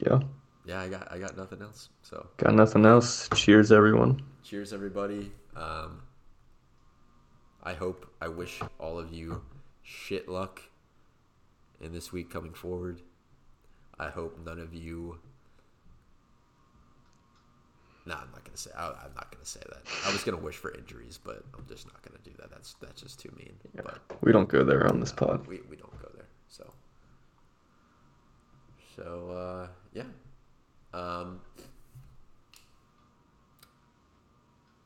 Yeah. 0.00 0.18
yeah. 0.64 0.80
I 0.80 0.88
got 0.88 1.12
I 1.12 1.18
got 1.18 1.36
nothing 1.36 1.62
else. 1.62 1.88
So 2.02 2.26
Got 2.38 2.54
nothing 2.54 2.84
else. 2.84 3.28
Cheers, 3.36 3.70
everyone. 3.70 4.22
cheers, 4.42 4.72
everybody. 4.72 5.30
Um. 5.54 6.02
I 7.62 7.74
hope 7.74 8.12
I 8.20 8.26
wish 8.26 8.60
all 8.80 8.98
of 8.98 9.12
you 9.12 9.42
shit 9.84 10.28
luck 10.28 10.62
in 11.80 11.92
this 11.92 12.10
week 12.12 12.28
coming 12.28 12.52
forward. 12.54 13.02
I 13.98 14.08
hope 14.10 14.38
none 14.44 14.58
of 14.58 14.74
you. 14.74 15.18
No, 18.04 18.14
I'm 18.14 18.30
not 18.30 18.44
gonna 18.44 18.56
say. 18.56 18.70
I, 18.76 18.86
I'm 18.88 19.14
not 19.14 19.32
gonna 19.32 19.44
say 19.44 19.60
that. 19.68 19.82
I 20.06 20.12
was 20.12 20.22
gonna 20.22 20.36
wish 20.36 20.56
for 20.56 20.72
injuries, 20.74 21.18
but 21.22 21.42
I'm 21.56 21.66
just 21.68 21.86
not 21.86 22.00
gonna 22.02 22.20
do 22.22 22.30
that. 22.38 22.50
That's 22.50 22.74
that's 22.74 23.02
just 23.02 23.18
too 23.20 23.32
mean. 23.36 23.54
But 23.74 24.00
We 24.20 24.32
don't 24.32 24.48
go 24.48 24.62
there 24.64 24.86
on 24.86 25.00
this 25.00 25.12
pod. 25.12 25.46
we 25.46 25.60
we 25.68 25.76
don't 25.76 26.00
go 26.00 26.08
there. 26.14 26.26
So. 26.48 26.72
So 28.96 29.30
uh, 29.30 29.68
yeah. 29.92 30.04
Um, 30.94 31.40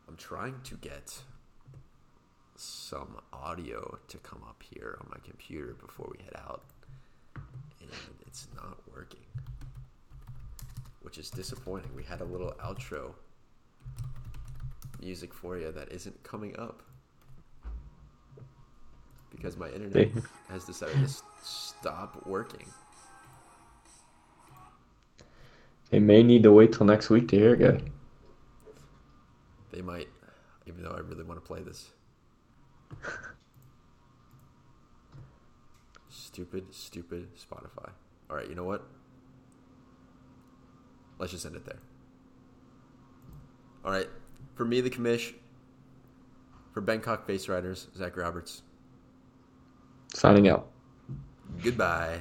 I'm 0.09 0.17
trying 0.17 0.61
to 0.65 0.75
get 0.77 1.23
some 2.57 3.17
audio 3.33 3.99
to 4.09 4.19
come 4.19 4.43
up 4.49 4.63
here 4.75 4.99
on 5.01 5.09
my 5.11 5.19
computer 5.25 5.75
before 5.75 6.11
we 6.11 6.25
head 6.25 6.35
out, 6.37 6.65
and 7.37 7.91
it's 8.31 8.47
not 8.55 8.79
working, 8.95 9.21
which 11.03 11.19
is 11.19 11.31
disappointing. 11.31 11.91
We 11.97 12.05
had 12.05 12.21
a 12.21 12.25
little 12.25 12.55
outro 12.63 13.13
music 15.01 15.35
for 15.35 15.57
you 15.57 15.73
that 15.73 15.91
isn't 15.91 16.23
coming 16.23 16.57
up 16.59 16.83
because 19.31 19.57
my 19.57 19.69
internet 19.71 20.11
has 20.49 20.65
decided 20.65 20.95
to 20.95 21.03
s- 21.05 21.23
stop 21.43 22.25
working. 22.27 22.67
They 25.91 25.99
may 25.99 26.23
need 26.23 26.45
to 26.45 26.53
wait 26.53 26.73
till 26.73 26.87
next 26.87 27.11
week 27.11 27.27
to 27.29 27.37
hear 27.37 27.55
it, 27.55 27.59
guy. 27.61 27.81
They 29.73 29.83
might, 29.83 30.09
even 30.67 30.85
though 30.85 30.93
I 30.93 31.01
really 31.01 31.25
want 31.25 31.41
to 31.41 31.47
play 31.47 31.63
this. 31.63 31.91
stupid, 36.09 36.73
stupid 36.73 37.29
Spotify. 37.35 37.91
All 38.31 38.37
right, 38.37 38.49
you 38.49 38.55
know 38.55 38.65
what? 38.65 38.87
Let's 41.19 41.33
just 41.33 41.45
end 41.45 41.57
it 41.57 41.67
there. 41.67 41.81
All 43.85 43.91
right, 43.91 44.09
for 44.55 44.65
me, 44.65 44.81
the 44.81 44.91
commish. 44.91 45.35
For 46.73 46.81
Bangkok 46.81 47.27
Face 47.27 47.49
Riders, 47.49 47.89
Zach 47.97 48.17
Roberts. 48.17 48.63
Signing 50.15 50.49
out. 50.49 50.69
Goodbye. 51.63 52.21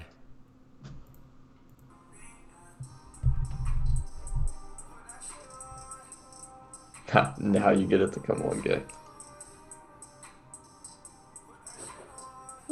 now 7.40 7.70
you 7.70 7.86
get 7.86 8.02
it 8.02 8.14
to 8.14 8.20
come 8.20 8.42
on, 8.42 8.62
gay. 8.62 8.82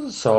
So 0.09 0.35